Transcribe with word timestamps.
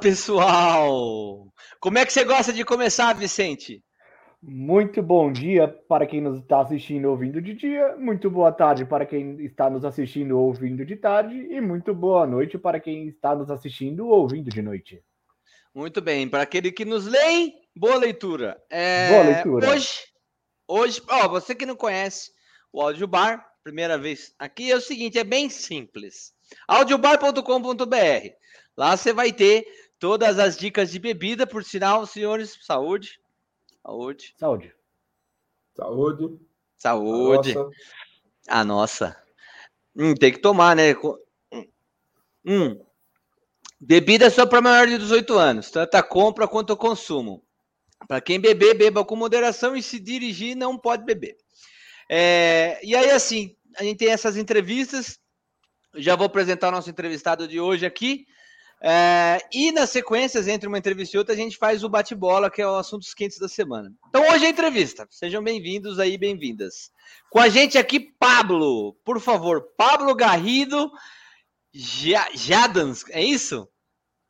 Pessoal! 0.00 1.52
Como 1.78 1.98
é 1.98 2.06
que 2.06 2.12
você 2.12 2.24
gosta 2.24 2.54
de 2.54 2.64
começar, 2.64 3.12
Vicente? 3.12 3.84
Muito 4.42 5.02
bom 5.02 5.30
dia 5.30 5.68
para 5.68 6.06
quem 6.06 6.22
nos 6.22 6.40
está 6.40 6.62
assistindo 6.62 7.10
ouvindo 7.10 7.42
de 7.42 7.52
dia, 7.52 7.94
muito 7.98 8.30
boa 8.30 8.50
tarde 8.50 8.86
para 8.86 9.04
quem 9.04 9.38
está 9.44 9.68
nos 9.68 9.84
assistindo 9.84 10.38
ouvindo 10.38 10.86
de 10.86 10.96
tarde 10.96 11.36
e 11.36 11.60
muito 11.60 11.94
boa 11.94 12.26
noite 12.26 12.56
para 12.56 12.80
quem 12.80 13.08
está 13.08 13.34
nos 13.34 13.50
assistindo 13.50 14.08
ouvindo 14.08 14.48
de 14.48 14.62
noite. 14.62 15.04
Muito 15.74 16.00
bem, 16.00 16.26
para 16.26 16.44
aquele 16.44 16.72
que 16.72 16.86
nos 16.86 17.06
lê, 17.06 17.52
boa 17.76 17.96
leitura. 17.96 18.58
É, 18.70 19.10
boa 19.10 19.22
leitura. 19.22 19.68
Hoje, 19.68 19.90
hoje, 20.66 21.02
ó, 21.10 21.28
você 21.28 21.54
que 21.54 21.66
não 21.66 21.76
conhece 21.76 22.30
o 22.72 22.80
Audio 22.80 23.06
Bar, 23.06 23.46
primeira 23.62 23.98
vez 23.98 24.34
aqui, 24.38 24.72
é 24.72 24.76
o 24.76 24.80
seguinte, 24.80 25.18
é 25.18 25.24
bem 25.24 25.50
simples. 25.50 26.32
audiobar.com.br. 26.66 28.40
Lá 28.76 28.96
você 28.96 29.12
vai 29.12 29.30
ter 29.30 29.66
todas 30.00 30.38
as 30.38 30.56
dicas 30.56 30.90
de 30.90 30.98
bebida, 30.98 31.46
por 31.46 31.62
sinal, 31.62 32.06
senhores, 32.06 32.58
saúde. 32.62 33.20
Saúde. 33.84 34.34
Saúde. 34.36 34.74
Saúde. 35.76 36.40
Saúde. 36.76 37.52
A 37.52 37.54
nossa. 37.54 37.70
A 38.48 38.64
nossa. 38.64 39.22
Hum, 39.94 40.14
tem 40.14 40.32
que 40.32 40.38
tomar, 40.38 40.74
né? 40.74 40.94
Hum. 42.44 42.80
Bebida 43.78 44.26
é 44.26 44.30
só 44.30 44.46
para 44.46 44.60
maior 44.60 44.86
de 44.86 44.98
18 44.98 45.38
anos, 45.38 45.70
tanto 45.70 45.94
a 45.94 46.02
compra 46.02 46.48
quanto 46.48 46.72
o 46.72 46.76
consumo. 46.76 47.44
Para 48.08 48.20
quem 48.20 48.40
beber, 48.40 48.74
beba 48.74 49.04
com 49.04 49.14
moderação 49.14 49.76
e 49.76 49.82
se 49.82 50.00
dirigir, 50.00 50.56
não 50.56 50.78
pode 50.78 51.04
beber. 51.04 51.36
É, 52.08 52.80
e 52.82 52.96
aí, 52.96 53.10
assim, 53.10 53.56
a 53.76 53.84
gente 53.84 53.98
tem 53.98 54.08
essas 54.08 54.36
entrevistas. 54.36 55.18
Já 55.94 56.16
vou 56.16 56.26
apresentar 56.26 56.68
o 56.68 56.72
nosso 56.72 56.90
entrevistado 56.90 57.46
de 57.46 57.60
hoje 57.60 57.84
aqui. 57.84 58.26
É, 58.82 59.38
e 59.52 59.70
nas 59.72 59.90
sequências, 59.90 60.48
entre 60.48 60.66
uma 60.66 60.78
entrevista 60.78 61.14
e 61.14 61.18
outra, 61.18 61.34
a 61.34 61.36
gente 61.36 61.58
faz 61.58 61.84
o 61.84 61.88
bate-bola, 61.88 62.50
que 62.50 62.62
é 62.62 62.66
o 62.66 62.76
assuntos 62.76 63.12
quentes 63.12 63.38
da 63.38 63.48
semana. 63.48 63.92
Então 64.08 64.22
hoje 64.30 64.44
é 64.44 64.48
a 64.48 64.50
entrevista. 64.50 65.06
Sejam 65.10 65.44
bem-vindos 65.44 65.98
aí, 65.98 66.16
bem-vindas. 66.16 66.90
Com 67.28 67.38
a 67.38 67.48
gente 67.50 67.76
aqui, 67.76 68.00
Pablo. 68.00 68.94
Por 69.04 69.20
favor, 69.20 69.68
Pablo 69.76 70.14
Garrido 70.14 70.90
Jadans, 71.72 73.04
é 73.10 73.22
isso? 73.22 73.68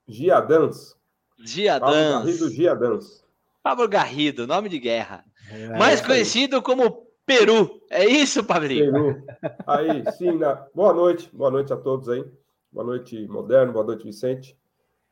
Giadans. 0.09 0.97
Giadans. 1.39 1.93
Pablo 1.93 2.25
Garrido 2.25 2.51
Giadans. 2.51 3.25
Pablo 3.63 3.89
Garrido, 3.89 4.47
nome 4.49 4.69
de 4.69 4.81
guerra. 4.81 5.25
É, 5.49 5.79
Mais 5.79 6.01
é 6.01 6.05
conhecido 6.05 6.61
como 6.61 7.07
Peru. 7.25 7.81
É 7.89 8.05
isso, 8.05 8.43
Pablinho? 8.43 8.93
Peru. 8.93 9.27
Aí, 9.65 10.03
sim. 10.19 10.33
Na... 10.33 10.55
Boa 10.75 10.93
noite. 10.93 11.31
Boa 11.33 11.51
noite 11.53 11.73
a 11.73 11.77
todos 11.77 12.09
aí. 12.09 12.25
Boa 12.73 12.85
noite, 12.85 13.27
Moderno. 13.27 13.73
Boa 13.73 13.85
noite, 13.85 14.05
Vicente. 14.05 14.57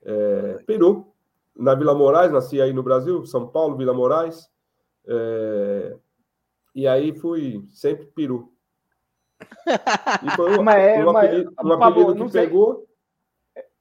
É, 0.03 0.59
Peru, 0.65 1.13
na 1.57 1.75
Vila 1.75 1.93
Moraes, 1.93 2.31
nasci 2.31 2.61
aí 2.61 2.73
no 2.73 2.85
Brasil, 2.85 3.27
São 3.27 3.49
Paulo, 3.49 3.77
Vila 3.77 3.93
Moraes. 3.93 4.49
É, 5.07 5.97
e 6.75 6.87
aí 6.87 7.13
fui 7.19 7.65
sempre 7.71 8.07
Peru. 8.07 8.53
E 10.25 10.31
foi 10.37 10.59
um, 10.59 10.71
é, 10.71 11.05
um 11.05 11.11
apelido, 11.11 11.55
um 11.63 11.73
apelido 11.73 12.27
que 12.27 12.33
pegou. 12.33 12.87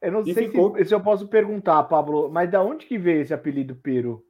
Eu 0.01 0.11
não 0.11 0.23
sei 0.23 0.51
se, 0.51 0.85
se, 0.85 0.93
eu 0.93 1.01
posso 1.01 1.27
perguntar, 1.27 1.83
Pablo, 1.83 2.29
mas 2.29 2.49
da 2.51 2.61
onde 2.61 2.85
que 2.85 2.97
veio 2.97 3.21
esse 3.21 3.33
apelido 3.33 3.75
Peru? 3.75 4.23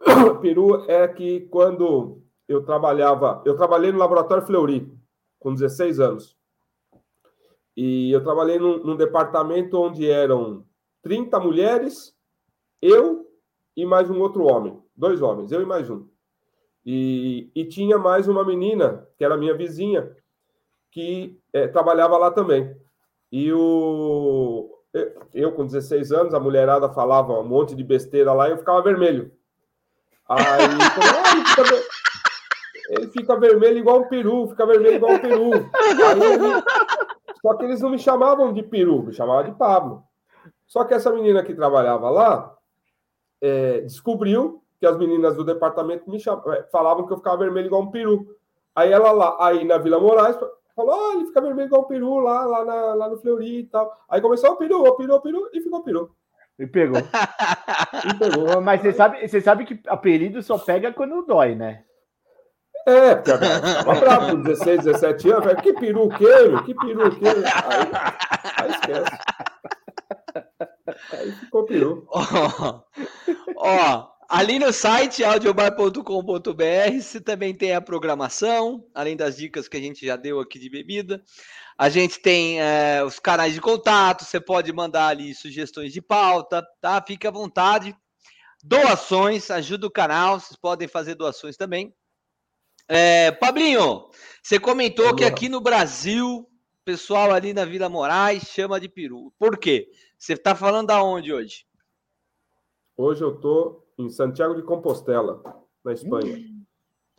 Peru 0.42 0.84
é 0.90 1.06
que 1.08 1.42
quando 1.48 2.22
eu 2.46 2.62
trabalhava, 2.64 3.42
eu 3.46 3.56
trabalhei 3.56 3.92
no 3.92 3.98
laboratório 3.98 4.44
Fleury 4.44 4.92
com 5.38 5.54
16 5.54 6.00
anos. 6.00 6.36
E 7.76 8.10
eu 8.12 8.22
trabalhei 8.22 8.58
num, 8.58 8.78
num, 8.78 8.96
departamento 8.96 9.80
onde 9.80 10.08
eram 10.08 10.64
30 11.02 11.40
mulheres, 11.40 12.14
eu 12.80 13.26
e 13.76 13.84
mais 13.84 14.08
um 14.08 14.20
outro 14.20 14.44
homem. 14.44 14.80
Dois 14.96 15.20
homens, 15.20 15.50
eu 15.50 15.60
e 15.60 15.66
mais 15.66 15.90
um. 15.90 16.06
E, 16.86 17.50
e 17.54 17.64
tinha 17.64 17.98
mais 17.98 18.28
uma 18.28 18.44
menina, 18.44 19.08
que 19.16 19.24
era 19.24 19.36
minha 19.36 19.54
vizinha, 19.54 20.14
que 20.90 21.38
é, 21.52 21.66
trabalhava 21.66 22.16
lá 22.16 22.30
também. 22.30 22.76
E 23.32 23.52
o, 23.52 24.70
eu, 25.32 25.50
com 25.52 25.66
16 25.66 26.12
anos, 26.12 26.34
a 26.34 26.40
mulherada 26.40 26.88
falava 26.88 27.32
um 27.40 27.44
monte 27.44 27.74
de 27.74 27.82
besteira 27.82 28.32
lá 28.32 28.48
e 28.48 28.52
eu 28.52 28.58
ficava 28.58 28.80
vermelho. 28.82 29.32
Aí, 30.28 30.64
ele, 30.64 31.44
fica, 31.44 31.84
ele 32.90 33.06
fica 33.08 33.36
vermelho 33.36 33.78
igual 33.78 34.02
um 34.02 34.08
peru, 34.08 34.48
fica 34.48 34.64
vermelho 34.64 34.96
igual 34.96 35.14
um 35.14 35.18
peru. 35.18 35.50
Aí 35.52 36.62
só 37.44 37.52
que 37.52 37.64
eles 37.66 37.82
não 37.82 37.90
me 37.90 37.98
chamavam 37.98 38.54
de 38.54 38.62
peru, 38.62 39.02
me 39.02 39.12
chamavam 39.12 39.44
de 39.44 39.52
Pablo. 39.52 40.02
Só 40.66 40.82
que 40.82 40.94
essa 40.94 41.12
menina 41.12 41.44
que 41.44 41.52
trabalhava 41.52 42.08
lá 42.08 42.56
é, 43.38 43.82
descobriu 43.82 44.62
que 44.80 44.86
as 44.86 44.96
meninas 44.96 45.36
do 45.36 45.44
departamento 45.44 46.10
me 46.10 46.18
chamavam, 46.18 46.54
é, 46.54 46.62
falavam 46.72 47.06
que 47.06 47.12
eu 47.12 47.18
ficava 47.18 47.36
vermelho 47.36 47.66
igual 47.66 47.82
um 47.82 47.90
peru. 47.90 48.34
Aí 48.74 48.90
ela 48.90 49.12
lá, 49.12 49.36
aí 49.40 49.62
na 49.62 49.76
Vila 49.76 50.00
Moraes, 50.00 50.38
falou: 50.74 50.96
oh, 50.96 51.12
ele 51.12 51.26
fica 51.26 51.42
vermelho 51.42 51.66
igual 51.66 51.82
um 51.82 51.86
peru 51.86 52.18
lá, 52.20 52.46
lá, 52.46 52.64
na, 52.64 52.94
lá 52.94 53.08
no 53.10 53.18
Fleury 53.18 53.58
e 53.58 53.66
tal. 53.66 53.94
Aí 54.08 54.22
começou 54.22 54.52
o 54.52 54.56
peru, 54.56 54.82
o 54.82 54.96
peru, 54.96 55.14
o 55.14 55.20
peru, 55.20 55.50
e 55.52 55.60
ficou 55.60 55.82
peru. 55.82 56.16
E 56.58 56.66
pegou. 56.66 56.96
e 58.08 58.14
pegou. 58.18 58.62
Mas 58.62 58.80
você 58.80 58.94
sabe, 58.94 59.28
você 59.28 59.42
sabe 59.42 59.66
que 59.66 59.78
apelido 59.86 60.42
só 60.42 60.56
pega 60.56 60.94
quando 60.94 61.26
dói, 61.26 61.54
né? 61.54 61.84
É, 62.86 63.14
porque 63.14 63.30
tava 63.30 64.00
bravo 64.00 64.30
com 64.30 64.42
16, 64.42 64.84
17 64.84 65.30
anos, 65.30 65.44
falei, 65.44 65.62
que 65.62 65.72
peru 65.72 66.08
que, 66.10 66.64
que 66.64 66.74
peru 66.74 67.10
que. 67.16 67.28
Aí, 67.28 67.40
aí 68.56 68.70
esquece. 68.70 69.18
Aí 71.12 71.32
ficou 71.32 71.64
peru. 71.64 72.06
Ó, 72.08 72.82
ó, 73.56 74.08
ali 74.28 74.58
no 74.58 74.72
site 74.72 75.24
audiobar.com.br 75.24 77.00
você 77.00 77.20
também 77.20 77.54
tem 77.54 77.74
a 77.74 77.80
programação, 77.80 78.84
além 78.94 79.16
das 79.16 79.36
dicas 79.36 79.66
que 79.66 79.76
a 79.76 79.80
gente 79.80 80.04
já 80.04 80.16
deu 80.16 80.40
aqui 80.40 80.58
de 80.58 80.68
bebida. 80.68 81.22
A 81.78 81.88
gente 81.88 82.20
tem 82.20 82.60
é, 82.60 83.02
os 83.02 83.18
canais 83.18 83.54
de 83.54 83.60
contato, 83.60 84.24
você 84.24 84.38
pode 84.38 84.72
mandar 84.72 85.08
ali 85.08 85.34
sugestões 85.34 85.92
de 85.92 86.00
pauta, 86.00 86.62
tá? 86.80 87.02
Fique 87.04 87.26
à 87.26 87.30
vontade. 87.30 87.96
Doações, 88.62 89.50
ajuda 89.50 89.86
o 89.86 89.90
canal, 89.90 90.38
vocês 90.38 90.56
podem 90.56 90.86
fazer 90.86 91.14
doações 91.16 91.56
também. 91.56 91.92
É, 92.88 93.32
Pablinho, 93.32 94.08
você 94.42 94.58
comentou 94.58 95.06
Vamos 95.06 95.20
que 95.20 95.26
aqui 95.26 95.48
no 95.48 95.60
Brasil, 95.60 96.46
pessoal 96.84 97.32
ali 97.32 97.52
na 97.54 97.64
Vila 97.64 97.88
Moraes 97.88 98.44
chama 98.44 98.78
de 98.78 98.88
peru. 98.88 99.32
Por 99.38 99.56
quê? 99.56 99.88
Você 100.18 100.34
está 100.34 100.54
falando 100.54 100.90
aonde 100.90 101.32
hoje? 101.32 101.66
Hoje 102.96 103.22
eu 103.22 103.34
estou 103.34 103.86
em 103.98 104.08
Santiago 104.08 104.54
de 104.54 104.62
Compostela, 104.62 105.42
na 105.84 105.92
Espanha. 105.92 106.36
Hum. 106.36 106.64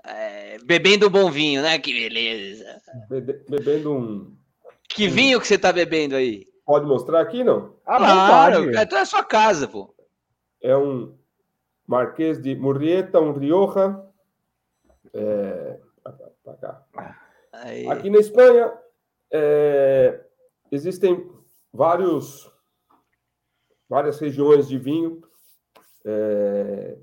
É, 0.05 0.57
bebendo 0.63 1.07
um 1.07 1.09
bom 1.09 1.31
vinho, 1.31 1.63
né? 1.63 1.79
Que 1.79 1.91
beleza. 1.91 2.79
Bebe, 3.09 3.43
bebendo 3.49 3.91
um. 3.91 4.37
Que 4.87 5.07
vinho 5.07 5.41
que 5.41 5.47
você 5.47 5.55
está 5.55 5.73
bebendo 5.73 6.15
aí? 6.15 6.45
Pode 6.63 6.85
mostrar 6.85 7.21
aqui, 7.21 7.43
não? 7.43 7.75
Ah, 7.85 7.97
claro. 7.97 8.69
Então 8.69 8.97
é 8.99 9.01
a 9.01 9.05
sua 9.05 9.23
casa, 9.23 9.67
pô. 9.67 9.93
É 10.61 10.77
um 10.77 11.15
Marquês 11.87 12.41
de 12.41 12.55
Murrieta, 12.55 13.19
um 13.19 13.33
Rioja, 13.33 13.99
é, 15.15 15.79
pra 16.43 16.53
cá. 16.55 16.85
Aí. 17.53 17.87
Aqui 17.87 18.09
na 18.09 18.19
Espanha 18.19 18.71
é, 19.31 20.23
existem 20.71 21.29
vários, 21.73 22.51
várias 23.89 24.19
regiões 24.19 24.67
de 24.67 24.77
vinho. 24.77 25.21
É, 26.05 26.97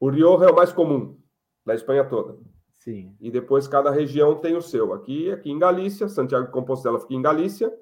o 0.00 0.10
Rioja 0.10 0.46
é 0.46 0.50
o 0.50 0.56
mais 0.56 0.72
comum 0.72 1.18
na 1.64 1.74
Espanha 1.74 2.04
toda. 2.04 2.36
Sim. 2.80 3.16
E 3.20 3.30
depois 3.30 3.66
cada 3.66 3.90
região 3.90 4.36
tem 4.36 4.56
o 4.56 4.62
seu. 4.62 4.92
Aqui, 4.92 5.30
aqui 5.30 5.50
em 5.50 5.58
Galícia, 5.58 6.08
Santiago 6.08 6.46
de 6.46 6.52
Compostela 6.52 7.00
fica 7.00 7.14
em 7.14 7.22
Galícia, 7.22 7.72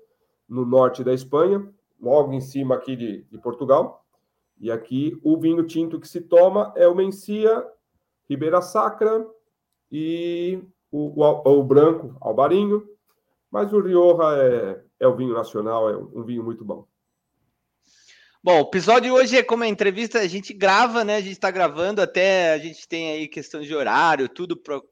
no 0.49 0.65
norte 0.65 1.03
da 1.03 1.13
Espanha, 1.13 1.67
logo 2.01 2.33
em 2.33 2.41
cima 2.41 2.75
aqui 2.75 2.95
de, 2.95 3.23
de 3.25 3.39
Portugal. 3.39 4.05
E 4.59 4.71
aqui 4.71 5.19
o 5.23 5.37
vinho 5.39 5.67
tinto 5.67 5.99
que 5.99 6.07
se 6.07 6.21
toma 6.21 6.73
é 6.77 6.87
o 6.87 6.95
Mencia, 6.95 7.67
Ribeira 8.29 8.63
Sacra, 8.63 9.27
e 9.97 10.61
o, 10.91 11.23
o, 11.23 11.61
o 11.61 11.63
branco, 11.63 12.17
albarinho, 12.21 12.85
mas 13.49 13.73
o 13.73 13.81
Rioja 13.81 14.37
é, 14.37 14.83
é 14.99 15.07
o 15.07 15.15
vinho 15.15 15.33
nacional, 15.33 15.89
é 15.89 15.97
um 15.97 16.25
vinho 16.25 16.43
muito 16.43 16.65
bom. 16.65 16.85
Bom, 18.43 18.59
o 18.59 18.67
episódio 18.67 19.05
de 19.05 19.11
hoje 19.13 19.37
é 19.37 19.43
como 19.45 19.63
a 19.63 19.69
entrevista, 19.69 20.19
a 20.19 20.27
gente 20.27 20.53
grava, 20.53 21.05
né? 21.05 21.15
A 21.15 21.21
gente 21.21 21.35
está 21.35 21.49
gravando, 21.49 22.03
até 22.03 22.53
a 22.53 22.59
gente 22.59 22.89
tem 22.89 23.13
aí 23.13 23.29
questão 23.29 23.61
de 23.63 23.73
horário, 23.73 24.29
tudo 24.29 24.57
para 24.57 24.83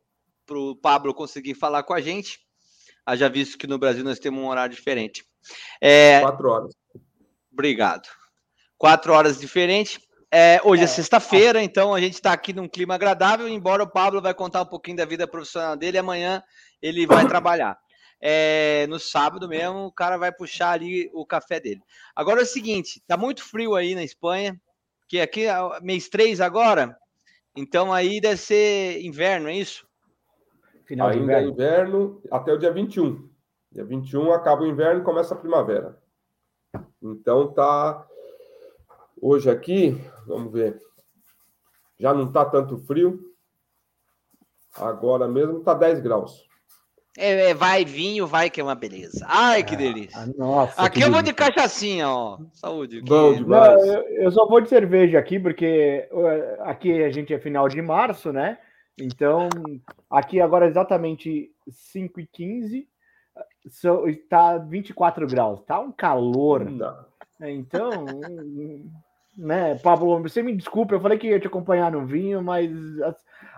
o 0.56 0.76
Pablo 0.76 1.12
conseguir 1.12 1.55
falar 1.55 1.82
com 1.82 1.93
a 1.93 2.00
gente. 2.00 2.38
Haja 3.05 3.28
visto 3.28 3.58
que 3.58 3.66
no 3.66 3.78
Brasil 3.78 4.05
nós 4.05 4.20
temos 4.20 4.40
um 4.40 4.46
horário 4.46 4.75
diferente. 4.75 5.26
É... 5.81 6.20
Quatro 6.20 6.48
horas. 6.48 6.75
Obrigado. 7.52 8.08
Quatro 8.78 9.12
horas 9.12 9.40
diferente. 9.40 10.00
É, 10.34 10.61
hoje 10.64 10.81
é, 10.81 10.84
é 10.84 10.88
sexta-feira, 10.88 11.62
então 11.62 11.93
a 11.93 12.00
gente 12.00 12.14
está 12.14 12.32
aqui 12.32 12.55
num 12.55 12.67
clima 12.67 12.94
agradável, 12.94 13.46
embora 13.46 13.82
o 13.82 13.90
Pablo 13.90 14.23
vai 14.23 14.32
contar 14.32 14.62
um 14.62 14.67
pouquinho 14.67 14.96
da 14.96 15.05
vida 15.05 15.29
profissional 15.29 15.76
dele, 15.76 15.99
amanhã 15.99 16.43
ele 16.81 17.06
vai 17.06 17.29
trabalhar. 17.29 17.79
é, 18.25 18.87
no 18.87 19.00
sábado 19.00 19.49
mesmo, 19.49 19.87
o 19.87 19.93
cara 19.93 20.17
vai 20.17 20.32
puxar 20.32 20.70
ali 20.70 21.11
o 21.12 21.26
café 21.26 21.58
dele. 21.58 21.82
Agora 22.14 22.40
é 22.40 22.44
o 22.44 22.46
seguinte, 22.46 23.02
tá 23.06 23.17
muito 23.17 23.43
frio 23.44 23.75
aí 23.75 23.94
na 23.94 24.05
Espanha, 24.05 24.58
que 25.08 25.20
aqui 25.20 25.46
é 25.46 25.55
mês 25.82 26.08
3 26.08 26.40
agora, 26.40 26.96
então 27.55 27.93
aí 27.93 28.20
deve 28.20 28.38
ser 28.38 29.02
inverno, 29.05 29.49
é 29.49 29.56
isso? 29.56 29.87
Final 30.87 31.08
Ainda 31.08 31.23
inverno. 31.23 31.49
é 31.49 31.52
inverno 31.52 32.23
até 32.31 32.52
o 32.52 32.58
dia 32.58 32.73
21. 32.73 33.29
Dia 33.73 33.84
21 33.84 34.32
acaba 34.32 34.62
o 34.62 34.67
inverno 34.67 35.00
e 35.00 35.05
começa 35.05 35.34
a 35.34 35.38
primavera. 35.38 35.99
Então 37.02 37.52
tá. 37.52 38.06
Hoje 39.24 39.48
aqui, 39.48 39.96
vamos 40.26 40.52
ver. 40.52 40.76
Já 41.96 42.12
não 42.12 42.32
tá 42.32 42.44
tanto 42.44 42.76
frio. 42.76 43.20
Agora 44.76 45.28
mesmo 45.28 45.60
tá 45.60 45.74
10 45.74 46.00
graus. 46.00 46.44
É, 47.16 47.50
é, 47.50 47.54
vai 47.54 47.84
vinho, 47.84 48.26
vai 48.26 48.50
que 48.50 48.60
é 48.60 48.64
uma 48.64 48.74
beleza. 48.74 49.24
Ai, 49.28 49.62
que 49.62 49.76
ah, 49.76 49.78
delícia. 49.78 50.19
Ah, 50.19 50.26
nossa, 50.36 50.72
aqui 50.82 50.98
eu 50.98 51.02
delícia. 51.02 51.10
vou 51.12 51.22
de 51.22 51.32
cachaçinha, 51.32 52.08
ó. 52.08 52.40
Saúde. 52.52 53.00
Bom 53.02 53.32
demais. 53.32 53.80
Não, 53.80 53.86
eu, 53.86 54.02
eu, 54.08 54.32
só 54.32 54.44
vou 54.44 54.60
de 54.60 54.69
cerveja 54.69 55.20
aqui, 55.20 55.38
porque 55.38 56.08
aqui 56.58 57.00
a 57.04 57.10
gente 57.12 57.32
é 57.32 57.38
final 57.38 57.69
de 57.69 57.80
março, 57.80 58.32
né? 58.32 58.58
Então, 59.00 59.48
aqui 60.10 60.40
agora 60.40 60.66
é 60.66 60.69
exatamente 60.69 61.48
5 61.70 62.19
e 62.19 62.26
15 62.26 62.88
está 64.08 64.58
24 64.58 65.28
graus. 65.28 65.62
Tá 65.62 65.78
um 65.78 65.92
calor. 65.92 66.69
Não. 66.69 67.06
Então, 67.40 68.04
né, 69.37 69.76
Pablo, 69.76 70.23
você 70.23 70.43
me 70.43 70.55
desculpa, 70.55 70.94
eu 70.94 71.00
falei 71.00 71.19
que 71.19 71.29
ia 71.29 71.40
te 71.40 71.46
acompanhar 71.46 71.90
no 71.90 72.05
vinho, 72.06 72.43
mas 72.43 72.70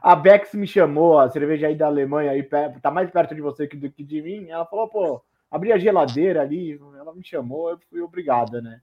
a 0.02 0.14
Bex 0.14 0.54
me 0.54 0.66
chamou, 0.66 1.18
a 1.18 1.30
cerveja 1.30 1.66
aí 1.66 1.74
da 1.74 1.86
Alemanha, 1.86 2.30
aí 2.30 2.42
tá 2.80 2.90
mais 2.90 3.10
perto 3.10 3.34
de 3.34 3.40
você 3.40 3.66
do 3.66 3.90
que 3.90 4.04
de 4.04 4.22
mim. 4.22 4.48
Ela 4.48 4.66
falou, 4.66 4.88
pô, 4.88 5.22
abri 5.50 5.72
a 5.72 5.78
geladeira 5.78 6.42
ali, 6.42 6.80
ela 6.98 7.14
me 7.14 7.24
chamou, 7.24 7.70
eu 7.70 7.78
fui 7.90 8.00
obrigada, 8.00 8.60
né? 8.60 8.80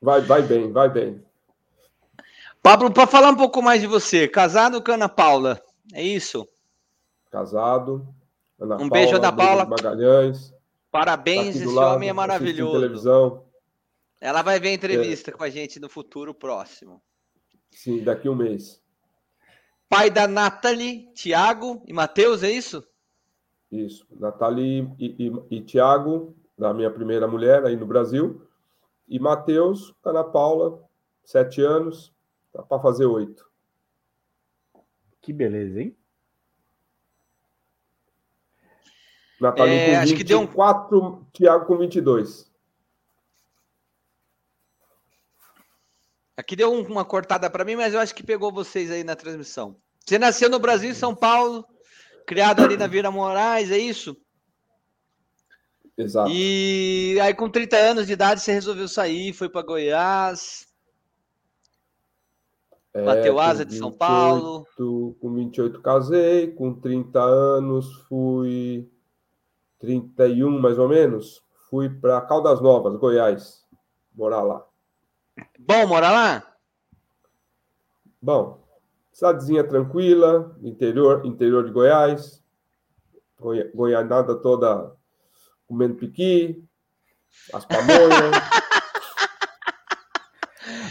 Vai, 0.00 0.20
vai 0.20 0.42
bem, 0.42 0.72
vai 0.72 0.88
bem. 0.88 1.22
Pablo, 2.62 2.90
para 2.90 3.06
falar 3.06 3.30
um 3.30 3.36
pouco 3.36 3.62
mais 3.62 3.80
de 3.80 3.86
você, 3.86 4.28
casado 4.28 4.82
com 4.82 4.92
Ana 4.92 5.08
Paula, 5.08 5.60
é 5.94 6.02
isso? 6.02 6.46
Casado. 7.30 8.06
Ana 8.58 8.74
um 8.74 8.88
Paula, 8.88 8.90
beijo, 8.90 9.16
Ana 9.16 9.32
Paula. 9.32 9.64
Magalhães. 9.64 10.52
Parabéns, 10.90 11.56
tá 11.56 11.64
esse 11.64 11.72
lado, 11.72 11.96
homem 11.96 12.08
é 12.08 12.12
maravilhoso. 12.12 12.72
Televisão. 12.80 13.49
Ela 14.20 14.42
vai 14.42 14.60
ver 14.60 14.74
entrevista 14.74 15.30
é. 15.30 15.34
com 15.34 15.42
a 15.42 15.48
gente 15.48 15.80
no 15.80 15.88
futuro 15.88 16.34
próximo. 16.34 17.02
Sim, 17.70 18.04
daqui 18.04 18.28
um 18.28 18.34
mês. 18.34 18.82
Pai 19.88 20.10
da 20.10 20.28
Nathalie, 20.28 21.10
Tiago 21.14 21.82
e 21.86 21.92
Matheus, 21.92 22.42
é 22.42 22.50
isso? 22.50 22.86
Isso. 23.72 24.06
Nathalie 24.10 24.92
e, 24.98 25.26
e, 25.26 25.56
e 25.56 25.60
Tiago, 25.62 26.36
da 26.58 26.74
minha 26.74 26.90
primeira 26.90 27.26
mulher 27.26 27.64
aí 27.64 27.76
no 27.76 27.86
Brasil. 27.86 28.46
E 29.08 29.18
Matheus, 29.18 29.94
Ana 30.04 30.22
Paula, 30.22 30.82
sete 31.24 31.62
anos, 31.62 32.12
tá 32.52 32.62
para 32.62 32.80
fazer 32.80 33.06
oito. 33.06 33.48
Que 35.20 35.32
beleza, 35.32 35.80
hein? 35.80 35.96
Natalino 39.40 39.76
é, 39.76 39.86
com 39.86 40.00
24, 40.00 40.02
acho 40.02 40.14
que 40.16 40.24
deu 40.24 40.40
um... 40.42 41.24
Thiago 41.32 41.66
com 41.66 41.78
22. 41.78 42.49
Aqui 46.36 46.56
deu 46.56 46.72
uma 46.72 47.04
cortada 47.04 47.50
para 47.50 47.64
mim, 47.64 47.76
mas 47.76 47.92
eu 47.92 48.00
acho 48.00 48.14
que 48.14 48.22
pegou 48.22 48.52
vocês 48.52 48.90
aí 48.90 49.04
na 49.04 49.14
transmissão. 49.14 49.76
Você 50.04 50.18
nasceu 50.18 50.48
no 50.48 50.58
Brasil, 50.58 50.90
em 50.90 50.94
São 50.94 51.14
Paulo, 51.14 51.64
criado 52.26 52.62
ali 52.62 52.76
na 52.76 52.86
Vila 52.86 53.10
Moraes, 53.10 53.70
é 53.70 53.78
isso? 53.78 54.16
Exato. 55.96 56.30
E 56.32 57.18
aí, 57.20 57.34
com 57.34 57.48
30 57.48 57.76
anos 57.76 58.06
de 58.06 58.14
idade, 58.14 58.40
você 58.40 58.52
resolveu 58.52 58.88
sair, 58.88 59.32
foi 59.32 59.48
para 59.48 59.62
Goiás. 59.62 60.66
É, 62.92 63.04
bateu 63.04 63.38
asa 63.38 63.64
de 63.64 63.72
28, 63.72 63.78
São 63.78 63.92
Paulo. 63.92 64.66
Com 65.20 65.34
28 65.34 65.80
casei, 65.80 66.50
com 66.52 66.74
30 66.74 67.20
anos 67.20 67.92
fui 68.08 68.90
31 69.78 70.58
mais 70.58 70.78
ou 70.78 70.88
menos, 70.88 71.42
fui 71.68 71.88
para 71.88 72.20
Caldas 72.22 72.60
Novas, 72.60 72.96
Goiás, 72.96 73.64
morar 74.14 74.42
lá. 74.42 74.64
Bom 75.58 75.86
morar 75.86 76.10
lá? 76.10 76.56
Bom, 78.20 78.62
cidadezinha 79.12 79.64
tranquila, 79.64 80.56
interior, 80.62 81.24
interior 81.24 81.64
de 81.64 81.72
Goiás, 81.72 82.42
Goi 83.38 83.70
Goianada 83.74 84.34
toda 84.34 84.94
comendo 85.66 85.94
piqui, 85.94 86.62
as 87.52 87.64
pamonhas. 87.64 87.90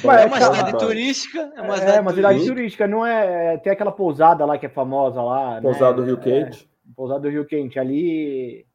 Mas, 0.03 0.21
é 0.21 0.25
uma 0.25 0.39
cidade 0.39 0.77
turística. 0.77 1.51
É 1.55 1.61
uma 1.61 1.73
é, 1.73 1.77
cidade, 1.77 1.97
é 1.97 2.01
uma 2.01 2.13
cidade 2.13 2.45
turística. 2.45 2.87
não 2.87 3.05
é, 3.05 3.53
é. 3.53 3.57
Tem 3.57 3.71
aquela 3.71 3.91
pousada 3.91 4.45
lá 4.45 4.57
que 4.57 4.65
é 4.65 4.69
famosa 4.69 5.21
lá. 5.21 5.61
Pousada 5.61 5.91
né? 5.91 5.97
do 5.97 6.03
Rio 6.03 6.17
Quente. 6.17 6.69
É, 6.89 6.93
pousada 6.95 7.19
do 7.19 7.29
Rio 7.29 7.45
Quente. 7.45 7.77
Ali 7.77 8.65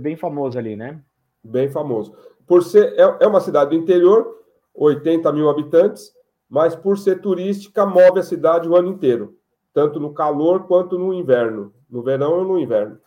bem 0.00 0.16
famoso 0.16 0.58
ali, 0.58 0.76
né? 0.76 1.00
Bem 1.44 1.68
famoso. 1.68 2.16
Por 2.46 2.62
ser 2.62 2.94
é, 2.98 3.24
é 3.24 3.26
uma 3.26 3.40
cidade 3.40 3.70
do 3.70 3.76
interior, 3.76 4.41
80 4.74 5.32
mil 5.32 5.48
habitantes, 5.48 6.12
mas 6.48 6.74
por 6.74 6.98
ser 6.98 7.20
turística, 7.20 7.86
move 7.86 8.20
a 8.20 8.22
cidade 8.22 8.68
o 8.68 8.76
ano 8.76 8.88
inteiro, 8.88 9.36
tanto 9.72 9.98
no 9.98 10.12
calor 10.12 10.66
quanto 10.66 10.98
no 10.98 11.12
inverno, 11.14 11.72
no 11.88 12.02
verão 12.02 12.38
ou 12.38 12.44
no 12.44 12.58
inverno, 12.58 12.98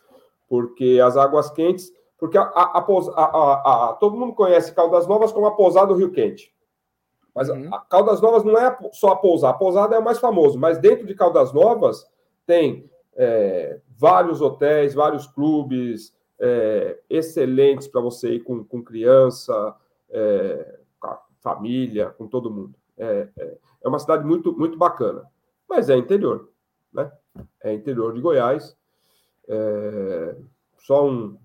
porque 0.48 1.00
as 1.04 1.16
águas 1.16 1.50
quentes, 1.50 1.92
porque 2.18 2.38
a, 2.38 2.42
a, 2.42 3.90
a, 3.90 3.92
todo 3.94 4.16
mundo 4.16 4.32
conhece 4.32 4.74
Caldas 4.74 5.06
Novas 5.06 5.32
como 5.32 5.46
a 5.46 5.54
pousada 5.54 5.88
do 5.88 5.94
Rio 5.94 6.10
Quente. 6.10 6.54
Mas 7.34 7.48
uhum. 7.50 7.68
a 7.72 7.80
Caldas 7.80 8.20
Novas 8.20 8.42
não 8.42 8.56
é 8.58 8.76
só 8.92 9.08
a 9.08 9.16
pousada, 9.16 9.54
a 9.54 9.58
pousada 9.58 9.94
é 9.94 9.98
o 9.98 10.04
mais 10.04 10.18
famoso, 10.18 10.58
mas 10.58 10.78
dentro 10.78 11.06
de 11.06 11.14
Caldas 11.14 11.52
Novas 11.52 12.06
tem 12.46 12.90
é, 13.14 13.80
vários 13.96 14.40
hotéis, 14.40 14.94
vários 14.94 15.26
clubes, 15.26 16.16
é, 16.38 16.98
excelentes 17.08 17.88
para 17.88 18.00
você 18.00 18.34
ir 18.34 18.40
com, 18.40 18.64
com 18.64 18.82
criança, 18.82 19.74
é, 20.10 20.78
família, 21.46 22.10
com 22.10 22.26
todo 22.26 22.50
mundo. 22.50 22.74
É, 22.98 23.28
é, 23.38 23.58
é, 23.84 23.88
uma 23.88 24.00
cidade 24.00 24.24
muito, 24.24 24.52
muito 24.52 24.76
bacana, 24.76 25.24
mas 25.68 25.88
é 25.88 25.96
interior, 25.96 26.48
né? 26.92 27.12
É 27.62 27.72
interior 27.72 28.12
de 28.12 28.20
Goiás. 28.20 28.76
É, 29.48 30.36
só 30.78 31.06
um, 31.06 31.38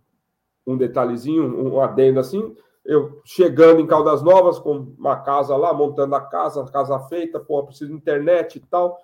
um 0.65 0.75
detalhezinho, 0.75 1.43
um 1.43 1.79
adendo 1.79 2.19
assim, 2.19 2.55
eu 2.83 3.21
chegando 3.23 3.79
em 3.79 3.85
Caldas 3.85 4.23
Novas 4.23 4.57
com 4.57 4.95
uma 4.97 5.17
casa 5.17 5.55
lá, 5.55 5.71
montando 5.71 6.15
a 6.15 6.21
casa, 6.21 6.65
casa 6.71 6.99
feita, 7.01 7.39
pô, 7.39 7.63
preciso 7.63 7.91
de 7.91 7.97
internet 7.97 8.55
e 8.55 8.61
tal 8.61 8.99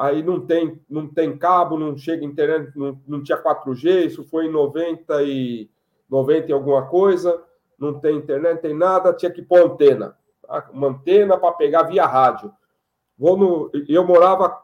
aí 0.00 0.22
não 0.22 0.40
tem, 0.40 0.80
não 0.88 1.06
tem 1.06 1.36
cabo, 1.36 1.78
não 1.78 1.94
chega 1.94 2.24
internet, 2.24 2.72
não, 2.74 2.98
não 3.06 3.22
tinha 3.22 3.36
4G, 3.36 4.06
isso 4.06 4.24
foi 4.24 4.46
em 4.46 4.50
90 4.50 5.22
e 5.24 5.68
90 6.08 6.48
e 6.48 6.52
alguma 6.52 6.86
coisa, 6.86 7.42
não 7.78 8.00
tem 8.00 8.16
internet, 8.16 8.54
não 8.54 8.62
tem 8.62 8.74
nada, 8.74 9.12
tinha 9.12 9.30
que 9.30 9.42
pôr 9.42 9.60
antena? 9.60 10.16
Uma 10.72 10.88
antena 10.88 11.38
para 11.38 11.52
pegar 11.52 11.84
via 11.84 12.06
rádio. 12.06 12.52
Vou 13.16 13.36
no, 13.36 13.70
eu 13.88 14.04
morava 14.04 14.58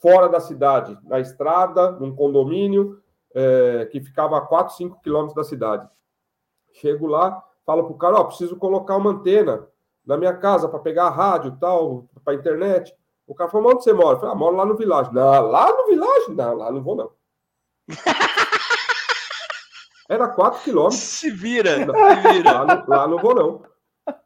fora 0.00 0.28
da 0.28 0.40
cidade, 0.40 0.98
na 1.04 1.18
estrada, 1.18 1.92
num 1.92 2.14
condomínio 2.14 3.00
é, 3.34 3.88
que 3.90 4.00
ficava 4.00 4.38
a 4.38 4.40
4, 4.40 4.74
5 4.74 5.00
quilômetros 5.02 5.34
da 5.34 5.44
cidade. 5.44 5.88
Chego 6.72 7.06
lá, 7.06 7.42
falo 7.64 7.84
para 7.84 7.92
o 7.92 7.98
cara, 7.98 8.20
ó, 8.20 8.24
preciso 8.24 8.56
colocar 8.56 8.96
uma 8.96 9.10
antena 9.10 9.66
na 10.06 10.16
minha 10.16 10.34
casa 10.34 10.68
para 10.68 10.78
pegar 10.78 11.06
a 11.06 11.10
rádio 11.10 11.56
tal, 11.58 12.08
para 12.24 12.34
internet. 12.34 12.94
O 13.26 13.34
cara 13.34 13.50
falou, 13.50 13.72
onde 13.72 13.82
você 13.82 13.92
mora? 13.92 14.16
Eu 14.16 14.20
falei, 14.20 14.34
ah, 14.34 14.38
moro 14.38 14.56
lá 14.56 14.64
no 14.64 14.76
Village. 14.76 15.12
Não, 15.12 15.46
lá 15.48 15.68
no 15.74 15.86
Village? 15.86 16.30
Não, 16.30 16.54
lá 16.54 16.70
não 16.70 16.82
vou, 16.82 16.94
não. 16.94 17.10
Era 20.08 20.28
4 20.28 20.62
quilômetros. 20.62 21.00
Se 21.00 21.30
vira, 21.30 21.70
se 21.70 21.84
vira. 22.32 22.52
Lá, 22.52 22.64
não, 22.64 22.84
lá 22.86 23.08
não 23.08 23.18
vou, 23.18 23.34
não. 23.34 23.62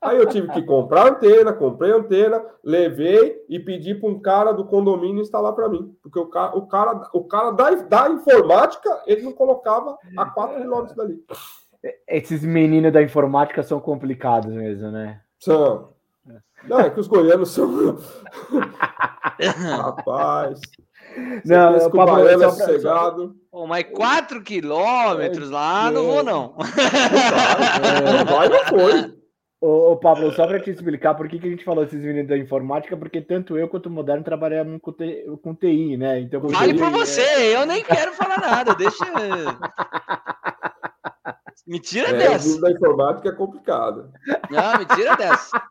Aí 0.00 0.18
eu 0.18 0.26
tive 0.26 0.48
que 0.48 0.62
comprar 0.62 1.08
antena, 1.08 1.52
comprei 1.52 1.92
antena, 1.92 2.44
levei 2.62 3.44
e 3.48 3.58
pedi 3.58 3.94
para 3.94 4.08
um 4.08 4.18
cara 4.18 4.52
do 4.52 4.64
condomínio 4.64 5.22
instalar 5.22 5.52
para 5.54 5.68
mim. 5.68 5.94
Porque 6.02 6.18
o 6.18 6.26
cara, 6.26 6.56
o 6.56 6.66
cara, 6.66 7.08
o 7.12 7.24
cara 7.24 7.50
da, 7.50 7.70
da 7.70 8.10
informática, 8.10 9.02
ele 9.06 9.22
não 9.22 9.32
colocava 9.32 9.96
a 10.16 10.26
4 10.26 10.60
quilômetros 10.60 10.96
dali. 10.96 11.22
Esses 12.06 12.44
meninos 12.44 12.92
da 12.92 13.02
informática 13.02 13.62
são 13.62 13.80
complicados 13.80 14.52
mesmo, 14.52 14.90
né? 14.90 15.20
São. 15.38 15.90
Não, 16.64 16.80
é 16.80 16.90
que 16.90 17.00
os 17.00 17.06
goianos 17.06 17.50
são. 17.50 17.96
Rapaz. 19.78 20.60
Não, 21.44 21.76
o 21.86 21.90
Pablo 21.90 22.28
é 22.28 22.38
sossegado. 22.38 23.34
Oh, 23.50 23.66
mas 23.66 23.84
4 23.84 24.42
quilômetros 24.42 25.50
lá, 25.50 25.88
é, 25.88 25.90
não 25.90 26.04
vou, 26.04 26.22
não. 26.22 26.54
Não 28.16 28.24
vai, 28.26 28.48
não 28.48 28.64
foi. 28.66 29.19
Ô, 29.60 29.92
ô, 29.92 29.96
Pablo, 29.96 30.32
só 30.32 30.46
para 30.46 30.58
te 30.58 30.70
explicar 30.70 31.14
por 31.14 31.28
que, 31.28 31.38
que 31.38 31.46
a 31.46 31.50
gente 31.50 31.64
falou 31.64 31.84
esses 31.84 32.02
meninos 32.02 32.28
da 32.28 32.38
informática, 32.38 32.96
porque 32.96 33.20
tanto 33.20 33.58
eu 33.58 33.68
quanto 33.68 33.86
o 33.86 33.90
Moderno 33.90 34.24
trabalhamos 34.24 34.80
com, 34.80 34.94
com 35.42 35.54
TI, 35.54 35.98
né? 35.98 36.18
Então, 36.20 36.48
Fale 36.48 36.78
por 36.78 36.90
você, 36.90 37.20
é... 37.20 37.56
eu 37.56 37.66
nem 37.66 37.84
quero 37.84 38.14
falar 38.14 38.40
nada, 38.40 38.74
deixa. 38.74 39.04
Mentira 41.66 42.08
é, 42.08 42.12
dessa. 42.14 42.48
O 42.48 42.52
mundo 42.52 42.60
da 42.62 42.70
informática 42.72 43.28
é 43.28 43.32
complicado. 43.32 44.10
Não, 44.50 44.78
mentira 44.78 45.14
dessa. 45.16 45.62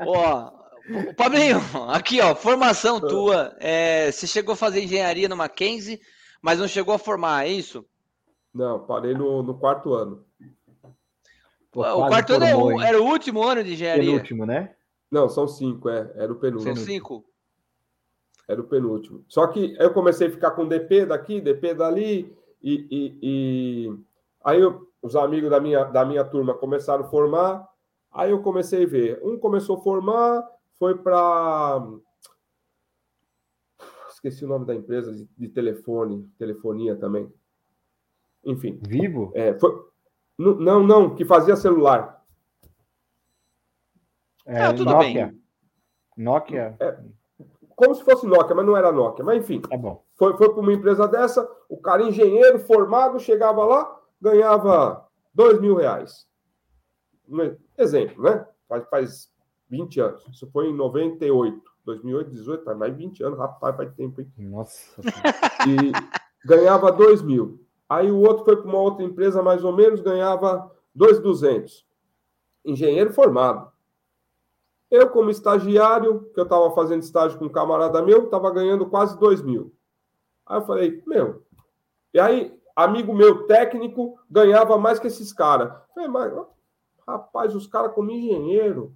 ó, 0.00 0.50
Pablinho, 1.16 1.58
aqui, 1.88 2.20
ó, 2.20 2.34
formação 2.34 2.98
ah. 2.98 3.00
tua. 3.00 3.56
É, 3.58 4.12
você 4.12 4.26
chegou 4.26 4.52
a 4.52 4.56
fazer 4.56 4.82
engenharia 4.82 5.26
no 5.26 5.38
Mackenzie, 5.38 6.02
mas 6.42 6.58
não 6.58 6.68
chegou 6.68 6.94
a 6.94 6.98
formar, 6.98 7.46
é 7.46 7.48
isso? 7.48 7.82
Não, 8.54 8.78
parei 8.86 9.14
no, 9.14 9.42
no 9.42 9.58
quarto 9.58 9.94
ano. 9.94 10.25
Pô, 11.76 11.82
o 11.82 12.08
quarto 12.08 12.32
ano 12.32 12.46
formou, 12.46 12.80
era 12.80 13.02
o 13.02 13.04
último 13.04 13.42
ano 13.42 13.62
de 13.62 13.74
engenharia. 13.74 14.06
Penúltimo, 14.06 14.46
né? 14.46 14.74
Não, 15.10 15.28
são 15.28 15.46
cinco, 15.46 15.90
é. 15.90 16.10
Era 16.14 16.32
o 16.32 16.36
penúltimo. 16.36 16.74
São 16.74 16.82
cinco? 16.82 17.22
Era 18.48 18.58
o 18.58 18.64
penúltimo. 18.64 19.22
Só 19.28 19.46
que 19.48 19.76
eu 19.78 19.92
comecei 19.92 20.28
a 20.28 20.30
ficar 20.30 20.52
com 20.52 20.66
DP 20.66 21.04
daqui, 21.04 21.38
DP 21.38 21.74
dali, 21.74 22.34
e, 22.62 22.88
e, 22.90 23.18
e... 23.22 23.98
aí 24.42 24.58
eu, 24.58 24.90
os 25.02 25.14
amigos 25.14 25.50
da 25.50 25.60
minha, 25.60 25.84
da 25.84 26.02
minha 26.02 26.24
turma 26.24 26.54
começaram 26.54 27.04
a 27.04 27.08
formar, 27.08 27.68
aí 28.10 28.30
eu 28.30 28.40
comecei 28.40 28.84
a 28.84 28.88
ver. 28.88 29.20
Um 29.22 29.38
começou 29.38 29.76
a 29.76 29.82
formar, 29.82 30.48
foi 30.78 30.96
para. 30.96 31.86
Esqueci 34.08 34.46
o 34.46 34.48
nome 34.48 34.64
da 34.64 34.74
empresa 34.74 35.12
de, 35.12 35.28
de 35.36 35.48
telefone, 35.50 36.26
telefonia 36.38 36.96
também. 36.96 37.30
Enfim. 38.42 38.80
Vivo? 38.82 39.30
É, 39.34 39.52
foi, 39.58 39.78
não, 40.38 40.82
não, 40.82 41.14
que 41.14 41.24
fazia 41.24 41.56
celular. 41.56 42.22
É, 44.44 44.64
ah, 44.64 44.72
tudo 44.72 44.90
Nokia. 44.90 45.26
bem. 45.26 45.42
Nokia. 46.16 46.76
É, 46.78 46.98
como 47.74 47.94
se 47.94 48.04
fosse 48.04 48.26
Nokia, 48.26 48.54
mas 48.54 48.64
não 48.66 48.76
era 48.76 48.92
Nokia. 48.92 49.24
Mas 49.24 49.38
enfim, 49.38 49.60
tá 49.60 49.76
bom. 49.76 50.02
foi, 50.14 50.36
foi 50.36 50.52
para 50.52 50.60
uma 50.60 50.72
empresa 50.72 51.08
dessa, 51.08 51.48
o 51.68 51.76
cara 51.76 52.02
engenheiro 52.02 52.58
formado 52.58 53.18
chegava 53.18 53.64
lá, 53.64 54.00
ganhava 54.20 55.06
dois 55.34 55.60
mil 55.60 55.74
reais. 55.74 56.26
Exemplo, 57.76 58.22
né? 58.22 58.46
Faz, 58.68 58.88
faz 58.88 59.32
20 59.68 60.00
anos. 60.00 60.26
Isso 60.30 60.48
foi 60.50 60.68
em 60.68 60.74
98. 60.74 61.76
2008, 61.84 62.30
18, 62.30 62.64
faz 62.64 62.76
mais 62.76 62.96
20 62.96 63.22
anos, 63.22 63.38
rapaz, 63.38 63.76
faz 63.76 63.94
tempo, 63.94 64.20
hein? 64.20 64.32
Nossa. 64.36 65.00
E 65.68 65.92
ganhava 66.44 66.90
dois 66.90 67.22
mil. 67.22 67.64
Aí 67.88 68.10
o 68.10 68.20
outro 68.20 68.44
foi 68.44 68.56
para 68.56 68.68
uma 68.68 68.80
outra 68.80 69.04
empresa, 69.04 69.42
mais 69.42 69.64
ou 69.64 69.72
menos, 69.72 70.00
ganhava 70.00 70.70
2,200. 70.94 71.86
Engenheiro 72.64 73.12
formado. 73.12 73.70
Eu, 74.90 75.08
como 75.10 75.30
estagiário, 75.30 76.30
que 76.34 76.40
eu 76.40 76.44
estava 76.44 76.70
fazendo 76.72 77.02
estágio 77.02 77.38
com 77.38 77.46
um 77.46 77.50
camarada 77.50 78.02
meu, 78.02 78.24
estava 78.24 78.50
ganhando 78.50 78.86
quase 78.86 79.18
2 79.18 79.42
mil. 79.42 79.72
Aí 80.44 80.58
eu 80.58 80.66
falei, 80.66 81.02
meu. 81.06 81.42
E 82.12 82.20
aí, 82.20 82.58
amigo 82.74 83.12
meu 83.12 83.46
técnico 83.46 84.18
ganhava 84.30 84.78
mais 84.78 84.98
que 84.98 85.06
esses 85.06 85.32
caras. 85.32 85.72
Falei, 85.94 86.08
mas, 86.08 86.32
rapaz, 87.06 87.54
os 87.54 87.66
caras 87.66 87.92
como 87.92 88.10
engenheiro, 88.10 88.94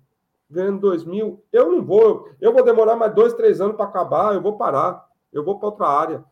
ganhando 0.48 0.80
2 0.80 1.04
mil, 1.04 1.44
eu 1.52 1.70
não 1.70 1.84
vou. 1.84 2.28
Eu 2.40 2.52
vou 2.52 2.64
demorar 2.64 2.96
mais 2.96 3.14
dois, 3.14 3.34
três 3.34 3.60
anos 3.60 3.76
para 3.76 3.86
acabar, 3.86 4.34
eu 4.34 4.42
vou 4.42 4.56
parar. 4.56 5.08
Eu 5.32 5.44
vou 5.44 5.58
para 5.58 5.68
outra 5.68 5.86
área. 5.86 6.24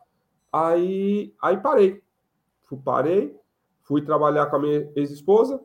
Aí, 0.53 1.35
aí 1.41 1.57
parei 1.57 2.03
parei, 2.77 3.35
fui 3.83 4.03
trabalhar 4.03 4.47
com 4.47 4.57
a 4.57 4.59
minha 4.59 4.93
ex-esposa 4.95 5.61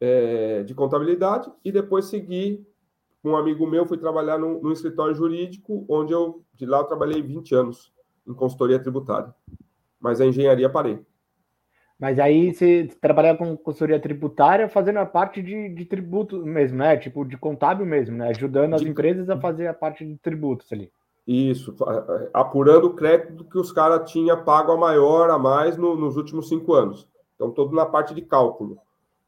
é, 0.00 0.62
de 0.62 0.74
contabilidade 0.74 1.50
e 1.64 1.72
depois 1.72 2.06
segui 2.06 2.66
com 3.22 3.30
um 3.30 3.36
amigo 3.36 3.66
meu, 3.66 3.86
fui 3.86 3.96
trabalhar 3.96 4.38
no, 4.38 4.60
no, 4.60 4.70
escritório 4.70 5.14
jurídico, 5.14 5.86
onde 5.88 6.12
eu, 6.12 6.44
de 6.52 6.66
lá, 6.66 6.78
eu 6.78 6.84
trabalhei 6.84 7.22
20 7.22 7.54
anos 7.54 7.92
em 8.28 8.34
consultoria 8.34 8.78
tributária. 8.78 9.34
Mas 9.98 10.20
a 10.20 10.26
engenharia 10.26 10.68
parei. 10.68 11.00
Mas 11.98 12.18
aí 12.18 12.52
você 12.52 12.86
trabalhava 13.00 13.38
com 13.38 13.56
consultoria 13.56 13.98
tributária 13.98 14.68
fazendo 14.68 14.98
a 14.98 15.06
parte 15.06 15.40
de, 15.42 15.70
de 15.70 15.84
tributo 15.86 16.44
mesmo, 16.44 16.76
né? 16.76 16.98
Tipo, 16.98 17.24
de 17.24 17.38
contábil 17.38 17.86
mesmo, 17.86 18.14
né? 18.16 18.28
Ajudando 18.28 18.74
as 18.74 18.82
de... 18.82 18.88
empresas 18.88 19.30
a 19.30 19.40
fazer 19.40 19.68
a 19.68 19.74
parte 19.74 20.04
de 20.04 20.16
tributos 20.18 20.70
ali. 20.70 20.92
Isso, 21.26 21.74
apurando 22.34 22.88
o 22.88 22.94
crédito 22.94 23.44
que 23.44 23.58
os 23.58 23.72
caras 23.72 24.10
tinham 24.10 24.44
pago 24.44 24.72
a 24.72 24.76
maior, 24.76 25.30
a 25.30 25.38
mais 25.38 25.76
no, 25.76 25.96
nos 25.96 26.16
últimos 26.16 26.48
cinco 26.48 26.74
anos. 26.74 27.08
Então, 27.34 27.50
todo 27.50 27.74
na 27.74 27.86
parte 27.86 28.14
de 28.14 28.20
cálculo. 28.20 28.78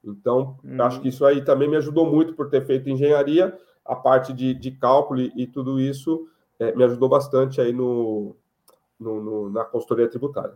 Então, 0.04 0.58
hum. 0.62 0.80
acho 0.80 1.00
que 1.00 1.08
isso 1.08 1.24
aí 1.24 1.42
também 1.42 1.68
me 1.68 1.76
ajudou 1.76 2.06
muito 2.06 2.34
por 2.34 2.50
ter 2.50 2.66
feito 2.66 2.88
engenharia, 2.88 3.58
a 3.84 3.94
parte 3.94 4.32
de, 4.32 4.52
de 4.52 4.70
cálculo 4.72 5.20
e, 5.20 5.32
e 5.36 5.46
tudo 5.46 5.80
isso 5.80 6.28
é, 6.58 6.74
me 6.74 6.84
ajudou 6.84 7.08
bastante 7.08 7.60
aí 7.60 7.72
no, 7.72 8.36
no, 8.98 9.22
no, 9.22 9.50
na 9.50 9.64
consultoria 9.64 10.08
tributária. 10.08 10.54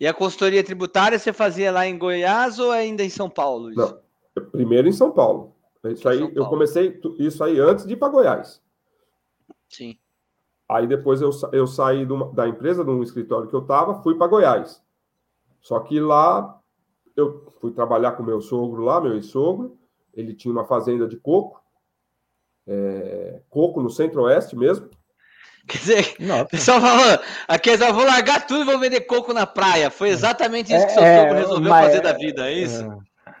E 0.00 0.06
a 0.06 0.12
consultoria 0.12 0.64
tributária 0.64 1.18
você 1.18 1.32
fazia 1.32 1.70
lá 1.70 1.86
em 1.86 1.96
Goiás 1.96 2.58
ou 2.58 2.70
ainda 2.70 3.04
em 3.04 3.10
São 3.10 3.30
Paulo? 3.30 3.70
Isso? 3.70 3.78
Não, 3.78 4.44
primeiro 4.50 4.88
em 4.88 4.92
São 4.92 5.12
Paulo. 5.12 5.54
Isso 5.84 6.08
aí, 6.08 6.20
eu 6.34 6.46
comecei 6.46 7.00
isso 7.18 7.42
aí 7.42 7.58
antes 7.58 7.86
de 7.86 7.94
ir 7.94 7.96
para 7.96 8.08
Goiás. 8.08 8.61
Sim. 9.72 9.96
Aí 10.68 10.86
depois 10.86 11.20
eu, 11.20 11.30
eu 11.52 11.66
saí 11.66 12.06
da 12.34 12.48
empresa, 12.48 12.84
de 12.84 12.90
um 12.90 13.02
escritório 13.02 13.48
que 13.48 13.54
eu 13.54 13.60
estava, 13.60 14.02
fui 14.02 14.14
para 14.14 14.26
Goiás. 14.26 14.82
Só 15.60 15.80
que 15.80 15.98
lá 16.00 16.58
eu 17.16 17.52
fui 17.60 17.72
trabalhar 17.72 18.12
com 18.12 18.22
meu 18.22 18.40
sogro 18.40 18.82
lá, 18.82 19.00
meu 19.00 19.14
ex-sogro. 19.14 19.78
Ele 20.14 20.34
tinha 20.34 20.52
uma 20.52 20.64
fazenda 20.64 21.06
de 21.06 21.16
coco, 21.16 21.62
é, 22.66 23.40
coco 23.48 23.82
no 23.82 23.90
centro-oeste 23.90 24.56
mesmo. 24.56 24.88
Quer 25.68 25.78
dizer, 25.78 26.16
o 26.42 26.46
pessoal 26.46 26.80
falou, 26.80 27.18
aqui 27.46 27.70
eles 27.70 27.80
vão 27.80 28.04
largar 28.04 28.46
tudo 28.46 28.62
e 28.62 28.64
vão 28.64 28.80
vender 28.80 29.02
coco 29.02 29.32
na 29.32 29.46
praia. 29.46 29.90
Foi 29.90 30.08
exatamente 30.08 30.74
isso 30.74 30.86
que 30.86 30.92
seu 30.92 31.02
é, 31.02 31.20
sogro 31.20 31.34
resolveu 31.36 31.70
mas, 31.70 31.86
fazer 31.86 32.00
da 32.00 32.12
vida, 32.12 32.50
é 32.50 32.52
isso? 32.52 32.88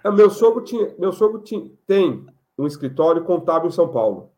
É, 0.04 0.10
meu 0.10 0.30
sogro, 0.30 0.62
tinha, 0.62 0.94
meu 0.98 1.12
sogro 1.12 1.40
tinha, 1.40 1.68
tem 1.86 2.24
um 2.56 2.66
escritório 2.66 3.24
contábil 3.24 3.68
em 3.68 3.72
São 3.72 3.88
Paulo. 3.88 4.31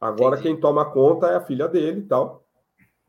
Agora 0.00 0.36
Entendi. 0.36 0.54
quem 0.54 0.60
toma 0.60 0.84
conta 0.84 1.28
é 1.28 1.36
a 1.36 1.40
filha 1.40 1.68
dele 1.68 2.00
e 2.00 2.04
tal. 2.04 2.44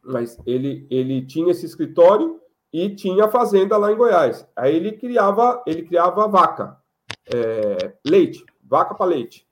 Mas 0.03 0.39
ele, 0.45 0.87
ele 0.89 1.25
tinha 1.25 1.51
esse 1.51 1.65
escritório 1.65 2.39
e 2.71 2.89
tinha 2.89 3.25
a 3.25 3.29
fazenda 3.29 3.77
lá 3.77 3.91
em 3.91 3.97
Goiás. 3.97 4.47
Aí 4.55 4.75
ele 4.75 4.93
criava, 4.93 5.61
ele 5.65 5.83
criava 5.83 6.27
vaca, 6.27 6.77
é, 7.33 7.93
leite, 8.05 8.45
vaca 8.63 8.95
para 8.95 9.05
leite. 9.05 9.47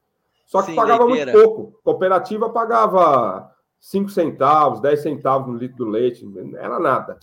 Só 0.45 0.61
que 0.61 0.69
Sim, 0.69 0.75
pagava 0.75 1.03
leiteira. 1.05 1.33
muito 1.33 1.43
pouco. 1.43 1.79
Cooperativa 1.83 2.49
pagava 2.49 3.51
5 3.79 4.09
centavos, 4.09 4.79
10 4.79 5.01
centavos 5.01 5.47
no 5.51 5.57
litro 5.57 5.77
do 5.77 5.85
leite, 5.85 6.25
não 6.25 6.57
era 6.57 6.79
nada. 6.79 7.19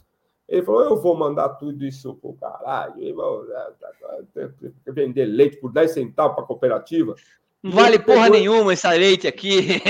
Ele 0.49 0.63
falou: 0.63 0.83
Eu 0.83 0.97
vou 0.97 1.17
mandar 1.17 1.49
tudo 1.51 1.85
isso 1.85 2.15
pro 2.17 2.35
caralho, 2.35 3.15
vou 3.15 3.47
vender 4.87 5.25
leite 5.25 5.57
por 5.57 5.73
10 5.73 5.91
centavos 5.91 6.35
para 6.35 6.45
cooperativa. 6.45 7.15
Não 7.63 7.73
vale 7.73 7.99
porra 7.99 8.25
pegou... 8.25 8.39
nenhuma 8.39 8.73
essa 8.73 8.91
leite 8.91 9.27
aqui. 9.29 9.81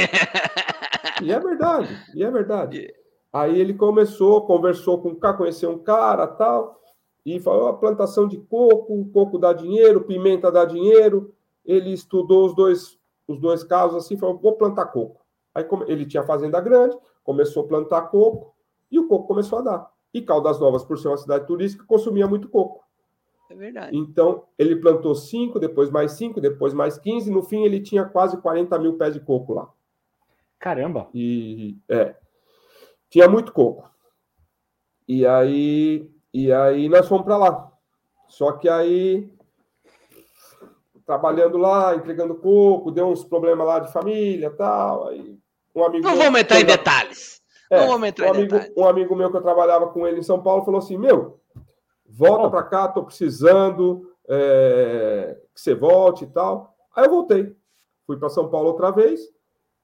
E 1.23 1.33
é 1.33 1.39
verdade, 1.39 1.89
e 2.15 2.25
é 2.25 2.31
verdade. 2.31 2.93
Aí 3.33 3.59
ele 3.59 3.75
começou, 3.75 4.45
conversou 4.45 5.01
com 5.01 5.11
o 5.11 5.17
cara, 5.17 5.37
conheceu 5.37 5.71
um 5.71 5.79
cara 5.79 6.27
tal, 6.27 6.81
e 7.25 7.39
falou: 7.41 7.69
a 7.69 7.75
plantação 7.75 8.27
de 8.27 8.39
coco, 8.39 9.09
coco 9.13 9.39
dá 9.39 9.53
dinheiro, 9.53 10.03
pimenta 10.03 10.51
dá 10.51 10.65
dinheiro. 10.65 11.33
Ele 11.65 11.93
estudou 11.93 12.47
os 12.47 12.55
dois, 12.55 12.99
os 13.27 13.39
dois 13.39 13.63
casos 13.63 14.05
assim, 14.05 14.17
falou: 14.17 14.39
vou 14.39 14.55
plantar 14.55 14.87
coco. 14.87 15.21
Aí 15.55 15.65
ele 15.87 16.05
tinha 16.05 16.25
fazenda 16.25 16.61
grande, 16.61 16.97
começou 17.23 17.65
a 17.65 17.69
plantar 17.69 18.03
coco, 18.03 18.55
e 18.91 18.99
o 18.99 19.07
coco 19.07 19.29
começou 19.29 19.61
a 19.61 19.63
dar. 19.63 19.91
E 20.13 20.21
Caldas 20.21 20.59
Novas, 20.59 20.85
por 20.85 20.99
ser 20.99 21.09
uma 21.09 21.17
cidade 21.17 21.47
turística, 21.47 21.85
consumia 21.87 22.27
muito 22.27 22.49
coco. 22.49 22.83
É 23.53 23.55
verdade. 23.55 23.95
Então, 23.95 24.45
ele 24.59 24.77
plantou 24.77 25.15
cinco, 25.15 25.61
depois 25.61 25.91
mais 25.91 26.13
cinco, 26.13 26.41
depois 26.41 26.73
mais 26.73 26.97
15. 26.97 27.31
No 27.31 27.43
fim, 27.43 27.65
ele 27.65 27.81
tinha 27.81 28.03
quase 28.03 28.39
40 28.39 28.79
mil 28.79 28.97
pés 28.97 29.13
de 29.13 29.21
coco 29.21 29.53
lá. 29.53 29.69
Caramba! 30.59 31.09
E 31.13 31.77
é, 31.87 32.15
tinha 33.11 33.29
muito 33.29 33.53
coco. 33.53 33.91
E 35.07 35.27
aí, 35.27 36.11
e 36.33 36.51
aí 36.51 36.89
nós 36.89 37.07
fomos 37.07 37.27
para 37.27 37.37
lá. 37.37 37.71
Só 38.27 38.53
que 38.53 38.71
aí, 38.71 39.31
trabalhando 41.05 41.59
lá, 41.59 41.95
entregando 41.95 42.35
coco, 42.37 42.91
deu 42.91 43.09
uns 43.09 43.23
problemas 43.23 43.67
lá 43.67 43.81
de 43.81 43.93
família 43.93 44.51
tal. 44.51 45.09
Aí 45.09 45.39
um 45.75 45.85
amigo 45.85 46.09
Não 46.09 46.17
vamos 46.17 46.41
entrar 46.41 46.59
em 46.59 46.65
detalhes. 46.65 47.43
É, 47.71 47.81
Não 47.81 47.89
vamos 47.89 48.09
entrar 48.09 48.27
um 48.27 48.29
em 48.29 48.31
amigo, 48.39 48.53
detalhes. 48.53 48.75
Um 48.79 48.89
amigo 48.89 49.15
meu 49.15 49.31
que 49.31 49.37
eu 49.37 49.43
trabalhava 49.43 49.89
com 49.89 50.07
ele 50.07 50.21
em 50.21 50.23
São 50.23 50.43
Paulo 50.43 50.65
falou 50.65 50.79
assim: 50.79 50.97
Meu, 50.97 51.42
volta 52.13 52.51
para 52.51 52.63
cá, 52.63 52.87
estou 52.87 53.05
precisando 53.05 54.13
é, 54.29 55.41
que 55.55 55.61
você 55.61 55.75
volte 55.75 56.25
e 56.25 56.27
tal. 56.29 56.77
Aí 56.95 57.07
eu 57.07 57.11
voltei, 57.11 57.57
fui 58.07 58.17
para 58.17 58.29
São 58.29 58.49
Paulo 58.49 58.69
outra 58.69 58.91
vez 58.91 59.21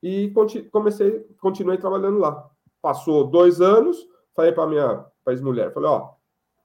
e 0.03 0.33
comecei, 0.71 1.21
continuei 1.41 1.79
trabalhando 1.79 2.19
lá. 2.19 2.49
Passou 2.81 3.25
dois 3.25 3.61
anos, 3.61 4.07
falei 4.35 4.53
para 4.53 4.67
minha 4.67 5.07
ex-mulher, 5.27 5.73
falei, 5.73 5.89
ó, 5.89 6.11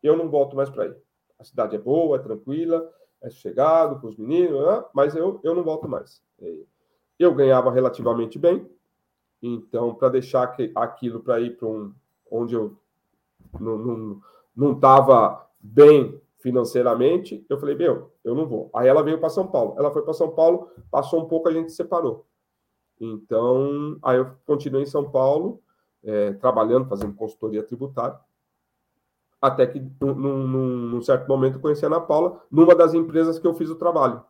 eu 0.01 0.17
não 0.17 0.29
volto 0.29 0.55
mais 0.55 0.69
para 0.69 0.83
aí. 0.83 0.95
A 1.39 1.43
cidade 1.43 1.75
é 1.75 1.79
boa, 1.79 2.17
é 2.17 2.19
tranquila, 2.19 2.89
é 3.21 3.29
sossegado 3.29 3.99
com 3.99 4.07
os 4.07 4.17
meninos, 4.17 4.65
né? 4.65 4.83
mas 4.93 5.15
eu, 5.15 5.39
eu 5.43 5.55
não 5.55 5.63
volto 5.63 5.87
mais. 5.87 6.21
Eu 7.17 7.33
ganhava 7.33 7.71
relativamente 7.71 8.37
bem, 8.37 8.69
então 9.41 9.95
para 9.95 10.09
deixar 10.09 10.55
aquilo 10.75 11.21
para 11.21 11.39
ir 11.39 11.57
para 11.57 11.67
um 11.67 11.93
onde 12.29 12.55
eu 12.55 12.77
não 14.55 14.73
estava 14.73 15.47
bem 15.63 16.21
financeiramente. 16.39 17.45
Eu 17.49 17.57
falei, 17.57 17.73
meu, 17.73 18.11
eu 18.23 18.35
não 18.35 18.45
vou. 18.45 18.69
Aí 18.75 18.87
ela 18.87 19.01
veio 19.01 19.17
para 19.17 19.29
São 19.29 19.47
Paulo. 19.47 19.75
Ela 19.77 19.91
foi 19.91 20.01
para 20.01 20.13
São 20.13 20.29
Paulo, 20.31 20.69
passou 20.91 21.23
um 21.23 21.27
pouco, 21.27 21.47
a 21.47 21.53
gente 21.53 21.71
se 21.71 21.77
separou. 21.77 22.27
Então, 22.99 23.97
aí 24.03 24.17
eu 24.17 24.31
continuei 24.45 24.83
em 24.83 24.87
São 24.87 25.09
Paulo, 25.09 25.61
é, 26.03 26.33
trabalhando, 26.33 26.87
fazendo 26.87 27.13
consultoria 27.13 27.63
tributária. 27.63 28.19
Até 29.41 29.65
que, 29.65 29.79
num, 30.01 30.13
num, 30.13 30.47
num, 30.47 31.01
certo 31.01 31.27
momento, 31.27 31.55
eu 31.55 31.61
conheci 31.61 31.83
a 31.83 31.87
Ana 31.87 31.99
Paula, 31.99 32.41
numa 32.51 32.75
das 32.75 32.93
empresas 32.93 33.39
que 33.39 33.47
eu 33.47 33.53
fiz 33.53 33.69
o 33.69 33.75
trabalho. 33.75 34.23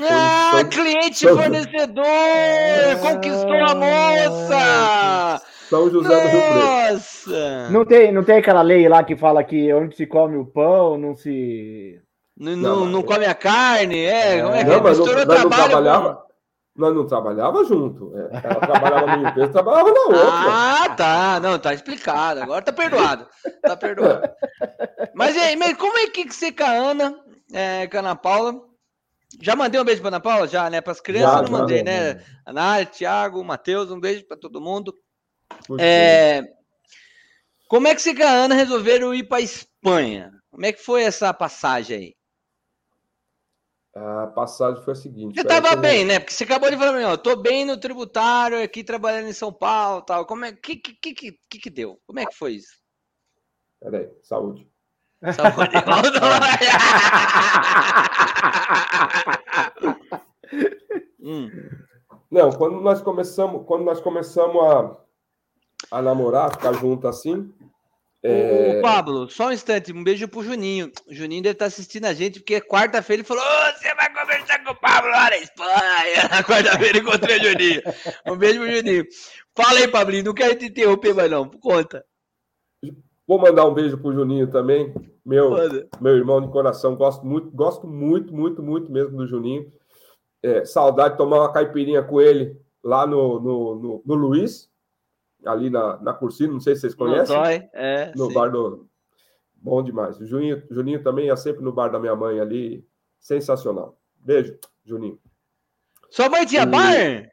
Ah, 0.00 0.50
São... 0.54 0.68
cliente 0.70 1.18
São... 1.18 1.36
fornecedor! 1.36 2.04
É... 2.04 2.96
Conquistou 2.96 3.54
a 3.54 3.74
moça! 3.74 5.53
São 5.68 5.90
José 5.90 6.08
Nossa! 6.08 6.22
do 6.22 6.30
Rio 6.30 6.42
Preto. 6.42 7.72
Não 7.72 7.84
tem, 7.84 8.12
não 8.12 8.24
tem 8.24 8.36
aquela 8.38 8.62
lei 8.62 8.88
lá 8.88 9.02
que 9.02 9.16
fala 9.16 9.42
que 9.42 9.72
onde 9.72 9.96
se 9.96 10.06
come 10.06 10.36
o 10.36 10.46
pão, 10.46 10.98
não 10.98 11.14
se. 11.16 12.00
Não, 12.36 12.56
não, 12.56 12.86
não 12.86 13.02
come 13.02 13.24
a 13.26 13.34
carne, 13.34 14.04
é. 14.04 14.42
Como 14.42 14.54
é 14.54 14.64
que 14.64 14.70
não, 14.70 14.76
é? 14.76 14.80
Mas 14.80 14.98
não, 14.98 15.06
não 15.06 15.26
trabalhava, 15.26 16.14
com... 16.14 16.24
Nós 16.76 16.94
não 16.94 17.06
trabalhava 17.06 17.64
junto. 17.64 18.12
É, 18.16 18.40
ela 18.42 18.56
trabalhava 18.56 19.16
numa 19.16 19.28
empresa, 19.30 19.52
trabalhava 19.52 19.92
na 19.92 20.00
outra. 20.00 20.20
Ah, 20.24 20.88
tá. 20.96 21.40
Não, 21.40 21.58
tá 21.58 21.72
explicado. 21.72 22.42
Agora 22.42 22.62
tá 22.62 22.72
perdoado. 22.72 23.28
Tá 23.62 23.76
perdoado. 23.76 24.28
Mas, 25.14 25.36
aí, 25.36 25.54
mas 25.54 25.76
como 25.76 25.96
é 25.98 26.08
que 26.08 26.24
você 26.24 26.50
com 26.50 26.64
a 26.64 26.70
Ana, 26.70 27.14
é, 27.52 27.86
com 27.86 27.96
a 27.96 28.00
Ana 28.00 28.16
Paula? 28.16 28.60
Já 29.40 29.54
mandei 29.54 29.80
um 29.80 29.84
beijo 29.84 30.00
pra 30.00 30.08
Ana 30.08 30.20
Paula? 30.20 30.48
Já, 30.48 30.68
né? 30.68 30.80
Para 30.80 30.92
as 30.92 31.00
crianças 31.00 31.36
já, 31.36 31.42
não 31.42 31.50
mandei, 31.60 31.78
já, 31.78 31.84
né? 31.84 32.24
Ana, 32.44 32.84
Thiago, 32.84 33.44
Matheus, 33.44 33.92
um 33.92 34.00
beijo 34.00 34.26
para 34.26 34.36
todo 34.36 34.60
mundo. 34.60 34.92
É... 35.78 36.42
Como 37.68 37.88
é 37.88 37.94
que 37.94 38.02
você 38.02 38.14
com 38.14 38.22
a 38.22 38.30
Ana 38.30 38.54
resolveram 38.54 39.14
ir 39.14 39.24
para 39.24 39.40
Espanha? 39.40 40.32
Como 40.50 40.64
é 40.64 40.72
que 40.72 40.82
foi 40.82 41.02
essa 41.02 41.32
passagem 41.34 41.96
aí? 41.96 42.14
A 43.96 44.26
passagem 44.26 44.82
foi 44.82 44.92
a 44.92 44.96
seguinte. 44.96 45.34
Você 45.34 45.42
estava 45.42 45.76
bem, 45.76 46.04
né? 46.04 46.18
Porque 46.18 46.32
você 46.32 46.44
acabou 46.44 46.68
de 46.68 46.76
falar, 46.76 47.00
eu 47.00 47.16
tô 47.16 47.36
bem 47.36 47.64
no 47.64 47.78
tributário, 47.78 48.60
aqui 48.60 48.82
trabalhando 48.82 49.28
em 49.28 49.32
São 49.32 49.52
Paulo 49.52 50.02
tal. 50.02 50.26
Como 50.26 50.44
é 50.44 50.52
que 50.52 50.76
que, 50.76 50.94
que, 50.94 51.38
que, 51.48 51.58
que 51.60 51.70
deu? 51.70 52.00
Como 52.04 52.18
é 52.18 52.26
que 52.26 52.34
foi 52.34 52.54
isso? 52.54 52.76
Peraí, 53.80 54.10
saúde. 54.22 54.68
Saúde. 55.32 55.70
hum. 61.20 61.48
Não, 62.30 62.50
quando 62.50 62.80
nós 62.80 63.00
começamos, 63.00 63.64
quando 63.66 63.84
nós 63.84 64.00
começamos 64.00 64.64
a, 64.64 64.96
a 65.90 66.02
namorar, 66.02 66.52
ficar 66.52 66.72
junto 66.74 67.06
assim, 67.06 67.52
é... 68.26 68.78
Ô, 68.78 68.80
Pablo, 68.80 69.28
só 69.28 69.48
um 69.48 69.52
instante, 69.52 69.92
um 69.92 70.02
beijo 70.02 70.26
pro 70.26 70.42
Juninho. 70.42 70.90
O 71.06 71.12
Juninho 71.12 71.42
deve 71.42 71.52
estar 71.52 71.66
tá 71.66 71.68
assistindo 71.68 72.06
a 72.06 72.14
gente, 72.14 72.40
porque 72.40 72.58
quarta-feira 72.58 73.20
ele 73.20 73.28
falou: 73.28 73.42
oh, 73.44 73.78
você 73.78 73.94
vai 73.94 74.10
conversar 74.14 74.64
com 74.64 74.70
o 74.70 74.80
Pablo 74.80 75.10
lá 75.10 75.28
na 75.28 75.36
Espanha. 75.36 76.28
Na 76.32 76.42
quarta-feira 76.42 76.98
encontrei 76.98 77.36
o 77.36 77.42
Juninho. 77.42 77.82
Um 78.26 78.36
beijo 78.36 78.60
pro 78.60 78.76
Juninho. 78.76 79.04
Fala 79.54 79.78
aí, 79.78 79.88
Pablinho, 79.88 80.24
não 80.24 80.32
quero 80.32 80.56
te 80.56 80.64
interromper 80.64 81.14
mais, 81.14 81.30
não. 81.30 81.50
Conta. 81.50 82.02
Vou 83.28 83.38
mandar 83.38 83.66
um 83.66 83.74
beijo 83.74 83.98
pro 83.98 84.14
Juninho 84.14 84.50
também, 84.50 84.94
meu, 85.24 85.50
meu 86.00 86.16
irmão 86.16 86.40
de 86.40 86.48
coração. 86.48 86.96
Gosto 86.96 87.26
muito, 87.26 87.50
gosto 87.50 87.86
muito, 87.86 88.34
muito, 88.34 88.62
muito 88.62 88.90
mesmo 88.90 89.18
do 89.18 89.26
Juninho. 89.26 89.70
É, 90.42 90.64
saudade 90.64 91.12
de 91.12 91.18
tomar 91.18 91.40
uma 91.40 91.52
caipirinha 91.52 92.02
com 92.02 92.22
ele 92.22 92.56
lá 92.82 93.06
no, 93.06 93.38
no, 93.38 93.74
no, 93.74 94.02
no 94.04 94.14
Luiz 94.14 94.70
ali 95.46 95.70
na, 95.70 95.96
na 95.98 96.12
Cursina, 96.12 96.52
não 96.52 96.60
sei 96.60 96.74
se 96.74 96.82
vocês 96.82 96.94
conhecem. 96.94 97.36
Dói, 97.36 97.68
é, 97.72 98.12
no 98.14 98.28
sim. 98.28 98.34
bar 98.34 98.48
do. 98.48 98.88
Bom 99.54 99.82
demais. 99.82 100.20
O 100.20 100.26
Juninho, 100.26 100.62
Juninho 100.70 101.02
também 101.02 101.26
ia 101.26 101.36
sempre 101.36 101.62
no 101.62 101.72
bar 101.72 101.88
da 101.88 101.98
minha 101.98 102.14
mãe 102.14 102.40
ali. 102.40 102.86
Sensacional. 103.18 103.98
Beijo, 104.16 104.58
Juninho. 104.84 105.18
Sua 106.10 106.28
mãe 106.28 106.44
tinha 106.44 106.62
e... 106.62 106.66
bar? 106.66 107.32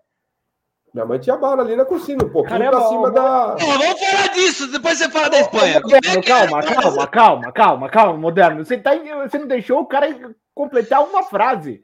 Minha 0.94 1.06
mãe 1.06 1.20
tinha 1.20 1.38
bar 1.38 1.60
ali 1.60 1.76
na 1.76 1.86
Cursina, 1.86 2.26
um 2.26 2.30
pouquinho 2.30 2.60
Caramba, 2.60 2.80
pra 2.80 2.90
cima 2.90 3.12
da. 3.12 3.56
vamos 3.56 4.00
falar 4.00 4.28
disso, 4.34 4.72
depois 4.72 4.98
você 4.98 5.10
fala 5.10 5.30
da 5.30 5.40
Espanha. 5.40 5.80
Moderno, 5.82 6.24
calma, 6.24 6.64
calma, 6.64 7.08
calma, 7.08 7.52
calma, 7.52 7.90
calma, 7.90 8.18
moderno. 8.18 8.66
Você, 8.66 8.78
tá, 8.78 8.92
você 8.96 9.38
não 9.38 9.48
deixou 9.48 9.80
o 9.80 9.86
cara 9.86 10.08
completar 10.54 11.02
uma 11.02 11.24
frase. 11.24 11.82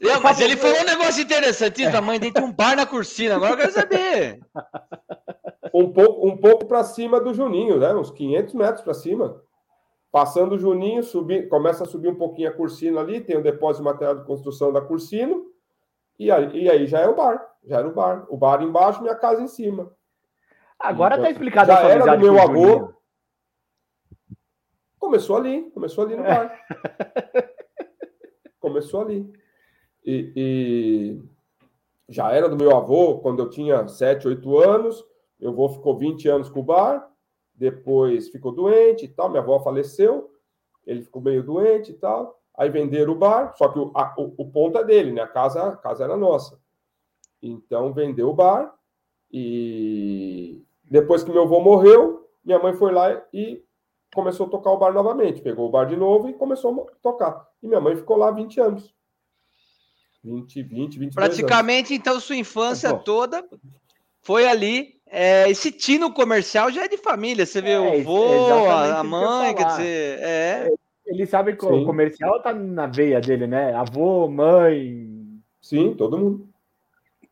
Não, 0.00 0.20
mas 0.20 0.40
ele 0.40 0.56
falou 0.56 0.80
um 0.80 0.84
negócio 0.84 1.22
interessante. 1.22 1.84
A 1.84 2.00
mãe 2.00 2.18
dele 2.18 2.32
tem 2.32 2.44
um 2.44 2.52
bar 2.52 2.76
na 2.76 2.86
Cursina, 2.86 3.36
agora 3.36 3.52
eu 3.52 3.56
quero 3.56 3.72
saber. 3.72 4.40
um 5.74 5.92
pouco, 5.92 6.26
um 6.26 6.36
pouco 6.36 6.66
para 6.66 6.84
cima 6.84 7.20
do 7.20 7.34
Juninho, 7.34 7.80
né? 7.80 7.92
Uns 7.92 8.12
500 8.12 8.54
metros 8.54 8.84
para 8.84 8.94
cima. 8.94 9.42
Passando 10.12 10.54
o 10.54 10.58
Juninho, 10.58 11.02
subir, 11.02 11.48
começa 11.48 11.82
a 11.82 11.86
subir 11.86 12.08
um 12.08 12.14
pouquinho 12.14 12.48
a 12.48 12.52
Cursina 12.52 13.00
ali, 13.00 13.20
tem 13.20 13.36
o 13.36 13.42
depósito 13.42 13.82
de 13.82 13.90
material 13.90 14.18
de 14.18 14.24
construção 14.24 14.72
da 14.72 14.80
Cursino, 14.80 15.46
e 16.16 16.30
aí, 16.30 16.62
e 16.62 16.70
aí 16.70 16.86
já 16.86 17.00
é 17.00 17.08
o 17.08 17.16
bar, 17.16 17.44
já 17.64 17.78
era 17.78 17.88
o 17.88 17.92
bar. 17.92 18.24
O 18.28 18.36
bar 18.36 18.62
embaixo, 18.62 19.02
minha 19.02 19.16
casa 19.16 19.42
em 19.42 19.48
cima. 19.48 19.92
Agora 20.78 21.14
então, 21.14 21.24
tá 21.24 21.30
explicado 21.32 21.72
já 21.72 21.80
era 21.80 22.16
do 22.16 22.22
meu 22.22 22.40
avô. 22.40 22.94
Começou 24.96 25.36
ali, 25.36 25.70
começou 25.72 26.04
ali 26.04 26.14
no 26.14 26.22
bar. 26.22 26.56
começou 28.60 29.00
ali. 29.00 29.32
E, 30.04 30.32
e, 30.36 31.22
já 32.08 32.30
era 32.30 32.48
do 32.48 32.56
meu 32.56 32.76
avô 32.76 33.18
quando 33.18 33.42
eu 33.42 33.50
tinha 33.50 33.88
7, 33.88 34.28
8 34.28 34.58
anos. 34.58 35.04
Meu 35.44 35.52
avô 35.52 35.68
ficou 35.68 35.94
20 35.94 36.26
anos 36.26 36.48
com 36.48 36.60
o 36.60 36.62
bar, 36.62 37.06
depois 37.54 38.30
ficou 38.30 38.50
doente 38.50 39.04
e 39.04 39.08
tal. 39.08 39.28
Minha 39.28 39.42
avó 39.42 39.60
faleceu, 39.60 40.32
ele 40.86 41.02
ficou 41.02 41.20
meio 41.20 41.42
doente 41.42 41.90
e 41.90 41.94
tal. 41.94 42.40
Aí 42.56 42.70
venderam 42.70 43.12
o 43.12 43.18
bar, 43.18 43.54
só 43.54 43.68
que 43.68 43.78
o, 43.78 43.92
a, 43.94 44.14
o, 44.16 44.32
o 44.38 44.50
ponto 44.50 44.78
é 44.78 44.84
dele, 44.84 45.12
né? 45.12 45.20
A 45.20 45.28
casa, 45.28 45.68
a 45.68 45.76
casa 45.76 46.02
era 46.02 46.16
nossa. 46.16 46.58
Então 47.42 47.92
vendeu 47.92 48.30
o 48.30 48.32
bar 48.32 48.74
e 49.30 50.62
depois 50.90 51.22
que 51.22 51.30
meu 51.30 51.42
avô 51.42 51.60
morreu, 51.60 52.26
minha 52.42 52.58
mãe 52.58 52.72
foi 52.72 52.90
lá 52.90 53.22
e 53.30 53.62
começou 54.14 54.46
a 54.46 54.48
tocar 54.50 54.70
o 54.70 54.78
bar 54.78 54.94
novamente. 54.94 55.42
Pegou 55.42 55.68
o 55.68 55.70
bar 55.70 55.84
de 55.84 55.94
novo 55.96 56.26
e 56.26 56.32
começou 56.32 56.88
a 56.88 56.94
tocar. 57.02 57.46
E 57.62 57.68
minha 57.68 57.82
mãe 57.82 57.94
ficou 57.94 58.16
lá 58.16 58.30
20 58.30 58.60
anos. 58.62 58.94
20, 60.22 60.62
20, 60.62 60.98
20 61.00 61.14
Praticamente, 61.14 61.92
anos. 61.92 62.00
então, 62.00 62.18
sua 62.18 62.36
infância 62.36 62.88
é, 62.88 62.94
toda 62.94 63.46
foi 64.22 64.48
ali 64.48 64.94
é, 65.16 65.48
esse 65.48 65.70
tino 65.70 66.12
comercial 66.12 66.72
já 66.72 66.84
é 66.84 66.88
de 66.88 66.96
família, 66.96 67.46
você 67.46 67.62
vê 67.62 67.70
é, 67.70 67.78
o 67.78 68.02
vô, 68.02 68.56
a 68.56 69.04
mãe, 69.04 69.54
quer 69.54 69.66
dizer, 69.66 70.18
é. 70.20 70.70
Ele 71.06 71.24
sabe 71.24 71.54
que 71.54 71.64
o 71.64 71.84
comercial 71.84 72.42
tá 72.42 72.52
na 72.52 72.86
veia 72.86 73.20
dele, 73.20 73.46
né? 73.46 73.72
Avô, 73.74 74.26
mãe. 74.28 75.06
Sim, 75.62 75.94
todo 75.94 76.18
mundo. 76.18 76.48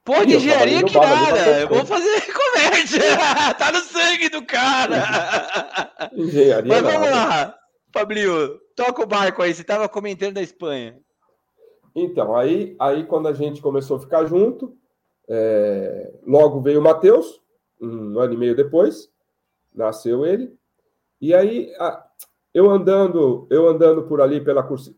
Pô, 0.05 0.25
de 0.25 0.37
engenharia 0.37 0.83
que 0.85 0.97
nada. 0.97 1.61
Eu 1.61 1.69
vou 1.69 1.85
fazer 1.85 2.23
comércio. 2.33 3.01
tá 3.59 3.73
no 3.73 3.81
sangue 3.81 4.29
do 4.29 4.45
cara. 4.45 6.11
Engenharia. 6.15 6.69
Mas 6.69 6.83
vamos 6.83 7.11
nada. 7.11 7.27
lá, 7.27 7.59
Fabrício. 7.93 8.61
Toca 8.77 9.03
o 9.03 9.07
barco 9.07 9.43
aí. 9.43 9.53
Você 9.53 9.65
tava 9.65 9.89
comentando 9.89 10.35
da 10.35 10.43
Espanha. 10.43 10.99
Então, 11.97 12.37
aí, 12.37 12.77
aí 12.79 13.05
quando 13.05 13.29
a 13.29 13.33
gente 13.33 13.61
começou 13.61 13.97
a 13.97 14.01
ficar 14.01 14.25
junto, 14.25 14.77
é, 15.29 16.13
logo 16.27 16.61
veio 16.61 16.81
o 16.81 16.83
Matheus, 16.83 17.42
um 17.83 18.19
ano 18.21 18.35
e 18.35 18.37
meio 18.37 18.55
depois, 18.55 19.13
nasceu 19.75 20.25
ele. 20.25 20.57
E 21.21 21.35
aí, 21.35 21.73
eu 22.55 22.71
andando, 22.71 23.47
eu 23.51 23.69
andando 23.69 24.05
por 24.05 24.21
ali 24.21 24.41
pela 24.41 24.63
cursi, 24.63 24.97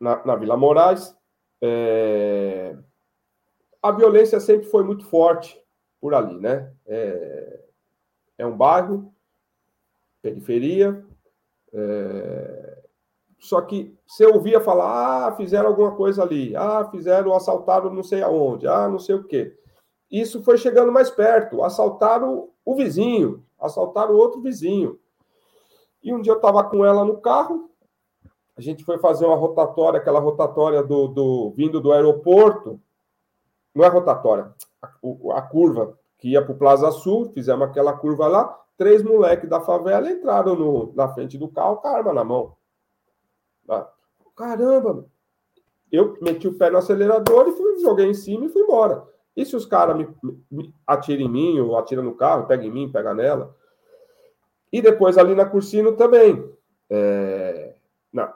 na, 0.00 0.24
na 0.24 0.34
Vila 0.34 0.56
Moraes, 0.56 1.14
é, 1.60 2.76
a 3.82 3.92
violência 3.92 4.40
sempre 4.40 4.66
foi 4.66 4.82
muito 4.82 5.04
forte 5.04 5.62
por 6.00 6.14
ali, 6.14 6.38
né? 6.40 6.72
É, 6.86 7.60
é 8.38 8.46
um 8.46 8.56
bairro, 8.56 9.14
periferia, 10.20 11.04
é, 11.72 12.82
só 13.38 13.60
que 13.60 13.96
você 14.06 14.24
ouvia 14.26 14.60
falar, 14.60 15.28
ah, 15.28 15.36
fizeram 15.36 15.68
alguma 15.68 15.94
coisa 15.94 16.22
ali, 16.22 16.54
ah, 16.56 16.88
fizeram, 16.90 17.34
assaltaram 17.34 17.92
não 17.92 18.02
sei 18.02 18.22
aonde, 18.22 18.66
ah, 18.66 18.88
não 18.88 18.98
sei 18.98 19.14
o 19.16 19.24
quê 19.24 19.56
isso 20.12 20.42
foi 20.42 20.58
chegando 20.58 20.92
mais 20.92 21.10
perto. 21.10 21.64
Assaltaram 21.64 22.50
o 22.64 22.74
vizinho, 22.74 23.42
assaltaram 23.58 24.14
outro 24.14 24.42
vizinho. 24.42 25.00
E 26.02 26.12
um 26.12 26.20
dia 26.20 26.32
eu 26.32 26.36
estava 26.36 26.62
com 26.64 26.84
ela 26.84 27.04
no 27.04 27.18
carro, 27.18 27.70
a 28.56 28.60
gente 28.60 28.84
foi 28.84 28.98
fazer 28.98 29.24
uma 29.24 29.36
rotatória, 29.36 29.98
aquela 29.98 30.20
rotatória 30.20 30.82
do, 30.82 31.08
do 31.08 31.50
vindo 31.56 31.80
do 31.80 31.92
aeroporto. 31.92 32.78
Não 33.74 33.84
é 33.84 33.88
rotatória, 33.88 34.52
a, 34.82 34.88
a 35.38 35.42
curva 35.42 35.98
que 36.18 36.28
ia 36.28 36.42
para 36.42 36.52
o 36.52 36.58
Plaza 36.58 36.90
Sul, 36.90 37.30
fizemos 37.32 37.66
aquela 37.66 37.94
curva 37.94 38.28
lá. 38.28 38.60
Três 38.76 39.02
moleques 39.02 39.48
da 39.48 39.60
favela 39.60 40.10
entraram 40.10 40.54
no, 40.54 40.92
na 40.94 41.08
frente 41.08 41.38
do 41.38 41.48
carro 41.48 41.76
com 41.76 41.88
a 41.88 41.92
arma 41.92 42.12
na 42.12 42.24
mão. 42.24 42.54
Ah, 43.68 43.88
caramba! 44.36 45.06
Eu 45.90 46.16
meti 46.20 46.48
o 46.48 46.54
pé 46.54 46.70
no 46.70 46.78
acelerador 46.78 47.48
e 47.48 47.52
fui, 47.52 47.78
joguei 47.80 48.06
em 48.06 48.14
cima 48.14 48.46
e 48.46 48.48
fui 48.48 48.62
embora. 48.62 49.06
E 49.36 49.44
se 49.44 49.56
os 49.56 49.64
caras 49.64 49.96
me, 49.96 50.08
me 50.50 50.74
atiram 50.86 51.22
em 51.22 51.28
mim, 51.28 51.60
ou 51.60 51.76
atiram 51.76 52.02
no 52.02 52.14
carro, 52.14 52.46
pega 52.46 52.64
em 52.64 52.70
mim, 52.70 52.92
pega 52.92 53.14
nela? 53.14 53.56
E 54.72 54.80
depois 54.80 55.16
ali 55.18 55.34
na 55.34 55.44
Cursino 55.44 55.92
também. 55.96 56.50
É, 56.90 57.74
na, 58.12 58.34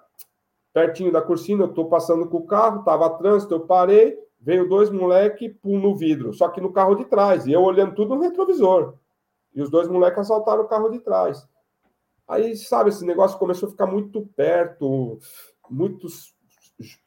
pertinho 0.72 1.10
da 1.10 1.22
Cursina, 1.22 1.64
eu 1.64 1.72
tô 1.72 1.86
passando 1.86 2.28
com 2.28 2.36
o 2.36 2.46
carro, 2.46 2.84
tava 2.84 3.08
trânsito, 3.18 3.54
eu 3.54 3.60
parei, 3.60 4.18
veio 4.38 4.68
dois 4.68 4.90
moleque 4.90 5.48
pum 5.48 5.78
no 5.78 5.96
vidro, 5.96 6.34
só 6.34 6.48
que 6.48 6.60
no 6.60 6.70
carro 6.70 6.94
de 6.94 7.06
trás, 7.06 7.46
e 7.46 7.52
eu 7.52 7.62
olhando 7.62 7.94
tudo 7.94 8.14
no 8.14 8.20
retrovisor. 8.20 8.94
E 9.54 9.62
os 9.62 9.70
dois 9.70 9.88
moleques 9.88 10.18
assaltaram 10.18 10.64
o 10.64 10.68
carro 10.68 10.90
de 10.90 11.00
trás. 11.00 11.48
Aí, 12.28 12.54
sabe, 12.56 12.90
esse 12.90 13.06
negócio 13.06 13.38
começou 13.38 13.68
a 13.68 13.70
ficar 13.70 13.86
muito 13.86 14.26
perto, 14.36 15.18
muito 15.70 16.08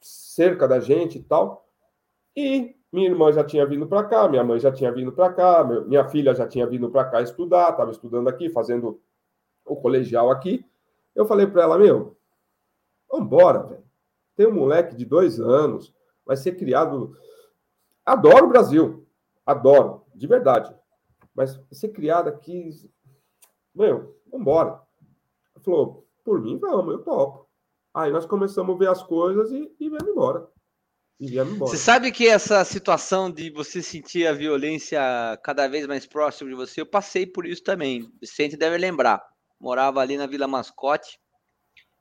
cerca 0.01 0.67
da 0.67 0.79
gente 0.79 1.19
e 1.19 1.23
tal. 1.23 1.67
E 2.35 2.75
minha 2.91 3.07
irmã 3.07 3.31
já 3.31 3.43
tinha 3.43 3.65
vindo 3.65 3.87
para 3.87 4.03
cá, 4.03 4.27
minha 4.27 4.43
mãe 4.43 4.59
já 4.59 4.71
tinha 4.71 4.91
vindo 4.91 5.11
para 5.11 5.31
cá, 5.31 5.63
minha 5.63 6.07
filha 6.09 6.33
já 6.33 6.47
tinha 6.47 6.65
vindo 6.65 6.89
para 6.89 7.05
cá 7.05 7.21
estudar, 7.21 7.69
estava 7.69 7.91
estudando 7.91 8.27
aqui, 8.27 8.49
fazendo 8.49 8.99
o 9.65 9.75
colegial 9.75 10.31
aqui. 10.31 10.65
Eu 11.13 11.25
falei 11.25 11.45
para 11.45 11.63
ela, 11.63 11.77
meu, 11.77 12.17
vambora, 13.11 13.63
velho. 13.63 13.83
Tem 14.35 14.47
um 14.47 14.53
moleque 14.53 14.95
de 14.95 15.05
dois 15.05 15.39
anos, 15.39 15.93
vai 16.25 16.35
ser 16.35 16.53
criado. 16.53 17.15
Adoro 18.05 18.45
o 18.45 18.49
Brasil, 18.49 19.05
adoro, 19.45 20.05
de 20.15 20.25
verdade. 20.25 20.73
Mas 21.35 21.59
ser 21.71 21.89
criado 21.89 22.27
aqui. 22.27 22.71
Meu, 23.75 24.19
vambora. 24.31 24.81
Ela 25.53 25.63
falou, 25.63 26.07
por 26.23 26.41
mim, 26.41 26.57
vamos, 26.57 26.93
eu 26.93 27.03
topo. 27.03 27.47
Aí 27.93 28.11
nós 28.11 28.25
começamos 28.25 28.75
a 28.75 28.79
ver 28.79 28.89
as 28.89 29.03
coisas 29.03 29.51
e, 29.51 29.75
e 29.79 29.89
viemos 29.89 30.07
embora. 30.07 30.47
Você 31.21 31.75
sabe 31.75 32.13
que 32.13 32.29
essa 32.29 32.63
situação 32.63 33.29
de 33.29 33.49
você 33.49 33.81
sentir 33.81 34.25
a 34.25 34.31
violência 34.31 35.01
cada 35.43 35.67
vez 35.67 35.85
mais 35.85 36.05
próximo 36.05 36.49
de 36.49 36.55
você, 36.55 36.79
eu 36.79 36.85
passei 36.85 37.25
por 37.25 37.45
isso 37.45 37.61
também. 37.61 38.09
Vicente 38.21 38.55
deve 38.55 38.77
lembrar. 38.77 39.21
Morava 39.59 39.99
ali 39.99 40.15
na 40.15 40.25
Vila 40.25 40.47
Mascote. 40.47 41.19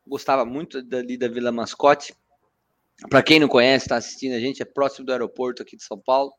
Gostava 0.07 0.45
muito 0.45 0.81
dali 0.81 1.19
da 1.19 1.27
Vila 1.27 1.51
Mascote. 1.51 2.15
Para 3.11 3.23
quem 3.23 3.41
não 3.41 3.49
conhece, 3.49 3.87
está 3.87 3.97
assistindo 3.97 4.35
a 4.35 4.41
gente, 4.41 4.63
é 4.63 4.65
próximo 4.65 5.07
do 5.07 5.13
aeroporto 5.13 5.63
aqui 5.63 5.77
de 5.77 5.83
São 5.83 5.99
Paulo, 5.99 6.33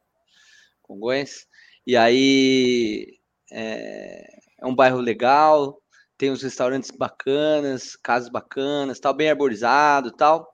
Congonhas. 0.81 1.47
E 1.85 1.97
aí 1.97 3.19
é, 3.51 4.25
é 4.61 4.65
um 4.65 4.75
bairro 4.75 4.99
legal, 4.99 5.81
tem 6.17 6.31
uns 6.31 6.43
restaurantes 6.43 6.91
bacanas, 6.91 7.97
casas 7.97 8.29
bacanas, 8.29 8.99
tal, 8.99 9.13
bem 9.13 9.29
arborizado, 9.29 10.11
tal. 10.11 10.53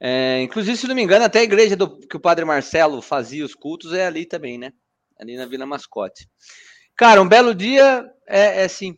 É, 0.00 0.40
inclusive, 0.42 0.76
se 0.76 0.86
não 0.86 0.94
me 0.94 1.02
engano, 1.02 1.24
até 1.24 1.40
a 1.40 1.44
igreja 1.44 1.76
do, 1.76 1.98
que 1.98 2.16
o 2.16 2.20
Padre 2.20 2.44
Marcelo 2.44 3.02
fazia 3.02 3.44
os 3.44 3.54
cultos 3.54 3.92
é 3.92 4.06
ali 4.06 4.24
também, 4.24 4.56
né? 4.56 4.72
Ali 5.18 5.36
na 5.36 5.46
Vila 5.46 5.66
Mascote. 5.66 6.28
Cara, 6.96 7.20
um 7.20 7.28
belo 7.28 7.54
dia 7.54 8.08
é, 8.26 8.62
é 8.62 8.64
assim. 8.64 8.96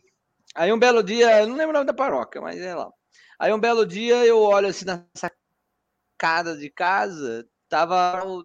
Aí 0.55 0.71
um 0.71 0.79
belo 0.79 1.01
dia, 1.01 1.41
eu 1.41 1.47
não 1.47 1.55
lembro 1.55 1.71
o 1.71 1.73
nome 1.73 1.85
da 1.85 1.93
paróquia, 1.93 2.41
mas 2.41 2.59
é 2.59 2.75
lá. 2.75 2.91
Aí 3.39 3.51
um 3.53 3.59
belo 3.59 3.85
dia 3.85 4.25
eu 4.25 4.39
olho 4.39 4.67
assim 4.67 4.85
na 4.85 5.03
sacada 5.15 6.55
de 6.57 6.69
casa, 6.69 7.47
tava 7.67 8.23
o 8.25 8.43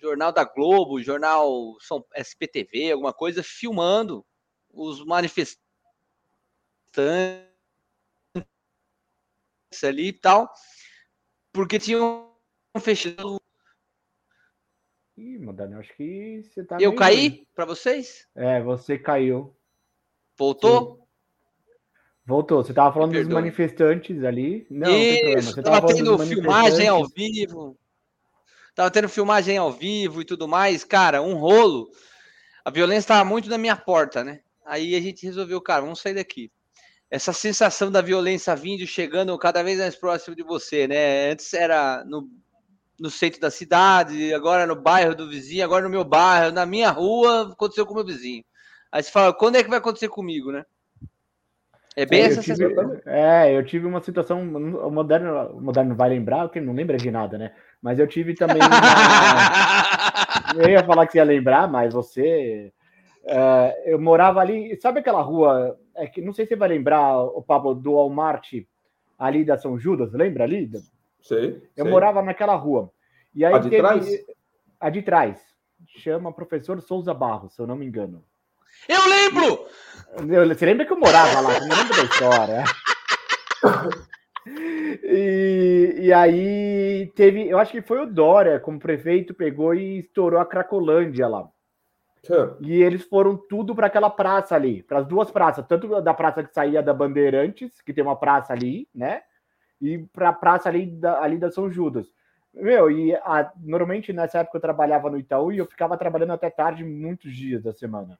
jornal 0.00 0.32
da 0.32 0.44
Globo, 0.44 1.02
jornal 1.02 1.76
SPTV, 2.16 2.92
alguma 2.92 3.12
coisa, 3.12 3.42
filmando 3.42 4.26
os 4.72 5.04
manifestantes 5.04 5.60
ali 9.84 10.08
e 10.08 10.12
tal, 10.12 10.50
porque 11.52 11.78
tinham 11.78 12.30
fechado. 12.78 13.40
Ih, 15.16 15.38
Modano, 15.38 15.78
acho 15.78 15.94
que 15.96 16.42
você 16.42 16.64
tá. 16.64 16.78
Eu 16.80 16.94
caí 16.94 17.46
para 17.54 17.64
vocês? 17.64 18.26
É, 18.34 18.62
você 18.62 18.98
caiu. 18.98 19.54
Voltou? 20.36 20.96
Sim. 20.96 21.00
Voltou. 22.24 22.64
Você 22.64 22.72
tava 22.72 22.92
falando 22.92 23.12
dos 23.12 23.28
manifestantes 23.28 24.22
ali. 24.24 24.66
Não, 24.70 24.90
Isso, 24.90 25.24
não 25.24 25.42
você 25.42 25.62
tava, 25.62 25.80
tava 25.80 25.94
tendo 25.94 26.18
filmagem 26.18 26.88
ao 26.88 27.06
vivo. 27.06 27.78
Tava 28.74 28.90
tendo 28.90 29.08
filmagem 29.08 29.58
ao 29.58 29.72
vivo 29.72 30.22
e 30.22 30.24
tudo 30.24 30.46
mais. 30.46 30.84
Cara, 30.84 31.20
um 31.20 31.34
rolo. 31.34 31.90
A 32.64 32.70
violência 32.70 33.00
estava 33.00 33.28
muito 33.28 33.48
na 33.50 33.58
minha 33.58 33.76
porta, 33.76 34.22
né? 34.22 34.40
Aí 34.64 34.94
a 34.94 35.00
gente 35.00 35.26
resolveu, 35.26 35.60
cara, 35.60 35.82
vamos 35.82 36.00
sair 36.00 36.14
daqui 36.14 36.50
essa 37.10 37.32
sensação 37.32 37.90
da 37.90 38.00
violência 38.00 38.54
vindo, 38.54 38.86
chegando 38.86 39.36
cada 39.38 39.62
vez 39.62 39.78
mais 39.78 39.96
próximo 39.96 40.36
de 40.36 40.42
você, 40.42 40.86
né? 40.86 41.32
Antes 41.32 41.52
era 41.52 42.04
no, 42.04 42.28
no 42.98 43.10
centro 43.10 43.40
da 43.40 43.50
cidade, 43.50 44.32
agora 44.32 44.66
no 44.66 44.76
bairro 44.76 45.14
do 45.14 45.28
vizinho, 45.28 45.64
agora 45.64 45.82
no 45.82 45.90
meu 45.90 46.04
bairro, 46.04 46.52
na 46.52 46.64
minha 46.64 46.90
rua, 46.90 47.50
aconteceu 47.52 47.84
com 47.84 47.92
o 47.92 47.96
meu 47.96 48.06
vizinho. 48.06 48.44
Aí 48.92 49.02
você 49.02 49.10
fala, 49.10 49.32
quando 49.32 49.56
é 49.56 49.62
que 49.62 49.70
vai 49.70 49.78
acontecer 49.78 50.08
comigo, 50.08 50.52
né? 50.52 50.64
É 51.96 52.06
bem 52.06 52.22
é, 52.22 52.26
essa 52.26 52.40
tive, 52.40 52.56
sensação. 52.56 53.00
É, 53.04 53.56
eu 53.56 53.64
tive 53.64 53.86
uma 53.86 54.00
situação, 54.00 54.42
o 54.42 54.90
moderno, 54.90 55.56
o 55.56 55.60
moderno 55.60 55.94
vai 55.96 56.08
lembrar, 56.08 56.42
porque 56.42 56.60
não 56.60 56.72
lembra 56.72 56.96
de 56.96 57.10
nada, 57.10 57.36
né? 57.36 57.52
Mas 57.82 57.98
eu 57.98 58.06
tive 58.06 58.34
também. 58.34 58.58
Uma... 58.58 58.70
eu 60.64 60.70
ia 60.70 60.84
falar 60.84 61.06
que 61.06 61.12
você 61.12 61.18
ia 61.18 61.24
lembrar, 61.24 61.68
mas 61.68 61.92
você. 61.92 62.72
Uh, 63.30 63.72
eu 63.84 64.00
morava 64.00 64.40
ali, 64.40 64.76
sabe 64.80 64.98
aquela 64.98 65.22
rua 65.22 65.78
é 65.94 66.04
que 66.06 66.20
não 66.20 66.32
sei 66.32 66.44
se 66.44 66.48
você 66.48 66.56
vai 66.56 66.68
lembrar, 66.68 67.16
o 67.20 67.40
Pablo, 67.40 67.74
do 67.74 67.92
Walmart 67.92 68.54
ali 69.16 69.44
da 69.44 69.56
São 69.56 69.78
Judas, 69.78 70.12
lembra 70.12 70.42
ali? 70.42 70.68
Sei. 71.20 71.62
Eu 71.76 71.84
sei. 71.84 71.90
morava 71.90 72.22
naquela 72.22 72.56
rua. 72.56 72.90
E 73.32 73.44
aí 73.44 73.54
a 73.54 73.58
de 73.58 73.70
teve... 73.70 73.82
trás? 73.82 74.24
A 74.80 74.90
de 74.90 75.02
trás. 75.02 75.40
Chama 75.86 76.32
professor 76.32 76.80
Souza 76.80 77.14
Barros, 77.14 77.54
se 77.54 77.62
eu 77.62 77.66
não 77.66 77.76
me 77.76 77.86
engano. 77.86 78.24
Eu 78.88 78.98
lembro! 79.08 79.66
Você 80.48 80.66
lembra 80.66 80.84
que 80.84 80.92
eu 80.92 80.98
morava 80.98 81.40
lá? 81.40 81.50
Você 81.52 81.68
não 81.68 81.76
lembra 81.76 81.96
da 81.96 82.04
história? 82.04 82.64
E, 85.02 85.96
e, 85.98 86.12
aí 86.12 87.12
teve, 87.14 87.46
eu 87.48 87.58
acho 87.58 87.72
que 87.72 87.82
foi 87.82 88.00
o 88.00 88.06
Dória, 88.06 88.58
como 88.58 88.78
prefeito, 88.78 89.34
pegou 89.34 89.74
e 89.74 89.98
estourou 89.98 90.40
a 90.40 90.46
Cracolândia 90.46 91.28
lá. 91.28 91.48
E 92.60 92.82
eles 92.82 93.02
foram 93.04 93.36
tudo 93.36 93.74
para 93.74 93.86
aquela 93.86 94.10
praça 94.10 94.54
ali, 94.54 94.82
para 94.82 94.98
as 94.98 95.06
duas 95.06 95.30
praças, 95.30 95.66
tanto 95.66 96.00
da 96.02 96.14
praça 96.14 96.42
que 96.42 96.52
saía 96.52 96.82
da 96.82 96.92
Bandeirantes, 96.92 97.80
que 97.80 97.92
tem 97.92 98.04
uma 98.04 98.16
praça 98.16 98.52
ali, 98.52 98.88
né? 98.94 99.22
E 99.80 99.98
para 99.98 100.28
a 100.28 100.32
praça 100.32 100.68
ali 100.68 100.86
da, 100.86 101.22
ali 101.22 101.38
da 101.38 101.50
São 101.50 101.70
Judas. 101.70 102.12
Meu, 102.52 102.90
e 102.90 103.14
a, 103.14 103.50
normalmente 103.62 104.12
nessa 104.12 104.40
época 104.40 104.58
eu 104.58 104.62
trabalhava 104.62 105.08
no 105.08 105.18
Itaú 105.18 105.52
e 105.52 105.58
eu 105.58 105.66
ficava 105.66 105.96
trabalhando 105.96 106.32
até 106.32 106.50
tarde 106.50 106.84
muitos 106.84 107.32
dias 107.32 107.62
da 107.62 107.72
semana. 107.72 108.18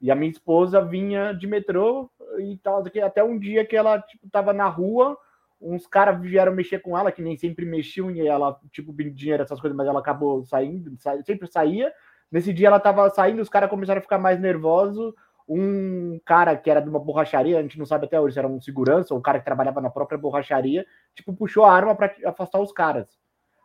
E 0.00 0.10
a 0.10 0.14
minha 0.14 0.30
esposa 0.30 0.80
vinha 0.84 1.32
de 1.32 1.46
metrô 1.46 2.10
e 2.38 2.56
tal, 2.58 2.82
até 3.04 3.22
um 3.22 3.38
dia 3.38 3.64
que 3.64 3.76
ela 3.76 4.00
tipo, 4.00 4.28
tava 4.30 4.52
na 4.52 4.66
rua, 4.66 5.16
uns 5.60 5.86
caras 5.86 6.20
vieram 6.20 6.54
mexer 6.54 6.80
com 6.80 6.96
ela, 6.98 7.12
que 7.12 7.22
nem 7.22 7.36
sempre 7.36 7.64
mexiam, 7.64 8.10
e 8.10 8.26
ela, 8.26 8.58
tipo, 8.70 8.92
dinheiro, 8.92 9.42
essas 9.42 9.60
coisas, 9.60 9.76
mas 9.76 9.86
ela 9.86 10.00
acabou 10.00 10.44
saindo, 10.44 10.96
sempre 11.24 11.46
saía. 11.46 11.92
Nesse 12.30 12.52
dia 12.52 12.68
ela 12.68 12.80
tava 12.80 13.08
saindo, 13.10 13.40
os 13.40 13.48
caras 13.48 13.70
começaram 13.70 13.98
a 13.98 14.02
ficar 14.02 14.18
mais 14.18 14.40
nervosos. 14.40 15.14
Um 15.48 16.20
cara 16.24 16.56
que 16.56 16.68
era 16.68 16.80
de 16.80 16.88
uma 16.88 16.98
borracharia, 16.98 17.58
a 17.58 17.62
gente 17.62 17.78
não 17.78 17.86
sabe 17.86 18.06
até 18.06 18.20
hoje 18.20 18.34
se 18.34 18.38
era 18.38 18.48
um 18.48 18.60
segurança 18.60 19.14
ou 19.14 19.20
um 19.20 19.22
cara 19.22 19.38
que 19.38 19.44
trabalhava 19.44 19.80
na 19.80 19.90
própria 19.90 20.18
borracharia, 20.18 20.84
tipo, 21.14 21.32
puxou 21.32 21.64
a 21.64 21.72
arma 21.72 21.94
para 21.94 22.12
afastar 22.24 22.60
os 22.60 22.72
caras. 22.72 23.06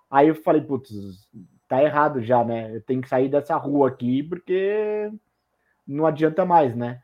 Aí 0.10 0.28
eu 0.28 0.36
falei, 0.36 0.62
putz, 0.62 0.92
tá 1.68 1.82
errado 1.82 2.22
já, 2.22 2.44
né? 2.44 2.76
Eu 2.76 2.82
tenho 2.82 3.02
que 3.02 3.10
sair 3.10 3.30
dessa 3.30 3.56
rua 3.56 3.88
aqui 3.88 4.22
porque 4.22 5.10
não 5.88 6.06
adianta 6.06 6.46
mais, 6.46 6.76
né? 6.76 7.02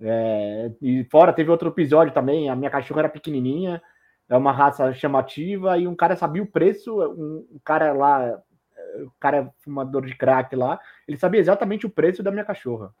É, 0.00 0.70
e 0.80 1.04
fora 1.04 1.32
teve 1.32 1.50
outro 1.50 1.68
episódio 1.68 2.14
também, 2.14 2.48
a 2.48 2.56
minha 2.56 2.70
cachorra 2.70 3.00
era 3.00 3.08
pequenininha, 3.08 3.82
é 4.28 4.36
uma 4.36 4.52
raça 4.52 4.92
chamativa 4.94 5.76
e 5.76 5.86
um 5.86 5.94
cara 5.94 6.16
sabia 6.16 6.42
o 6.42 6.46
preço, 6.46 6.98
um, 7.02 7.46
um 7.52 7.60
cara 7.64 7.92
lá 7.92 8.40
o 9.04 9.12
cara 9.18 9.38
é 9.38 9.50
fumador 9.60 10.04
de 10.04 10.14
crack 10.14 10.54
lá, 10.54 10.80
ele 11.06 11.16
sabia 11.16 11.40
exatamente 11.40 11.86
o 11.86 11.90
preço 11.90 12.22
da 12.22 12.30
minha 12.30 12.44
cachorra. 12.44 12.94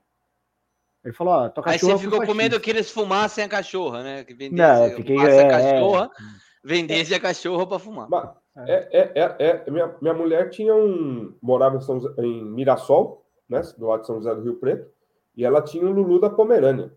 Ele 1.04 1.14
falou, 1.14 1.34
ó, 1.34 1.48
tua 1.48 1.64
cachorra. 1.64 1.92
Aí 1.92 1.98
você 1.98 2.04
ficou 2.04 2.26
com 2.26 2.34
medo 2.34 2.60
que 2.60 2.70
eles 2.70 2.90
fumassem 2.90 3.42
a 3.42 3.48
cachorra, 3.48 4.02
né? 4.02 4.24
Que 4.24 4.34
vendesse, 4.34 4.90
Não, 4.90 4.96
fiquei, 4.96 5.16
é, 5.16 5.46
a 5.46 5.48
cachorra, 5.48 6.04
é... 6.04 6.22
vendesse 6.62 7.14
a 7.14 7.20
cachorra 7.20 7.66
para 7.66 7.78
fumar. 7.78 8.08
Mas, 8.10 8.30
é, 8.68 8.88
é, 8.92 9.12
é, 9.14 9.62
é, 9.66 9.70
minha, 9.70 9.94
minha 10.00 10.14
mulher 10.14 10.50
tinha 10.50 10.74
um. 10.74 11.34
morava 11.40 11.76
em, 11.76 11.80
São, 11.80 11.98
em 12.18 12.44
Mirassol, 12.44 13.24
né? 13.48 13.62
Do 13.78 13.86
lado 13.86 14.00
de 14.00 14.06
São 14.06 14.16
José 14.16 14.34
do 14.34 14.42
Rio 14.42 14.56
Preto, 14.56 14.90
e 15.36 15.44
ela 15.44 15.62
tinha 15.62 15.86
um 15.86 15.92
Lulu 15.92 16.20
da 16.20 16.28
Pomerânia. 16.28 16.92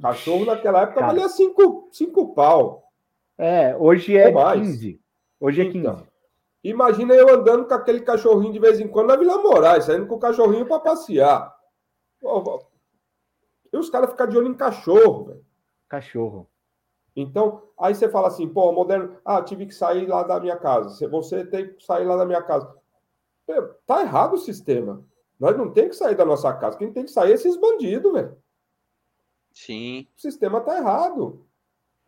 Cachorro 0.00 0.44
naquela 0.44 0.82
época 0.82 1.00
Cara. 1.00 1.12
valia 1.12 1.28
cinco, 1.28 1.88
cinco 1.92 2.34
pau. 2.34 2.84
É, 3.36 3.74
hoje 3.76 4.16
é 4.16 4.30
15. 4.30 5.00
Hoje 5.40 5.62
é 5.62 5.70
15. 5.70 6.09
Imagina 6.62 7.14
eu 7.14 7.28
andando 7.28 7.66
com 7.66 7.74
aquele 7.74 8.00
cachorrinho 8.00 8.52
de 8.52 8.58
vez 8.58 8.80
em 8.80 8.88
quando 8.88 9.08
na 9.08 9.16
Vila 9.16 9.42
Moraes, 9.42 9.84
saindo 9.84 10.06
com 10.06 10.16
o 10.16 10.20
cachorrinho 10.20 10.66
para 10.66 10.80
passear. 10.80 11.56
E 13.72 13.76
os 13.76 13.88
caras 13.88 14.10
ficam 14.10 14.26
de 14.26 14.36
olho 14.36 14.48
em 14.48 14.54
cachorro, 14.54 15.24
velho. 15.24 15.44
Cachorro. 15.88 16.48
Então, 17.16 17.62
aí 17.78 17.94
você 17.94 18.08
fala 18.08 18.28
assim, 18.28 18.48
pô, 18.48 18.72
moderno, 18.72 19.16
ah, 19.24 19.42
tive 19.42 19.66
que 19.66 19.74
sair 19.74 20.06
lá 20.06 20.22
da 20.22 20.38
minha 20.38 20.56
casa. 20.56 21.08
Você 21.08 21.44
tem 21.44 21.74
que 21.74 21.84
sair 21.84 22.04
lá 22.04 22.16
da 22.16 22.26
minha 22.26 22.42
casa. 22.42 22.72
Tá 23.86 24.02
errado 24.02 24.34
o 24.34 24.38
sistema. 24.38 25.04
Nós 25.38 25.56
não 25.56 25.72
tem 25.72 25.88
que 25.88 25.96
sair 25.96 26.14
da 26.14 26.24
nossa 26.24 26.52
casa. 26.52 26.76
Quem 26.76 26.92
tem 26.92 27.04
que 27.04 27.10
sair 27.10 27.32
é 27.32 27.34
esses 27.34 27.56
bandidos, 27.56 28.12
velho. 28.12 28.36
Sim. 29.52 30.06
O 30.16 30.20
sistema 30.20 30.60
tá 30.60 30.76
errado. 30.76 31.44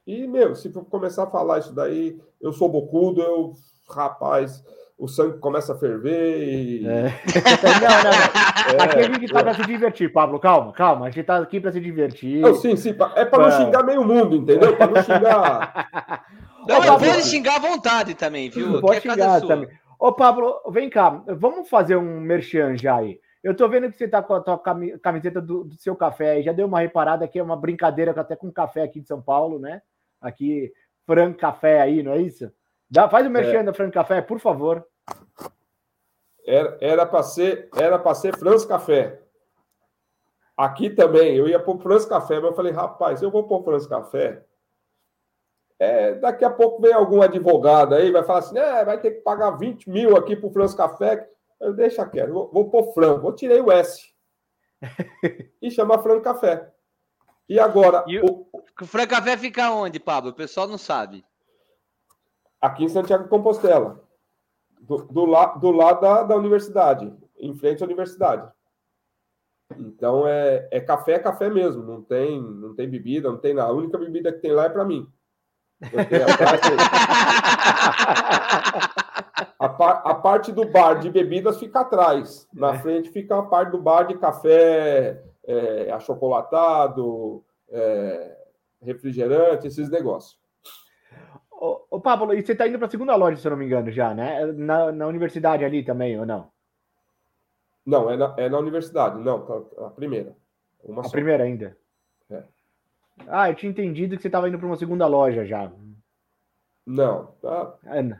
E, 0.07 0.27
meu, 0.27 0.55
se 0.55 0.71
for 0.71 0.85
começar 0.85 1.25
a 1.25 1.31
falar 1.31 1.59
isso 1.59 1.73
daí, 1.73 2.21
eu 2.41 2.53
sou 2.53 2.69
bocudo, 2.69 3.23
eu, 3.23 3.55
rapaz, 3.89 4.63
o 4.99 5.09
sangue 5.09 5.39
começa 5.39 5.73
a 5.73 5.79
ferver 5.79 6.43
e. 6.43 6.87
É. 6.87 7.03
não, 7.81 8.03
não, 8.05 8.79
não. 8.79 8.81
É, 8.81 8.83
aqui 8.85 8.99
a 8.99 9.03
gente 9.03 9.33
tá 9.33 9.41
é. 9.41 9.43
para 9.43 9.55
se 9.55 9.63
divertir, 9.67 10.13
Pablo. 10.13 10.39
Calma, 10.39 10.73
calma. 10.73 11.07
A 11.07 11.11
gente 11.11 11.25
tá 11.25 11.39
aqui 11.39 11.61
para 11.61 11.73
se 11.73 11.81
divertir. 11.81 12.41
Não, 12.41 12.55
sim, 12.55 12.77
sim. 12.77 12.95
É 13.17 13.25
para 13.25 13.43
não 13.43 13.51
xingar 13.51 13.83
meio 13.83 14.05
mundo, 14.05 14.37
entendeu? 14.37 14.77
Para 14.77 14.87
não 14.87 15.03
xingar. 15.03 16.23
Não, 16.65 16.79
mas 16.79 16.91
pode 16.91 17.23
xingar 17.25 17.57
à 17.57 17.59
vontade 17.59 18.15
também, 18.15 18.49
viu? 18.49 18.81
Pode 18.81 18.99
é 18.99 19.01
xingar 19.01 19.41
também. 19.41 19.69
Ô, 19.99 20.13
Pablo, 20.13 20.63
vem 20.71 20.89
cá. 20.89 21.11
Vamos 21.27 21.69
fazer 21.69 21.97
um 21.97 22.21
merchan 22.21 22.77
já 22.77 22.99
aí. 22.99 23.19
Eu 23.43 23.57
tô 23.57 23.69
vendo 23.69 23.91
que 23.91 23.97
você 23.97 24.07
tá 24.07 24.23
com 24.23 24.35
a 24.35 24.41
tua 24.41 24.57
camiseta 25.03 25.41
do, 25.41 25.65
do 25.65 25.75
seu 25.75 25.97
café 25.97 26.31
aí. 26.31 26.43
Já 26.45 26.53
deu 26.53 26.69
uma 26.69 26.79
reparada 26.79 27.27
que 27.27 27.37
é 27.37 27.43
uma 27.43 27.57
brincadeira 27.57 28.13
até 28.13 28.37
com 28.37 28.53
café 28.53 28.83
aqui 28.85 29.01
de 29.01 29.09
São 29.09 29.21
Paulo, 29.21 29.59
né? 29.59 29.83
Aqui, 30.21 30.73
Fran 31.05 31.33
Café 31.33 31.81
aí, 31.81 32.01
não 32.01 32.13
é 32.13 32.23
isso? 32.23 32.49
Dá, 32.93 33.09
faz 33.09 33.27
o 33.27 33.31
merchan 33.31 33.61
é. 33.61 33.63
da 33.63 33.73
Fran 33.73 33.91
Café, 33.91 34.21
por 34.21 34.39
favor. 34.39 34.87
Era 36.45 37.07
para 37.07 37.23
ser, 37.23 37.71
era 37.75 37.99
para 37.99 38.15
ser 38.15 38.37
Franz 38.37 38.67
Café. 38.67 39.19
Aqui 40.55 40.91
também, 40.91 41.35
eu 41.35 41.49
ia 41.49 41.59
pôr 41.59 41.81
Franz 41.81 42.05
Café, 42.05 42.35
mas 42.35 42.51
eu 42.51 42.55
falei, 42.55 42.71
rapaz, 42.71 43.23
eu 43.23 43.31
vou 43.31 43.45
pôr 43.49 43.65
Franz 43.65 43.87
Café. 43.87 44.45
É, 45.79 46.17
daqui 46.17 46.45
a 46.45 46.51
pouco 46.51 46.83
vem 46.83 46.93
algum 46.93 47.23
advogado 47.23 47.95
aí, 47.95 48.11
vai 48.11 48.23
falar 48.25 48.41
assim, 48.41 48.59
é, 48.59 48.85
vai 48.85 49.01
ter 49.01 49.13
que 49.13 49.21
pagar 49.23 49.53
20 49.53 49.89
mil 49.89 50.15
aqui 50.15 50.37
para 50.37 50.49
o 50.51 50.53
Franz 50.53 50.75
Café. 50.75 51.27
Eu 51.59 51.73
deixa 51.73 52.07
quieto, 52.07 52.31
vou, 52.31 52.51
vou 52.53 52.69
pôr 52.69 52.93
Fran, 52.93 53.19
vou 53.21 53.33
tirei 53.33 53.63
o 53.63 53.73
S. 53.73 54.13
e 55.63 55.71
chama 55.71 56.03
Fran 56.03 56.21
Café. 56.21 56.71
E 57.49 57.59
agora. 57.59 58.05
E 58.07 58.21
o, 58.21 58.47
o 58.53 58.87
Fran 58.87 59.07
Café 59.07 59.39
fica 59.39 59.71
onde, 59.71 59.99
Pablo? 59.99 60.31
O 60.31 60.35
pessoal 60.35 60.69
não 60.69 60.77
sabe. 60.77 61.25
Aqui 62.63 62.85
em 62.85 62.89
Santiago 62.89 63.25
de 63.25 63.29
Compostela. 63.29 64.01
Do, 64.81 64.99
do, 64.99 65.25
la, 65.27 65.47
do 65.57 65.71
lado 65.73 66.01
da, 66.01 66.23
da 66.23 66.37
universidade, 66.37 67.13
em 67.39 67.55
frente 67.55 67.83
à 67.83 67.87
universidade. 67.87 68.51
Então 69.79 70.27
é, 70.27 70.69
é 70.71 70.81
café, 70.81 71.19
café 71.19 71.49
mesmo, 71.51 71.83
não 71.83 72.03
tem, 72.03 72.41
não 72.41 72.75
tem 72.75 72.89
bebida, 72.89 73.31
não 73.31 73.39
tem 73.39 73.55
nada. 73.55 73.71
A 73.71 73.75
única 73.75 73.99
bebida 73.99 74.33
que 74.33 74.41
tem 74.41 74.53
lá 74.53 74.65
é 74.65 74.69
para 74.69 74.85
mim. 74.85 75.07
A, 79.59 79.69
par, 79.69 80.03
a, 80.05 80.15
parte 80.15 80.51
do 80.51 80.69
bar 80.69 80.95
de 80.99 81.09
bebidas 81.09 81.59
fica 81.59 81.81
atrás. 81.81 82.49
Na 82.53 82.75
é. 82.75 82.79
frente 82.79 83.11
fica 83.11 83.39
a 83.39 83.43
parte 83.43 83.71
do 83.71 83.79
bar 83.81 84.05
de 84.05 84.19
café 84.19 85.23
é, 85.45 85.91
achocolatado, 85.93 87.45
é, 87.69 88.37
refrigerante, 88.81 89.69
esses 89.69 89.89
negócios. 89.89 90.42
Ô, 91.63 91.87
ô, 91.91 92.01
Pablo, 92.01 92.35
e 92.35 92.43
você 92.43 92.55
está 92.55 92.67
indo 92.67 92.77
para 92.77 92.89
a 92.89 92.91
segunda 92.91 93.15
loja, 93.15 93.37
se 93.37 93.47
eu 93.47 93.51
não 93.51 93.57
me 93.57 93.67
engano, 93.67 93.89
já, 93.93 94.13
né? 94.13 94.47
Na, 94.47 94.91
na 94.91 95.07
universidade 95.07 95.65
ali 95.65 95.85
também, 95.85 96.19
ou 96.19 96.27
não? 96.27 96.51
Não, 97.87 98.11
é 98.11 98.17
na, 98.17 98.35
é 98.37 98.49
na 98.49 98.59
universidade, 98.59 99.21
não, 99.21 99.47
tá, 99.47 99.87
a 99.87 99.91
primeira. 99.91 100.37
Uma 100.83 101.03
a 101.03 101.05
só. 101.05 101.13
primeira 101.13 101.45
ainda. 101.45 101.77
É. 102.29 102.43
Ah, 103.29 103.49
eu 103.49 103.55
tinha 103.55 103.71
entendido 103.71 104.17
que 104.17 104.23
você 104.23 104.27
estava 104.27 104.49
indo 104.49 104.59
para 104.59 104.67
uma 104.67 104.77
segunda 104.77 105.07
loja 105.07 105.47
já. 105.47 105.71
Não, 106.85 107.27
tá. 107.41 107.79
É, 107.85 108.19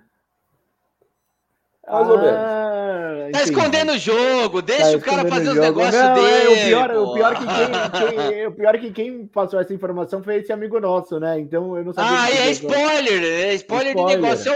mais 1.91 2.09
ou 2.09 2.19
menos. 2.19 2.39
Ah, 2.39 3.29
tá 3.33 3.43
escondendo 3.43 3.93
o 3.93 3.99
jogo, 3.99 4.63
deixa 4.63 4.93
tá 4.93 4.97
o 4.97 5.01
cara 5.01 5.29
fazer 5.29 5.51
os 5.51 5.59
negócios 5.59 5.93
dele. 5.93 6.55
É, 6.55 6.65
o, 6.65 6.69
pior, 6.69 6.91
o, 6.97 7.13
pior 7.15 7.35
que 7.35 7.45
quem, 7.47 8.19
quem, 8.31 8.47
o 8.47 8.53
pior 8.53 8.79
que 8.79 8.91
quem 8.93 9.27
passou 9.27 9.61
essa 9.61 9.75
informação 9.75 10.23
foi 10.23 10.37
esse 10.37 10.53
amigo 10.53 10.79
nosso, 10.79 11.19
né? 11.19 11.41
Então 11.41 11.77
eu 11.77 11.85
não 11.85 11.93
sabia. 11.93 12.19
Ah, 12.19 12.31
é 12.31 12.51
spoiler, 12.51 13.23
é 13.23 13.55
spoiler, 13.55 13.89
spoiler, 13.89 13.95
de 13.95 14.05
negócio. 14.05 14.53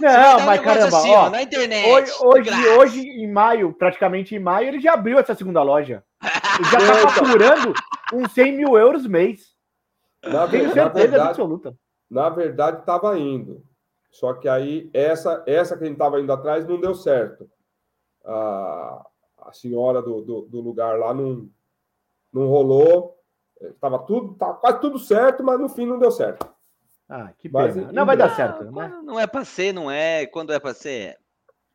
não, 0.00 0.40
mas 0.46 0.60
um 0.60 0.62
caramba, 0.62 0.98
assim, 0.98 1.14
ó, 1.14 1.30
na 1.30 1.42
internet. 1.42 1.88
Hoje, 1.88 2.12
hoje, 2.20 2.68
hoje, 2.68 3.00
em 3.00 3.30
maio, 3.30 3.72
praticamente 3.72 4.34
em 4.34 4.38
maio, 4.38 4.68
ele 4.68 4.80
já 4.80 4.94
abriu 4.94 5.18
essa 5.18 5.34
segunda 5.34 5.62
loja. 5.62 6.04
Ele 6.22 6.70
já 6.70 6.78
tá 6.78 7.08
faturando 7.10 7.72
uns 8.12 8.32
100 8.32 8.52
mil 8.52 8.78
euros 8.78 9.06
mês. 9.06 9.58
Na, 10.24 10.46
Tenho 10.48 10.72
certeza 10.72 11.08
verdade, 11.08 11.28
absoluta. 11.28 11.74
Na 12.10 12.28
verdade, 12.28 12.80
estava 12.80 13.18
indo. 13.18 13.62
Só 14.10 14.34
que 14.34 14.48
aí, 14.48 14.90
essa, 14.92 15.42
essa 15.46 15.76
que 15.76 15.84
a 15.84 15.86
gente 15.86 15.96
estava 15.96 16.20
indo 16.20 16.32
atrás 16.32 16.66
não 16.66 16.80
deu 16.80 16.94
certo. 16.94 17.48
A, 18.24 19.06
a 19.38 19.52
senhora 19.52 20.02
do, 20.02 20.22
do, 20.22 20.40
do 20.42 20.60
lugar 20.60 20.98
lá 20.98 21.14
não, 21.14 21.48
não 22.32 22.48
rolou. 22.48 23.16
Estava 23.60 23.98
tudo, 23.98 24.34
tava 24.34 24.54
quase 24.54 24.80
tudo 24.80 24.98
certo, 24.98 25.42
mas 25.42 25.58
no 25.58 25.68
fim 25.68 25.86
não 25.86 25.98
deu 25.98 26.10
certo. 26.10 26.48
Ah, 27.08 27.32
que 27.38 27.48
pena. 27.48 27.64
Mas, 27.64 27.92
não 27.92 28.06
vai 28.06 28.16
dar 28.16 28.34
certo, 28.36 28.64
né? 28.64 29.00
Não 29.02 29.18
é 29.18 29.26
para 29.26 29.44
ser, 29.44 29.72
não 29.72 29.90
é. 29.90 30.26
Quando 30.26 30.52
é 30.52 30.60
para 30.60 30.74
ser, 30.74 30.90
é. 30.90 31.16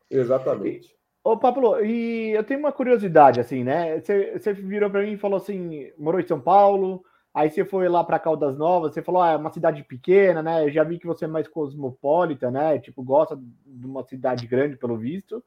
Exatamente. 0.10 0.96
Ô, 1.24 1.38
Pablo, 1.38 1.84
e 1.84 2.32
eu 2.32 2.44
tenho 2.44 2.60
uma 2.60 2.72
curiosidade, 2.72 3.40
assim, 3.40 3.64
né? 3.64 4.00
Você, 4.00 4.38
você 4.38 4.54
virou 4.54 4.90
para 4.90 5.02
mim 5.02 5.14
e 5.14 5.18
falou 5.18 5.38
assim: 5.38 5.92
morou 5.98 6.20
em 6.20 6.28
São 6.28 6.40
Paulo, 6.40 7.04
Aí 7.34 7.50
você 7.50 7.66
foi 7.66 7.90
lá 7.90 8.04
para 8.04 8.20
Caldas 8.20 8.56
Novas, 8.58 8.94
você 8.94 9.02
falou, 9.02 9.22
ah, 9.22 9.32
é 9.32 9.38
uma 9.38 9.52
cidade 9.52 9.84
pequena, 9.84 10.44
né? 10.44 10.66
Eu 10.66 10.72
já 10.72 10.84
vi 10.84 11.00
que 11.00 11.08
você 11.08 11.26
é 11.26 11.28
mais 11.28 11.48
cosmopolita, 11.48 12.52
né? 12.52 12.78
Tipo, 12.78 13.02
gosta 13.02 13.36
de 13.36 13.88
uma 13.88 14.04
cidade 14.04 14.46
grande, 14.46 14.78
pelo 14.78 14.96
visto. 14.96 15.44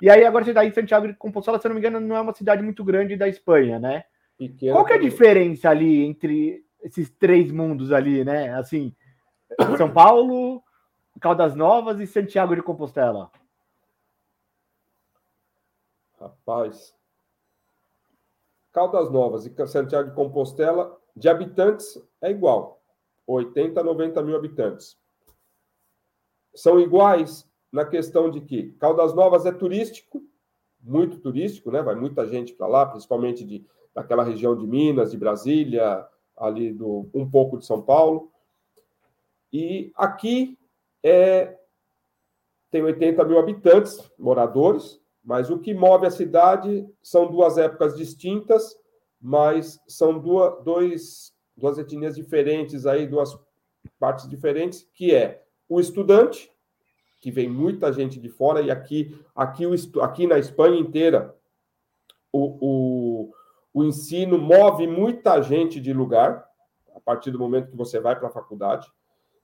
E 0.00 0.08
aí 0.08 0.24
agora 0.24 0.44
você 0.44 0.52
está 0.52 0.64
em 0.64 0.72
Santiago 0.72 1.06
de 1.06 1.14
Compostela, 1.14 1.58
se 1.58 1.66
eu 1.66 1.68
não 1.68 1.74
me 1.74 1.80
engano, 1.80 2.00
não 2.00 2.16
é 2.16 2.20
uma 2.20 2.32
cidade 2.32 2.62
muito 2.62 2.82
grande 2.82 3.14
da 3.14 3.28
Espanha, 3.28 3.78
né? 3.78 4.04
Pequena 4.38 4.72
Qual 4.72 4.86
que 4.86 4.92
é 4.92 4.96
a 4.96 5.00
diferença 5.00 5.68
ali 5.68 6.02
entre 6.04 6.64
esses 6.82 7.10
três 7.10 7.52
mundos 7.52 7.92
ali, 7.92 8.24
né? 8.24 8.54
Assim, 8.54 8.94
São 9.76 9.92
Paulo, 9.92 10.62
Caldas 11.20 11.54
Novas 11.54 12.00
e 12.00 12.06
Santiago 12.06 12.54
de 12.54 12.62
Compostela. 12.62 13.30
Rapaz, 16.18 16.96
Caldas 18.72 19.10
Novas 19.10 19.44
e 19.44 19.66
Santiago 19.66 20.08
de 20.08 20.14
Compostela 20.14 20.96
de 21.18 21.28
habitantes 21.28 22.00
é 22.20 22.30
igual, 22.30 22.80
80 23.26 23.80
a 23.80 23.84
90 23.84 24.22
mil 24.22 24.36
habitantes. 24.36 24.96
São 26.54 26.78
iguais 26.78 27.48
na 27.72 27.84
questão 27.84 28.30
de 28.30 28.40
que 28.40 28.70
Caldas 28.78 29.14
Novas 29.14 29.44
é 29.44 29.52
turístico, 29.52 30.22
muito 30.80 31.18
turístico, 31.18 31.70
né? 31.70 31.82
Vai 31.82 31.96
muita 31.96 32.26
gente 32.26 32.54
para 32.54 32.68
lá, 32.68 32.86
principalmente 32.86 33.44
de, 33.44 33.66
daquela 33.92 34.22
região 34.22 34.56
de 34.56 34.66
Minas, 34.66 35.10
de 35.10 35.18
Brasília, 35.18 36.06
ali 36.36 36.72
do 36.72 37.08
um 37.12 37.28
pouco 37.28 37.58
de 37.58 37.66
São 37.66 37.82
Paulo. 37.82 38.30
E 39.52 39.90
aqui 39.96 40.56
é, 41.02 41.58
tem 42.70 42.82
80 42.82 43.24
mil 43.24 43.38
habitantes, 43.38 44.10
moradores, 44.16 45.00
mas 45.24 45.50
o 45.50 45.58
que 45.58 45.74
move 45.74 46.06
a 46.06 46.10
cidade 46.10 46.88
são 47.02 47.26
duas 47.26 47.58
épocas 47.58 47.96
distintas 47.96 48.78
mas 49.20 49.80
são 49.86 50.18
duas, 50.18 50.62
dois, 50.64 51.32
duas 51.56 51.78
etnias 51.78 52.16
diferentes 52.16 52.86
aí, 52.86 53.06
duas 53.06 53.38
partes 53.98 54.28
diferentes, 54.28 54.88
que 54.94 55.14
é 55.14 55.42
o 55.68 55.80
estudante, 55.80 56.52
que 57.20 57.30
vem 57.30 57.48
muita 57.48 57.92
gente 57.92 58.20
de 58.20 58.28
fora, 58.28 58.60
e 58.60 58.70
aqui, 58.70 59.18
aqui, 59.34 59.66
o, 59.66 59.74
aqui 60.00 60.26
na 60.26 60.38
Espanha 60.38 60.78
inteira, 60.78 61.34
o, 62.32 62.58
o, 62.60 63.32
o 63.74 63.84
ensino 63.84 64.38
move 64.38 64.86
muita 64.86 65.42
gente 65.42 65.80
de 65.80 65.92
lugar, 65.92 66.46
a 66.94 67.00
partir 67.00 67.30
do 67.30 67.38
momento 67.38 67.70
que 67.70 67.76
você 67.76 67.98
vai 67.98 68.16
para 68.16 68.28
a 68.28 68.32
faculdade. 68.32 68.90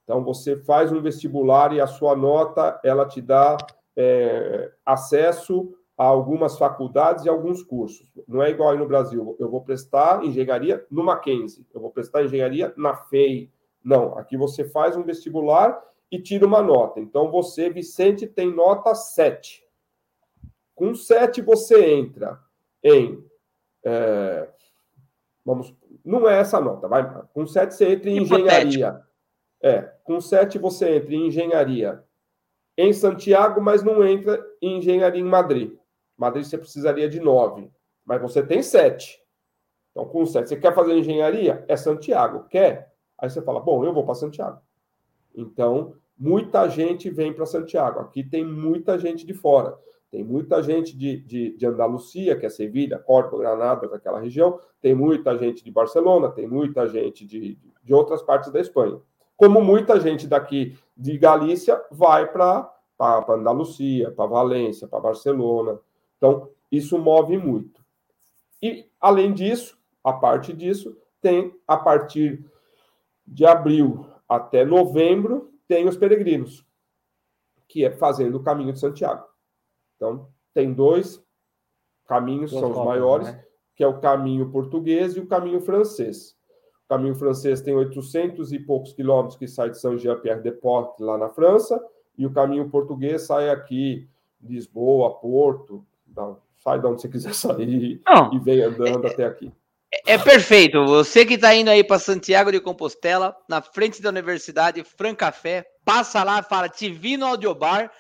Então, 0.05 0.23
você 0.23 0.57
faz 0.57 0.93
um 0.93 1.01
vestibular 1.01 1.73
e 1.73 1.81
a 1.81 1.87
sua 1.87 2.15
nota, 2.15 2.79
ela 2.85 3.07
te 3.07 3.21
dá 3.21 3.57
é, 3.97 4.73
acesso 4.85 5.75
a 5.97 6.05
algumas 6.05 6.59
faculdades 6.59 7.25
e 7.25 7.29
alguns 7.29 7.63
cursos. 7.63 8.11
Não 8.27 8.43
é 8.43 8.51
igual 8.51 8.71
aí 8.71 8.79
no 8.79 8.87
Brasil. 8.87 9.37
Eu 9.39 9.49
vou 9.49 9.61
prestar 9.61 10.25
engenharia 10.25 10.85
no 10.91 11.05
Mackenzie, 11.05 11.67
eu 11.73 11.81
vou 11.81 11.91
prestar 11.91 12.25
engenharia 12.25 12.73
na 12.77 12.95
FEI. 12.95 13.51
Não, 13.83 14.19
aqui 14.19 14.37
você 14.37 14.65
faz 14.65 14.97
um 14.97 15.03
vestibular 15.03 15.81
e 16.11 16.21
tira 16.21 16.47
uma 16.47 16.63
nota. 16.63 17.01
Então 17.01 17.31
você, 17.31 17.71
Vicente, 17.71 18.27
tem 18.27 18.53
nota 18.53 18.95
7. 18.95 19.65
Com 20.75 20.95
7 20.95 21.41
você 21.43 21.93
entra 21.93 22.41
em. 22.83 23.25
É, 23.85 24.49
vamos, 25.45 25.75
não 26.05 26.29
é 26.29 26.41
essa 26.41 26.61
nota, 26.61 26.89
vai. 26.89 27.09
Com 27.33 27.47
7 27.47 27.75
você 27.75 27.93
entra 27.93 28.11
em 28.11 28.19
engenharia. 28.19 29.01
É, 29.63 29.83
com 30.03 30.21
7 30.21 30.59
você 30.59 30.97
entra 30.97 31.15
em 31.15 31.29
engenharia 31.29 32.05
em 32.77 32.93
Santiago, 32.93 33.61
mas 33.61 33.83
não 33.83 34.05
entra 34.05 34.45
em 34.61 34.79
engenharia 34.79 35.21
em 35.21 35.25
Madrid. 35.25 35.79
Madrid 36.17 36.45
você 36.45 36.59
precisaria 36.59 37.09
de 37.09 37.21
nove, 37.21 37.71
mas 38.05 38.21
você 38.21 38.43
tem 38.43 38.63
sete. 38.63 39.21
Então, 39.91 40.07
com 40.07 40.27
sete, 40.27 40.49
você 40.49 40.57
quer 40.57 40.75
fazer 40.75 40.93
engenharia? 40.95 41.65
É 41.69 41.77
Santiago. 41.77 42.45
Quer? 42.49 42.93
Aí 43.17 43.31
você 43.31 43.41
fala, 43.41 43.61
bom, 43.61 43.85
eu 43.85 43.93
vou 43.95 44.05
para 44.05 44.15
Santiago. 44.15 44.61
Então, 45.35 45.95
muita 46.19 46.69
gente 46.69 47.11
vem 47.11 47.33
para 47.33 47.47
Santiago. 47.47 48.01
Aqui 48.01 48.25
tem 48.25 48.45
muita 48.45 48.99
gente 48.99 49.25
de 49.25 49.33
fora. 49.33 49.79
Tem 50.11 50.23
muita 50.23 50.63
gente 50.63 50.97
de, 50.97 51.17
de, 51.17 51.57
de 51.57 51.67
Andalucia, 51.67 52.37
que 52.37 52.47
é 52.47 52.49
Sevilha, 52.49 52.99
Córdoba, 52.99 53.39
Granada, 53.39 53.89
daquela 53.89 54.21
região. 54.21 54.61
Tem 54.81 54.95
muita 54.95 55.37
gente 55.37 55.65
de 55.65 55.73
Barcelona, 55.73 56.31
tem 56.31 56.47
muita 56.47 56.89
gente 56.89 57.27
de, 57.27 57.59
de 57.83 57.95
outras 57.95 58.23
partes 58.23 58.53
da 58.53 58.61
Espanha. 58.61 59.01
como 59.37 59.61
muita 59.61 59.99
gente 59.99 60.29
daqui 60.29 60.79
de 60.97 61.19
Galícia 61.19 61.83
vai 61.91 62.31
para 62.31 62.73
Andalucia, 63.29 64.13
para 64.13 64.27
Valência, 64.27 64.87
para 64.87 65.01
Barcelona. 65.01 65.81
Então, 66.25 66.49
isso 66.73 66.99
move 66.99 67.37
muito. 67.37 67.85
E, 68.63 68.89
além 68.99 69.35
disso, 69.35 69.79
a 70.03 70.11
parte 70.11 70.55
disso, 70.55 70.97
tem 71.21 71.55
a 71.69 71.77
partir 71.77 72.43
de 73.27 73.45
abril 73.45 74.07
até 74.27 74.65
novembro, 74.65 75.53
tem 75.69 75.87
os 75.87 75.99
peregrinos, 75.99 76.65
que 77.69 77.85
é 77.85 77.91
fazendo 77.91 78.39
o 78.39 78.43
caminho 78.43 78.73
de 78.73 78.81
Santiago. 78.81 79.27
Então, 79.97 80.31
tem 80.55 80.73
dois 80.73 81.23
caminhos, 82.07 82.53
são 82.53 82.71
os 82.71 82.77
maiores, 82.79 83.29
né? 83.29 83.45
que 83.77 83.85
é 83.85 83.87
o 83.87 84.01
caminho 84.01 84.51
português 84.51 85.17
e 85.17 85.21
o 85.21 85.27
caminho 85.27 85.61
francês. 85.61 86.35
O 86.87 86.89
caminho 86.89 87.15
francês 87.15 87.61
tem 87.61 87.75
800 87.75 88.51
e 88.51 88.59
poucos 88.59 88.95
quilômetros 88.95 89.37
que 89.37 89.47
sai 89.47 89.69
de 89.69 89.79
Saint-Jean-Pierre-de-Port, 89.79 90.99
lá 91.01 91.19
na 91.19 91.29
França, 91.29 91.85
e 92.17 92.25
o 92.25 92.33
caminho 92.33 92.71
português 92.71 93.27
sai 93.27 93.51
aqui, 93.51 94.09
Lisboa, 94.41 95.19
Porto, 95.21 95.85
sai 96.57 96.81
de 96.81 96.87
onde 96.87 97.03
você 97.03 97.09
quiser 97.09 97.33
sair 97.35 98.01
Não, 98.07 98.33
e 98.33 98.39
vem 98.39 98.63
andando 98.63 99.07
é, 99.07 99.11
até 99.11 99.25
aqui. 99.25 99.53
É, 100.07 100.15
é 100.15 100.19
perfeito. 100.19 100.85
Você 100.87 101.25
que 101.25 101.35
está 101.35 101.55
indo 101.55 101.71
aí 101.71 101.85
para 101.85 101.99
Santiago 101.99 102.51
de 102.51 102.61
Compostela, 102.61 103.37
na 103.49 103.61
frente 103.61 104.03
da 104.03 104.09
Universidade 104.09 104.83
Francafé, 104.83 105.67
passa 105.85 106.25
lá, 106.25 106.43
fala, 106.43 106.69
te 106.69 106.91
vi 106.91 107.17
no 107.17 107.27
Audiobar, 107.27 107.91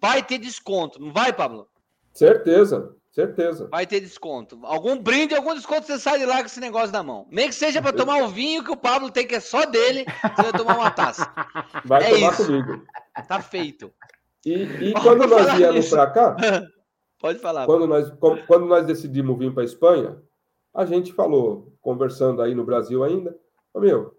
vai 0.00 0.22
ter 0.22 0.38
desconto, 0.38 1.00
não 1.00 1.12
vai, 1.12 1.32
Pablo? 1.32 1.68
Certeza. 2.12 2.94
Certeza. 3.10 3.66
Vai 3.68 3.84
ter 3.84 3.98
desconto. 3.98 4.60
Algum 4.62 4.96
brinde, 4.96 5.34
algum 5.34 5.52
desconto, 5.52 5.84
você 5.86 5.98
sai 5.98 6.20
de 6.20 6.24
lá 6.24 6.38
com 6.38 6.46
esse 6.46 6.60
negócio 6.60 6.92
na 6.92 7.02
mão. 7.02 7.26
Nem 7.32 7.48
que 7.48 7.54
seja 7.54 7.82
para 7.82 7.92
tomar 7.92 8.22
o 8.22 8.28
vinho 8.28 8.62
que 8.62 8.70
o 8.70 8.76
Pablo 8.76 9.10
tem, 9.10 9.26
que 9.26 9.34
é 9.34 9.40
só 9.40 9.64
dele, 9.64 10.04
você 10.36 10.42
vai 10.42 10.52
tomar 10.52 10.76
uma 10.76 10.90
taça. 10.90 11.28
Vai 11.84 12.04
é 12.04 12.10
tomar 12.10 12.32
isso. 12.32 12.46
comigo. 12.46 12.84
Tá 13.26 13.42
feito. 13.42 13.92
E, 14.46 14.52
e 14.52 14.92
quando 14.92 15.26
nós 15.26 15.52
viemos 15.54 15.88
para 15.88 16.06
cá. 16.08 16.36
Pode 17.18 17.38
falar. 17.40 17.66
Quando 17.66 17.86
nós, 17.86 18.10
quando 18.46 18.66
nós 18.66 18.86
decidimos 18.86 19.38
vir 19.38 19.52
para 19.52 19.64
Espanha, 19.64 20.22
a 20.72 20.84
gente 20.84 21.12
falou, 21.12 21.72
conversando 21.80 22.40
aí 22.40 22.54
no 22.54 22.64
Brasil 22.64 23.02
ainda, 23.02 23.36
meu, 23.74 24.16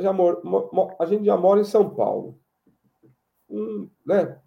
já 0.00 0.12
mor, 0.12 0.40
a 0.98 1.06
gente 1.06 1.24
já 1.24 1.36
mora 1.36 1.60
em 1.60 1.64
São 1.64 1.90
Paulo. 1.90 2.38
Um, 3.48 3.88
né? 4.04 4.38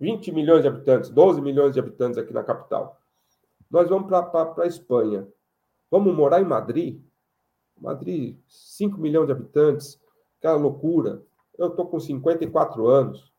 20 0.00 0.32
milhões 0.32 0.62
de 0.62 0.68
habitantes, 0.68 1.10
12 1.10 1.40
milhões 1.40 1.74
de 1.74 1.80
habitantes 1.80 2.18
aqui 2.18 2.32
na 2.32 2.44
capital. 2.44 2.98
Nós 3.70 3.88
vamos 3.88 4.08
para 4.08 4.54
a 4.62 4.66
Espanha. 4.66 5.26
Vamos 5.90 6.14
morar 6.14 6.40
em 6.40 6.44
Madrid? 6.44 7.02
Madrid, 7.76 8.36
5 8.48 8.98
milhões 8.98 9.26
de 9.26 9.32
habitantes, 9.32 10.00
aquela 10.38 10.56
loucura. 10.56 11.22
Eu 11.56 11.68
estou 11.68 11.86
com 11.86 11.98
54 11.98 12.86
anos, 12.86 13.32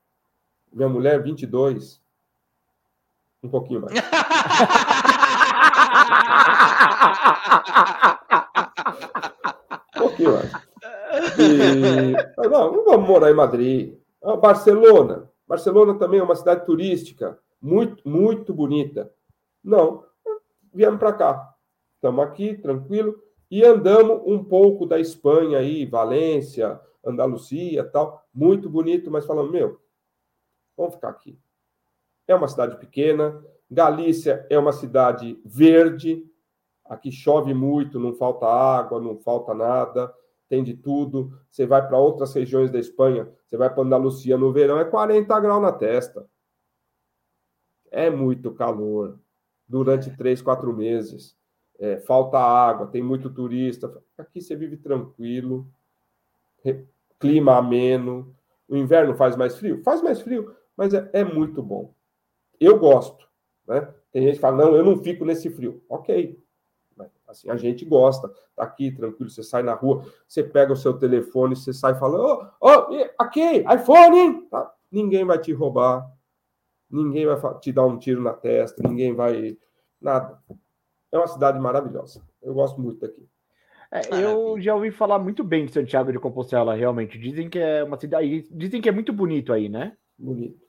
minha 0.72 0.90
mulher, 0.90 1.22
22. 1.22 2.02
Um 3.44 3.50
pouquinho 3.50 3.82
mais. 3.82 3.94
um 9.96 10.00
pouquinho 10.00 10.34
mais. 10.34 10.52
E... 11.40 12.14
Não, 12.50 12.74
não 12.74 12.86
vamos 12.86 13.08
morar 13.08 13.32
em 13.32 13.36
Madrid. 13.36 13.98
Ah, 14.24 14.36
Barcelona. 14.36 15.30
Barcelona 15.48 15.96
também 15.96 16.20
é 16.20 16.24
uma 16.24 16.36
cidade 16.36 16.66
turística, 16.66 17.40
muito, 17.62 18.08
muito 18.08 18.54
bonita. 18.54 19.12
Não, 19.64 20.04
viemos 20.74 21.00
para 21.00 21.14
cá. 21.14 21.56
Estamos 21.96 22.24
aqui, 22.24 22.56
tranquilo, 22.56 23.22
e 23.50 23.66
andamos 23.66 24.22
um 24.26 24.44
pouco 24.44 24.86
da 24.86 25.00
Espanha 25.00 25.58
aí, 25.58 25.86
Valência, 25.86 26.80
Andalucia 27.04 27.84
tal. 27.84 28.24
Muito 28.34 28.70
bonito, 28.70 29.10
mas 29.10 29.26
falando, 29.26 29.52
meu, 29.52 29.80
vamos 30.78 30.96
ficar 30.96 31.10
aqui. 31.10 31.38
É 32.30 32.36
uma 32.36 32.48
cidade 32.48 32.78
pequena, 32.78 33.44
Galícia 33.72 34.46
é 34.52 34.58
uma 34.58 34.72
cidade 34.72 35.42
verde, 35.44 36.24
aqui 36.86 37.12
chove 37.12 37.56
muito, 37.56 38.00
não 38.00 38.14
falta 38.14 38.46
água, 38.46 39.02
não 39.02 39.18
falta 39.18 39.52
nada, 39.52 40.14
tem 40.48 40.64
de 40.64 40.76
tudo. 40.76 41.40
Você 41.50 41.66
vai 41.66 41.88
para 41.88 41.98
outras 41.98 42.32
regiões 42.34 42.70
da 42.70 42.78
Espanha, 42.78 43.28
você 43.48 43.58
vai 43.58 43.68
para 43.68 43.82
Andalucia 43.82 44.38
no 44.38 44.54
verão, 44.54 44.80
é 44.80 44.86
40 44.86 45.40
graus 45.40 45.62
na 45.62 45.72
testa. 45.72 46.28
É 47.90 48.12
muito 48.12 48.52
calor 48.54 49.20
durante 49.68 50.16
três, 50.16 50.40
quatro 50.40 50.72
meses. 50.72 51.36
É, 51.80 51.98
falta 51.98 52.38
água, 52.38 52.86
tem 52.86 53.02
muito 53.02 53.30
turista. 53.32 54.04
Aqui 54.16 54.40
você 54.40 54.56
vive 54.56 54.78
tranquilo, 54.78 55.68
clima 57.20 57.58
ameno. 57.58 58.36
O 58.68 58.76
inverno 58.76 59.16
faz 59.16 59.36
mais 59.36 59.58
frio? 59.58 59.82
Faz 59.84 60.02
mais 60.02 60.22
frio, 60.22 60.56
mas 60.78 60.94
é, 60.94 61.10
é 61.14 61.24
muito 61.24 61.64
bom. 61.64 61.98
Eu 62.60 62.78
gosto. 62.80 63.28
Né? 63.68 63.88
Tem 64.12 64.24
gente 64.24 64.36
que 64.36 64.42
fala, 64.42 64.66
não, 64.66 64.76
eu 64.76 64.84
não 64.84 64.98
fico 64.98 65.24
nesse 65.24 65.50
frio. 65.50 65.84
Ok. 65.88 66.38
Assim, 67.30 67.50
a 67.50 67.56
gente 67.56 67.86
gosta. 67.86 68.28
Tá 68.56 68.64
aqui, 68.64 68.92
tranquilo, 68.92 69.30
você 69.30 69.44
sai 69.44 69.62
na 69.62 69.74
rua, 69.74 70.04
você 70.28 70.44
pega 70.44 70.74
o 70.74 70.76
seu 70.76 70.98
telefone, 70.98 71.56
você 71.56 71.72
sai 71.72 71.98
falando, 71.98 72.24
ô, 72.24 72.50
oh, 72.60 72.88
oh, 72.90 73.10
aqui, 73.20 73.64
iPhone, 73.74 74.18
hein? 74.18 74.48
Tá? 74.50 74.74
Ninguém 74.92 75.24
vai 75.24 75.38
te 75.38 75.54
roubar, 75.54 76.12
ninguém 76.90 77.28
vai 77.28 77.38
te 77.60 77.72
dar 77.72 77.86
um 77.86 77.98
tiro 77.98 78.22
na 78.22 78.34
testa, 78.34 78.82
ninguém 78.86 79.14
vai. 79.14 79.56
Nada. 80.02 80.40
É 81.12 81.18
uma 81.18 81.28
cidade 81.28 81.60
maravilhosa. 81.60 82.22
Eu 82.42 82.54
gosto 82.54 82.82
muito 82.82 83.00
daqui. 83.00 83.28
É, 83.92 84.24
eu 84.24 84.60
já 84.60 84.76
ouvi 84.76 84.92
falar 84.92 85.20
muito 85.20 85.44
bem 85.44 85.66
de 85.66 85.72
Santiago 85.72 86.12
de 86.12 86.20
Compostela, 86.20 86.76
realmente. 86.76 87.18
Dizem 87.18 87.50
que 87.50 87.60
é 87.60 87.84
uma 87.84 88.00
cidade. 88.00 88.48
Dizem 88.52 88.82
que 88.82 88.90
é 88.90 88.92
muito 88.92 89.14
bonito 89.14 89.54
aí, 89.54 89.70
né? 89.70 89.96
Bonito. 90.18 90.69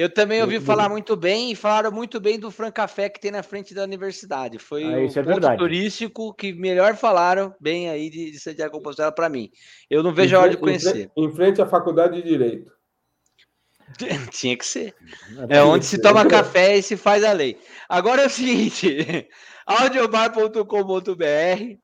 Eu 0.00 0.08
também 0.08 0.40
ouvi 0.40 0.58
falar 0.58 0.88
muito 0.88 1.14
bem 1.14 1.52
e 1.52 1.54
falaram 1.54 1.92
muito 1.92 2.18
bem 2.18 2.38
do 2.38 2.50
Fran 2.50 2.70
Café 2.70 3.10
que 3.10 3.20
tem 3.20 3.30
na 3.30 3.42
frente 3.42 3.74
da 3.74 3.82
universidade. 3.82 4.58
Foi 4.58 4.82
ah, 4.82 4.96
o 4.96 5.04
é 5.04 5.22
ponto 5.22 5.56
turístico 5.58 6.32
que 6.32 6.54
melhor 6.54 6.96
falaram 6.96 7.54
bem 7.60 7.90
aí 7.90 8.08
de, 8.08 8.30
de 8.30 8.40
Santiago 8.40 8.72
Compostela 8.72 9.12
para 9.12 9.28
mim. 9.28 9.50
Eu 9.90 10.02
não 10.02 10.14
vejo 10.14 10.34
a 10.34 10.40
hora 10.40 10.50
de 10.52 10.56
conhecer. 10.56 11.10
Em 11.14 11.30
frente 11.30 11.60
à 11.60 11.66
Faculdade 11.66 12.16
de 12.16 12.26
Direito. 12.26 12.72
Tinha 14.32 14.56
que 14.56 14.64
ser. 14.64 14.94
É 15.50 15.62
onde 15.62 15.84
se 15.84 16.00
toma 16.00 16.26
café 16.26 16.78
e 16.78 16.82
se 16.82 16.96
faz 16.96 17.22
a 17.22 17.32
lei. 17.32 17.58
Agora 17.86 18.22
é 18.22 18.26
o 18.26 18.30
seguinte: 18.30 19.28
audiobar.com.br. 19.66 21.76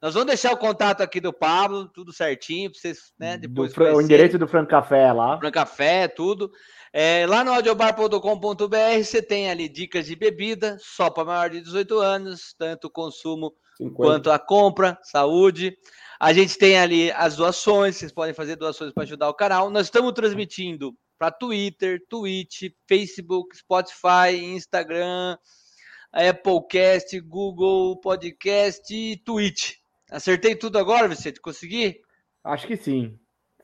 Nós 0.00 0.14
vamos 0.14 0.26
deixar 0.26 0.52
o 0.52 0.56
contato 0.56 1.02
aqui 1.02 1.20
do 1.20 1.34
Pablo, 1.34 1.86
tudo 1.86 2.14
certinho, 2.14 2.70
para 2.70 2.80
vocês, 2.80 3.12
né? 3.16 3.36
Depois 3.36 3.72
do, 3.72 3.84
o 3.84 4.00
endereço 4.00 4.38
do 4.38 4.48
Fran 4.48 4.64
Café 4.64 5.12
lá. 5.12 5.38
Fran 5.38 5.52
Café, 5.52 6.08
tudo. 6.08 6.50
É, 6.92 7.26
lá 7.26 7.42
no 7.42 7.52
audiobar.com.br 7.52 9.02
você 9.02 9.22
tem 9.22 9.50
ali 9.50 9.66
dicas 9.66 10.06
de 10.06 10.14
bebida, 10.14 10.76
só 10.78 11.08
para 11.08 11.24
maior 11.24 11.48
de 11.48 11.62
18 11.62 11.98
anos, 11.98 12.54
tanto 12.58 12.88
o 12.88 12.90
consumo 12.90 13.54
50. 13.78 13.96
quanto 13.96 14.30
a 14.30 14.38
compra, 14.38 14.98
saúde. 15.02 15.76
A 16.20 16.32
gente 16.34 16.58
tem 16.58 16.78
ali 16.78 17.10
as 17.12 17.36
doações, 17.36 17.96
vocês 17.96 18.12
podem 18.12 18.34
fazer 18.34 18.56
doações 18.56 18.92
para 18.92 19.04
ajudar 19.04 19.30
o 19.30 19.34
canal. 19.34 19.70
Nós 19.70 19.86
estamos 19.86 20.12
transmitindo 20.12 20.94
para 21.18 21.30
Twitter, 21.30 22.04
Twitch, 22.08 22.70
Facebook, 22.86 23.56
Spotify, 23.56 24.36
Instagram, 24.36 25.38
Applecast, 26.12 27.18
Google 27.20 27.98
Podcast 28.00 28.94
e 28.94 29.16
Twitch. 29.16 29.76
Acertei 30.10 30.54
tudo 30.54 30.78
agora, 30.78 31.08
Vicente? 31.08 31.40
Consegui? 31.40 32.00
Acho 32.44 32.66
que 32.66 32.76
sim. 32.76 33.18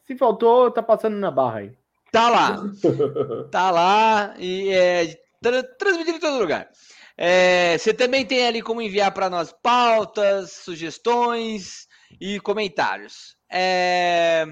Se 0.06 0.16
faltou, 0.16 0.70
tá 0.70 0.82
passando 0.82 1.18
na 1.18 1.30
barra 1.30 1.58
aí. 1.58 1.78
Tá 2.10 2.28
lá. 2.28 2.56
tá 3.50 3.70
lá 3.70 4.34
e 4.38 4.70
é, 4.70 5.20
tra 5.40 5.62
transmitido 5.62 6.16
em 6.16 6.20
todo 6.20 6.38
lugar. 6.38 6.70
É, 7.16 7.76
você 7.76 7.92
também 7.92 8.24
tem 8.24 8.46
ali 8.46 8.62
como 8.62 8.80
enviar 8.80 9.12
para 9.12 9.28
nós 9.28 9.52
pautas, 9.52 10.52
sugestões 10.52 11.88
e 12.20 12.38
comentários. 12.40 13.36
É... 13.50 14.46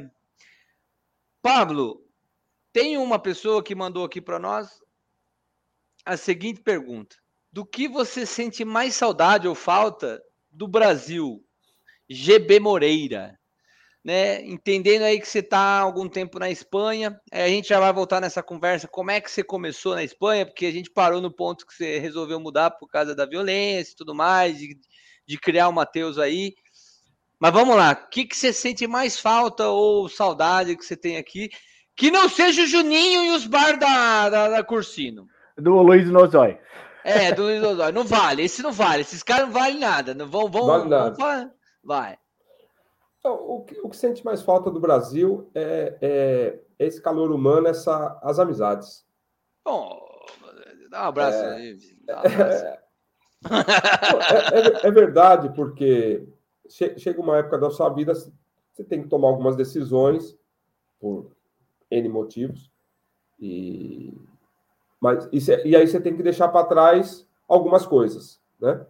Pablo, 1.41 2.05
tem 2.73 2.99
uma 2.99 3.19
pessoa 3.19 3.63
que 3.63 3.75
mandou 3.75 4.05
aqui 4.05 4.21
para 4.21 4.39
nós 4.39 4.83
a 6.05 6.17
seguinte 6.17 6.61
pergunta: 6.61 7.17
Do 7.53 7.65
que 7.65 7.87
você 7.87 8.27
sente 8.27 8.65
mais 8.65 8.95
saudade 8.95 9.47
ou 9.47 9.55
falta 9.55 10.21
do 10.51 10.67
Brasil? 10.67 11.43
GB 12.09 12.61
Moreira 12.61 13.39
né? 14.07 14.41
Entendendo 14.43 15.03
aí 15.03 15.19
que 15.19 15.27
você 15.27 15.41
está 15.41 15.59
há 15.59 15.81
algum 15.81 16.09
tempo 16.09 16.39
na 16.39 16.49
Espanha, 16.49 17.21
é, 17.33 17.43
a 17.43 17.49
gente 17.49 17.71
já 17.71 17.81
vai 17.81 17.93
voltar 17.93 18.21
nessa 18.21 18.41
conversa. 18.41 18.87
Como 18.87 19.11
é 19.11 19.21
que 19.21 19.29
você 19.29 19.43
começou 19.43 19.97
na 19.97 20.05
Espanha? 20.05 20.47
Porque 20.47 20.65
a 20.65 20.71
gente 20.71 20.89
parou 20.89 21.21
no 21.21 21.29
ponto 21.29 21.67
que 21.67 21.75
você 21.75 21.99
resolveu 21.99 22.39
mudar 22.39 22.71
por 22.71 22.89
causa 22.89 23.17
da 23.17 23.27
violência 23.27 23.91
e 23.91 23.97
tudo 23.97 24.15
mais, 24.15 24.59
de, 24.59 24.79
de 25.27 25.37
criar 25.37 25.67
o 25.67 25.73
Matheus 25.73 26.19
aí. 26.19 26.55
Mas 27.41 27.53
vamos 27.53 27.75
lá, 27.75 28.01
o 28.01 28.09
que, 28.09 28.25
que 28.25 28.37
você 28.37 28.53
sente 28.53 28.87
mais 28.87 29.19
falta 29.19 29.67
ou 29.67 30.09
saudade 30.09 30.77
que 30.77 30.85
você 30.85 30.97
tem 30.97 31.17
aqui? 31.17 31.49
Que 31.97 32.09
não 32.09 32.29
seja 32.29 32.63
o 32.63 32.67
Juninho 32.67 33.25
e 33.25 33.31
os 33.31 33.45
bar 33.45 33.77
da, 33.77 34.31
da, 34.31 34.49
da 34.51 34.63
Cursino. 34.63 35.27
Do 35.59 35.83
Luiz 35.83 36.09
Nozói. 36.09 36.57
É, 37.03 37.33
do 37.33 37.43
Luiz 37.43 37.61
Nozói. 37.61 37.91
Não 37.91 38.05
vale, 38.05 38.45
esse 38.45 38.63
não 38.63 38.71
vale. 38.71 39.03
Esses 39.03 39.25
caras 39.25 39.47
não 39.47 39.53
valem 39.53 39.81
nada. 39.81 40.15
Não 40.15 40.29
vão, 40.29 40.49
vão, 40.49 40.67
vale 40.67 40.89
nada. 40.89 41.17
Vão, 41.17 41.51
vai. 41.83 42.17
O 43.31 43.65
que, 43.65 43.81
o 43.81 43.89
que 43.89 43.97
sente 43.97 44.25
mais 44.25 44.43
falta 44.43 44.71
do 44.71 44.81
Brasil 44.81 45.51
é, 45.55 45.99
é 46.01 46.61
esse 46.79 47.01
calor 47.01 47.31
humano, 47.33 47.69
essa, 47.69 48.19
as 48.23 48.39
amizades. 48.39 49.05
Bom, 49.65 49.99
dá 50.91 51.05
um 51.05 51.09
abraço 51.09 51.39
é, 51.39 51.55
aí. 51.55 51.79
Um 52.09 52.13
abraço. 52.13 52.65
É, 53.49 54.87
é, 54.87 54.89
é, 54.89 54.91
verdade, 54.91 55.55
porque 55.55 56.27
chega 56.69 57.21
uma 57.21 57.37
época 57.37 57.59
da 57.59 57.71
sua 57.71 57.91
vida, 57.91 58.13
você 58.15 58.83
tem 58.83 59.03
que 59.03 59.09
tomar 59.09 59.29
algumas 59.29 59.55
decisões 59.55 60.37
por 60.99 61.31
N 61.91 62.09
motivos. 62.09 62.73
E, 63.39 64.13
mas, 65.01 65.29
e, 65.31 65.39
e 65.69 65.77
aí 65.77 65.87
você 65.87 66.01
tem 66.01 66.17
que 66.17 66.23
deixar 66.23 66.49
para 66.49 66.67
trás 66.67 67.29
algumas 67.47 67.87
coisas, 67.87 68.41
né? 68.59 68.85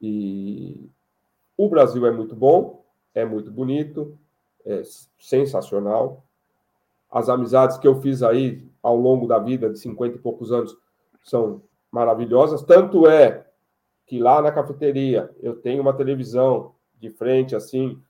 E 0.00 0.88
o 1.56 1.68
Brasil 1.68 2.06
é 2.06 2.10
muito 2.10 2.34
bom, 2.34 2.79
é 3.14 3.24
muito 3.24 3.50
bonito, 3.50 4.18
é 4.64 4.82
sensacional. 5.18 6.24
As 7.10 7.28
amizades 7.28 7.76
que 7.78 7.88
eu 7.88 8.00
fiz 8.00 8.22
aí 8.22 8.68
ao 8.82 8.96
longo 8.96 9.26
da 9.26 9.38
vida, 9.38 9.70
de 9.70 9.78
50 9.78 10.16
e 10.16 10.20
poucos 10.20 10.52
anos, 10.52 10.76
são 11.22 11.62
maravilhosas. 11.90 12.62
Tanto 12.62 13.06
é 13.06 13.46
que 14.06 14.18
lá 14.18 14.40
na 14.40 14.52
cafeteria 14.52 15.30
eu 15.40 15.56
tenho 15.56 15.82
uma 15.82 15.92
televisão 15.92 16.74
de 16.98 17.10
frente, 17.10 17.56
assim. 17.56 18.00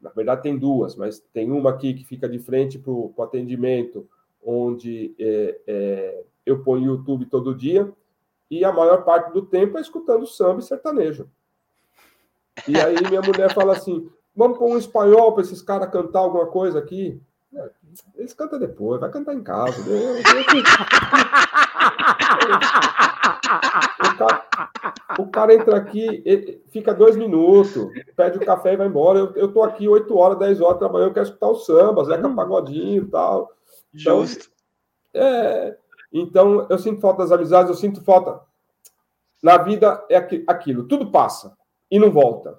Na 0.00 0.10
verdade, 0.10 0.42
tem 0.42 0.58
duas, 0.58 0.96
mas 0.96 1.20
tem 1.32 1.50
uma 1.50 1.70
aqui 1.70 1.94
que 1.94 2.04
fica 2.04 2.28
de 2.28 2.38
frente 2.38 2.78
para 2.78 2.90
o 2.90 3.14
atendimento, 3.20 4.08
onde 4.44 5.14
é, 5.18 5.60
é, 5.66 6.24
eu 6.44 6.62
ponho 6.64 6.86
YouTube 6.86 7.26
todo 7.26 7.54
dia, 7.54 7.92
e 8.50 8.64
a 8.64 8.72
maior 8.72 9.04
parte 9.04 9.32
do 9.32 9.42
tempo 9.42 9.78
é 9.78 9.80
escutando 9.80 10.26
samba 10.26 10.60
e 10.60 10.64
sertanejo. 10.64 11.28
E 12.68 12.78
aí 12.78 12.96
minha 13.08 13.22
mulher 13.22 13.52
fala 13.54 13.72
assim: 13.72 14.10
vamos 14.34 14.58
pôr 14.58 14.68
um 14.68 14.78
espanhol 14.78 15.32
para 15.32 15.42
esses 15.42 15.62
caras 15.62 15.90
cantar 15.90 16.20
alguma 16.20 16.46
coisa 16.46 16.78
aqui. 16.78 17.20
Eles 18.16 18.32
cantam 18.32 18.58
depois, 18.58 19.00
vai 19.00 19.10
cantar 19.10 19.34
em 19.34 19.42
casa. 19.42 19.82
O 24.00 24.16
cara, 24.16 24.46
o 25.18 25.26
cara 25.26 25.54
entra 25.54 25.76
aqui, 25.76 26.62
fica 26.70 26.94
dois 26.94 27.16
minutos, 27.16 27.88
pede 28.16 28.38
o 28.38 28.46
café 28.46 28.72
e 28.72 28.76
vai 28.76 28.86
embora. 28.86 29.18
Eu, 29.18 29.32
eu 29.34 29.52
tô 29.52 29.62
aqui 29.62 29.86
oito 29.86 30.16
horas, 30.16 30.38
dez 30.38 30.60
horas 30.60 30.78
trabalhando, 30.78 31.10
eu 31.10 31.14
quero 31.14 31.26
escutar 31.26 31.48
o 31.48 31.56
samba, 31.56 32.04
Zeca 32.04 32.26
hum. 32.26 32.34
Pagodinho 32.34 33.02
e 33.02 33.08
tal. 33.08 33.50
Então, 33.94 34.20
Justo. 34.24 34.50
É, 35.12 35.76
então, 36.10 36.66
eu 36.70 36.78
sinto 36.78 37.00
falta 37.00 37.22
das 37.22 37.32
amizades, 37.32 37.70
eu 37.70 37.76
sinto 37.76 38.02
falta. 38.02 38.40
Na 39.42 39.58
vida 39.58 40.02
é 40.08 40.16
aquilo, 40.46 40.84
tudo 40.84 41.10
passa 41.10 41.54
e 41.90 41.98
não 41.98 42.10
volta. 42.10 42.58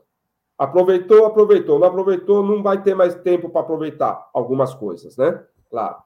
Aproveitou, 0.57 1.25
aproveitou. 1.25 1.79
Não 1.79 1.87
aproveitou, 1.87 2.43
não 2.43 2.61
vai 2.61 2.81
ter 2.81 2.95
mais 2.95 3.15
tempo 3.15 3.49
para 3.49 3.61
aproveitar 3.61 4.29
algumas 4.33 4.73
coisas, 4.73 5.17
né? 5.17 5.43
Claro, 5.69 5.97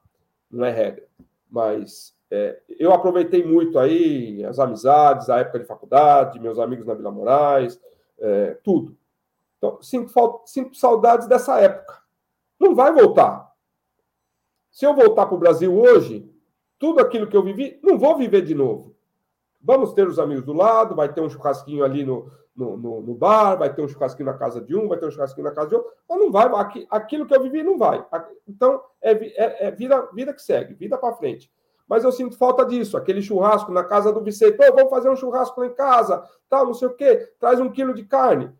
não 0.50 0.64
é 0.64 0.70
regra. 0.70 1.06
Mas 1.50 2.14
é, 2.30 2.60
eu 2.78 2.92
aproveitei 2.92 3.44
muito 3.44 3.78
aí 3.78 4.44
as 4.44 4.58
amizades, 4.58 5.30
a 5.30 5.38
época 5.38 5.60
de 5.60 5.66
faculdade, 5.66 6.40
meus 6.40 6.58
amigos 6.58 6.86
na 6.86 6.94
Vila 6.94 7.10
Moraes, 7.10 7.80
é, 8.18 8.58
tudo. 8.62 8.96
Então, 9.58 9.80
sinto, 9.82 10.42
sinto 10.44 10.76
saudades 10.76 11.26
dessa 11.26 11.58
época. 11.60 12.02
Não 12.60 12.74
vai 12.74 12.92
voltar. 12.92 13.52
Se 14.70 14.86
eu 14.86 14.94
voltar 14.94 15.26
para 15.26 15.34
o 15.34 15.38
Brasil 15.38 15.76
hoje, 15.76 16.30
tudo 16.78 17.00
aquilo 17.00 17.26
que 17.26 17.36
eu 17.36 17.42
vivi, 17.42 17.78
não 17.82 17.98
vou 17.98 18.16
viver 18.16 18.42
de 18.42 18.54
novo. 18.54 18.94
Vamos 19.60 19.92
ter 19.92 20.06
os 20.06 20.18
amigos 20.18 20.44
do 20.44 20.52
lado, 20.52 20.94
vai 20.94 21.12
ter 21.12 21.20
um 21.20 21.28
churrasquinho 21.28 21.84
ali 21.84 22.04
no, 22.04 22.30
no, 22.54 22.76
no, 22.76 23.00
no, 23.02 23.14
bar, 23.14 23.56
vai 23.56 23.72
ter 23.72 23.82
um 23.82 23.88
churrasquinho 23.88 24.26
na 24.26 24.36
casa 24.36 24.60
de 24.60 24.76
um, 24.76 24.88
vai 24.88 24.98
ter 24.98 25.06
um 25.06 25.10
churrasquinho 25.10 25.44
na 25.44 25.52
casa 25.52 25.68
de 25.68 25.74
outro, 25.76 25.92
mas 26.08 26.18
não 26.18 26.30
vai, 26.30 26.48
aquilo 26.90 27.26
que 27.26 27.34
eu 27.34 27.42
vivi 27.42 27.62
não 27.62 27.78
vai. 27.78 28.04
Então, 28.46 28.82
é, 29.02 29.12
é, 29.12 29.66
é 29.66 29.70
vida, 29.70 30.08
vida 30.12 30.32
que 30.32 30.42
segue, 30.42 30.74
vida 30.74 30.96
para 30.96 31.14
frente. 31.14 31.50
Mas 31.88 32.04
eu 32.04 32.12
sinto 32.12 32.36
falta 32.36 32.66
disso, 32.66 32.96
aquele 32.96 33.22
churrasco 33.22 33.72
na 33.72 33.82
casa 33.82 34.12
do 34.12 34.22
Vicente, 34.22 34.58
oh, 34.60 34.74
vamos 34.74 34.90
fazer 34.90 35.08
um 35.08 35.16
churrasco 35.16 35.60
lá 35.60 35.66
em 35.66 35.74
casa, 35.74 36.22
tal, 36.50 36.66
não 36.66 36.74
sei 36.74 36.88
o 36.88 36.94
quê, 36.94 37.32
traz 37.40 37.60
um 37.60 37.70
quilo 37.70 37.94
de 37.94 38.04
carne. 38.04 38.52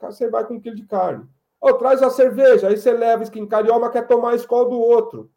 Você 0.00 0.28
vai 0.28 0.44
com 0.44 0.54
um 0.54 0.60
quilo 0.60 0.76
de 0.76 0.84
carne. 0.84 1.26
Oh, 1.60 1.72
traz 1.72 2.02
a 2.02 2.10
cerveja, 2.10 2.68
aí 2.68 2.76
você 2.76 2.92
leva 2.92 3.22
skin 3.22 3.46
carioca, 3.46 3.90
quer 3.90 4.06
tomar 4.06 4.32
a 4.32 4.34
escola 4.34 4.68
do 4.68 4.78
outro. 4.78 5.30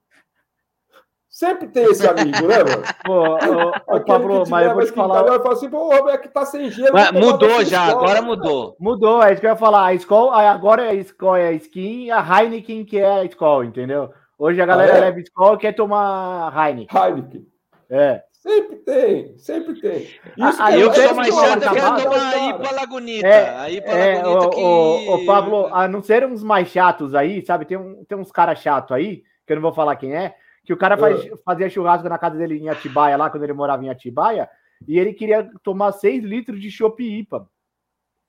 Sempre 1.30 1.68
tem 1.68 1.86
esse 1.86 2.06
amigo, 2.08 2.48
né, 2.48 2.58
mano? 2.64 2.84
Pô, 3.06 3.96
ô, 3.96 4.00
Pablo, 4.02 4.44
mas 4.50 4.68
eu 4.68 4.74
vou 4.74 4.84
te 4.84 4.92
falar. 4.92 5.28
Eu 5.28 5.42
falo 5.42 5.54
assim, 5.54 5.70
pô, 5.70 6.10
é 6.10 6.18
que 6.18 6.28
tá 6.28 6.44
sem 6.44 6.72
gelo. 6.72 6.92
Mas 6.92 7.12
mudou 7.12 7.64
já, 7.64 7.88
escola, 7.88 7.92
agora 7.92 8.22
mudou. 8.22 8.76
Mudou, 8.80 9.24
é 9.24 9.32
isso 9.32 9.40
que 9.40 9.46
eu 9.46 9.52
ia 9.52 9.56
falar. 9.56 9.86
A 9.86 9.94
escola, 9.94 10.50
agora 10.50 10.86
é 10.86 10.90
a 10.90 10.94
escola 10.96 11.40
é 11.40 11.50
a 11.50 11.54
skin, 11.54 12.10
a 12.10 12.20
Heineken 12.20 12.84
que 12.84 12.98
é 12.98 13.20
a 13.20 13.24
escola, 13.24 13.64
entendeu? 13.64 14.12
Hoje 14.40 14.60
a 14.60 14.66
galera 14.66 14.94
ah, 14.94 14.98
é? 14.98 15.02
leva 15.02 15.20
escola 15.20 15.56
e 15.56 15.60
quer 15.60 15.74
tomar 15.74 16.52
Heineken. 16.56 17.00
Heineken. 17.00 17.48
É. 17.92 18.24
Sempre 18.32 18.76
tem, 18.78 19.38
sempre 19.38 19.82
tem. 19.82 20.02
Isso 20.02 20.64
ah, 20.64 20.76
eu 20.76 20.94
sou 20.94 21.14
mais 21.14 21.36
chato, 21.36 21.64
eu 21.64 21.74
quero 21.74 22.04
tomar 22.04 22.34
a 22.34 22.50
IPA 22.50 22.72
Lagunita. 22.72 23.28
É, 23.28 23.50
a 23.50 23.70
IPA 23.70 23.92
é, 23.92 24.24
Lagunita 24.24 24.46
o, 24.46 24.50
que... 24.50 24.62
o, 24.62 25.16
o 25.16 25.26
Pablo, 25.26 25.70
a 25.74 25.88
não 25.88 26.02
ser 26.02 26.26
uns 26.26 26.42
mais 26.42 26.70
chatos 26.70 27.14
aí, 27.14 27.46
sabe? 27.46 27.66
Tem, 27.66 27.78
um, 27.78 28.04
tem 28.06 28.18
uns 28.18 28.32
caras 28.32 28.60
chatos 28.60 28.96
aí, 28.96 29.24
que 29.46 29.54
eu 29.54 29.56
não 29.58 29.62
vou 29.62 29.74
falar 29.74 29.96
quem 29.98 30.16
é, 30.16 30.36
que 30.66 30.74
o 30.74 30.78
cara 30.78 30.98
faz, 30.98 31.26
é. 31.26 31.36
fazia 31.38 31.70
churrasco 31.70 32.08
na 32.08 32.18
casa 32.18 32.38
dele 32.38 32.58
em 32.58 32.70
Atibaia, 32.70 33.18
lá 33.18 33.30
quando 33.30 33.44
ele 33.44 33.54
morava 33.54 33.84
em 33.84 33.90
Atibaia, 33.90 34.50
e 34.88 34.98
ele 34.98 35.14
queria 35.14 35.50
tomar 35.64 35.92
6 35.92 36.24
litros 36.24 36.62
de 36.62 36.70
chopp 36.72 37.04
IPA. 37.04 37.50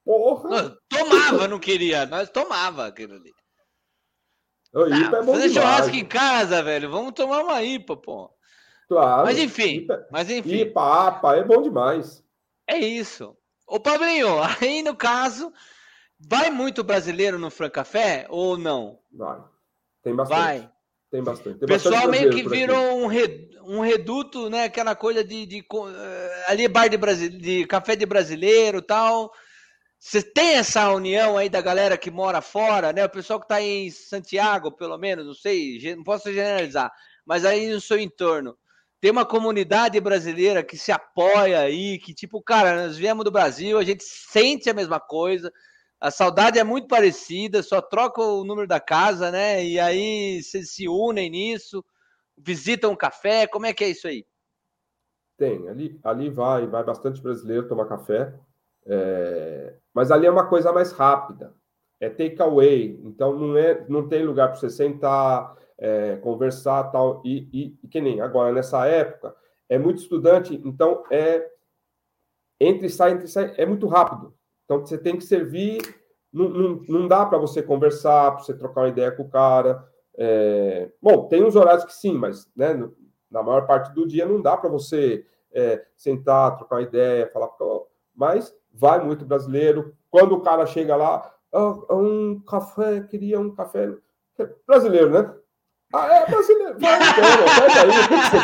Porra! 0.05 0.77
Tomava, 0.89 1.47
não 1.47 1.59
queria, 1.59 2.07
nós 2.07 2.31
tomava 2.31 2.87
aquilo 2.87 3.15
ali. 3.15 3.33
O 4.73 4.87
IPA 4.87 5.17
ah, 5.17 5.21
é 5.21 5.23
bom 5.23 5.33
fazer 5.33 5.49
demais. 5.49 5.53
churrasco 5.53 5.97
em 5.97 6.05
casa, 6.05 6.63
velho. 6.63 6.91
Vamos 6.91 7.13
tomar 7.13 7.43
uma 7.43 7.63
IPA, 7.63 7.97
pô. 7.97 8.31
Claro. 8.89 9.25
Mas 9.25 9.39
enfim, 9.39 9.79
IPA, 9.79 10.09
mas 10.11 10.31
enfim. 10.31 10.61
IPA, 10.63 11.09
APA, 11.09 11.37
é 11.37 11.45
bom 11.45 11.63
demais. 11.63 12.25
É 12.67 12.79
isso. 12.79 13.37
Ô, 13.67 13.79
Pablinho, 13.79 14.29
aí 14.61 14.83
no 14.83 14.97
caso, 14.97 15.53
vai 16.19 16.51
muito 16.51 16.83
brasileiro 16.83 17.39
no 17.39 17.51
Café 17.71 18.27
ou 18.29 18.57
não? 18.57 18.99
Vai. 19.13 19.41
Tem 20.03 20.15
bastante. 20.15 20.39
Vai. 20.39 20.73
Tem 21.11 21.23
bastante. 21.23 21.59
Tem 21.59 21.69
pessoal 21.69 22.07
bastante 22.07 22.21
meio 22.21 22.31
que 22.31 22.49
virou 22.49 22.99
um, 22.99 23.09
um 23.65 23.81
reduto, 23.81 24.49
né? 24.49 24.65
Aquela 24.65 24.95
coisa 24.95 25.25
de, 25.25 25.45
de, 25.45 25.61
de 25.61 25.67
eh, 25.89 26.45
ali 26.47 26.69
bar 26.69 26.89
de, 26.89 27.29
de 27.29 27.67
café 27.67 27.97
de 27.97 28.07
brasileiro 28.07 28.81
tal. 28.81 29.33
Você 29.99 30.23
tem 30.23 30.55
essa 30.55 30.91
união 30.91 31.37
aí 31.37 31.49
da 31.49 31.61
galera 31.61 31.99
que 31.99 32.11
mora 32.11 32.41
fora, 32.41 32.93
né? 32.93 33.05
O 33.05 33.11
pessoal 33.11 33.41
que 33.41 33.45
está 33.45 33.61
em 33.61 33.91
Santiago, 33.91 34.73
pelo 34.73 34.97
menos, 34.97 35.27
não 35.27 35.35
sei, 35.35 35.79
não 35.95 36.05
posso 36.05 36.33
generalizar, 36.33 36.91
mas 37.27 37.45
aí 37.45 37.69
no 37.69 37.81
seu 37.81 37.99
entorno. 37.99 38.57
Tem 39.01 39.11
uma 39.11 39.27
comunidade 39.27 39.99
brasileira 39.99 40.63
que 40.63 40.77
se 40.77 40.93
apoia 40.93 41.61
aí, 41.61 41.99
que 41.99 42.15
tipo, 42.15 42.41
cara, 42.43 42.87
nós 42.87 42.97
viemos 42.97 43.25
do 43.25 43.31
Brasil, 43.31 43.79
a 43.79 43.85
gente 43.85 44.05
sente 44.05 44.71
a 44.71 44.75
mesma 44.75 45.01
coisa, 45.01 45.53
a 46.01 46.11
saudade 46.11 46.59
é 46.59 46.65
muito 46.65 46.89
parecida, 46.89 47.63
só 47.63 47.83
troca 47.83 48.23
o 48.23 48.43
número 48.43 48.67
da 48.67 48.81
casa, 48.81 49.31
né? 49.31 49.63
E 49.63 49.79
aí 49.79 50.43
vocês 50.43 50.73
se 50.73 50.89
unem 50.89 51.29
nisso, 51.29 51.85
visitam 52.39 52.93
um 52.93 52.97
café, 52.97 53.47
como 53.47 53.67
é 53.67 53.75
que 53.75 53.85
é 53.85 53.91
isso 53.91 54.09
aí? 54.09 54.25
Tem, 55.37 55.69
ali, 55.69 56.01
ali 56.03 56.31
vai, 56.31 56.67
vai 56.67 56.83
bastante 56.83 57.21
brasileiro 57.21 57.69
tomar 57.69 57.87
café. 57.87 58.33
É, 58.87 59.75
mas 59.93 60.11
ali 60.11 60.27
é 60.27 60.31
uma 60.31 60.49
coisa 60.49 60.73
mais 60.73 60.91
rápida, 60.91 61.55
é 62.01 62.09
takeaway, 62.09 62.99
então 63.05 63.39
não, 63.39 63.57
é, 63.59 63.85
não 63.87 64.09
tem 64.09 64.25
lugar 64.25 64.49
para 64.49 64.57
você 64.57 64.71
sentar, 64.71 65.55
é, 65.77 66.17
conversar 66.17 66.85
tal. 66.85 67.21
E, 67.27 67.47
e, 67.53 67.79
e, 67.83 67.89
que 67.89 68.01
nem 68.01 68.23
agora, 68.23 68.53
nessa 68.53 68.87
época, 68.87 69.37
é 69.69 69.79
muito 69.79 69.99
estudante, 69.99 70.59
então 70.65 71.05
é 71.11 71.47
entre 72.59 72.89
sai, 72.89 73.13
entre 73.13 73.29
sai, 73.29 73.55
é 73.59 73.67
muito 73.67 73.87
rápido. 73.87 74.35
Então 74.71 74.87
você 74.87 74.97
tem 74.97 75.17
que 75.17 75.25
servir, 75.25 75.81
não, 76.33 76.49
não, 76.49 76.83
não 76.89 77.09
dá 77.09 77.27
para 77.27 77.39
você 77.39 77.61
conversar, 77.61 78.31
para 78.31 78.45
você 78.45 78.55
trocar 78.55 78.83
uma 78.83 78.89
ideia 78.89 79.11
com 79.11 79.25
o 79.25 79.29
cara. 79.29 79.85
É, 80.17 80.93
bom, 81.03 81.27
tem 81.27 81.43
uns 81.43 81.57
horários 81.57 81.85
que 81.85 81.93
sim, 81.93 82.13
mas 82.13 82.49
né, 82.55 82.89
na 83.29 83.43
maior 83.43 83.67
parte 83.67 83.93
do 83.93 84.07
dia 84.07 84.25
não 84.25 84.41
dá 84.41 84.57
para 84.57 84.71
você 84.71 85.27
é, 85.53 85.85
sentar, 85.97 86.57
trocar 86.57 86.77
uma 86.77 86.83
ideia, 86.83 87.29
falar. 87.33 87.51
Mas 88.15 88.57
vai 88.73 89.05
muito 89.05 89.25
brasileiro. 89.25 89.93
Quando 90.09 90.37
o 90.37 90.41
cara 90.41 90.65
chega 90.67 90.95
lá, 90.95 91.35
oh, 91.51 91.97
um 91.97 92.39
café, 92.39 93.01
queria 93.01 93.41
um 93.41 93.53
café 93.53 93.93
brasileiro, 94.65 95.11
né? 95.11 95.35
Ah, 95.93 96.07
é 96.15 96.27
brasileiro. 96.31 96.79
Vai, 96.79 96.95
então, 96.95 97.15
pega 97.59 97.83
aí, 97.83 97.89
o 97.89 98.09
que 98.09 98.15
você 98.31 98.39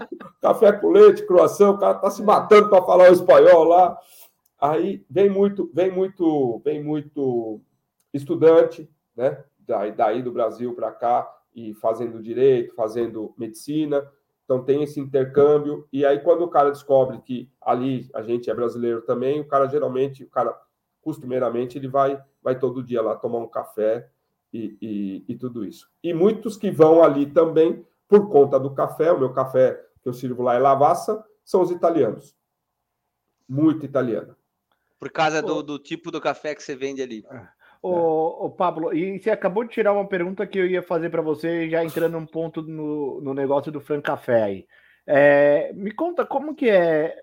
quer? 0.00 0.08
café 0.40 0.72
com 0.72 0.90
leite, 0.90 1.26
croação, 1.26 1.72
o 1.72 1.78
cara 1.78 1.94
tá 1.94 2.10
se 2.10 2.22
matando 2.22 2.70
para 2.70 2.82
falar 2.82 3.10
o 3.10 3.12
espanhol 3.12 3.64
lá. 3.64 3.98
Aí 4.64 5.04
vem 5.10 5.28
muito, 5.28 5.70
vem 5.74 5.90
muito, 5.90 6.58
vem 6.64 6.82
muito 6.82 7.60
estudante, 8.14 8.90
né? 9.14 9.44
Daí, 9.58 9.92
daí 9.92 10.22
do 10.22 10.32
Brasil 10.32 10.74
para 10.74 10.90
cá 10.90 11.30
e 11.54 11.74
fazendo 11.74 12.22
direito, 12.22 12.74
fazendo 12.74 13.34
medicina. 13.36 14.10
Então 14.42 14.64
tem 14.64 14.82
esse 14.82 14.98
intercâmbio, 14.98 15.86
e 15.92 16.02
aí 16.06 16.18
quando 16.18 16.44
o 16.44 16.48
cara 16.48 16.70
descobre 16.70 17.20
que 17.20 17.50
ali 17.60 18.08
a 18.14 18.22
gente 18.22 18.48
é 18.48 18.54
brasileiro 18.54 19.02
também, 19.02 19.38
o 19.38 19.46
cara 19.46 19.66
geralmente, 19.68 20.24
o 20.24 20.30
cara 20.30 20.58
costumeiramente, 21.02 21.76
ele 21.76 21.88
vai 21.88 22.18
vai 22.42 22.58
todo 22.58 22.82
dia 22.82 23.02
lá 23.02 23.16
tomar 23.16 23.40
um 23.40 23.48
café 23.48 24.08
e, 24.50 24.78
e, 24.80 25.24
e 25.28 25.36
tudo 25.36 25.62
isso. 25.62 25.90
E 26.02 26.14
muitos 26.14 26.56
que 26.56 26.70
vão 26.70 27.02
ali 27.02 27.26
também 27.26 27.84
por 28.08 28.30
conta 28.30 28.58
do 28.58 28.72
café, 28.72 29.12
o 29.12 29.18
meu 29.18 29.30
café 29.30 29.78
que 30.02 30.08
eu 30.08 30.14
sirvo 30.14 30.42
lá 30.42 30.54
é 30.54 30.58
Lavassa, 30.58 31.22
são 31.44 31.60
os 31.60 31.70
italianos. 31.70 32.34
Muito 33.46 33.84
italiano. 33.84 34.34
Por 35.04 35.12
causa 35.12 35.42
do, 35.42 35.62
do 35.62 35.78
tipo 35.78 36.10
do 36.10 36.18
café 36.18 36.54
que 36.54 36.62
você 36.62 36.74
vende 36.74 37.02
ali. 37.02 37.22
Ô, 37.82 38.46
ô, 38.46 38.50
Pablo, 38.50 38.96
e 38.96 39.18
você 39.18 39.30
acabou 39.30 39.62
de 39.62 39.68
tirar 39.68 39.92
uma 39.92 40.08
pergunta 40.08 40.46
que 40.46 40.58
eu 40.58 40.66
ia 40.66 40.82
fazer 40.82 41.10
para 41.10 41.20
você, 41.20 41.68
já 41.68 41.84
entrando 41.84 42.16
um 42.16 42.24
ponto 42.24 42.62
no, 42.62 43.20
no 43.20 43.34
negócio 43.34 43.70
do 43.70 43.82
Fran 43.82 44.00
Café 44.00 44.42
aí. 44.42 44.66
É, 45.06 45.70
me 45.74 45.90
conta 45.90 46.24
como 46.24 46.54
que 46.54 46.70
é 46.70 47.14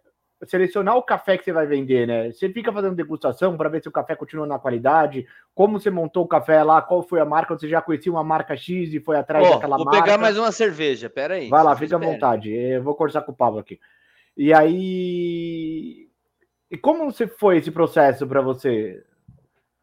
selecionar 0.45 0.95
o 0.95 1.01
café 1.01 1.39
que 1.39 1.43
você 1.43 1.51
vai 1.51 1.65
vender, 1.65 2.05
né? 2.05 2.31
Você 2.31 2.49
fica 2.49 2.71
fazendo 2.71 2.93
degustação 2.93 3.57
para 3.57 3.67
ver 3.67 3.81
se 3.81 3.89
o 3.89 3.91
café 3.91 4.15
continua 4.15 4.45
na 4.45 4.59
qualidade, 4.59 5.25
como 5.55 5.79
você 5.79 5.89
montou 5.89 6.23
o 6.23 6.27
café 6.27 6.61
lá, 6.61 6.83
qual 6.83 7.01
foi 7.01 7.19
a 7.19 7.25
marca, 7.25 7.57
você 7.57 7.67
já 7.67 7.81
conhecia 7.81 8.11
uma 8.11 8.23
marca 8.23 8.55
X 8.55 8.93
e 8.93 8.99
foi 8.99 9.17
atrás 9.17 9.47
oh, 9.47 9.53
daquela 9.55 9.77
vou 9.77 9.85
marca. 9.85 9.97
Vou 9.97 10.05
pegar 10.05 10.17
mais 10.19 10.37
uma 10.37 10.51
cerveja, 10.51 11.09
pera 11.09 11.33
aí. 11.33 11.49
Vai 11.49 11.63
lá, 11.63 11.75
fica 11.75 11.95
à 11.95 11.99
vontade, 11.99 12.53
eu 12.53 12.83
vou 12.83 12.93
conversar 12.93 13.23
com 13.23 13.31
o 13.31 13.35
Pablo 13.35 13.57
aqui. 13.57 13.79
E 14.37 14.53
aí... 14.53 16.10
E 16.71 16.77
como 16.77 17.11
você 17.11 17.27
foi 17.27 17.57
esse 17.57 17.69
processo 17.69 18.25
para 18.25 18.41
você? 18.41 19.03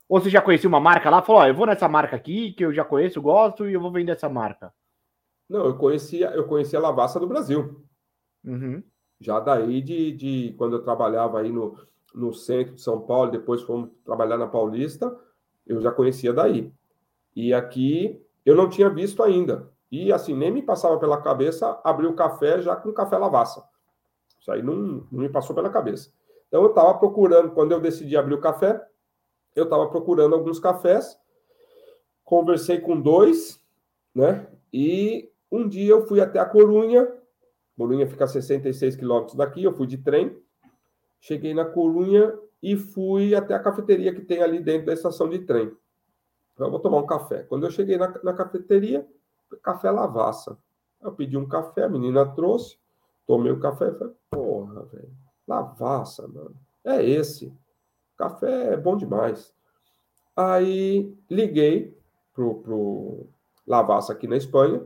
Ou 0.09 0.19
você 0.19 0.31
já 0.31 0.41
conhecia 0.41 0.67
uma 0.67 0.81
marca 0.81 1.11
lá, 1.11 1.21
falou, 1.21 1.43
ó, 1.43 1.47
eu 1.47 1.55
vou 1.55 1.67
nessa 1.67 1.87
marca 1.87 2.17
aqui, 2.17 2.53
que 2.55 2.65
eu 2.65 2.73
já 2.73 2.83
conheço, 2.83 3.21
gosto, 3.21 3.69
e 3.69 3.75
eu 3.75 3.81
vou 3.81 3.93
vender 3.93 4.13
essa 4.13 4.27
marca? 4.27 4.73
Não, 5.47 5.67
eu 5.67 5.77
conhecia, 5.77 6.31
eu 6.31 6.47
conhecia 6.47 6.79
a 6.79 6.83
Lavassa 6.83 7.21
do 7.21 7.27
Brasil. 7.27 7.85
Uhum. 8.43 8.83
Já 9.21 9.39
daí 9.39 9.83
de, 9.83 10.13
de 10.13 10.55
quando 10.57 10.77
eu 10.77 10.83
trabalhava 10.83 11.41
aí 11.41 11.53
no, 11.53 11.77
no 12.15 12.33
centro 12.33 12.75
de 12.75 12.81
São 12.81 13.03
Paulo, 13.03 13.31
depois 13.31 13.61
fomos 13.61 13.91
trabalhar 14.03 14.39
na 14.39 14.47
Paulista, 14.47 15.15
eu 15.67 15.83
já 15.83 15.93
conhecia 15.93 16.33
daí. 16.33 16.73
E 17.37 17.53
aqui 17.53 18.19
eu 18.47 18.57
não 18.57 18.67
tinha 18.67 18.89
visto 18.89 19.23
ainda. 19.23 19.71
E 19.93 20.11
assim, 20.11 20.35
nem 20.35 20.51
me 20.51 20.63
passava 20.63 20.99
pela 20.99 21.21
cabeça 21.21 21.79
abrir 21.85 22.07
o 22.07 22.15
café 22.15 22.63
já 22.63 22.75
com 22.75 22.93
café 22.95 23.19
lavassa. 23.19 23.63
Isso 24.41 24.51
aí 24.51 24.63
não, 24.63 25.07
não 25.13 25.21
me 25.21 25.29
passou 25.29 25.55
pela 25.55 25.69
cabeça. 25.69 26.17
Então 26.49 26.63
eu 26.63 26.71
estava 26.71 26.99
procurando, 26.99 27.53
quando 27.53 27.73
eu 27.73 27.81
decidi 27.81 28.17
abrir 28.17 28.35
o 28.35 28.41
café, 28.41 28.85
eu 29.55 29.65
estava 29.65 29.89
procurando 29.89 30.35
alguns 30.35 30.59
cafés, 30.59 31.19
conversei 32.25 32.81
com 32.81 33.01
dois, 33.01 33.63
né? 34.15 34.47
E 34.73 35.31
um 35.51 35.69
dia 35.69 35.93
eu 35.93 36.07
fui 36.07 36.21
até 36.21 36.39
a 36.39 36.45
Corunha 36.45 37.07
Corunha 37.79 38.09
fica 38.09 38.25
a 38.25 38.29
66 38.29 38.97
quilômetros 38.97 39.37
daqui, 39.37 39.63
eu 39.63 39.73
fui 39.73 39.87
de 39.87 39.99
trem, 39.99 40.37
cheguei 41.21 41.55
na 41.55 41.65
Corunha 41.65 42.37
e 42.61 42.77
fui 42.77 43.37
até 43.37 43.55
a 43.55 43.61
cafeteria 43.61 44.13
que 44.13 44.21
tem 44.21 44.43
ali 44.43 44.59
dentro 44.59 44.87
da 44.87 44.93
estação 44.93 45.29
de 45.29 45.39
trem. 45.39 45.73
Eu 46.59 46.73
vou 46.73 46.81
tomar 46.81 46.99
um 46.99 47.07
café. 47.07 47.45
Quando 47.45 47.65
eu 47.65 47.71
cheguei 47.71 47.97
na, 47.97 48.13
na 48.25 48.35
cafeteria, 48.35 49.07
café 49.63 49.93
Lavassa. 49.93 50.59
Eu 51.01 51.13
pedi 51.13 51.37
um 51.37 51.47
café, 51.47 51.85
a 51.85 51.89
menina 51.89 52.27
trouxe, 52.27 52.77
tomei 53.25 53.53
o 53.53 53.61
café 53.61 53.91
e 53.91 53.95
falei, 53.95 54.15
porra, 54.29 54.85
velho, 54.87 55.13
Lavassa, 55.49 56.29
mano, 56.29 56.55
é 56.85 57.03
esse. 57.03 57.53
Café 58.17 58.75
é 58.75 58.77
bom 58.77 58.97
demais. 58.97 59.55
Aí 60.37 61.13
liguei 61.31 61.97
pro, 62.35 62.57
pro 62.57 63.27
Lavassa 63.67 64.13
aqui 64.13 64.29
na 64.29 64.37
Espanha, 64.37 64.83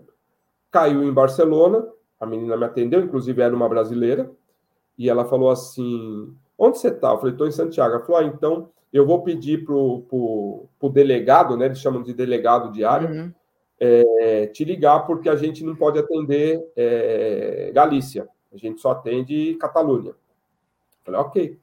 caiu 0.70 1.02
em 1.02 1.12
Barcelona, 1.12 1.86
a 2.18 2.24
menina 2.24 2.56
me 2.56 2.64
atendeu, 2.64 3.00
inclusive 3.00 3.42
era 3.42 3.54
uma 3.54 3.68
brasileira, 3.68 4.30
e 4.96 5.10
ela 5.10 5.24
falou 5.24 5.50
assim: 5.50 6.34
Onde 6.56 6.78
você 6.78 6.88
está? 6.88 7.10
Eu 7.10 7.18
falei: 7.18 7.32
Estou 7.32 7.48
em 7.48 7.52
Santiago. 7.52 7.96
Ela 7.96 8.04
falou: 8.04 8.20
ah, 8.20 8.24
então 8.24 8.70
eu 8.92 9.04
vou 9.04 9.22
pedir 9.22 9.64
para 9.64 9.74
o 9.74 10.68
delegado, 10.92 11.56
né? 11.56 11.66
Eles 11.66 11.80
chamam 11.80 12.02
de 12.02 12.14
delegado 12.14 12.70
diário, 12.70 13.08
uhum. 13.08 13.32
é, 13.80 14.46
te 14.46 14.64
ligar, 14.64 15.06
porque 15.06 15.28
a 15.28 15.36
gente 15.36 15.64
não 15.64 15.74
pode 15.74 15.98
atender 15.98 16.62
é, 16.76 17.72
Galícia, 17.74 18.28
a 18.52 18.56
gente 18.56 18.80
só 18.80 18.92
atende 18.92 19.54
Catalunha. 19.54 20.14
Falei: 21.04 21.20
Ok. 21.20 21.60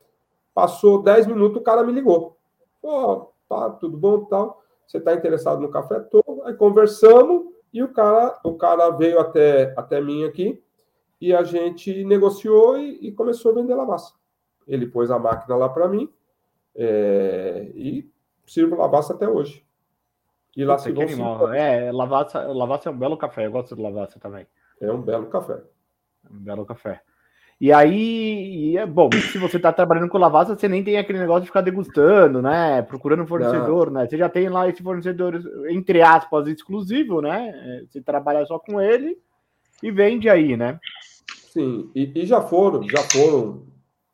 Passou 0.53 1.01
10 1.01 1.27
minutos, 1.27 1.61
o 1.61 1.63
cara 1.63 1.83
me 1.83 1.93
ligou. 1.93 2.37
Ó, 2.83 3.13
oh, 3.13 3.27
tá, 3.47 3.69
tudo 3.71 3.97
bom 3.97 4.25
tal. 4.25 4.61
Você 4.85 4.97
está 4.97 5.13
interessado 5.13 5.61
no 5.61 5.69
café? 5.69 5.99
Tô. 5.99 6.41
Aí 6.43 6.53
conversamos. 6.53 7.53
E 7.71 7.83
o 7.83 7.93
cara, 7.93 8.39
o 8.43 8.55
cara 8.55 8.89
veio 8.89 9.19
até, 9.19 9.73
até 9.77 10.01
mim 10.01 10.23
aqui 10.23 10.61
e 11.21 11.33
a 11.33 11.43
gente 11.43 12.03
negociou 12.03 12.77
e, 12.77 13.07
e 13.07 13.11
começou 13.11 13.51
a 13.51 13.55
vender 13.55 13.75
lavassa. 13.75 14.13
Ele 14.67 14.87
pôs 14.87 15.11
a 15.11 15.19
máquina 15.19 15.55
lá 15.55 15.67
para 15.69 15.87
mim 15.87 16.11
é, 16.75 17.71
e 17.75 18.09
sirvo 18.45 18.75
lavassa 18.75 19.13
até 19.13 19.27
hoje. 19.27 19.65
E 20.55 20.63
lá 20.63 20.77
se 20.77 20.89
animal. 20.89 21.53
É, 21.53 21.91
lavassa, 21.91 22.41
lavassa 22.47 22.89
é 22.89 22.91
um 22.91 22.97
belo 22.97 23.17
café. 23.17 23.45
Eu 23.45 23.51
gosto 23.51 23.75
de 23.75 23.81
lavassa 23.81 24.19
também. 24.19 24.47
É 24.79 24.91
um 24.91 25.01
belo 25.01 25.27
café. 25.27 25.61
Um 26.29 26.39
belo 26.39 26.65
café. 26.65 27.01
E 27.59 27.73
aí, 27.73 28.71
e 28.71 28.77
é 28.77 28.85
bom, 28.85 29.09
se 29.11 29.37
você 29.37 29.57
está 29.57 29.73
trabalhando 29.73 30.07
com 30.07 30.17
lavassa, 30.17 30.55
você 30.55 30.69
nem 30.69 30.81
tem 30.81 30.97
aquele 30.97 31.19
negócio 31.19 31.41
de 31.41 31.47
ficar 31.47 31.59
degustando, 31.59 32.41
né? 32.41 32.81
Procurando 32.83 33.23
um 33.23 33.27
fornecedor, 33.27 33.87
Não. 33.91 33.99
né? 33.99 34.07
Você 34.07 34.17
já 34.17 34.29
tem 34.29 34.47
lá 34.47 34.69
esse 34.69 34.81
fornecedor, 34.81 35.41
entre 35.69 36.01
aspas, 36.01 36.47
exclusivo, 36.47 37.21
né? 37.21 37.49
É, 37.53 37.83
você 37.85 38.01
trabalha 38.01 38.45
só 38.45 38.57
com 38.57 38.79
ele 38.79 39.17
e 39.83 39.91
vende 39.91 40.29
aí, 40.29 40.55
né? 40.55 40.79
Sim, 41.51 41.91
e, 41.93 42.11
e 42.15 42.25
já 42.25 42.39
foram, 42.39 42.81
já 42.83 43.03
foram 43.11 43.63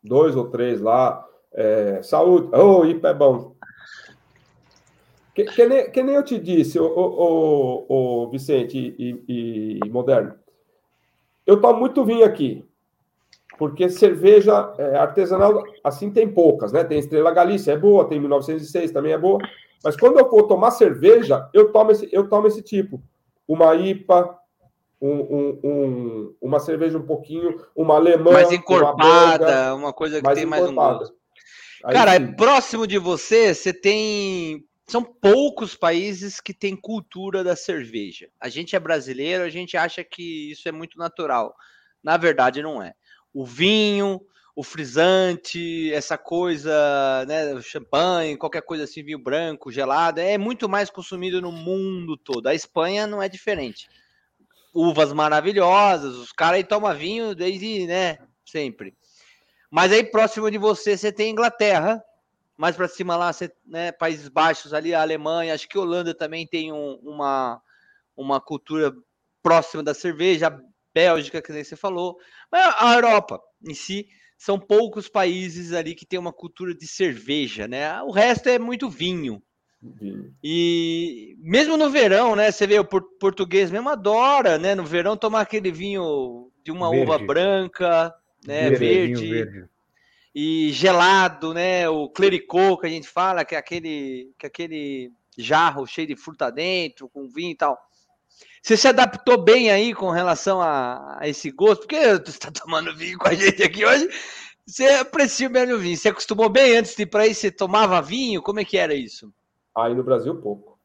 dois 0.03 0.35
ou 0.35 0.49
três 0.49 0.81
lá. 0.81 1.23
É, 1.53 2.01
saúde, 2.01 2.47
ô, 2.55 2.79
oh, 2.79 2.85
é 2.85 3.13
bom. 3.13 3.53
Que, 5.35 5.43
que, 5.43 5.65
nem, 5.67 5.91
que, 5.91 6.01
nem, 6.01 6.15
eu 6.15 6.23
te 6.23 6.39
disse, 6.39 6.79
o, 6.79 6.85
o, 6.87 7.85
o 8.23 8.29
Vicente 8.31 8.95
e, 8.97 9.23
e, 9.27 9.79
e 9.85 9.89
Moderno, 9.89 10.33
eu 11.45 11.61
tomo 11.61 11.79
muito 11.79 12.03
vinho 12.03 12.25
aqui 12.25 12.65
porque 13.57 13.89
cerveja 13.89 14.73
é, 14.77 14.95
artesanal, 14.95 15.63
assim, 15.83 16.11
tem 16.11 16.27
poucas, 16.27 16.71
né? 16.71 16.83
Tem 16.83 16.99
Estrela 16.99 17.31
Galícia, 17.31 17.71
é 17.71 17.77
boa, 17.77 18.07
tem 18.07 18.19
1906, 18.19 18.91
também 18.91 19.13
é 19.13 19.17
boa. 19.17 19.39
Mas 19.83 19.95
quando 19.95 20.19
eu 20.19 20.29
for 20.29 20.43
tomar 20.43 20.71
cerveja, 20.71 21.49
eu 21.53 21.71
tomo 21.71 21.91
esse, 21.91 22.09
eu 22.11 22.27
tomo 22.27 22.47
esse 22.47 22.61
tipo. 22.61 23.01
Uma 23.47 23.75
IPA, 23.75 24.37
um, 25.01 25.09
um, 25.09 25.59
um, 25.63 26.35
uma 26.41 26.59
cerveja 26.59 26.97
um 26.97 27.05
pouquinho, 27.05 27.61
uma 27.75 27.95
alemã. 27.95 28.31
Mais 28.31 28.51
encorpada, 28.51 29.73
uma, 29.73 29.85
uma 29.85 29.93
coisa 29.93 30.17
que 30.17 30.23
mais 30.23 30.37
tem 30.37 30.47
mais 30.47 30.67
um 30.67 30.75
gosto. 30.75 31.13
Cara, 31.83 32.15
é 32.15 32.19
próximo 32.19 32.87
de 32.87 32.97
você, 32.97 33.53
você 33.53 33.71
tem. 33.71 34.65
São 34.87 35.03
poucos 35.03 35.75
países 35.75 36.39
que 36.39 36.53
têm 36.53 36.75
cultura 36.75 37.43
da 37.43 37.55
cerveja. 37.55 38.27
A 38.39 38.49
gente 38.49 38.75
é 38.75 38.79
brasileiro, 38.79 39.43
a 39.43 39.49
gente 39.49 39.75
acha 39.75 40.03
que 40.03 40.51
isso 40.51 40.67
é 40.67 40.71
muito 40.71 40.97
natural. 40.97 41.55
Na 42.03 42.17
verdade, 42.17 42.61
não 42.61 42.81
é 42.81 42.93
o 43.35 43.45
vinho, 43.45 44.25
o 44.55 44.63
frisante, 44.63 45.93
essa 45.93 46.17
coisa, 46.17 46.71
né, 47.27 47.61
champanhe, 47.61 48.37
qualquer 48.37 48.61
coisa 48.61 48.85
assim, 48.85 49.03
vinho 49.03 49.19
branco, 49.19 49.69
gelado, 49.69 50.21
é 50.21 50.37
muito 50.37 50.69
mais 50.69 50.89
consumido 50.89 51.41
no 51.41 51.51
mundo 51.51 52.15
todo. 52.15 52.47
A 52.47 52.55
Espanha 52.55 53.05
não 53.05 53.21
é 53.21 53.27
diferente. 53.27 53.89
Uvas 54.73 55.11
maravilhosas, 55.11 56.15
os 56.15 56.31
caras 56.31 56.57
aí 56.59 56.63
tomam 56.63 56.95
vinho 56.95 57.35
desde, 57.35 57.85
né, 57.85 58.19
sempre. 58.45 58.95
Mas 59.69 59.91
aí 59.91 60.05
próximo 60.05 60.49
de 60.49 60.57
você, 60.57 60.97
você 60.97 61.11
tem 61.11 61.31
Inglaterra, 61.31 62.01
mais 62.55 62.77
para 62.77 62.87
cima 62.87 63.17
lá, 63.17 63.33
você, 63.33 63.51
né, 63.65 63.91
Países 63.91 64.29
Baixos 64.29 64.73
ali, 64.73 64.93
a 64.93 65.01
Alemanha, 65.01 65.53
acho 65.53 65.67
que 65.67 65.77
Holanda 65.77 66.15
também 66.15 66.47
tem 66.47 66.71
um, 66.71 66.93
uma, 67.03 67.61
uma 68.15 68.39
cultura 68.39 68.95
próxima 69.43 69.83
da 69.83 69.93
cerveja, 69.93 70.57
Bélgica, 70.95 71.41
que 71.41 71.51
nem 71.51 71.61
você 71.61 71.75
falou, 71.75 72.17
mas 72.49 72.73
a 72.79 72.95
Europa 72.95 73.41
em 73.67 73.73
si 73.73 74.07
são 74.37 74.57
poucos 74.57 75.09
países 75.09 75.73
ali 75.73 75.93
que 75.93 76.05
tem 76.05 76.17
uma 76.17 76.31
cultura 76.31 76.73
de 76.73 76.87
cerveja, 76.87 77.67
né? 77.67 78.01
O 78.03 78.11
resto 78.11 78.47
é 78.47 78.57
muito 78.57 78.89
vinho. 78.89 79.43
vinho. 79.81 80.33
E 80.41 81.35
mesmo 81.39 81.75
no 81.75 81.89
verão, 81.89 82.33
né? 82.33 82.49
Você 82.49 82.65
vê 82.65 82.79
o 82.79 82.85
português 82.85 83.69
mesmo 83.69 83.89
adora, 83.89 84.57
né? 84.57 84.73
No 84.73 84.85
verão 84.85 85.17
tomar 85.17 85.41
aquele 85.41 85.69
vinho 85.69 86.49
de 86.63 86.71
uma 86.71 86.89
verde. 86.89 87.05
uva 87.05 87.19
branca, 87.19 88.15
né? 88.45 88.69
Verde. 88.69 89.29
verde. 89.29 89.65
E 90.33 90.71
gelado, 90.71 91.53
né? 91.53 91.89
O 91.89 92.09
clericô 92.09 92.77
que 92.77 92.87
a 92.87 92.89
gente 92.89 93.07
fala, 93.07 93.43
que 93.43 93.55
é 93.55 93.57
aquele, 93.57 94.33
que 94.39 94.45
é 94.45 94.47
aquele 94.47 95.11
jarro 95.37 95.85
cheio 95.85 96.07
de 96.07 96.15
fruta 96.15 96.49
dentro, 96.49 97.09
com 97.09 97.29
vinho 97.29 97.51
e 97.51 97.55
tal. 97.55 97.77
Você 98.65 98.75
se 98.75 98.87
adaptou 98.87 99.37
bem 99.37 99.69
aí 99.69 99.93
com 99.93 100.09
relação 100.09 100.59
a, 100.59 101.19
a 101.21 101.27
esse 101.27 101.51
gosto? 101.51 101.81
Porque 101.81 101.99
você 102.17 102.31
está 102.31 102.49
tomando 102.49 102.95
vinho 102.95 103.15
com 103.19 103.27
a 103.27 103.33
gente 103.35 103.61
aqui 103.61 103.85
hoje. 103.85 104.09
Você 104.65 104.85
aprecia 104.87 105.47
o 105.47 105.77
vinho. 105.77 105.95
Você 105.95 106.09
acostumou 106.09 106.49
bem 106.49 106.75
antes 106.75 106.95
de 106.95 107.03
ir 107.03 107.05
para 107.05 107.21
aí? 107.21 107.35
Você 107.35 107.51
tomava 107.51 108.01
vinho? 108.01 108.41
Como 108.41 108.59
é 108.59 108.65
que 108.65 108.75
era 108.75 108.95
isso? 108.95 109.31
Aí 109.77 109.93
no 109.93 110.03
Brasil, 110.03 110.41
pouco. 110.41 110.79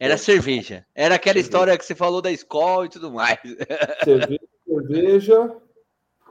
Era 0.00 0.16
cerveja. 0.16 0.86
Era 0.94 1.16
aquela 1.16 1.34
cerveja. 1.34 1.46
história 1.46 1.76
que 1.76 1.84
você 1.84 1.94
falou 1.94 2.22
da 2.22 2.32
escola 2.32 2.86
e 2.86 2.88
tudo 2.88 3.12
mais. 3.12 3.38
Cerveja, 4.02 4.40
cerveja, 4.66 5.56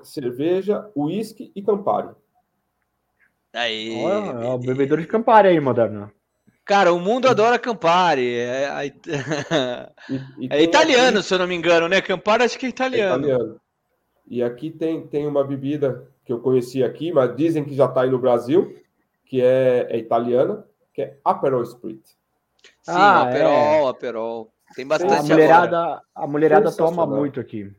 cerveja 0.01 0.91
uísque 0.95 1.51
e 1.55 1.61
Campari. 1.61 2.09
Aí. 3.53 3.95
Olha, 4.03 4.45
é 4.45 4.49
o 4.49 4.57
bebedor 4.57 4.99
de 4.99 5.05
Campari 5.05 5.49
aí, 5.49 5.59
Moderno. 5.59 6.11
Cara, 6.65 6.93
o 6.93 6.99
mundo 6.99 7.27
adora 7.27 7.59
Campari. 7.59 8.35
É, 8.35 8.91
é, 9.09 9.89
é 10.49 10.63
italiano, 10.63 11.19
aqui... 11.19 11.27
se 11.27 11.33
eu 11.33 11.39
não 11.39 11.47
me 11.47 11.55
engano, 11.55 11.87
né? 11.89 12.01
Campari 12.01 12.43
acho 12.43 12.57
que 12.57 12.65
é 12.65 12.69
italiano. 12.69 13.25
É 13.25 13.29
italiano. 13.29 13.61
E 14.27 14.41
aqui 14.41 14.71
tem, 14.71 15.05
tem 15.05 15.27
uma 15.27 15.43
bebida 15.43 16.07
que 16.23 16.31
eu 16.31 16.39
conheci 16.39 16.83
aqui, 16.83 17.11
mas 17.11 17.35
dizem 17.35 17.63
que 17.65 17.75
já 17.75 17.85
está 17.85 18.01
aí 18.01 18.09
no 18.09 18.17
Brasil, 18.17 18.75
que 19.25 19.41
é, 19.41 19.87
é 19.89 19.97
italiana, 19.97 20.65
que 20.93 21.01
é 21.01 21.17
Aperol 21.23 21.63
Spritz. 21.63 22.11
Sim, 22.81 22.91
ah, 22.91 23.23
Aperol, 23.23 23.51
é. 23.51 23.89
Aperol. 23.89 24.53
Tem 24.75 24.87
bastante. 24.87 25.13
A 25.13 25.35
mulherada, 25.35 26.01
a 26.15 26.27
mulherada 26.27 26.71
toma 26.71 27.05
muito 27.05 27.39
aqui. 27.39 27.71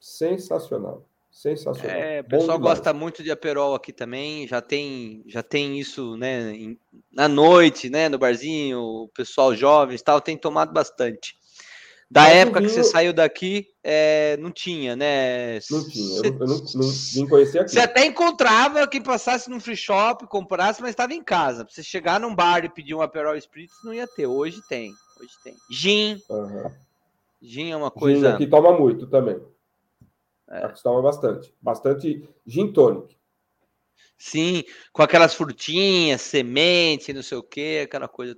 Sensacional. 0.00 1.06
Sensacional. 1.34 1.96
É, 1.96 2.20
o 2.20 2.24
pessoal 2.24 2.58
gosta 2.60 2.94
muito 2.94 3.20
de 3.20 3.30
Aperol 3.30 3.74
aqui 3.74 3.92
também. 3.92 4.46
Já 4.46 4.60
tem, 4.62 5.24
já 5.26 5.42
tem 5.42 5.80
isso, 5.80 6.16
né? 6.16 6.54
Em, 6.54 6.78
na 7.12 7.26
noite, 7.26 7.90
né? 7.90 8.08
No 8.08 8.16
barzinho, 8.16 8.78
o 8.78 9.08
pessoal 9.08 9.52
jovem 9.52 9.98
tal 9.98 10.20
tem 10.20 10.36
tomado 10.36 10.72
bastante. 10.72 11.34
Da 12.08 12.22
Mas 12.22 12.36
época 12.36 12.60
vinho... 12.60 12.70
que 12.70 12.76
você 12.76 12.84
saiu 12.84 13.12
daqui, 13.12 13.66
é, 13.82 14.36
não 14.36 14.52
tinha, 14.52 14.94
né? 14.94 15.58
Não 15.68 15.88
tinha, 15.88 16.18
eu, 16.18 16.24
eu 16.24 16.46
não, 16.46 16.64
não 16.74 16.88
vim 17.12 17.26
conhecer 17.26 17.58
aqui. 17.58 17.72
Você 17.72 17.80
até 17.80 18.06
encontrava 18.06 18.86
quem 18.86 19.02
passasse 19.02 19.50
num 19.50 19.58
free 19.58 19.76
shop, 19.76 20.28
comprasse, 20.28 20.80
mas 20.80 20.90
estava 20.90 21.14
em 21.14 21.22
casa. 21.22 21.64
Pra 21.64 21.74
você 21.74 21.82
chegar 21.82 22.20
num 22.20 22.32
bar 22.34 22.64
e 22.64 22.68
pedir 22.68 22.94
um 22.94 23.02
Aperol 23.02 23.36
Spritz, 23.36 23.74
não 23.82 23.92
ia 23.92 24.06
ter. 24.06 24.26
Hoje 24.26 24.62
tem, 24.68 24.92
hoje 25.20 25.32
tem. 25.42 25.56
Gin. 25.68 26.22
Uhum. 26.30 26.70
Gin 27.42 27.72
é 27.72 27.76
uma 27.76 27.90
coisa... 27.90 28.28
Gin 28.28 28.34
aqui 28.34 28.46
toma 28.46 28.78
muito 28.78 29.08
também. 29.08 29.36
É. 30.48 30.68
Toma 30.68 31.02
bastante. 31.02 31.54
Bastante 31.60 32.28
gin. 32.46 32.72
Sim, 34.16 34.64
com 34.92 35.02
aquelas 35.02 35.34
frutinhas, 35.34 36.20
semente, 36.22 37.12
não 37.12 37.22
sei 37.22 37.38
o 37.38 37.42
que, 37.42 37.80
aquela 37.80 38.08
coisa. 38.08 38.36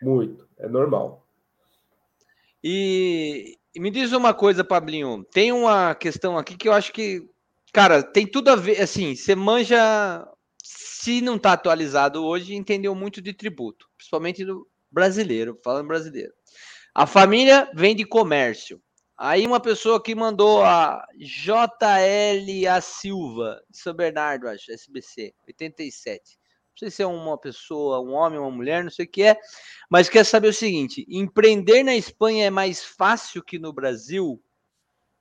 Muito, 0.00 0.48
é 0.58 0.68
normal. 0.68 1.26
E, 2.62 3.56
e, 3.74 3.80
me 3.80 3.90
diz 3.90 4.12
uma 4.12 4.34
coisa, 4.34 4.64
Pablinho. 4.64 5.24
Tem 5.32 5.52
uma 5.52 5.94
questão 5.94 6.36
aqui 6.36 6.56
que 6.56 6.68
eu 6.68 6.72
acho 6.72 6.92
que, 6.92 7.28
cara, 7.72 8.02
tem 8.02 8.26
tudo 8.26 8.50
a 8.50 8.56
ver. 8.56 8.80
Assim, 8.80 9.14
você 9.14 9.34
manja, 9.34 10.26
se 10.62 11.20
não 11.20 11.36
está 11.36 11.52
atualizado 11.52 12.24
hoje, 12.24 12.54
entendeu 12.54 12.94
muito 12.94 13.22
de 13.22 13.32
tributo, 13.32 13.88
principalmente 13.96 14.44
do 14.44 14.66
brasileiro, 14.90 15.58
falando 15.62 15.86
brasileiro. 15.86 16.32
A 16.94 17.06
família 17.06 17.70
vem 17.74 17.94
de 17.94 18.04
comércio. 18.04 18.82
Aí 19.18 19.46
uma 19.46 19.58
pessoa 19.58 20.02
que 20.02 20.14
mandou 20.14 20.62
a 20.62 21.06
JL 21.16 22.68
A 22.70 22.80
Silva, 22.82 23.62
São 23.72 23.94
Bernardo, 23.94 24.46
acho, 24.46 24.70
SBC, 24.70 25.34
87. 25.46 26.38
Não 26.72 26.78
sei 26.78 26.90
se 26.90 27.02
é 27.02 27.06
uma 27.06 27.38
pessoa, 27.38 28.02
um 28.02 28.12
homem, 28.12 28.38
uma 28.38 28.50
mulher, 28.50 28.84
não 28.84 28.90
sei 28.90 29.06
o 29.06 29.08
que 29.08 29.22
é, 29.22 29.40
mas 29.90 30.10
quer 30.10 30.24
saber 30.24 30.48
o 30.48 30.52
seguinte: 30.52 31.06
empreender 31.08 31.82
na 31.82 31.96
Espanha 31.96 32.46
é 32.46 32.50
mais 32.50 32.84
fácil 32.84 33.42
que 33.42 33.58
no 33.58 33.72
Brasil? 33.72 34.42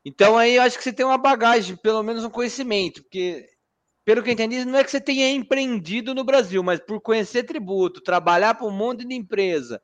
Então 0.04 0.38
aí 0.38 0.58
eu 0.58 0.64
acho 0.64 0.78
que 0.78 0.84
você 0.84 0.92
tem 0.92 1.06
uma 1.06 1.18
bagagem, 1.18 1.78
pelo 1.78 2.04
menos 2.04 2.26
um 2.26 2.30
conhecimento, 2.30 3.02
porque 3.04 3.48
pelo 4.04 4.22
que 4.22 4.30
eu 4.30 4.34
entendi, 4.34 4.66
não 4.66 4.78
é 4.78 4.84
que 4.84 4.92
você 4.92 5.02
tenha 5.02 5.32
empreendido 5.32 6.14
no 6.14 6.24
Brasil, 6.24 6.62
mas 6.62 6.80
por 6.80 7.02
conhecer 7.02 7.44
tributo, 7.44 8.02
trabalhar 8.02 8.54
para 8.54 8.68
um 8.68 8.72
monte 8.72 9.06
de 9.06 9.16
empresa, 9.16 9.82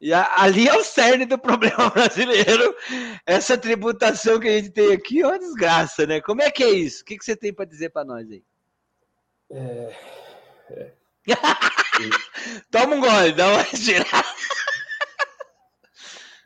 e 0.00 0.12
a, 0.12 0.42
ali 0.42 0.68
é 0.68 0.76
o 0.76 0.84
cerne 0.84 1.26
do 1.26 1.38
problema 1.38 1.90
brasileiro. 1.90 2.74
Essa 3.26 3.58
tributação 3.58 4.38
que 4.38 4.48
a 4.48 4.52
gente 4.52 4.70
tem 4.70 4.92
aqui 4.92 5.20
é 5.20 5.26
uma 5.26 5.38
desgraça, 5.38 6.06
né? 6.06 6.20
Como 6.20 6.40
é 6.40 6.50
que 6.50 6.62
é 6.62 6.70
isso? 6.70 7.02
O 7.02 7.04
que, 7.04 7.18
que 7.18 7.24
você 7.24 7.36
tem 7.36 7.52
para 7.52 7.64
dizer 7.64 7.90
para 7.90 8.04
nós 8.04 8.30
aí? 8.30 8.42
É... 9.50 9.96
É. 10.70 10.92
Toma 12.70 12.94
um 12.94 13.00
gole, 13.00 13.32
dá 13.32 13.48
uma 13.48 13.62
respirada. 13.62 14.28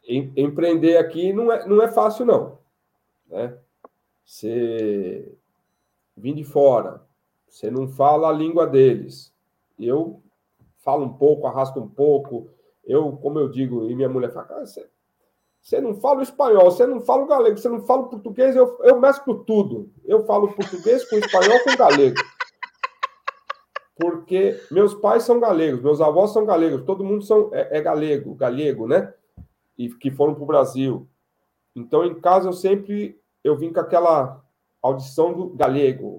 Empreender 0.07 0.97
aqui 0.97 1.33
não 1.33 1.53
é, 1.53 1.67
não 1.67 1.83
é 1.83 1.89
fácil, 1.89 2.25
não. 2.25 2.59
Né? 3.29 3.57
Você 4.25 5.37
vem 6.17 6.35
de 6.35 6.45
fora, 6.45 7.03
você 7.49 7.71
não 7.71 7.87
fala 7.89 8.29
a 8.29 8.33
língua 8.33 8.67
deles. 8.67 9.33
Eu 9.79 10.23
falo 10.79 11.05
um 11.05 11.13
pouco, 11.13 11.47
arrasto 11.47 11.81
um 11.81 11.89
pouco, 11.89 12.51
eu, 12.85 13.13
como 13.13 13.39
eu 13.39 13.49
digo, 13.49 13.89
e 13.89 13.95
minha 13.95 14.09
mulher 14.09 14.33
fala, 14.33 14.47
cara, 14.47 14.67
você, 14.67 14.89
você 15.61 15.81
não 15.81 15.95
fala 15.95 16.23
espanhol, 16.23 16.71
você 16.71 16.87
não 16.87 17.01
fala 17.01 17.27
galego, 17.27 17.57
você 17.57 17.69
não 17.69 17.83
fala 17.87 18.09
português, 18.09 18.57
eu, 18.57 18.79
eu 18.83 19.01
mesclo 19.01 19.45
tudo. 19.45 19.93
Eu 20.05 20.25
falo 20.25 20.53
português 20.53 21.09
com 21.09 21.17
espanhol 21.17 21.61
com 21.65 21.77
galego. 21.77 22.21
Porque 23.97 24.59
meus 24.71 24.95
pais 24.95 25.23
são 25.23 25.39
galegos, 25.39 25.83
meus 25.83 26.01
avós 26.01 26.33
são 26.33 26.45
galegos, 26.45 26.85
todo 26.85 27.05
mundo 27.05 27.25
são, 27.25 27.51
é, 27.53 27.79
é 27.79 27.81
galego, 27.81 28.35
galego, 28.35 28.89
né? 28.89 29.13
E 29.79 29.89
que 29.89 30.11
foram 30.11 30.35
para 30.35 30.43
o 30.43 30.47
Brasil. 30.47 31.09
Então, 31.77 32.05
em 32.05 32.21
casa, 32.21 32.49
eu 32.49 32.53
sempre 32.53 33.21
eu 33.45 33.57
vim 33.57 33.73
com 33.73 33.81
aquela 33.81 34.43
audição 34.83 35.33
do 35.33 35.51
galego. 35.51 36.19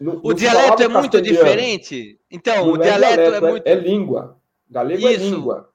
No, 0.00 0.20
o 0.22 0.32
dialeto 0.32 0.82
é 0.82 0.88
muito 0.88 1.20
diferente? 1.20 2.20
Então, 2.30 2.66
não 2.66 2.72
o 2.72 2.76
é 2.76 2.80
dialeto, 2.80 3.14
dialeto 3.14 3.34
é, 3.34 3.48
é, 3.48 3.50
muito. 3.50 3.66
É 3.66 3.74
língua. 3.74 4.37
Galego 4.70 5.06
é 5.06 5.12
Isso. 5.12 5.24
é 5.24 5.28
língua. 5.28 5.72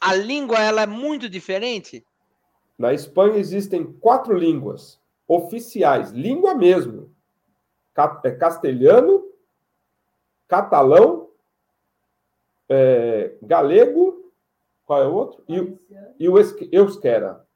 A 0.00 0.14
língua 0.14 0.58
ela 0.58 0.82
é 0.82 0.86
muito 0.86 1.28
diferente? 1.28 2.04
Na 2.78 2.92
Espanha 2.92 3.36
existem 3.36 3.84
quatro 3.84 4.36
línguas 4.36 5.00
oficiais, 5.26 6.10
língua 6.10 6.54
mesmo. 6.54 7.14
É 8.24 8.30
castelhano, 8.32 9.24
catalão, 10.48 11.30
é, 12.68 13.36
galego, 13.40 14.32
qual 14.84 15.02
é 15.02 15.06
o 15.06 15.14
outro? 15.14 15.44
E, 15.48 15.78
e 16.18 16.28
o 16.28 16.36
euskera. 16.38 17.46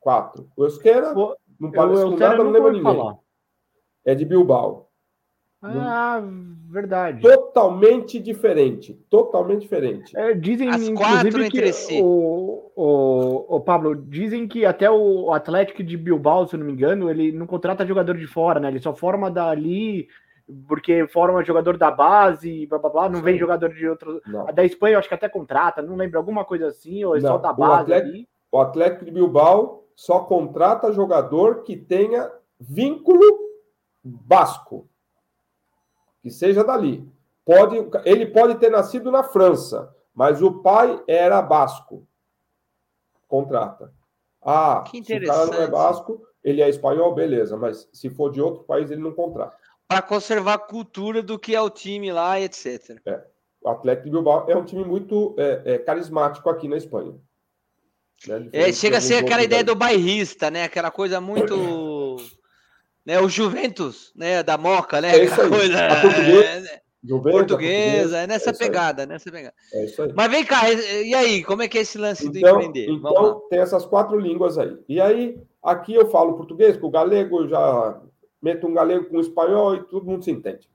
Quatro. 0.00 0.50
O 0.56 0.64
euskera, 0.64 1.14
não 1.58 1.70
parece 1.70 2.02
com 2.02 2.16
nada, 2.16 2.42
não 2.42 2.50
lembra 2.50 2.72
ninguém. 2.72 2.96
Falar. 2.96 3.18
É 4.04 4.14
de 4.14 4.24
Bilbao. 4.24 4.87
Ah, 5.60 6.22
verdade. 6.70 7.20
Totalmente 7.20 8.20
diferente. 8.20 8.94
Totalmente 9.10 9.62
diferente. 9.62 10.16
É, 10.16 10.32
dizem, 10.32 10.68
As 10.68 10.88
quatro 10.90 11.42
entre 11.42 11.72
si. 11.72 12.00
O, 12.00 12.70
o, 12.76 13.56
o, 13.56 13.60
Pablo, 13.60 13.96
dizem 13.96 14.46
que 14.46 14.64
até 14.64 14.88
o 14.88 15.32
Atlético 15.32 15.82
de 15.82 15.96
Bilbao, 15.96 16.46
se 16.46 16.54
eu 16.54 16.60
não 16.60 16.66
me 16.66 16.72
engano, 16.72 17.10
ele 17.10 17.32
não 17.32 17.46
contrata 17.46 17.86
jogador 17.86 18.16
de 18.16 18.26
fora, 18.26 18.60
né? 18.60 18.68
Ele 18.68 18.80
só 18.80 18.94
forma 18.94 19.30
dali 19.30 20.06
porque 20.66 21.06
forma 21.08 21.44
jogador 21.44 21.76
da 21.76 21.90
base, 21.90 22.66
blá 22.66 22.78
blá 22.78 22.90
blá, 22.90 23.08
não 23.08 23.18
Sim. 23.18 23.24
vem 23.24 23.38
jogador 23.38 23.68
de 23.68 23.86
outro. 23.86 24.22
Não. 24.26 24.46
Da 24.46 24.64
Espanha 24.64 24.94
eu 24.94 24.98
acho 24.98 25.08
que 25.08 25.14
até 25.14 25.28
contrata, 25.28 25.82
não 25.82 25.96
lembro, 25.96 26.18
alguma 26.18 26.44
coisa 26.44 26.68
assim, 26.68 27.04
ou 27.04 27.16
é 27.16 27.20
não. 27.20 27.32
só 27.32 27.38
da 27.38 27.52
base. 27.52 27.70
O 27.70 27.74
Atlético, 27.74 28.08
ali. 28.08 28.28
o 28.52 28.58
Atlético 28.60 29.04
de 29.04 29.10
Bilbao 29.10 29.84
só 29.94 30.20
contrata 30.20 30.92
jogador 30.92 31.64
que 31.64 31.76
tenha 31.76 32.30
vínculo 32.58 33.20
basco 34.02 34.88
que 36.22 36.30
seja 36.30 36.64
dali. 36.64 37.06
Pode, 37.44 37.76
ele 38.04 38.26
pode 38.26 38.56
ter 38.56 38.70
nascido 38.70 39.10
na 39.10 39.22
França, 39.22 39.94
mas 40.14 40.42
o 40.42 40.60
pai 40.60 41.02
era 41.06 41.40
basco. 41.40 42.06
Contrata. 43.26 43.92
Ah, 44.42 44.84
que 44.86 45.02
se 45.02 45.16
o 45.16 45.26
cara 45.26 45.46
não 45.46 45.62
é 45.62 45.66
basco, 45.66 46.22
ele 46.42 46.62
é 46.62 46.68
espanhol, 46.68 47.14
beleza, 47.14 47.56
mas 47.56 47.88
se 47.92 48.08
for 48.10 48.30
de 48.30 48.40
outro 48.40 48.64
país, 48.64 48.90
ele 48.90 49.02
não 49.02 49.12
contrata. 49.12 49.56
Para 49.86 50.02
conservar 50.02 50.54
a 50.54 50.58
cultura 50.58 51.22
do 51.22 51.38
que 51.38 51.54
é 51.54 51.60
o 51.60 51.70
time 51.70 52.12
lá, 52.12 52.40
etc. 52.40 53.00
É. 53.06 53.24
O 53.62 53.70
Atlético 53.70 54.04
de 54.06 54.10
Bilbao 54.12 54.44
é 54.48 54.56
um 54.56 54.64
time 54.64 54.84
muito 54.84 55.34
é, 55.38 55.62
é, 55.64 55.78
carismático 55.78 56.48
aqui 56.48 56.68
na 56.68 56.76
Espanha. 56.76 57.14
Né? 58.26 58.48
É, 58.52 58.72
chega 58.72 58.98
a 58.98 59.00
ser 59.00 59.16
aquela 59.16 59.42
ideia 59.42 59.64
do 59.64 59.74
bairrista, 59.74 60.50
né? 60.50 60.64
Aquela 60.64 60.90
coisa 60.90 61.20
muito 61.20 61.54
né? 63.08 63.18
O 63.18 63.28
Juventus, 63.28 64.12
né? 64.14 64.42
Da 64.42 64.58
Moca, 64.58 65.00
né? 65.00 65.16
É 65.16 65.24
isso 65.24 65.40
aí. 65.40 65.48
Coisa, 65.48 65.86
a 65.86 66.02
portuguesa, 66.02 66.44
é, 66.44 66.60
né? 66.60 66.80
Juventus, 67.02 67.38
portuguesa, 67.38 68.18
é 68.18 68.26
nessa 68.26 68.52
pegada, 68.52 69.06
nessa 69.06 69.32
pegada. 69.32 69.54
É 69.72 69.84
isso 69.86 70.02
aí. 70.02 70.12
Mas 70.14 70.30
vem 70.30 70.44
cá, 70.44 70.70
e 70.70 71.14
aí, 71.14 71.42
como 71.42 71.62
é 71.62 71.68
que 71.68 71.78
é 71.78 71.80
esse 71.80 71.96
lance 71.96 72.26
então, 72.26 72.42
do 72.42 72.48
empreender? 72.48 72.90
Então, 72.90 73.40
tem 73.48 73.60
essas 73.60 73.86
quatro 73.86 74.20
línguas 74.20 74.58
aí. 74.58 74.76
E 74.86 75.00
aí, 75.00 75.40
aqui 75.62 75.94
eu 75.94 76.10
falo 76.10 76.36
português, 76.36 76.76
com 76.76 76.88
o 76.88 76.90
galego, 76.90 77.40
eu 77.40 77.48
já 77.48 78.02
meto 78.42 78.66
um 78.66 78.74
galego 78.74 79.06
com 79.08 79.20
espanhol 79.20 79.74
e 79.74 79.84
todo 79.84 80.04
mundo 80.04 80.22
se 80.22 80.30
entende. 80.30 80.68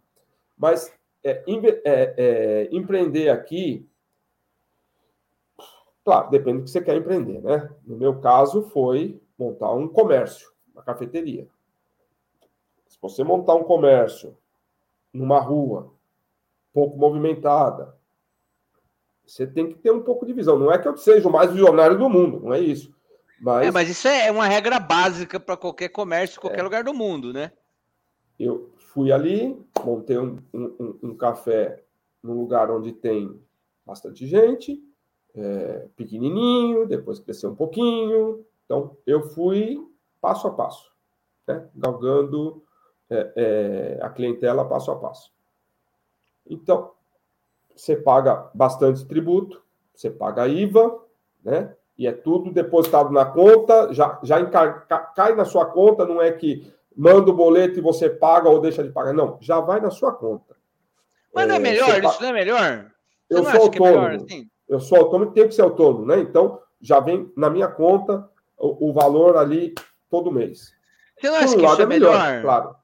Mas 0.57 0.91
é, 1.23 1.43
é, 1.45 2.13
é, 2.17 2.69
empreender 2.71 3.29
aqui, 3.29 3.87
claro, 6.03 6.31
depende 6.31 6.59
do 6.59 6.63
que 6.63 6.71
você 6.71 6.81
quer 6.81 6.97
empreender, 6.97 7.43
né? 7.43 7.69
No 7.85 7.95
meu 7.95 8.19
caso, 8.19 8.63
foi 8.71 9.21
montar 9.37 9.71
um 9.73 9.87
comércio, 9.87 10.49
uma 10.73 10.81
cafeteria 10.81 11.47
você 13.03 13.23
montar 13.23 13.53
um 13.55 13.63
comércio 13.63 14.35
numa 15.13 15.39
rua 15.39 15.93
pouco 16.73 16.97
movimentada, 16.97 17.95
você 19.25 19.45
tem 19.45 19.69
que 19.69 19.75
ter 19.75 19.91
um 19.91 20.01
pouco 20.01 20.25
de 20.25 20.33
visão. 20.33 20.57
Não 20.57 20.71
é 20.71 20.79
que 20.79 20.87
eu 20.87 20.97
seja 20.97 21.27
o 21.27 21.31
mais 21.31 21.51
visionário 21.51 21.97
do 21.97 22.09
mundo, 22.09 22.39
não 22.39 22.53
é 22.53 22.59
isso. 22.59 22.93
Mas, 23.39 23.67
é, 23.67 23.71
mas 23.71 23.89
isso 23.89 24.07
é 24.07 24.31
uma 24.31 24.47
regra 24.47 24.79
básica 24.79 25.39
para 25.39 25.57
qualquer 25.57 25.89
comércio, 25.89 26.39
qualquer 26.39 26.61
é. 26.61 26.63
lugar 26.63 26.83
do 26.83 26.93
mundo, 26.93 27.33
né? 27.33 27.51
Eu 28.39 28.71
fui 28.77 29.11
ali, 29.11 29.61
montei 29.83 30.17
um, 30.17 30.37
um, 30.53 30.99
um, 31.03 31.15
café 31.15 31.83
num 32.23 32.39
lugar 32.39 32.71
onde 32.71 32.93
tem 32.93 33.39
bastante 33.85 34.25
gente, 34.25 34.81
é, 35.35 35.87
pequenininho, 35.95 36.87
depois 36.87 37.19
cresceu 37.19 37.51
um 37.51 37.55
pouquinho. 37.55 38.45
Então, 38.65 38.95
eu 39.05 39.23
fui 39.29 39.77
passo 40.21 40.47
a 40.47 40.51
passo, 40.51 40.89
né? 41.45 41.67
galgando 41.75 42.62
é, 43.13 43.33
é, 43.35 43.99
a 44.01 44.09
clientela 44.09 44.65
passo 44.67 44.91
a 44.91 44.95
passo. 44.95 45.31
Então, 46.49 46.91
você 47.75 47.95
paga 47.95 48.49
bastante 48.53 49.05
tributo, 49.05 49.61
você 49.93 50.09
paga 50.09 50.47
IVA, 50.47 50.99
né? 51.43 51.75
E 51.97 52.07
é 52.07 52.11
tudo 52.11 52.51
depositado 52.51 53.11
na 53.11 53.25
conta, 53.25 53.93
já, 53.93 54.19
já 54.23 54.43
cai 55.15 55.35
na 55.35 55.45
sua 55.45 55.65
conta, 55.67 56.05
não 56.05 56.21
é 56.21 56.31
que 56.31 56.73
manda 56.95 57.29
o 57.29 57.35
boleto 57.35 57.77
e 57.77 57.81
você 57.81 58.09
paga 58.09 58.49
ou 58.49 58.59
deixa 58.59 58.83
de 58.83 58.91
pagar. 58.91 59.13
Não, 59.13 59.37
já 59.39 59.59
vai 59.59 59.79
na 59.79 59.91
sua 59.91 60.11
conta. 60.11 60.55
Mas 61.33 61.47
não 61.47 61.55
é, 61.55 61.57
é 61.57 61.61
melhor, 61.61 62.03
isso 62.03 62.21
não 62.21 62.29
é 62.29 62.33
melhor? 62.33 62.91
Você 63.29 63.39
eu 63.39 63.43
sou 63.43 63.53
é 63.53 63.57
autônomo. 63.57 63.97
É 63.97 64.09
melhor, 64.09 64.15
assim? 64.15 64.49
Eu 64.67 64.79
sou 64.79 64.97
autônomo 64.97 65.31
e 65.31 65.33
tenho 65.33 65.47
que 65.47 65.55
ser 65.55 65.61
autônomo, 65.61 66.05
né? 66.05 66.19
Então, 66.19 66.59
já 66.81 66.99
vem 66.99 67.31
na 67.37 67.49
minha 67.49 67.67
conta 67.67 68.27
o, 68.57 68.89
o 68.89 68.93
valor 68.93 69.37
ali 69.37 69.73
todo 70.09 70.31
mês. 70.31 70.73
Você 71.19 71.29
não 71.29 71.37
acha 71.37 71.55
um 71.55 71.57
que 71.57 71.65
isso 71.65 71.81
é 71.81 71.85
melhor? 71.85 72.19
melhor? 72.19 72.41
Claro. 72.41 72.75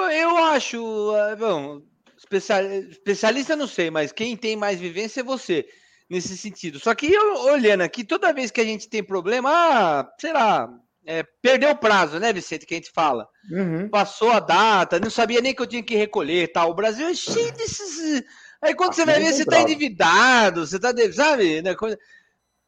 Eu 0.00 0.36
acho, 0.36 1.12
ah, 1.14 1.36
bom, 1.36 1.82
especialista 2.16 3.56
não 3.56 3.66
sei, 3.66 3.90
mas 3.90 4.12
quem 4.12 4.36
tem 4.36 4.56
mais 4.56 4.80
vivência 4.80 5.20
é 5.20 5.24
você 5.24 5.66
nesse 6.08 6.36
sentido. 6.36 6.78
Só 6.78 6.94
que 6.94 7.12
eu, 7.12 7.44
olhando 7.44 7.82
aqui, 7.82 8.04
toda 8.04 8.32
vez 8.32 8.50
que 8.50 8.60
a 8.60 8.64
gente 8.64 8.88
tem 8.88 9.02
problema, 9.02 9.50
ah, 9.50 10.12
sei 10.18 10.32
lá, 10.32 10.68
é, 11.04 11.22
perdeu 11.40 11.70
o 11.70 11.76
prazo, 11.76 12.18
né, 12.18 12.32
Vicente, 12.32 12.66
que 12.66 12.74
a 12.74 12.76
gente 12.76 12.90
fala. 12.90 13.28
Uhum. 13.50 13.88
Passou 13.88 14.30
a 14.30 14.40
data, 14.40 14.98
não 14.98 15.10
sabia 15.10 15.40
nem 15.40 15.54
que 15.54 15.62
eu 15.62 15.66
tinha 15.66 15.82
que 15.82 15.96
recolher 15.96 16.50
tal. 16.52 16.70
O 16.70 16.74
Brasil 16.74 17.06
é 17.06 17.14
cheio 17.14 17.52
desses. 17.52 18.24
Aí 18.60 18.74
quando 18.74 18.90
Aqui 18.90 18.96
você 18.96 19.04
vai 19.04 19.20
ver, 19.20 19.32
você 19.32 19.44
tá 19.44 19.60
endividado, 19.60 20.66
você 20.66 20.78
tá, 20.78 20.92
sabe? 21.12 21.62
Né? 21.62 21.74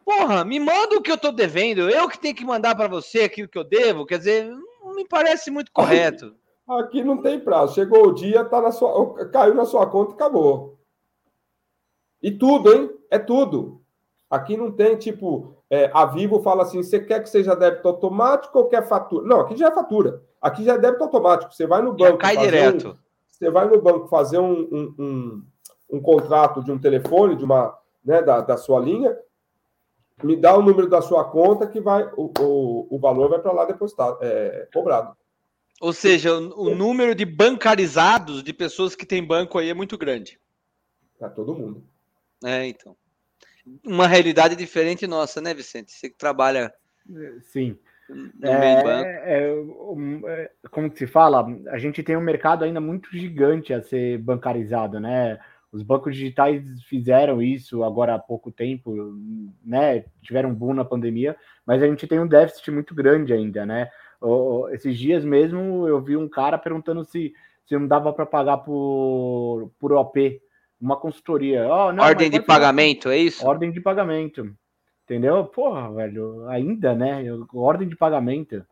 Porra, 0.05 0.45
me 0.45 0.61
manda 0.61 0.97
o 0.97 1.03
que 1.03 1.11
eu 1.11 1.19
tô 1.19 1.33
devendo, 1.33 1.91
eu 1.91 2.09
que 2.09 2.19
tenho 2.19 2.35
que 2.35 2.45
mandar 2.45 2.75
para 2.75 2.89
você 2.89 3.23
aquilo 3.23 3.49
que 3.49 3.59
eu 3.59 3.65
devo, 3.65 4.07
quer 4.07 4.19
dizer, 4.19 4.47
não 4.47 4.95
me 4.95 5.07
parece 5.07 5.51
muito 5.51 5.73
correto. 5.73 6.35
Aqui 6.69 7.03
não 7.03 7.23
tem 7.23 7.41
prazo. 7.41 7.75
Chegou 7.75 8.09
o 8.09 8.13
dia, 8.13 8.45
tá 8.45 8.61
na 8.61 8.71
sua, 8.71 9.27
caiu 9.31 9.55
na 9.55 9.65
sua 9.65 9.87
conta 9.87 10.13
e 10.13 10.15
acabou. 10.15 10.79
E 12.23 12.31
tudo, 12.31 12.73
hein? 12.73 12.91
É 13.11 13.19
tudo. 13.19 13.81
Aqui 14.31 14.57
não 14.57 14.71
tem 14.71 14.97
tipo, 14.97 15.57
é, 15.71 15.91
a 15.95 16.05
Vivo 16.05 16.43
fala 16.43 16.63
assim: 16.63 16.83
você 16.83 17.01
quer 17.01 17.23
que 17.23 17.31
seja 17.31 17.57
débito 17.57 17.89
automático 17.89 18.59
ou 18.59 18.67
quer 18.67 18.87
fatura? 18.87 19.27
Não, 19.27 19.41
aqui 19.41 19.57
já 19.57 19.69
é 19.69 19.75
fatura. 19.75 20.23
Aqui 20.43 20.65
já 20.65 20.75
é 20.75 20.79
débito 20.79 21.05
automático. 21.05 21.55
Você 21.55 21.67
vai 21.67 21.81
no 21.81 21.95
banco. 21.95 22.19
cai 22.19 22.37
direto. 22.37 22.89
Um, 22.89 22.95
você 23.31 23.51
vai 23.51 23.69
no 23.69 23.81
banco 23.81 24.09
fazer 24.09 24.39
um, 24.39 24.61
um, 24.61 24.95
um, 24.99 25.43
um, 25.93 26.03
contrato 26.03 26.63
de 26.63 26.73
um 26.73 26.79
telefone, 26.79 27.37
de 27.37 27.45
uma, 27.45 27.79
né, 28.05 28.21
da, 28.21 28.41
da 28.41 28.57
sua 28.57 28.81
linha, 28.81 29.17
me 30.25 30.35
dá 30.35 30.57
o 30.57 30.63
número 30.63 30.89
da 30.89 31.01
sua 31.01 31.25
conta 31.25 31.67
que 31.67 31.81
vai 31.81 32.11
o, 32.17 32.33
o, 32.41 32.97
o 32.97 32.99
valor 32.99 33.29
vai 33.29 33.39
para 33.39 33.53
lá 33.53 33.65
depositado, 33.65 34.19
é, 34.21 34.69
cobrado. 34.75 35.17
Ou 35.81 35.93
seja, 35.93 36.35
o, 36.35 36.75
número 36.75 37.15
de 37.15 37.25
bancarizados 37.25 38.43
de 38.43 38.53
pessoas 38.53 38.97
que 38.97 39.07
têm 39.07 39.25
banco 39.25 39.59
aí 39.59 39.71
é 39.71 39.75
muito 39.75 39.97
grande. 39.97 40.41
Para 41.19 41.31
todo 41.31 41.55
mundo. 41.55 41.85
É, 42.45 42.67
então. 42.67 42.97
Uma 43.85 44.07
realidade 44.07 44.57
diferente 44.57 45.07
nossa, 45.07 45.41
né, 45.41 45.55
Vicente? 45.55 45.93
Você 45.93 46.09
que 46.09 46.17
trabalha. 46.17 46.73
Sim. 47.43 47.79
No 48.09 48.49
é, 48.49 48.59
meio 48.59 48.83
banco. 48.83 49.09
É, 49.09 50.43
é, 50.43 50.51
como 50.71 50.91
que 50.91 50.99
se 50.99 51.07
fala? 51.07 51.47
A 51.69 51.79
gente 51.79 52.03
tem 52.03 52.17
um 52.17 52.23
mercado 52.23 52.65
ainda 52.65 52.81
muito 52.81 53.11
gigante 53.13 53.73
a 53.73 53.83
ser 53.83 54.19
bancarizado, 54.19 54.99
né? 54.99 55.39
Os 55.71 55.83
bancos 55.83 56.17
digitais 56.17 56.63
fizeram 56.85 57.43
isso 57.43 57.85
agora 57.85 58.15
há 58.15 58.19
pouco 58.19 58.51
tempo, 58.51 58.95
né? 59.63 60.05
Tiveram 60.23 60.51
um 60.51 60.55
boom 60.55 60.73
na 60.73 60.85
pandemia, 60.85 61.37
mas 61.67 61.83
a 61.83 61.87
gente 61.87 62.07
tem 62.07 62.19
um 62.19 62.27
déficit 62.27 62.71
muito 62.71 62.95
grande 62.95 63.35
ainda, 63.35 63.67
né? 63.67 63.91
Esses 64.73 64.99
dias 64.99 65.25
mesmo 65.25 65.87
eu 65.87 66.01
vi 66.01 66.17
um 66.17 66.29
cara 66.29 66.59
perguntando 66.59 67.05
se, 67.05 67.33
se 67.67 67.79
não 67.79 67.87
dava 67.87 68.13
para 68.13 68.27
pagar 68.27 68.59
por, 68.59 69.71
por 69.79 69.93
OP, 69.93 70.41
uma 70.81 70.97
consultoria. 70.97 71.67
Oh, 71.69 71.93
não, 71.93 72.05
ordem 72.05 72.31
de 72.31 72.41
pagamento, 72.41 73.09
é 73.09 73.19
isso? 73.19 73.47
Ordem 73.47 73.71
de 73.71 73.81
pagamento. 73.81 74.53
Entendeu? 75.05 75.45
Porra, 75.45 75.93
velho, 75.93 76.47
ainda, 76.49 76.95
né? 76.95 77.25
Ordem 77.55 77.89
de 77.89 77.97
pagamento. 77.97 78.65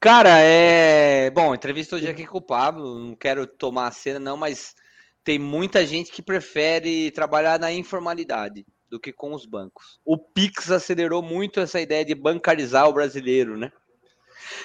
Cara, 0.00 0.38
é. 0.40 1.30
Bom, 1.30 1.54
entrevista 1.54 1.96
hoje 1.96 2.08
aqui 2.08 2.26
com 2.26 2.38
o 2.38 2.42
Pablo, 2.42 2.98
não 2.98 3.16
quero 3.16 3.46
tomar 3.46 3.88
a 3.88 3.90
cena, 3.90 4.20
não, 4.20 4.36
mas 4.36 4.76
tem 5.24 5.38
muita 5.38 5.84
gente 5.84 6.12
que 6.12 6.22
prefere 6.22 7.10
trabalhar 7.10 7.58
na 7.58 7.72
informalidade 7.72 8.64
do 8.88 9.00
que 9.00 9.12
com 9.12 9.34
os 9.34 9.44
bancos. 9.44 9.98
O 10.04 10.16
Pix 10.16 10.70
acelerou 10.70 11.22
muito 11.22 11.58
essa 11.58 11.80
ideia 11.80 12.04
de 12.04 12.14
bancarizar 12.14 12.88
o 12.88 12.92
brasileiro, 12.92 13.56
né? 13.56 13.72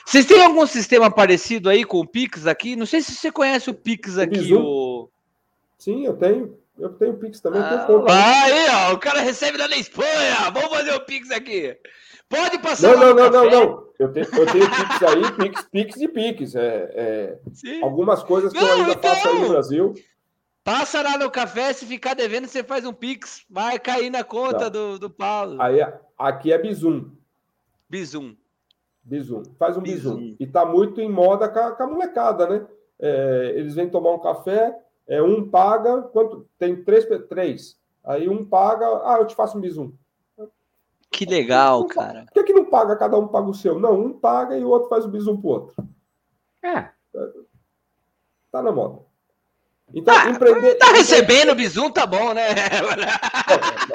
Vocês 0.06 0.26
têm 0.26 0.44
algum 0.44 0.66
sistema 0.66 1.10
parecido 1.10 1.70
aí 1.70 1.84
com 1.84 2.00
o 2.00 2.08
Pix 2.08 2.48
aqui? 2.48 2.76
Não 2.76 2.86
sei 2.86 3.02
se 3.02 3.14
você 3.14 3.32
conhece 3.32 3.70
o 3.70 3.74
Pix 3.74 4.18
aqui, 4.18 4.54
o. 4.54 5.10
Sim, 5.78 6.06
eu 6.06 6.14
tenho. 6.14 6.58
Eu 6.78 6.90
tenho 6.90 7.14
Pix 7.18 7.40
também. 7.40 7.62
Ah, 7.62 8.44
aí, 8.44 8.90
ó, 8.90 8.94
o 8.94 8.98
cara 8.98 9.22
recebe 9.22 9.58
da 9.58 9.68
Espanha. 9.78 10.50
Vamos 10.52 10.70
fazer 10.70 10.94
o 10.94 11.06
Pix 11.06 11.30
aqui. 11.30 11.78
Pode 12.28 12.58
passar. 12.60 12.96
Não, 12.96 13.14
não, 13.14 13.16
não, 13.16 13.30
não, 13.30 13.50
não. 13.50 13.84
Eu 14.00 14.12
tenho, 14.12 14.26
eu 14.26 14.46
tenho 14.48 14.70
Pix 14.70 15.04
aí, 15.04 15.32
Pix, 15.34 15.62
Pix 15.72 15.96
e 15.98 16.08
Pix. 16.08 16.56
É, 16.56 16.90
é 16.96 17.82
algumas 17.84 18.24
coisas 18.24 18.52
que 18.52 18.60
não, 18.60 18.68
eu 18.68 18.76
ainda 18.76 18.92
então, 18.94 19.14
faço 19.14 19.30
aí 19.30 19.40
no 19.40 19.50
Brasil. 19.50 19.94
Passa 20.64 21.02
lá 21.02 21.18
no 21.18 21.30
café, 21.30 21.74
se 21.74 21.86
ficar 21.86 22.16
devendo, 22.16 22.48
você 22.48 22.64
faz 22.64 22.86
um 22.86 22.94
Pix. 22.94 23.46
Vai 23.50 23.78
cair 23.78 24.10
na 24.10 24.24
conta 24.24 24.60
tá. 24.60 24.70
do, 24.70 24.98
do 24.98 25.10
Paulo. 25.10 25.62
Aí, 25.62 25.80
aqui 26.18 26.52
é 26.52 26.58
Bizum. 26.58 27.12
Bizum. 27.88 28.36
Bizum. 29.04 29.44
Faz 29.60 29.78
um 29.78 29.82
Bizum. 29.82 30.16
bizum. 30.16 30.36
E 30.40 30.48
tá 30.48 30.66
muito 30.66 31.02
em 31.02 31.10
moda 31.10 31.50
com 31.50 31.60
a, 31.60 31.72
com 31.72 31.84
a 31.84 31.88
molecada, 31.88 32.48
né? 32.48 32.66
É, 33.00 33.54
eles 33.56 33.76
vêm 33.76 33.90
tomar 33.90 34.14
um 34.14 34.20
café, 34.20 34.78
é, 35.08 35.22
um 35.22 35.50
paga, 35.50 36.04
quanto? 36.04 36.48
Tem 36.58 36.84
três, 36.84 37.06
três. 37.28 37.78
Aí 38.04 38.30
um 38.30 38.46
paga, 38.46 38.86
ah, 39.04 39.18
eu 39.20 39.28
te 39.28 39.36
faço 39.36 39.58
um 39.58 39.62
bisum. 39.62 39.92
Que 41.12 41.26
legal, 41.26 41.86
cara. 41.86 42.26
Por 42.26 42.34
que, 42.34 42.44
que 42.44 42.54
não 42.54 42.66
paga, 42.66 42.96
cada 42.96 43.18
um 43.18 43.28
paga 43.28 43.48
o 43.48 43.54
seu? 43.54 43.80
Não, 43.80 44.00
um 44.00 44.14
paga 44.14 44.58
e 44.58 44.64
o 44.64 44.70
outro 44.70 44.90
faz 44.90 45.06
o 45.06 45.10
bisum 45.10 45.38
pro 45.38 45.50
outro. 45.50 45.88
É. 46.64 46.90
Tá 48.52 48.64
na 48.64 48.72
moda. 48.72 49.00
Então, 49.94 50.16
ah, 50.16 50.30
empreender. 50.30 50.76
Tá 50.76 50.88
recebendo 50.88 51.54
bisum, 51.54 51.92
tá 51.92 52.08
bom, 52.08 52.34
né? 52.34 52.48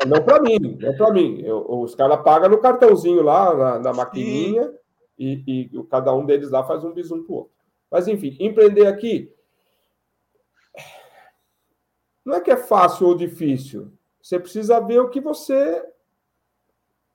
Não, 0.05 0.17
não 0.19 0.25
para 0.25 0.41
mim, 0.41 0.79
não 0.81 0.97
para 0.97 1.13
mim. 1.13 1.41
Eu, 1.43 1.65
os 1.69 1.95
caras 1.95 2.23
pagam 2.23 2.51
no 2.51 2.59
cartãozinho 2.59 3.23
lá, 3.23 3.55
na, 3.55 3.79
na 3.81 3.93
maquininha, 3.93 4.71
e, 5.19 5.71
e, 5.73 5.85
cada 5.85 6.15
um 6.15 6.25
deles 6.25 6.51
lá 6.51 6.63
faz 6.65 6.85
um 6.85 6.93
bisum 6.93 7.23
pro 7.25 7.35
outro. 7.35 7.53
Mas, 7.91 8.07
enfim, 8.07 8.37
empreender 8.39 8.87
aqui 8.87 9.33
não 12.29 12.37
é 12.37 12.41
que 12.43 12.51
é 12.51 12.57
fácil 12.59 13.07
ou 13.07 13.15
difícil. 13.15 13.91
Você 14.21 14.39
precisa 14.39 14.79
ver 14.81 15.01
o 15.01 15.09
que 15.09 15.19
você 15.19 15.83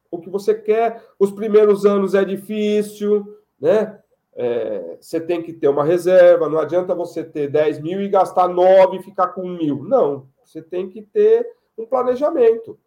o 0.09 0.19
que 0.19 0.27
você 0.27 0.55
quer. 0.55 1.03
Os 1.19 1.31
primeiros 1.31 1.85
anos 1.85 2.15
é 2.15 2.25
difícil, 2.25 3.37
né? 3.59 3.99
É, 4.35 4.97
você 4.99 5.21
tem 5.21 5.43
que 5.43 5.53
ter 5.53 5.67
uma 5.67 5.83
reserva. 5.83 6.49
Não 6.49 6.57
adianta 6.57 6.95
você 6.95 7.23
ter 7.23 7.47
10 7.47 7.79
mil 7.79 8.01
e 8.01 8.09
gastar 8.09 8.47
9 8.47 8.97
e 8.97 9.03
ficar 9.03 9.27
com 9.29 9.47
mil. 9.47 9.83
Não. 9.83 10.27
Você 10.43 10.63
tem 10.63 10.89
que 10.89 11.03
ter 11.03 11.47
um 11.77 11.85
planejamento. 11.85 12.79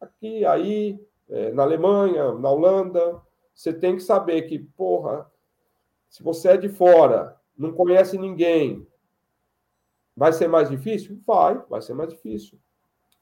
Aqui, 0.00 0.44
aí, 0.44 1.00
é, 1.28 1.50
na 1.50 1.64
Alemanha, 1.64 2.32
na 2.34 2.48
Holanda, 2.48 3.20
você 3.60 3.72
tem 3.72 3.96
que 3.96 4.02
saber 4.02 4.42
que, 4.42 4.58
porra, 4.58 5.30
se 6.08 6.22
você 6.22 6.50
é 6.50 6.56
de 6.56 6.68
fora, 6.68 7.36
não 7.56 7.72
conhece 7.72 8.16
ninguém, 8.16 8.86
Vai 10.20 10.34
ser 10.34 10.48
mais 10.48 10.68
difícil? 10.68 11.18
Vai, 11.26 11.58
vai 11.66 11.80
ser 11.80 11.94
mais 11.94 12.10
difícil. 12.10 12.58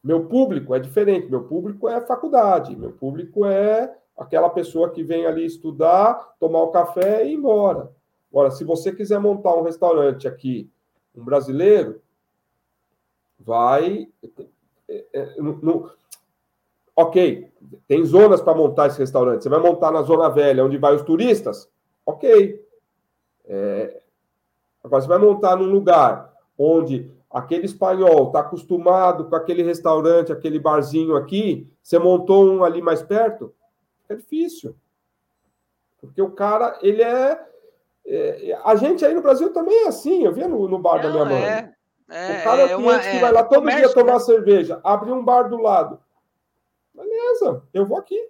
Meu 0.03 0.26
público 0.26 0.74
é 0.74 0.80
diferente. 0.80 1.30
Meu 1.30 1.45
público 1.45 1.89
é 1.89 2.01
faculdade. 2.01 2.74
Meu 2.74 2.91
público 2.91 3.47
é 3.47 3.97
aquela 4.16 4.51
pessoa 4.51 4.91
que 4.91 5.05
vem 5.05 5.24
ali 5.24 5.47
estudar, 5.47 6.34
tomar 6.41 6.61
o 6.62 6.72
café 6.72 7.24
e 7.24 7.30
ir 7.30 7.34
embora. 7.34 7.93
Agora, 8.32 8.51
se 8.51 8.64
você 8.64 8.93
quiser 8.93 9.20
montar 9.20 9.55
um 9.55 9.62
restaurante 9.62 10.26
aqui, 10.26 10.68
um 11.14 11.22
brasileiro, 11.24 12.03
vai. 13.39 14.09
É, 14.89 15.05
é, 15.12 15.41
no, 15.41 15.89
ok, 16.99 17.49
tem 17.87 18.05
zonas 18.05 18.41
para 18.41 18.57
montar 18.59 18.89
esse 18.89 18.99
restaurante. 18.99 19.45
Você 19.45 19.49
vai 19.49 19.61
montar 19.61 19.93
na 19.93 20.03
Zona 20.03 20.29
Velha, 20.29 20.65
onde 20.65 20.77
vai 20.77 20.97
os 20.97 21.03
turistas? 21.03 21.71
Ok. 22.05 22.61
É, 23.47 24.01
agora, 24.83 25.01
você 25.01 25.07
vai 25.07 25.19
montar 25.19 25.55
num 25.55 25.71
lugar 25.71 26.35
onde 26.59 27.09
aquele 27.31 27.67
espanhol 27.67 28.27
está 28.27 28.41
acostumado 28.41 29.27
com 29.27 29.37
aquele 29.37 29.63
restaurante, 29.63 30.33
aquele 30.33 30.59
barzinho 30.59 31.15
aqui, 31.15 31.71
você 31.81 32.01
montou 32.01 32.45
um 32.45 32.65
ali 32.65 32.83
mais 32.83 33.01
perto, 33.01 33.55
é 34.09 34.17
difícil. 34.17 34.75
Porque 36.01 36.21
o 36.21 36.33
cara, 36.33 36.81
ele 36.83 37.03
é. 37.03 37.41
é 38.07 38.61
a 38.65 38.75
gente 38.75 39.05
aí 39.05 39.15
no 39.15 39.23
Brasil 39.23 39.53
também 39.53 39.85
é 39.85 39.89
assim, 39.89 40.25
eu 40.25 40.33
vi 40.33 40.45
no, 40.49 40.67
no 40.67 40.81
bar 40.81 40.97
Não, 40.97 41.03
da 41.03 41.11
minha 41.11 41.25
mãe. 41.27 41.45
É. 41.45 41.75
É, 42.11 42.41
o 42.41 42.45
cara 42.45 42.63
é, 42.63 42.77
uma, 42.77 42.99
que 42.99 43.19
vai 43.19 43.31
lá 43.31 43.45
todo 43.45 43.61
comércio, 43.61 43.85
dia 43.85 43.95
tomar 43.95 44.15
né? 44.15 44.21
cerveja, 44.21 44.81
abrir 44.83 45.13
um 45.13 45.23
bar 45.23 45.43
do 45.45 45.59
lado. 45.59 46.01
Beleza, 46.99 47.63
eu 47.73 47.87
vou 47.87 47.97
aqui. 47.97 48.29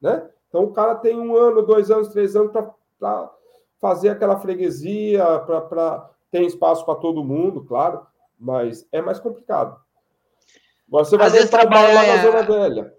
Né? 0.00 0.28
Então 0.48 0.64
o 0.64 0.72
cara 0.72 0.96
tem 0.96 1.18
um 1.18 1.36
ano, 1.36 1.62
dois 1.62 1.90
anos, 1.90 2.08
três 2.08 2.34
anos 2.34 2.52
para 2.98 3.30
fazer 3.80 4.10
aquela 4.10 4.38
freguesia, 4.38 5.24
para 5.40 6.10
ter 6.30 6.42
espaço 6.42 6.84
para 6.84 6.96
todo 6.96 7.24
mundo, 7.24 7.64
claro, 7.64 8.06
mas 8.38 8.86
é 8.90 9.00
mais 9.00 9.18
complicado. 9.18 9.80
Você 10.88 11.16
vai 11.16 11.28
Às 11.28 11.34
lá 11.94 12.06
na 12.06 12.22
Zona 12.22 12.42
Velha. 12.42 12.94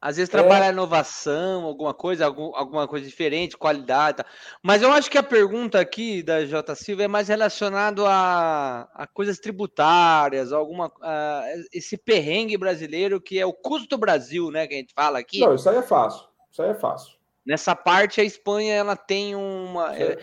Às 0.00 0.16
vezes 0.16 0.28
trabalhar 0.28 0.66
é. 0.66 0.72
inovação, 0.72 1.64
alguma 1.64 1.94
coisa, 1.94 2.26
algum, 2.26 2.54
alguma 2.54 2.86
coisa 2.86 3.06
diferente, 3.06 3.56
qualidade. 3.56 4.18
Tá. 4.18 4.26
Mas 4.62 4.82
eu 4.82 4.92
acho 4.92 5.10
que 5.10 5.16
a 5.16 5.22
pergunta 5.22 5.80
aqui 5.80 6.22
da 6.22 6.44
J. 6.44 6.74
Silva 6.74 7.04
é 7.04 7.08
mais 7.08 7.28
relacionado 7.28 8.04
a, 8.04 8.88
a 8.94 9.06
coisas 9.06 9.38
tributárias, 9.38 10.52
alguma 10.52 10.92
a, 11.00 11.44
esse 11.72 11.96
perrengue 11.96 12.58
brasileiro 12.58 13.20
que 13.20 13.38
é 13.38 13.46
o 13.46 13.54
custo 13.54 13.96
Brasil, 13.96 14.50
né? 14.50 14.66
Que 14.66 14.74
a 14.74 14.78
gente 14.78 14.92
fala 14.94 15.18
aqui. 15.18 15.40
Não, 15.40 15.54
isso 15.54 15.68
aí 15.68 15.76
é 15.76 15.82
fácil. 15.82 16.28
Isso 16.50 16.62
aí 16.62 16.70
é 16.70 16.74
fácil. 16.74 17.16
Nessa 17.44 17.74
parte, 17.74 18.20
a 18.20 18.24
Espanha 18.24 18.74
ela 18.74 18.96
tem 18.96 19.34
uma. 19.34 19.96
É, 19.96 20.16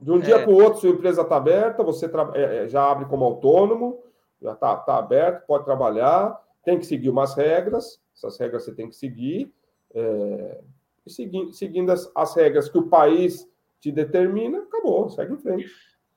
De 0.00 0.10
um 0.10 0.18
dia 0.18 0.36
é... 0.36 0.38
para 0.42 0.50
o 0.50 0.54
outro, 0.54 0.80
sua 0.80 0.90
empresa 0.90 1.20
está 1.20 1.36
aberta, 1.36 1.82
você 1.82 2.08
tra... 2.08 2.30
É, 2.34 2.64
é, 2.64 2.68
já 2.68 2.90
abre 2.90 3.04
como 3.04 3.24
autônomo, 3.24 4.02
já 4.40 4.52
está 4.52 4.74
tá 4.76 4.96
aberto, 4.96 5.44
pode 5.46 5.64
trabalhar, 5.64 6.40
tem 6.64 6.78
que 6.78 6.86
seguir 6.86 7.10
umas 7.10 7.34
regras 7.34 8.00
essas 8.14 8.38
regras 8.38 8.64
você 8.64 8.72
tem 8.72 8.88
que 8.88 8.96
seguir. 8.96 9.52
É, 9.94 10.60
e 11.06 11.10
seguindo, 11.10 11.52
seguindo 11.52 11.90
as, 11.90 12.10
as 12.14 12.34
regras 12.34 12.68
que 12.68 12.78
o 12.78 12.88
país 12.88 13.48
te 13.80 13.90
determina, 13.90 14.58
acabou, 14.58 15.08
segue 15.08 15.32
em 15.32 15.38
frente. 15.38 15.70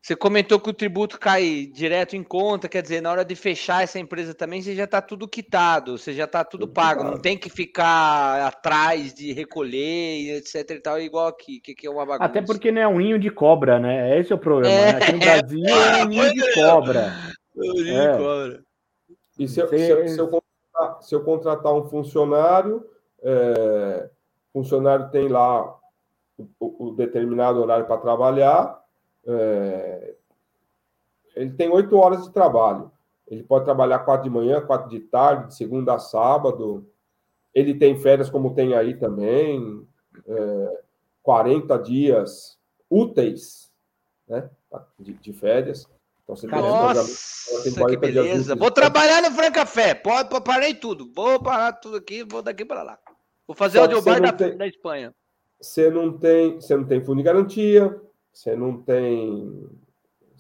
Você 0.03 0.17
comentou 0.17 0.59
que 0.59 0.69
o 0.69 0.73
tributo 0.73 1.17
cai 1.17 1.65
direto 1.73 2.13
em 2.13 2.23
conta, 2.23 2.67
quer 2.67 2.81
dizer, 2.81 3.01
na 3.01 3.09
hora 3.09 3.23
de 3.23 3.35
fechar 3.37 3.83
essa 3.83 3.97
empresa 3.97 4.33
também, 4.33 4.61
você 4.61 4.75
já 4.75 4.83
está 4.83 5.01
tudo 5.01 5.29
quitado, 5.29 5.97
você 5.97 6.11
já 6.11 6.25
está 6.25 6.43
tudo, 6.43 6.67
tudo, 6.67 6.73
pago, 6.73 6.99
quitado. 6.99 7.15
não 7.15 7.21
tem 7.21 7.37
que 7.37 7.49
ficar 7.49 8.45
atrás 8.45 9.13
de 9.13 9.31
recolher, 9.31 10.39
etc 10.39 10.71
e 10.71 10.79
tal, 10.81 10.99
igual 10.99 11.27
aqui, 11.27 11.61
que, 11.61 11.73
que 11.73 11.87
é 11.87 11.89
uma 11.89 12.05
bagunça. 12.05 12.25
Até 12.25 12.41
porque 12.41 12.69
não 12.69 12.81
é 12.81 12.87
um 12.87 12.97
ninho 12.97 13.17
de 13.17 13.29
cobra, 13.29 13.79
né? 13.79 14.19
Esse 14.19 14.33
é 14.33 14.35
o 14.35 14.39
problema, 14.39 14.75
é, 14.75 14.91
né? 14.91 14.97
Aqui 14.97 15.11
no 15.13 15.19
Brasil 15.19 15.65
é, 15.65 15.99
é 16.01 16.03
um 16.03 16.07
ninho 16.09 16.33
de 16.33 16.53
cobra. 16.53 17.13
É 17.55 17.59
um 17.59 17.73
ninho 17.73 18.11
de 18.11 18.17
cobra. 18.17 18.63
E 19.39 19.47
se, 19.47 19.67
se, 19.67 20.07
se, 20.09 20.19
eu 20.19 20.27
se 21.01 21.15
eu 21.15 21.23
contratar 21.23 21.73
um 21.73 21.85
funcionário, 21.85 22.85
é, 23.21 24.09
funcionário 24.51 25.09
tem 25.09 25.27
lá 25.27 25.77
o, 26.37 26.87
o 26.87 26.91
determinado 26.91 27.61
horário 27.61 27.85
para 27.85 27.97
trabalhar, 27.97 28.83
é, 29.25 30.15
ele 31.35 31.51
tem 31.51 31.69
oito 31.69 31.97
horas 31.97 32.23
de 32.23 32.31
trabalho. 32.31 32.91
Ele 33.27 33.43
pode 33.43 33.65
trabalhar 33.65 33.99
quatro 33.99 34.23
de 34.23 34.29
manhã, 34.29 34.61
quatro 34.61 34.89
de 34.89 34.99
tarde, 34.99 35.47
de 35.47 35.55
segunda 35.55 35.95
a 35.95 35.99
sábado. 35.99 36.87
Ele 37.53 37.73
tem 37.73 37.97
férias, 37.97 38.29
como 38.29 38.53
tem 38.53 38.73
aí 38.75 38.95
também, 38.95 39.87
é, 40.27 40.81
40 41.23 41.77
dias 41.79 42.59
úteis 42.89 43.71
né, 44.27 44.49
de, 44.99 45.13
de 45.13 45.33
férias. 45.33 45.89
Então 46.23 46.35
você 46.35 46.47
Nossa, 46.47 47.87
que 47.87 47.97
beleza. 47.97 48.55
Vou 48.55 48.71
trabalhar 48.71 49.21
no 49.21 49.31
Franca 49.31 49.61
Café. 49.61 49.93
Pode, 49.93 50.29
parei 50.43 50.73
tudo. 50.73 51.11
Vou 51.13 51.41
parar 51.41 51.73
tudo 51.73 51.97
aqui, 51.97 52.23
vou 52.23 52.41
daqui 52.41 52.63
para 52.63 52.83
lá. 52.83 52.99
Vou 53.45 53.55
fazer 53.55 53.79
o 53.79 53.81
audiobar 53.81 54.21
da, 54.21 54.31
tem, 54.31 54.57
da 54.57 54.65
Espanha. 54.65 55.13
Você 55.59 55.89
não 55.89 56.17
tem, 56.17 56.55
você 56.55 56.75
não 56.75 56.85
tem 56.85 57.03
fundo 57.03 57.17
de 57.17 57.23
garantia, 57.23 58.01
você 58.31 58.55
não 58.55 58.81
tem 58.81 59.69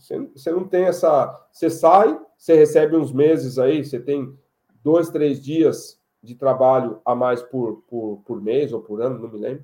você, 0.03 0.19
você 0.19 0.51
não 0.51 0.67
tem 0.67 0.83
essa, 0.83 1.47
você 1.49 1.69
sai, 1.69 2.19
você 2.37 2.55
recebe 2.55 2.97
uns 2.97 3.13
meses 3.13 3.57
aí, 3.57 3.85
você 3.85 3.99
tem 3.99 4.37
dois, 4.83 5.09
três 5.09 5.41
dias 5.41 5.97
de 6.21 6.35
trabalho 6.35 7.01
a 7.05 7.15
mais 7.15 7.41
por, 7.41 7.83
por, 7.87 8.21
por 8.25 8.41
mês 8.41 8.73
ou 8.73 8.81
por 8.81 9.01
ano, 9.01 9.17
não 9.17 9.31
me 9.31 9.39
lembro. 9.39 9.63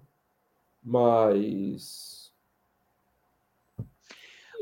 Mas 0.82 2.09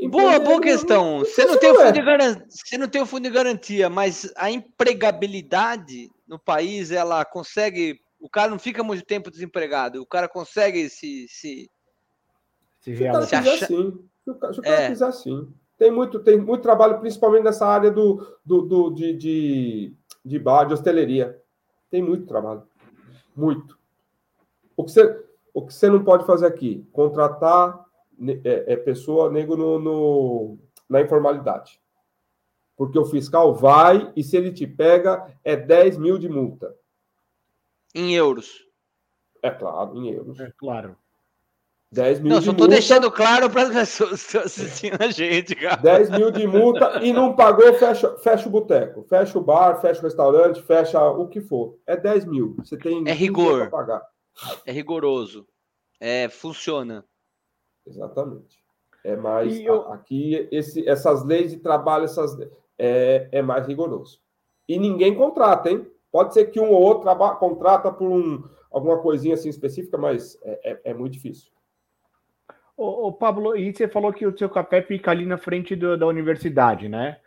Boa, 0.06 0.40
boa 0.40 0.62
questão. 0.62 1.20
Você 1.20 1.46
não, 1.46 1.58
tem 1.58 1.72
o 1.72 1.76
fundo 1.76 1.94
de 1.94 2.02
garantia, 2.02 2.46
você 2.50 2.78
não 2.78 2.88
tem 2.88 3.02
o 3.02 3.06
fundo 3.06 3.24
de 3.24 3.30
garantia, 3.32 3.90
mas 3.90 4.32
a 4.36 4.52
empregabilidade 4.52 6.12
no 6.28 6.38
país, 6.38 6.92
ela 6.92 7.26
consegue. 7.26 8.00
O 8.20 8.30
cara 8.30 8.52
não 8.52 8.60
fica 8.60 8.84
muito 8.84 9.04
tempo 9.04 9.32
desempregado. 9.32 10.02
O 10.02 10.06
cara 10.06 10.28
consegue 10.28 10.90
se. 10.90 11.28
Se, 11.28 11.70
se, 12.80 12.96
se 12.96 13.04
o 13.04 13.12
cara 13.12 13.26
quiser 13.26 13.38
achar... 13.38 13.68
sim. 13.68 14.00
Se 14.24 14.30
o 14.30 14.36
cara, 14.36 14.54
se 14.54 14.60
o 14.60 14.64
cara 14.64 14.82
é. 14.82 14.88
quiser 14.90 15.12
sim. 15.14 15.54
Tem 15.78 15.92
muito, 15.92 16.20
tem 16.20 16.38
muito 16.38 16.62
trabalho, 16.62 17.00
principalmente 17.00 17.44
nessa 17.44 17.66
área 17.66 17.92
do, 17.92 18.38
do, 18.44 18.62
do 18.64 18.90
de, 18.92 19.14
de, 19.14 19.94
de 20.26 20.40
bar, 20.40 20.66
de 20.66 20.74
hosteleria. 20.74 21.40
Tem 21.90 22.02
muito 22.02 22.26
trabalho. 22.26 22.64
Muito. 23.36 23.78
O 24.76 24.84
que 24.84 24.92
você, 24.92 25.26
o 25.54 25.66
que 25.66 25.74
você 25.74 25.90
não 25.90 26.04
pode 26.04 26.26
fazer 26.26 26.48
aqui? 26.48 26.88
Contratar 26.92 27.87
é, 28.44 28.74
é 28.74 28.76
pessoa 28.78 29.32
negro 29.32 29.56
no, 29.56 29.80
no, 29.80 30.58
na 30.90 31.02
informalidade. 31.02 31.80
Porque 32.76 32.98
o 32.98 33.06
fiscal 33.06 33.56
vai 33.56 34.12
e 34.16 34.24
se 34.24 34.38
ele 34.38 34.52
te 34.52 34.68
pega, 34.68 35.34
é 35.44 35.56
10 35.56 35.98
mil 35.98 36.18
de 36.18 36.30
multa. 36.30 36.76
Em 37.94 38.14
euros. 38.14 38.66
É 39.42 39.50
claro, 39.50 39.98
em 39.98 40.10
euros. 40.10 40.40
É 40.40 40.52
claro. 40.56 40.96
10 41.92 42.20
mil 42.20 42.34
não, 42.34 42.42
só 42.42 42.52
estou 42.52 42.68
deixando 42.68 43.10
claro 43.10 43.50
para 43.50 43.64
as 43.64 43.70
pessoas 43.74 44.22
que 44.22 44.28
estão 44.28 44.42
assistindo 44.42 45.02
a 45.02 45.08
gente, 45.10 45.56
cara. 45.56 45.78
10 45.78 46.10
mil 46.12 46.32
de 46.32 46.46
multa 46.46 47.00
e 47.02 47.14
não 47.14 47.34
pagou, 47.36 47.74
fecha, 47.76 48.18
fecha 48.18 48.48
o 48.48 48.52
boteco, 48.52 49.04
fecha 49.04 49.38
o 49.40 49.42
bar, 49.42 49.80
fecha 49.80 50.02
o 50.02 50.04
restaurante, 50.04 50.62
fecha 50.62 51.02
o 51.02 51.28
que 51.28 51.40
for. 51.40 51.80
É 51.88 51.96
10 51.96 52.26
mil. 52.26 52.56
Você 52.60 52.78
tem. 52.78 53.08
É 53.08 53.14
rigor. 53.14 53.70
pagar. 53.70 54.02
É 54.66 54.72
rigoroso. 54.72 55.48
É, 56.00 56.28
funciona. 56.30 57.06
Exatamente. 57.88 58.62
É 59.04 59.16
mais 59.16 59.60
eu... 59.60 59.92
aqui 59.92 60.48
esse, 60.52 60.88
essas 60.88 61.24
leis 61.24 61.52
de 61.52 61.58
trabalho 61.58 62.06
essas 62.06 62.38
é, 62.78 63.30
é 63.32 63.42
mais 63.42 63.66
rigoroso. 63.68 64.20
E 64.68 64.78
ninguém 64.78 65.16
contrata, 65.16 65.70
hein? 65.70 65.88
Pode 66.12 66.34
ser 66.34 66.46
que 66.48 66.60
um 66.60 66.70
ou 66.70 66.82
outro 66.82 67.10
contrata 67.38 67.92
por 67.92 68.10
um, 68.10 68.44
alguma 68.72 68.98
coisinha 69.00 69.36
assim 69.36 69.50
específica, 69.50 69.98
mas 69.98 70.38
é, 70.44 70.72
é, 70.72 70.82
é 70.86 70.94
muito 70.94 71.14
difícil. 71.14 71.52
Ô, 72.76 73.08
ô, 73.08 73.14
Pablo, 73.14 73.56
e 73.56 73.74
você 73.74 73.88
falou 73.88 74.14
que 74.14 74.26
o 74.26 74.38
seu 74.38 74.50
café 74.50 74.82
fica 74.82 75.10
ali 75.10 75.26
na 75.26 75.38
frente 75.38 75.76
do, 75.76 75.98
da 75.98 76.06
universidade, 76.06 76.88
né? 76.88 77.18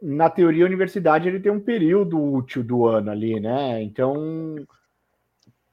Na 0.00 0.30
teoria, 0.30 0.64
a 0.64 0.68
universidade 0.68 1.28
ele 1.28 1.40
tem 1.40 1.50
um 1.50 1.60
período 1.60 2.22
útil 2.22 2.62
do 2.62 2.86
ano 2.86 3.10
ali, 3.10 3.40
né? 3.40 3.82
Então, 3.82 4.56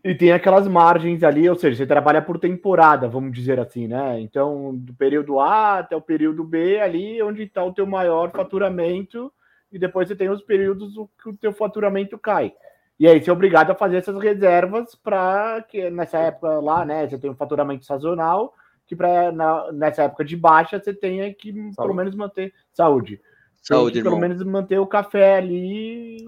e 0.05 0.13
tem 0.13 0.31
aquelas 0.31 0.67
margens 0.67 1.23
ali, 1.23 1.49
ou 1.49 1.55
seja, 1.55 1.77
você 1.77 1.87
trabalha 1.87 2.21
por 2.21 2.37
temporada, 2.37 3.09
vamos 3.09 3.31
dizer 3.31 3.59
assim, 3.59 3.87
né? 3.87 4.19
Então, 4.19 4.75
do 4.75 4.93
período 4.93 5.39
A 5.39 5.79
até 5.79 5.95
o 5.95 6.01
período 6.01 6.43
B, 6.43 6.79
ali 6.79 7.19
onde 7.23 7.41
está 7.41 7.63
o 7.63 7.73
teu 7.73 7.87
maior 7.87 8.29
faturamento, 8.29 9.33
e 9.71 9.79
depois 9.79 10.07
você 10.07 10.15
tem 10.15 10.29
os 10.29 10.43
períodos 10.43 10.93
que 11.23 11.29
o 11.29 11.35
teu 11.35 11.51
faturamento 11.51 12.19
cai. 12.19 12.53
E 12.99 13.07
aí 13.07 13.19
você 13.19 13.31
é 13.31 13.33
obrigado 13.33 13.71
a 13.71 13.75
fazer 13.75 13.97
essas 13.97 14.21
reservas 14.21 14.93
para 14.93 15.63
que 15.63 15.89
nessa 15.89 16.19
época 16.19 16.59
lá, 16.59 16.85
né, 16.85 17.07
você 17.07 17.17
tem 17.17 17.31
um 17.31 17.35
faturamento 17.35 17.83
sazonal, 17.83 18.53
que 18.85 18.95
para 18.95 19.31
nessa 19.73 20.03
época 20.03 20.23
de 20.23 20.37
baixa 20.37 20.79
você 20.79 20.93
tenha 20.93 21.33
que 21.33 21.51
saúde. 21.51 21.75
pelo 21.77 21.93
menos 21.95 22.13
manter 22.13 22.53
saúde. 22.71 23.19
Saúde, 23.59 24.03
pelo 24.03 24.19
menos 24.19 24.43
manter 24.43 24.77
o 24.77 24.85
café 24.85 25.37
ali 25.37 26.23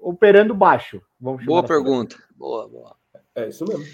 operando 0.00 0.54
baixo. 0.54 1.00
Vamos 1.20 1.44
Boa 1.44 1.60
assim. 1.60 1.68
pergunta. 1.68 2.16
Boa, 2.36 2.68
boa. 2.68 2.96
É 3.34 3.48
isso 3.48 3.64
mesmo. 3.64 3.84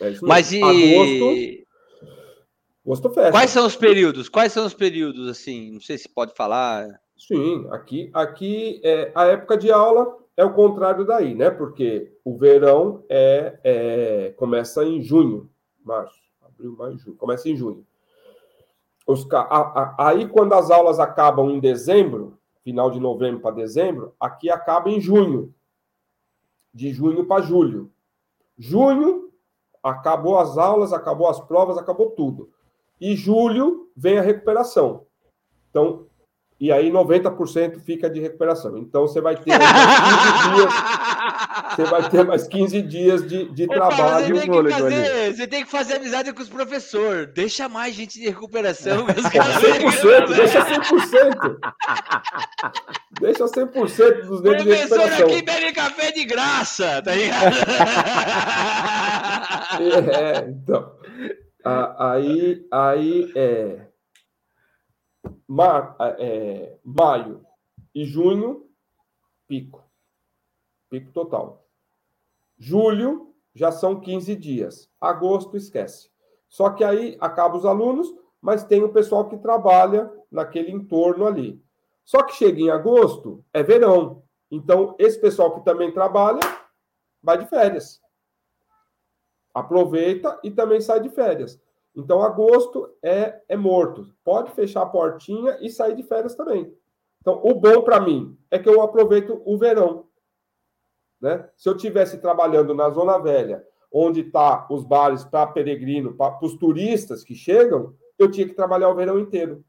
É 0.00 0.10
isso 0.10 0.24
mesmo. 0.24 0.28
Mas 0.28 0.52
e. 0.52 0.62
Agosto, 0.62 1.66
agosto 2.84 3.10
fecha. 3.10 3.30
Quais 3.30 3.50
são 3.50 3.66
os 3.66 3.76
períodos? 3.76 4.28
Quais 4.28 4.52
são 4.52 4.66
os 4.66 4.74
períodos, 4.74 5.28
assim? 5.28 5.72
Não 5.72 5.80
sei 5.80 5.98
se 5.98 6.08
pode 6.08 6.34
falar. 6.34 6.86
Sim, 7.18 7.66
aqui, 7.70 8.10
aqui 8.12 8.80
é, 8.84 9.10
a 9.14 9.24
época 9.26 9.56
de 9.56 9.70
aula 9.70 10.18
é 10.36 10.44
o 10.44 10.52
contrário 10.52 11.04
daí, 11.04 11.34
né? 11.34 11.50
Porque 11.50 12.12
o 12.24 12.36
verão 12.36 13.04
é, 13.08 13.58
é 13.64 14.34
começa 14.36 14.84
em 14.84 15.00
junho, 15.02 15.50
março, 15.82 16.20
abril, 16.42 16.76
maio, 16.76 16.98
junho, 16.98 17.16
começa 17.16 17.48
em 17.48 17.56
junho. 17.56 17.86
Os, 19.06 19.26
a, 19.32 19.38
a, 19.38 20.08
aí, 20.08 20.28
quando 20.28 20.52
as 20.52 20.70
aulas 20.70 20.98
acabam 20.98 21.50
em 21.50 21.60
dezembro, 21.60 22.38
final 22.66 22.90
de 22.90 22.98
novembro 22.98 23.38
para 23.38 23.54
dezembro, 23.54 24.12
aqui 24.18 24.50
acaba 24.50 24.90
em 24.90 25.00
junho 25.00 25.54
de 26.74 26.92
junho 26.92 27.24
para 27.24 27.40
julho. 27.40 27.92
Junho, 28.58 29.30
acabou 29.80 30.36
as 30.36 30.58
aulas, 30.58 30.92
acabou 30.92 31.28
as 31.28 31.38
provas, 31.38 31.78
acabou 31.78 32.10
tudo. 32.10 32.50
E 33.00 33.14
julho 33.14 33.88
vem 33.96 34.18
a 34.18 34.20
recuperação. 34.20 35.06
Então, 35.70 36.06
e 36.58 36.72
aí 36.72 36.90
90% 36.90 37.78
fica 37.78 38.10
de 38.10 38.18
recuperação. 38.18 38.76
Então 38.78 39.02
você 39.02 39.20
vai 39.20 39.36
ter 39.36 39.44
15 39.44 39.58
dias, 40.56 40.74
você 41.70 41.84
vai 41.84 42.08
ter 42.08 42.24
mais 42.24 42.46
15 42.46 42.82
dias 42.82 43.26
de, 43.26 43.50
de 43.52 43.66
trabalho. 43.66 44.36
Você 44.36 44.40
tem, 44.40 44.50
que 44.50 44.72
fazer, 44.72 45.34
você 45.34 45.46
tem 45.46 45.64
que 45.64 45.70
fazer 45.70 45.94
amizade 45.94 46.32
com 46.32 46.42
os 46.42 46.48
professores. 46.48 47.32
Deixa 47.34 47.68
mais 47.68 47.94
gente 47.94 48.18
de 48.18 48.28
recuperação. 48.28 49.06
100%, 49.08 50.34
deixa 50.34 50.64
100%. 50.64 51.58
deixa 53.20 53.44
100% 53.44 54.26
dos 54.26 54.42
negros 54.42 54.64
de 54.64 54.70
recuperação. 54.70 54.98
Professor 54.98 55.24
aqui 55.24 55.42
bebe 55.42 55.72
café 55.72 56.12
de 56.12 56.24
graça, 56.24 57.02
tá 57.02 57.14
ligado? 57.14 57.56
é, 60.10 60.48
então. 60.48 60.96
Aí, 61.98 62.64
aí 62.70 63.32
é, 63.34 63.86
mar, 65.48 65.96
é, 66.18 66.76
maio 66.84 67.44
e 67.94 68.04
junho, 68.04 68.66
pico. 69.48 69.85
Pico 71.00 71.12
total. 71.12 71.66
Julho 72.58 73.34
já 73.54 73.70
são 73.72 74.00
15 74.00 74.34
dias. 74.36 74.90
Agosto, 75.00 75.56
esquece. 75.56 76.10
Só 76.48 76.70
que 76.70 76.84
aí 76.84 77.16
acaba 77.20 77.56
os 77.56 77.64
alunos, 77.64 78.14
mas 78.40 78.64
tem 78.64 78.82
o 78.82 78.92
pessoal 78.92 79.28
que 79.28 79.36
trabalha 79.36 80.10
naquele 80.30 80.70
entorno 80.70 81.26
ali. 81.26 81.62
Só 82.04 82.22
que 82.22 82.34
chega 82.34 82.60
em 82.60 82.70
agosto, 82.70 83.44
é 83.52 83.62
verão. 83.62 84.22
Então, 84.50 84.94
esse 84.98 85.20
pessoal 85.20 85.54
que 85.54 85.64
também 85.64 85.92
trabalha 85.92 86.40
vai 87.22 87.36
de 87.36 87.46
férias 87.46 88.00
aproveita 89.56 90.38
e 90.44 90.50
também 90.50 90.82
sai 90.82 91.00
de 91.00 91.08
férias. 91.08 91.58
Então, 91.94 92.20
agosto 92.20 92.94
é, 93.02 93.40
é 93.48 93.56
morto. 93.56 94.06
Pode 94.22 94.50
fechar 94.50 94.82
a 94.82 94.86
portinha 94.86 95.56
e 95.62 95.70
sair 95.70 95.96
de 95.96 96.02
férias 96.02 96.34
também. 96.34 96.70
Então, 97.22 97.40
o 97.42 97.54
bom 97.54 97.80
para 97.80 97.98
mim 97.98 98.36
é 98.50 98.58
que 98.58 98.68
eu 98.68 98.82
aproveito 98.82 99.40
o 99.46 99.56
verão. 99.56 100.05
Né? 101.20 101.48
Se 101.56 101.68
eu 101.68 101.76
tivesse 101.76 102.18
trabalhando 102.18 102.74
na 102.74 102.90
Zona 102.90 103.18
Velha, 103.18 103.64
onde 103.90 104.24
tá 104.24 104.66
os 104.70 104.84
bares 104.84 105.24
para 105.24 105.46
peregrino, 105.46 106.14
para 106.14 106.44
os 106.44 106.56
turistas 106.56 107.24
que 107.24 107.34
chegam, 107.34 107.94
eu 108.18 108.30
tinha 108.30 108.46
que 108.46 108.54
trabalhar 108.54 108.88
o 108.88 108.94
verão 108.94 109.18
inteiro. 109.18 109.64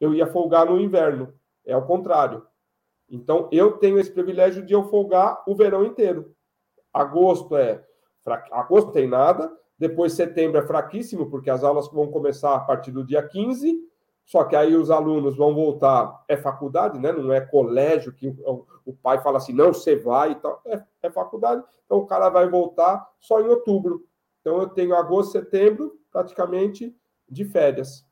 Eu 0.00 0.14
ia 0.14 0.26
folgar 0.26 0.66
no 0.66 0.80
inverno. 0.80 1.32
É 1.64 1.76
o 1.76 1.84
contrário. 1.84 2.46
Então, 3.08 3.48
eu 3.52 3.72
tenho 3.72 3.98
esse 3.98 4.10
privilégio 4.10 4.64
de 4.64 4.72
eu 4.72 4.84
folgar 4.84 5.42
o 5.46 5.54
verão 5.54 5.84
inteiro. 5.84 6.34
Agosto 6.92 7.56
é 7.56 7.84
Agosto 8.50 8.90
tem 8.90 9.06
nada, 9.06 9.52
depois 9.78 10.14
setembro 10.14 10.58
é 10.58 10.66
fraquíssimo, 10.66 11.30
porque 11.30 11.48
as 11.48 11.62
aulas 11.62 11.88
vão 11.88 12.10
começar 12.10 12.56
a 12.56 12.60
partir 12.60 12.90
do 12.90 13.04
dia 13.04 13.22
15, 13.22 13.78
só 14.26 14.42
que 14.42 14.56
aí 14.56 14.74
os 14.74 14.90
alunos 14.90 15.36
vão 15.36 15.54
voltar, 15.54 16.24
é 16.26 16.36
faculdade, 16.36 16.98
né? 16.98 17.12
Não 17.12 17.32
é 17.32 17.40
colégio 17.40 18.12
que 18.12 18.28
o, 18.84 18.92
pai 18.92 19.22
fala 19.22 19.38
assim, 19.38 19.52
não, 19.52 19.72
você 19.72 19.94
vai 19.94 20.32
e 20.32 20.34
tal. 20.34 20.60
É, 20.66 20.82
é, 21.04 21.10
faculdade, 21.10 21.62
então 21.84 21.98
o 21.98 22.06
cara 22.06 22.28
vai 22.28 22.48
voltar 22.48 23.08
só 23.20 23.40
em 23.40 23.46
outubro. 23.46 24.04
Então 24.40 24.58
eu 24.58 24.68
tenho 24.68 24.96
agosto, 24.96 25.32
setembro, 25.32 25.96
praticamente 26.10 26.94
de 27.28 27.44
férias. 27.44 28.04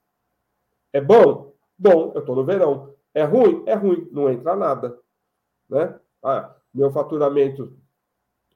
É 0.93 1.01
bom? 1.01 1.53
Bom, 1.77 2.13
eu 2.15 2.21
estou 2.21 2.37
no 2.37 2.45
verão. 2.45 2.95
É 3.13 3.25
ruim? 3.25 3.65
É 3.67 3.75
ruim, 3.75 4.09
não 4.13 4.31
entra 4.31 4.55
nada. 4.55 4.97
Né? 5.69 5.99
Ah, 6.23 6.55
meu 6.73 6.93
faturamento 6.93 7.77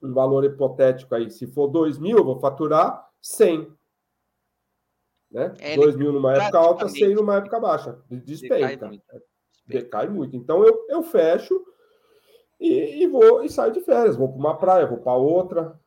um 0.01 0.13
valor 0.13 0.45
hipotético 0.45 1.15
aí, 1.15 1.29
se 1.29 1.47
for 1.49 1.67
2 1.67 1.99
mil, 1.99 2.19
eu 2.19 2.25
vou 2.25 2.39
faturar 2.39 3.09
100. 3.21 3.69
Né? 5.31 5.55
É, 5.61 5.77
2 5.77 5.97
mil 5.97 6.13
numa 6.13 6.35
época 6.35 6.59
alta, 6.59 6.89
100 6.89 7.15
numa 7.15 7.37
época 7.37 7.61
baixa. 7.61 7.99
Despenca. 8.11 8.67
Decai 8.67 8.89
muito. 8.89 9.05
Decai 9.67 10.09
muito. 10.09 10.37
Então 10.37 10.65
eu, 10.65 10.87
eu 10.89 11.03
fecho 11.03 11.63
e, 12.59 13.03
e 13.03 13.07
vou 13.07 13.45
e 13.45 13.49
saio 13.49 13.73
de 13.73 13.81
férias. 13.81 14.17
Vou 14.17 14.29
para 14.29 14.39
uma 14.39 14.57
praia, 14.57 14.87
vou 14.87 14.99
para 14.99 15.15
outra. 15.15 15.79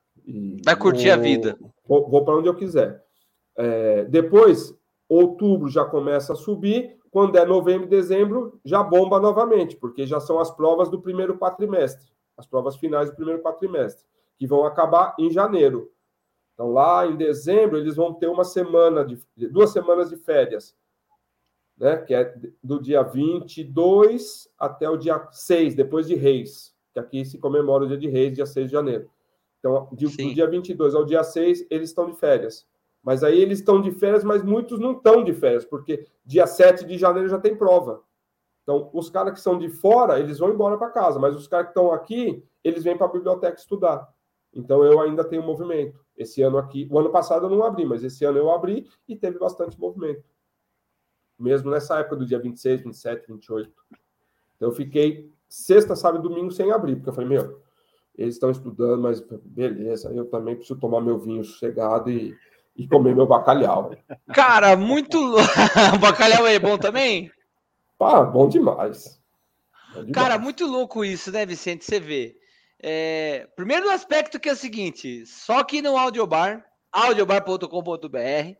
Vai 0.63 0.75
curtir 0.75 1.05
vou, 1.05 1.13
a 1.13 1.17
vida. 1.17 1.57
Vou, 1.85 2.09
vou 2.09 2.23
para 2.23 2.37
onde 2.37 2.47
eu 2.47 2.55
quiser. 2.55 3.03
É, 3.57 4.05
depois, 4.05 4.73
outubro 5.09 5.67
já 5.69 5.83
começa 5.83 6.33
a 6.33 6.35
subir. 6.35 6.99
Quando 7.09 7.35
é 7.37 7.45
novembro 7.45 7.87
e 7.87 7.89
dezembro, 7.89 8.59
já 8.63 8.81
bomba 8.81 9.19
novamente, 9.19 9.75
porque 9.75 10.07
já 10.07 10.21
são 10.21 10.39
as 10.39 10.49
provas 10.49 10.89
do 10.89 11.01
primeiro 11.01 11.37
quatrimestre 11.37 12.11
as 12.41 12.47
provas 12.47 12.75
finais 12.75 13.09
do 13.09 13.15
primeiro 13.15 13.41
quatrimestre, 13.41 14.03
que 14.37 14.47
vão 14.47 14.65
acabar 14.65 15.15
em 15.19 15.29
janeiro. 15.29 15.91
Então, 16.61 16.73
lá 16.73 17.07
em 17.07 17.15
dezembro, 17.15 17.79
eles 17.79 17.95
vão 17.95 18.13
ter 18.13 18.27
uma 18.27 18.43
semana, 18.43 19.03
de 19.03 19.47
duas 19.47 19.71
semanas 19.71 20.11
de 20.11 20.15
férias, 20.15 20.77
né? 21.75 21.97
que 21.97 22.13
é 22.13 22.35
do 22.63 22.79
dia 22.79 23.01
22 23.01 24.47
até 24.59 24.87
o 24.87 24.95
dia 24.95 25.27
6, 25.31 25.73
depois 25.73 26.05
de 26.05 26.13
Reis, 26.13 26.75
que 26.93 26.99
aqui 26.99 27.25
se 27.25 27.39
comemora 27.39 27.85
o 27.85 27.87
dia 27.87 27.97
de 27.97 28.07
Reis, 28.07 28.35
dia 28.35 28.45
6 28.45 28.67
de 28.67 28.71
janeiro. 28.71 29.09
Então, 29.57 29.89
de, 29.91 30.05
do 30.05 30.33
dia 30.35 30.47
22 30.47 30.93
ao 30.93 31.03
dia 31.03 31.23
6, 31.23 31.65
eles 31.67 31.89
estão 31.89 32.05
de 32.05 32.15
férias. 32.15 32.67
Mas 33.01 33.23
aí 33.23 33.41
eles 33.41 33.57
estão 33.57 33.81
de 33.81 33.89
férias, 33.89 34.23
mas 34.23 34.43
muitos 34.43 34.79
não 34.79 34.91
estão 34.91 35.23
de 35.23 35.33
férias, 35.33 35.65
porque 35.65 36.05
dia 36.23 36.45
7 36.45 36.85
de 36.85 36.95
janeiro 36.95 37.27
já 37.27 37.39
tem 37.39 37.55
prova. 37.55 38.03
Então, 38.61 38.87
os 38.93 39.09
caras 39.09 39.33
que 39.33 39.41
são 39.41 39.57
de 39.57 39.67
fora, 39.67 40.19
eles 40.19 40.37
vão 40.37 40.53
embora 40.53 40.77
para 40.77 40.91
casa, 40.91 41.17
mas 41.17 41.35
os 41.35 41.47
caras 41.47 41.65
que 41.65 41.71
estão 41.71 41.91
aqui, 41.91 42.45
eles 42.63 42.83
vêm 42.83 42.95
para 42.95 43.07
a 43.07 43.11
biblioteca 43.11 43.57
estudar. 43.57 44.10
Então, 44.53 44.83
eu 44.83 44.99
ainda 44.99 45.23
tenho 45.23 45.43
movimento. 45.43 45.99
Esse 46.17 46.41
ano 46.41 46.57
aqui, 46.57 46.87
o 46.91 46.99
ano 46.99 47.09
passado 47.09 47.45
eu 47.45 47.49
não 47.49 47.63
abri, 47.63 47.85
mas 47.85 48.03
esse 48.03 48.25
ano 48.25 48.37
eu 48.37 48.51
abri 48.51 48.89
e 49.07 49.15
teve 49.15 49.39
bastante 49.39 49.79
movimento. 49.79 50.23
Mesmo 51.39 51.71
nessa 51.71 51.99
época 51.99 52.17
do 52.17 52.25
dia 52.25 52.39
26, 52.39 52.81
27, 52.81 53.27
28. 53.31 53.71
Então, 54.55 54.69
eu 54.69 54.71
fiquei 54.71 55.31
sexta, 55.47 55.95
sábado 55.95 56.25
e 56.25 56.29
domingo 56.29 56.51
sem 56.51 56.71
abrir, 56.71 56.95
porque 56.95 57.09
eu 57.09 57.13
falei, 57.13 57.29
meu, 57.29 57.61
eles 58.17 58.35
estão 58.35 58.51
estudando, 58.51 59.01
mas 59.01 59.23
beleza, 59.43 60.11
eu 60.13 60.25
também 60.25 60.55
preciso 60.55 60.79
tomar 60.79 61.01
meu 61.01 61.17
vinho 61.17 61.43
sossegado 61.43 62.09
e, 62.09 62.37
e 62.75 62.87
comer 62.87 63.15
meu 63.15 63.25
bacalhau. 63.25 63.95
Cara, 64.33 64.75
muito. 64.75 65.17
o 65.17 65.97
bacalhau 65.99 66.45
é 66.45 66.59
bom 66.59 66.77
também? 66.77 67.31
Pá, 67.97 68.23
bom 68.23 68.47
demais. 68.47 69.19
bom 69.93 70.01
demais. 70.01 70.11
Cara, 70.11 70.37
muito 70.37 70.65
louco 70.65 71.05
isso, 71.05 71.31
né, 71.31 71.45
Vicente? 71.45 71.85
Você 71.85 71.99
vê. 71.99 72.40
É, 72.83 73.47
primeiro 73.55 73.89
aspecto 73.89 74.39
que 74.39 74.49
é 74.49 74.53
o 74.53 74.55
seguinte: 74.55 75.25
só 75.25 75.59
aqui 75.59 75.81
no 75.81 75.97
Audiobar, 75.97 76.65
audiobar.com.br, 76.91 78.57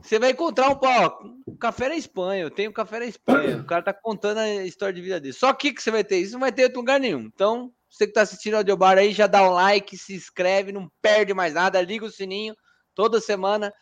você 0.00 0.18
vai 0.18 0.30
encontrar 0.30 0.70
um, 0.70 1.56
café 1.56 1.88
na 1.88 1.96
Espanha. 1.96 2.42
Eu 2.42 2.50
tenho 2.50 2.72
café 2.72 2.98
na 2.98 3.06
Espanha. 3.06 3.58
O 3.58 3.64
cara 3.64 3.82
tá 3.82 3.92
contando 3.92 4.38
a 4.38 4.64
história 4.64 4.94
de 4.94 5.00
vida 5.00 5.20
dele. 5.20 5.32
Só 5.34 5.48
aqui 5.48 5.72
que 5.72 5.82
você 5.82 5.90
vai 5.90 6.04
ter 6.04 6.18
isso, 6.18 6.32
não 6.34 6.40
vai 6.40 6.52
ter 6.52 6.64
outro 6.64 6.78
lugar 6.78 7.00
nenhum. 7.00 7.20
Então, 7.20 7.72
você 7.90 8.06
que 8.06 8.12
tá 8.12 8.22
assistindo 8.22 8.54
o 8.54 8.56
Audiobar 8.58 8.98
aí, 8.98 9.12
já 9.12 9.26
dá 9.26 9.42
um 9.42 9.54
like, 9.54 9.96
se 9.96 10.14
inscreve, 10.14 10.72
não 10.72 10.90
perde 11.00 11.34
mais 11.34 11.54
nada, 11.54 11.80
liga 11.80 12.04
o 12.04 12.10
sininho 12.10 12.54
toda 12.94 13.20
semana. 13.20 13.72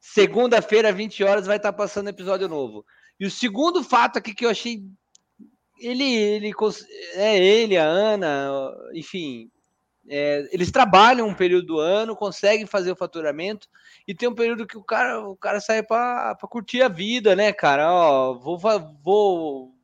Segunda-feira, 0.00 0.92
20 0.92 1.24
horas, 1.24 1.46
vai 1.46 1.56
estar 1.56 1.72
tá 1.72 1.76
passando 1.76 2.08
episódio 2.08 2.48
novo. 2.48 2.84
E 3.18 3.26
o 3.26 3.30
segundo 3.30 3.82
fato 3.82 4.18
aqui 4.18 4.34
que 4.34 4.44
eu 4.44 4.50
achei. 4.50 4.82
Ele, 5.80 6.04
ele 6.04 6.52
é 7.14 7.38
ele, 7.38 7.76
a 7.76 7.84
Ana, 7.84 8.50
enfim, 8.94 9.50
é, 10.08 10.48
eles 10.52 10.70
trabalham 10.70 11.28
um 11.28 11.34
período 11.34 11.66
do 11.66 11.78
ano, 11.78 12.16
conseguem 12.16 12.66
fazer 12.66 12.92
o 12.92 12.96
faturamento 12.96 13.68
e 14.06 14.14
tem 14.14 14.28
um 14.28 14.34
período 14.34 14.66
que 14.66 14.76
o 14.76 14.82
cara, 14.82 15.20
o 15.20 15.36
cara 15.36 15.60
sai 15.60 15.82
para 15.82 16.36
curtir 16.50 16.82
a 16.82 16.88
vida, 16.88 17.36
né, 17.36 17.52
cara? 17.52 17.92
Ó, 17.92 18.34
vou, 18.34 18.58
vou, 19.02 19.74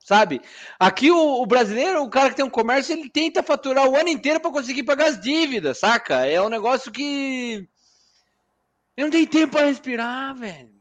sabe? 0.00 0.40
Aqui 0.78 1.10
o, 1.10 1.42
o, 1.42 1.46
brasileiro, 1.46 2.02
o 2.02 2.10
cara 2.10 2.30
que 2.30 2.36
tem 2.36 2.44
um 2.44 2.50
comércio, 2.50 2.92
ele 2.92 3.08
tenta 3.08 3.42
faturar 3.42 3.88
o 3.88 3.96
ano 3.96 4.08
inteiro 4.08 4.40
para 4.40 4.50
conseguir 4.50 4.82
pagar 4.82 5.06
as 5.06 5.20
dívidas, 5.20 5.78
saca? 5.78 6.26
É 6.26 6.40
um 6.42 6.48
negócio 6.48 6.92
que 6.92 7.68
eu 8.96 9.04
não 9.04 9.10
tem 9.10 9.26
tempo 9.26 9.52
para 9.52 9.66
respirar, 9.66 10.34
velho 10.34 10.74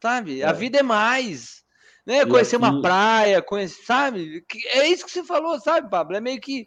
sabe? 0.00 0.40
É. 0.40 0.46
A 0.46 0.52
vida 0.52 0.78
é 0.78 0.82
mais. 0.82 1.62
Né? 2.06 2.24
Conhecer 2.24 2.56
aqui... 2.56 2.64
uma 2.64 2.82
praia, 2.82 3.42
conhecer, 3.42 3.84
sabe? 3.84 4.44
É 4.74 4.88
isso 4.88 5.04
que 5.04 5.10
você 5.10 5.24
falou, 5.24 5.58
sabe, 5.60 5.90
Pablo? 5.90 6.16
É 6.16 6.20
meio 6.20 6.40
que. 6.40 6.66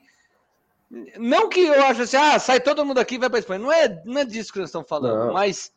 Não 1.18 1.50
que 1.50 1.62
eu 1.62 1.84
acho 1.86 2.04
assim, 2.04 2.18
ah, 2.18 2.38
sai 2.38 2.60
todo 2.60 2.86
mundo 2.86 3.00
aqui 3.00 3.16
e 3.16 3.18
vai 3.18 3.30
para 3.30 3.40
Espanha. 3.40 3.60
Não 3.60 3.72
é, 3.72 4.02
não 4.06 4.22
é 4.22 4.26
disso 4.26 4.54
que 4.54 4.60
nós 4.60 4.70
estamos 4.70 4.88
falando, 4.88 5.28
não. 5.28 5.34
mas 5.34 5.72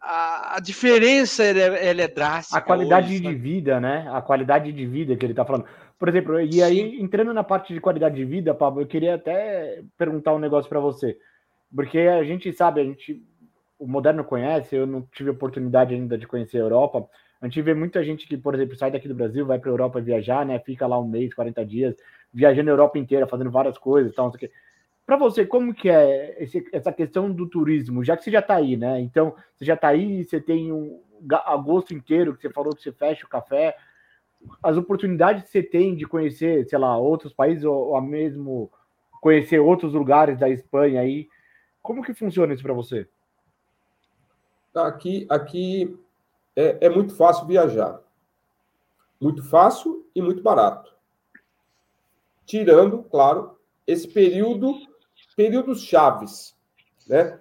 a, 0.00 0.56
a 0.56 0.60
diferença 0.60 1.42
ela 1.42 1.76
é, 1.76 1.88
ela 1.88 2.02
é, 2.02 2.08
drástica. 2.08 2.58
A 2.58 2.62
qualidade 2.62 3.08
hoje, 3.08 3.20
de 3.20 3.26
sabe? 3.26 3.38
vida, 3.38 3.80
né? 3.80 4.08
A 4.12 4.22
qualidade 4.22 4.72
de 4.72 4.86
vida 4.86 5.16
que 5.16 5.26
ele 5.26 5.32
está 5.32 5.44
falando. 5.44 5.66
Por 5.98 6.08
exemplo, 6.08 6.40
e 6.40 6.62
aí, 6.62 6.76
Sim. 6.76 7.02
entrando 7.02 7.32
na 7.34 7.42
parte 7.42 7.74
de 7.74 7.80
qualidade 7.80 8.14
de 8.14 8.24
vida, 8.24 8.54
Pablo, 8.54 8.82
eu 8.82 8.86
queria 8.86 9.16
até 9.16 9.82
perguntar 9.98 10.32
um 10.32 10.38
negócio 10.38 10.68
para 10.68 10.80
você. 10.80 11.16
Porque 11.74 11.98
a 11.98 12.22
gente 12.22 12.52
sabe, 12.52 12.80
a 12.80 12.84
gente 12.84 13.22
o 13.82 13.86
Moderno 13.88 14.22
conhece, 14.22 14.76
eu 14.76 14.86
não 14.86 15.02
tive 15.12 15.30
oportunidade 15.30 15.92
ainda 15.92 16.16
de 16.16 16.24
conhecer 16.24 16.58
a 16.58 16.60
Europa. 16.60 17.04
A 17.42 17.46
gente 17.46 17.60
vê 17.60 17.74
muita 17.74 18.04
gente 18.04 18.24
que, 18.24 18.36
por 18.36 18.54
exemplo, 18.54 18.76
sai 18.76 18.92
daqui 18.92 19.08
do 19.08 19.16
Brasil, 19.16 19.44
vai 19.44 19.58
para 19.58 19.68
a 19.68 19.72
Europa 19.72 20.00
viajar, 20.00 20.46
né? 20.46 20.60
Fica 20.60 20.86
lá 20.86 20.96
um 21.00 21.08
mês, 21.08 21.34
40 21.34 21.66
dias, 21.66 21.96
viajando 22.32 22.70
a 22.70 22.72
Europa 22.72 23.00
inteira, 23.00 23.26
fazendo 23.26 23.50
várias 23.50 23.76
coisas, 23.76 24.14
tal, 24.14 24.32
Para 25.04 25.16
você, 25.16 25.44
como 25.44 25.74
que 25.74 25.90
é 25.90 26.40
esse, 26.40 26.64
essa 26.72 26.92
questão 26.92 27.32
do 27.32 27.48
turismo? 27.48 28.04
Já 28.04 28.16
que 28.16 28.22
você 28.22 28.30
já 28.30 28.38
está 28.38 28.54
aí, 28.54 28.76
né? 28.76 29.00
Então, 29.00 29.34
você 29.56 29.64
já 29.64 29.74
está 29.74 29.88
aí, 29.88 30.22
você 30.22 30.40
tem 30.40 30.70
um 30.70 31.02
agosto 31.44 31.92
inteiro 31.92 32.32
que 32.36 32.42
você 32.42 32.50
falou 32.50 32.76
que 32.76 32.80
você 32.80 32.92
fecha 32.92 33.26
o 33.26 33.28
café. 33.28 33.76
As 34.62 34.76
oportunidades 34.76 35.42
que 35.42 35.50
você 35.50 35.64
tem 35.64 35.96
de 35.96 36.06
conhecer, 36.06 36.64
sei 36.68 36.78
lá, 36.78 36.96
outros 36.96 37.32
países 37.32 37.64
ou, 37.64 37.88
ou 37.88 38.00
mesmo 38.00 38.70
conhecer 39.20 39.58
outros 39.58 39.94
lugares 39.94 40.38
da 40.38 40.48
Espanha 40.48 41.00
aí. 41.00 41.26
Como 41.82 42.04
que 42.04 42.14
funciona 42.14 42.54
isso 42.54 42.62
para 42.62 42.72
você? 42.72 43.08
Aqui, 44.72 45.26
aqui 45.28 45.98
é, 46.56 46.86
é 46.86 46.88
muito 46.88 47.14
fácil 47.14 47.46
viajar. 47.46 48.00
Muito 49.20 49.42
fácil 49.42 50.06
e 50.14 50.20
muito 50.20 50.42
barato. 50.42 50.92
Tirando, 52.44 53.02
claro, 53.04 53.58
esse 53.86 54.08
período, 54.08 54.74
períodos 55.36 55.82
chaves, 55.82 56.56
né? 57.06 57.40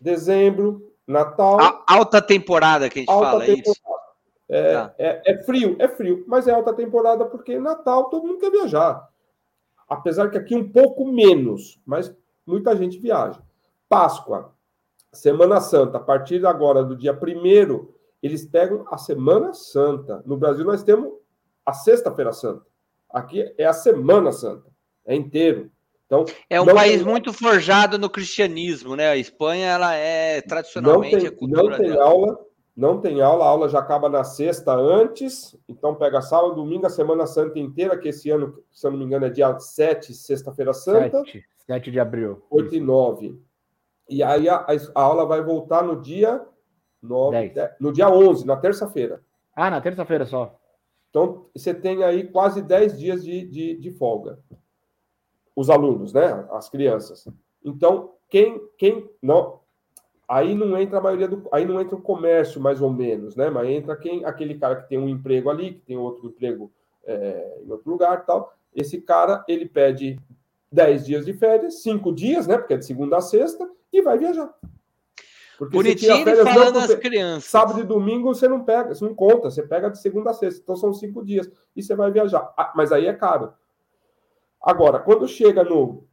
Dezembro, 0.00 0.92
Natal. 1.06 1.60
A, 1.60 1.84
alta 1.86 2.20
temporada 2.20 2.90
que 2.90 2.98
a 2.98 3.02
gente 3.02 3.06
fala, 3.06 3.44
é 3.44 3.46
temporada. 3.46 3.70
isso. 3.70 3.86
É, 4.48 4.72
tá. 4.72 4.94
é, 4.98 5.22
é, 5.32 5.42
frio, 5.42 5.76
é 5.78 5.88
frio, 5.88 6.24
mas 6.26 6.46
é 6.46 6.52
alta 6.52 6.72
temporada 6.72 7.24
porque 7.24 7.58
Natal 7.58 8.10
todo 8.10 8.26
mundo 8.26 8.38
quer 8.38 8.50
viajar. 8.50 9.08
Apesar 9.88 10.30
que 10.30 10.38
aqui 10.38 10.54
um 10.54 10.70
pouco 10.70 11.06
menos, 11.06 11.80
mas 11.84 12.14
muita 12.44 12.76
gente 12.76 12.98
viaja. 12.98 13.40
Páscoa, 13.88 14.52
Semana 15.12 15.60
Santa, 15.60 15.98
a 15.98 16.00
partir 16.00 16.44
agora 16.44 16.84
do 16.84 16.96
dia 16.96 17.12
1 17.12 17.95
eles 18.22 18.44
pegam 18.46 18.84
a 18.90 18.98
Semana 18.98 19.52
Santa. 19.54 20.22
No 20.26 20.36
Brasil 20.36 20.64
nós 20.64 20.82
temos 20.82 21.12
a 21.64 21.72
Sexta-feira 21.72 22.32
Santa. 22.32 22.64
Aqui 23.10 23.54
é 23.56 23.64
a 23.64 23.72
Semana 23.72 24.32
Santa, 24.32 24.70
é 25.04 25.14
inteiro. 25.14 25.70
Então, 26.06 26.24
é 26.48 26.60
um 26.60 26.66
país 26.66 27.02
tem... 27.02 27.04
muito 27.04 27.32
forjado 27.32 27.98
no 27.98 28.08
cristianismo, 28.08 28.94
né? 28.94 29.08
A 29.08 29.16
Espanha 29.16 29.66
ela 29.66 29.94
é 29.94 30.40
tradicionalmente 30.40 31.14
não 31.14 31.20
tem, 31.20 31.28
a 31.28 31.32
cultura 31.32 31.62
não 31.62 31.76
tem 31.76 31.90
dela. 31.90 32.04
aula, 32.04 32.38
não 32.76 33.00
tem 33.00 33.20
aula, 33.20 33.44
a 33.44 33.48
aula 33.48 33.68
já 33.68 33.80
acaba 33.80 34.08
na 34.08 34.22
sexta 34.22 34.72
antes, 34.72 35.56
então 35.68 35.96
pega 35.96 36.22
sábado, 36.22 36.54
domingo, 36.54 36.86
a 36.86 36.90
Semana 36.90 37.26
Santa 37.26 37.58
inteira, 37.58 37.98
que 37.98 38.08
esse 38.08 38.30
ano, 38.30 38.62
se 38.70 38.86
eu 38.86 38.92
não 38.92 38.98
me 38.98 39.04
engano, 39.04 39.26
é 39.26 39.30
dia 39.30 39.58
7, 39.58 40.14
sexta-feira 40.14 40.72
santa. 40.72 41.18
7, 41.24 41.44
7 41.66 41.90
de 41.90 41.98
abril. 41.98 42.44
8 42.50 42.76
e 42.76 42.80
9. 42.80 43.40
E 44.08 44.22
aí 44.22 44.48
a, 44.48 44.64
a 44.94 45.02
aula 45.02 45.26
vai 45.26 45.42
voltar 45.42 45.82
no 45.82 46.00
dia 46.00 46.40
9, 47.06 47.48
10. 47.50 47.70
no 47.80 47.92
dia 47.92 48.10
11, 48.10 48.46
na 48.46 48.56
terça-feira. 48.56 49.22
Ah, 49.54 49.70
na 49.70 49.80
terça-feira 49.80 50.26
só. 50.26 50.58
Então, 51.10 51.46
você 51.54 51.72
tem 51.72 52.04
aí 52.04 52.28
quase 52.28 52.60
10 52.60 52.98
dias 52.98 53.24
de, 53.24 53.46
de, 53.46 53.76
de 53.76 53.90
folga 53.92 54.38
os 55.56 55.70
alunos, 55.70 56.12
né? 56.12 56.46
As 56.52 56.68
crianças. 56.68 57.26
Então, 57.64 58.12
quem, 58.28 58.60
quem 58.76 59.10
não. 59.22 59.60
Aí 60.28 60.54
não 60.54 60.78
entra 60.78 60.98
a 60.98 61.00
maioria 61.00 61.26
do. 61.26 61.48
Aí 61.50 61.64
não 61.64 61.80
entra 61.80 61.96
o 61.96 62.02
comércio, 62.02 62.60
mais 62.60 62.82
ou 62.82 62.92
menos, 62.92 63.34
né? 63.34 63.48
Mas 63.48 63.70
entra 63.70 63.96
quem, 63.96 64.24
aquele 64.24 64.58
cara 64.58 64.76
que 64.76 64.88
tem 64.88 64.98
um 64.98 65.08
emprego 65.08 65.48
ali, 65.48 65.72
que 65.74 65.80
tem 65.80 65.96
outro 65.96 66.26
emprego 66.26 66.70
é, 67.04 67.60
em 67.64 67.70
outro 67.70 67.90
lugar 67.90 68.26
tal. 68.26 68.52
Esse 68.74 69.00
cara, 69.00 69.42
ele 69.48 69.66
pede 69.66 70.20
10 70.70 71.06
dias 71.06 71.24
de 71.24 71.32
férias, 71.32 71.82
5 71.82 72.12
dias, 72.12 72.46
né? 72.46 72.58
Porque 72.58 72.74
é 72.74 72.76
de 72.76 72.84
segunda 72.84 73.16
a 73.16 73.22
sexta, 73.22 73.66
e 73.90 74.02
vai 74.02 74.18
viajar. 74.18 74.52
Porque 75.58 75.76
Bonitinho 75.76 76.24
férias, 76.24 76.48
falando 76.48 76.74
não, 76.74 76.80
as 76.82 76.94
crianças. 76.96 77.44
Sábado 77.44 77.80
e 77.80 77.84
domingo 77.84 78.34
você 78.34 78.46
não 78.46 78.64
pega, 78.64 78.94
você 78.94 79.04
não 79.04 79.14
conta, 79.14 79.50
você 79.50 79.62
pega 79.62 79.90
de 79.90 80.00
segunda 80.00 80.30
a 80.30 80.34
sexta. 80.34 80.60
Então 80.62 80.76
são 80.76 80.92
cinco 80.92 81.24
dias. 81.24 81.50
E 81.74 81.82
você 81.82 81.94
vai 81.94 82.10
viajar. 82.10 82.52
Ah, 82.56 82.72
mas 82.74 82.92
aí 82.92 83.06
é 83.06 83.14
caro. 83.14 83.52
Agora, 84.60 84.98
quando 84.98 85.26
chega 85.26 85.64
no 85.64 86.04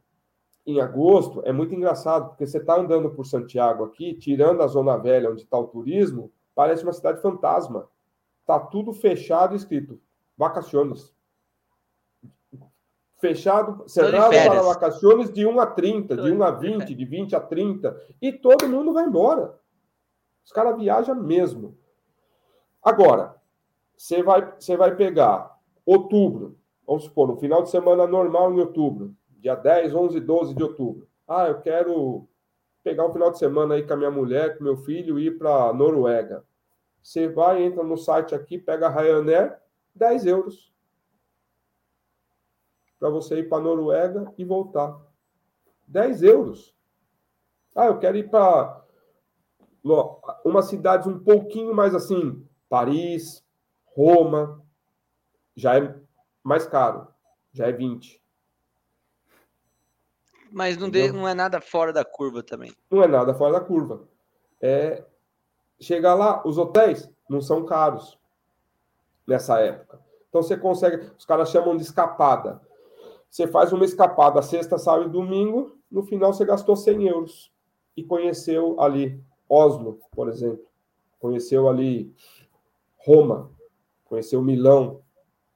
em 0.66 0.80
agosto, 0.80 1.42
é 1.44 1.52
muito 1.52 1.74
engraçado, 1.74 2.28
porque 2.30 2.46
você 2.46 2.56
está 2.56 2.80
andando 2.80 3.10
por 3.10 3.26
Santiago 3.26 3.84
aqui, 3.84 4.14
tirando 4.14 4.62
a 4.62 4.66
zona 4.66 4.96
velha 4.96 5.30
onde 5.30 5.42
está 5.42 5.58
o 5.58 5.66
turismo, 5.66 6.32
parece 6.54 6.82
uma 6.82 6.92
cidade 6.92 7.20
fantasma. 7.20 7.86
Está 8.40 8.58
tudo 8.58 8.94
fechado 8.94 9.54
escrito 9.54 10.00
vacaciones. 10.36 11.13
Fechado, 13.24 13.88
cerrado 13.88 14.32
para 14.32 14.60
vacaciones 14.60 15.32
de 15.32 15.46
1 15.46 15.58
a 15.58 15.64
30, 15.64 16.14
de 16.14 16.30
1 16.30 16.42
a 16.42 16.50
20, 16.50 16.94
de 16.94 17.04
20 17.06 17.34
a 17.34 17.40
30, 17.40 17.98
e 18.20 18.30
todo 18.30 18.68
mundo 18.68 18.92
vai 18.92 19.06
embora. 19.06 19.58
Os 20.44 20.52
caras 20.52 20.76
viajam 20.76 21.14
mesmo. 21.14 21.74
Agora, 22.82 23.34
você 23.96 24.22
vai, 24.22 24.52
você 24.58 24.76
vai 24.76 24.94
pegar 24.94 25.58
outubro, 25.86 26.58
vamos 26.86 27.04
supor, 27.04 27.28
no 27.28 27.38
final 27.38 27.62
de 27.62 27.70
semana 27.70 28.06
normal 28.06 28.52
em 28.52 28.60
outubro, 28.60 29.14
dia 29.38 29.54
10, 29.54 29.94
11, 29.94 30.20
12 30.20 30.54
de 30.54 30.62
outubro. 30.62 31.08
Ah, 31.26 31.46
eu 31.48 31.62
quero 31.62 32.28
pegar 32.82 33.06
um 33.06 33.12
final 33.14 33.30
de 33.30 33.38
semana 33.38 33.76
aí 33.76 33.86
com 33.86 33.94
a 33.94 33.96
minha 33.96 34.10
mulher, 34.10 34.58
com 34.58 34.64
meu 34.64 34.76
filho 34.76 35.18
e 35.18 35.28
ir 35.28 35.38
para 35.38 35.72
Noruega. 35.72 36.44
Você 37.02 37.26
vai, 37.26 37.62
entra 37.62 37.82
no 37.82 37.96
site 37.96 38.34
aqui, 38.34 38.58
pega 38.58 38.86
a 38.86 38.90
Ryanair, 38.90 39.56
10 39.94 40.26
euros. 40.26 40.73
Para 43.04 43.10
você 43.10 43.40
ir 43.40 43.50
para 43.50 43.62
Noruega 43.62 44.32
e 44.38 44.46
voltar. 44.46 44.98
10 45.86 46.22
euros. 46.22 46.74
Ah, 47.76 47.84
eu 47.84 47.98
quero 47.98 48.16
ir 48.16 48.30
para 48.30 48.82
uma 50.42 50.62
cidade 50.62 51.06
um 51.06 51.18
pouquinho 51.18 51.74
mais 51.74 51.94
assim, 51.94 52.42
Paris, 52.66 53.44
Roma, 53.94 54.64
já 55.54 55.76
é 55.76 55.94
mais 56.42 56.66
caro, 56.66 57.06
já 57.52 57.66
é 57.66 57.72
20. 57.72 58.24
Mas 60.50 60.78
não, 60.78 60.88
de, 60.88 61.12
não 61.12 61.28
é 61.28 61.34
nada 61.34 61.60
fora 61.60 61.92
da 61.92 62.06
curva 62.06 62.42
também. 62.42 62.72
Não 62.90 63.02
é 63.02 63.06
nada 63.06 63.34
fora 63.34 63.52
da 63.52 63.60
curva. 63.60 64.08
É, 64.62 65.04
chegar 65.78 66.14
lá, 66.14 66.42
os 66.46 66.56
hotéis 66.56 67.06
não 67.28 67.42
são 67.42 67.66
caros 67.66 68.18
nessa 69.26 69.60
época. 69.60 70.00
Então 70.30 70.42
você 70.42 70.56
consegue, 70.56 71.12
os 71.18 71.26
caras 71.26 71.50
chamam 71.50 71.76
de 71.76 71.82
escapada. 71.82 72.62
Você 73.34 73.48
faz 73.48 73.72
uma 73.72 73.84
escapada 73.84 74.40
sexta, 74.42 74.78
sábado 74.78 75.08
e 75.08 75.10
domingo, 75.10 75.76
no 75.90 76.04
final 76.04 76.32
você 76.32 76.44
gastou 76.44 76.76
100 76.76 77.08
euros 77.08 77.52
e 77.96 78.04
conheceu 78.04 78.80
ali 78.80 79.20
Oslo, 79.48 79.98
por 80.12 80.28
exemplo. 80.28 80.64
Conheceu 81.18 81.68
ali 81.68 82.14
Roma, 82.96 83.50
conheceu 84.04 84.40
Milão, 84.40 85.00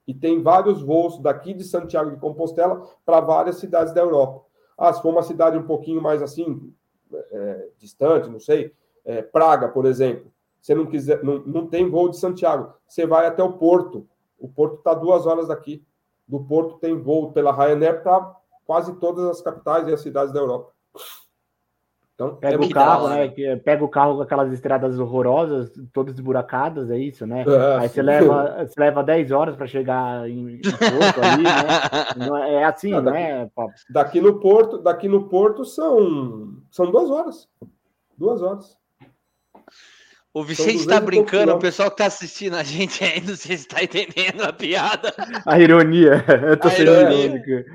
e 0.09 0.13
tem 0.13 0.43
vários 0.43 0.83
voos 0.83 1.21
daqui 1.21 1.55
de 1.55 1.63
Santiago 1.63 2.11
de 2.11 2.17
Compostela 2.17 2.85
para 3.07 3.21
várias 3.21 3.59
cidades 3.59 3.95
da 3.95 4.01
Europa. 4.01 4.45
Ah, 4.77 4.93
se 4.93 5.01
for 5.01 5.11
uma 5.11 5.23
cidade 5.23 5.57
um 5.57 5.65
pouquinho 5.65 6.03
mais 6.03 6.21
assim, 6.21 6.75
é, 7.13 7.69
distante, 7.79 8.29
não 8.29 8.41
sei, 8.41 8.75
é, 9.05 9.23
Praga, 9.23 9.69
por 9.69 9.87
exemplo, 9.87 10.33
você 10.61 10.75
não 10.75 10.87
quiser, 10.87 11.23
não, 11.23 11.39
não 11.47 11.69
tem 11.69 11.89
voo 11.89 12.09
de 12.09 12.17
Santiago, 12.17 12.75
você 12.89 13.07
vai 13.07 13.29
até 13.29 13.41
o 13.41 13.53
Porto. 13.53 14.05
O 14.37 14.49
Porto 14.49 14.79
está 14.79 14.95
duas 14.95 15.27
horas 15.27 15.47
daqui. 15.47 15.87
Do 16.29 16.41
Porto 16.41 16.79
tem 16.79 16.95
voo 16.95 17.33
pela 17.33 17.53
Ryanair 17.53 18.03
para 18.03 18.37
quase 18.67 18.95
todas 18.97 19.25
as 19.25 19.41
capitais 19.41 19.89
e 19.89 19.93
as 19.93 20.01
cidades 20.01 20.33
da 20.33 20.41
Europa. 20.41 20.73
Então, 22.19 22.35
pega 22.35 22.57
é 22.57 22.67
o 22.67 22.71
carro, 22.71 23.09
né? 23.09 23.29
Pega 23.65 23.85
o 23.85 23.89
carro 23.89 24.17
com 24.17 24.23
aquelas 24.23 24.53
estradas 24.53 24.99
horrorosas, 24.99 25.71
todas 25.93 26.15
esburacadas, 26.15 26.91
é 26.91 26.99
isso, 26.99 27.25
né? 27.25 27.45
É, 27.47 27.77
Aí 27.79 27.89
você 27.89 28.03
leva, 28.03 28.67
você 28.67 28.81
leva 28.81 29.05
10 29.05 29.31
horas 29.31 29.55
para 29.55 29.69
chegar 29.69 30.29
em, 30.29 30.57
em, 30.57 30.61
Porto 30.61 31.23
ali, 31.23 31.45
né? 31.45 32.51
É, 32.59 32.65
assim, 32.65 32.91
não, 32.91 33.05
daqui, 33.05 33.19
né? 33.19 33.51
Daqui 33.89 34.21
no 34.21 34.41
Porto, 34.41 34.79
daqui 34.79 35.07
no 35.07 35.29
Porto 35.29 35.65
são, 35.65 36.57
são 36.73 36.91
duas 36.91 37.09
horas. 37.09 37.49
Duas 38.17 38.43
horas. 38.43 38.77
O 40.39 40.45
Vicente 40.45 40.77
está 40.77 41.01
brincando, 41.01 41.53
o 41.53 41.59
pessoal 41.59 41.91
que 41.91 41.95
está 41.95 42.07
assistindo 42.07 42.55
a 42.55 42.63
gente 42.63 43.03
aí, 43.03 43.21
não 43.21 43.35
sei 43.35 43.57
se 43.57 43.65
está 43.65 43.83
entendendo 43.83 44.43
a 44.45 44.53
piada. 44.53 45.13
A 45.45 45.59
ironia. 45.59 46.25
Eu 46.47 46.57
tô 46.57 46.69
a 46.69 46.71
sendo 46.71 46.93
irônico. 46.93 47.69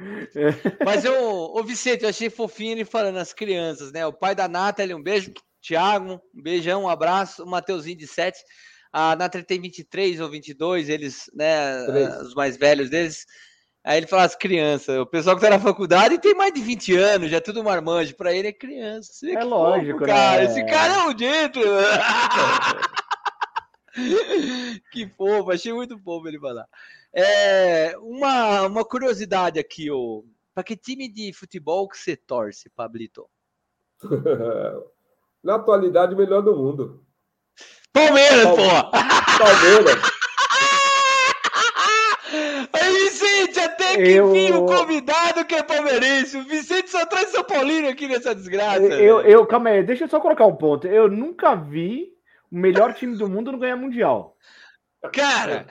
Mas 0.85 1.03
eu, 1.03 1.13
o 1.13 1.61
Vicente, 1.63 2.03
eu 2.03 2.09
achei 2.09 2.29
fofinho 2.29 2.71
ele 2.71 2.85
falando 2.85 3.17
as 3.17 3.33
crianças, 3.33 3.91
né? 3.91 4.05
O 4.07 4.13
pai 4.13 4.33
da 4.33 4.47
Nathalie, 4.47 4.95
um 4.95 5.03
beijo. 5.03 5.33
Tiago, 5.61 6.21
um 6.33 6.41
beijão, 6.41 6.83
um 6.83 6.89
abraço. 6.89 7.43
O 7.43 7.47
Mateuzinho 7.47 7.97
de 7.97 8.07
7. 8.07 8.39
A 8.93 9.13
Nathalie 9.15 9.45
tem 9.45 9.59
23 9.59 10.21
ou 10.21 10.29
22, 10.29 10.87
eles, 10.87 11.29
né? 11.33 11.85
3. 11.85 12.21
Os 12.21 12.33
mais 12.33 12.55
velhos 12.55 12.89
deles. 12.89 13.25
Aí 13.85 13.97
ele 13.97 14.07
fala 14.07 14.23
as 14.23 14.35
crianças, 14.35 14.97
o 14.97 15.05
pessoal 15.05 15.35
que 15.35 15.41
tá 15.41 15.49
na 15.49 15.59
faculdade 15.59 16.17
tem 16.17 16.33
mais 16.33 16.53
de 16.53 16.61
20 16.61 16.95
anos, 16.95 17.29
já 17.29 17.35
é 17.37 17.41
tudo 17.41 17.61
marmanjo, 17.61 18.15
para 18.15 18.33
ele 18.33 18.47
é 18.47 18.53
criança. 18.53 19.29
é 19.29 19.43
lógico, 19.43 19.99
fofo, 19.99 20.05
cara. 20.05 20.37
Né? 20.37 20.45
Esse 20.45 20.65
cara 20.65 20.93
é 20.93 20.97
um 20.99 21.13
dentro. 21.13 21.61
que 24.89 25.05
fofo, 25.09 25.51
achei 25.51 25.73
muito 25.73 25.99
fofo 25.99 26.29
ele 26.29 26.39
falar. 26.39 26.65
É, 27.13 27.93
uma, 27.97 28.61
uma 28.61 28.85
curiosidade 28.85 29.59
aqui, 29.59 29.91
ô. 29.91 30.23
Para 30.55 30.63
que 30.63 30.77
time 30.77 31.11
de 31.11 31.33
futebol 31.33 31.89
que 31.89 31.97
você 31.97 32.15
torce, 32.15 32.69
Pablito? 32.69 33.27
Na 35.43 35.55
atualidade, 35.55 36.13
o 36.13 36.17
melhor 36.17 36.41
do 36.41 36.55
mundo. 36.55 37.03
Palmeiras, 37.91 38.45
Palmeiras. 38.45 38.83
pô! 38.83 38.91
Palmeiras. 39.43 40.12
Que 43.95 44.11
eu... 44.11 44.35
enfim 44.35 44.53
o 44.53 44.65
convidado 44.65 45.45
que 45.45 45.55
é 45.55 45.63
palmeirense. 45.63 46.37
O 46.37 46.43
Vicente 46.43 46.89
só 46.89 47.05
traz 47.05 47.29
São 47.29 47.43
Paulino 47.43 47.87
aqui 47.87 48.07
nessa 48.07 48.33
desgraça. 48.33 48.81
Eu, 48.83 49.21
eu, 49.21 49.45
calma 49.45 49.69
aí, 49.69 49.83
deixa 49.83 50.05
eu 50.05 50.09
só 50.09 50.19
colocar 50.19 50.45
um 50.45 50.55
ponto. 50.55 50.87
Eu 50.87 51.09
nunca 51.09 51.55
vi 51.55 52.09
o 52.51 52.57
melhor 52.57 52.93
time 52.93 53.17
do 53.17 53.27
mundo 53.27 53.51
não 53.51 53.59
ganhar 53.59 53.75
mundial. 53.75 54.35
Cara, 55.11 55.67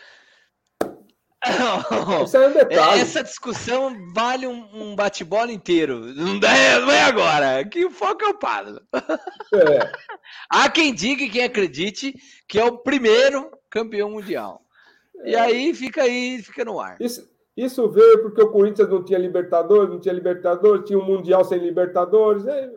Isso 2.24 2.36
é 2.36 2.48
um 2.48 2.52
detalhe. 2.52 3.00
Essa 3.00 3.22
discussão 3.22 3.96
vale 4.12 4.46
um, 4.46 4.68
um 4.72 4.94
bate-bola 4.94 5.50
inteiro. 5.50 5.98
Não, 6.14 6.36
é, 6.48 6.80
não 6.80 6.90
é 6.90 7.02
agora. 7.02 7.64
Que 7.64 7.84
o 7.84 7.90
foco 7.90 8.24
é 8.24 8.28
o 8.28 8.38
Pablo. 8.38 8.80
É. 8.94 9.92
Há 10.48 10.70
quem 10.70 10.94
diga 10.94 11.24
e 11.24 11.30
quem 11.30 11.44
acredite 11.44 12.14
que 12.46 12.60
é 12.60 12.64
o 12.64 12.78
primeiro 12.78 13.50
campeão 13.68 14.10
mundial. 14.10 14.62
É. 15.24 15.30
E 15.30 15.36
aí 15.36 15.74
fica 15.74 16.02
aí, 16.02 16.40
fica 16.42 16.64
no 16.64 16.78
ar. 16.78 16.96
Isso, 17.00 17.28
isso 17.56 17.88
veio 17.88 18.22
porque 18.22 18.42
o 18.42 18.50
Corinthians 18.50 18.88
não 18.88 19.04
tinha 19.04 19.18
Libertadores, 19.18 19.90
não 19.90 20.00
tinha 20.00 20.14
Libertadores, 20.14 20.86
tinha 20.86 20.98
um 20.98 21.04
Mundial 21.04 21.44
sem 21.44 21.58
Libertadores. 21.58 22.46
É, 22.46 22.70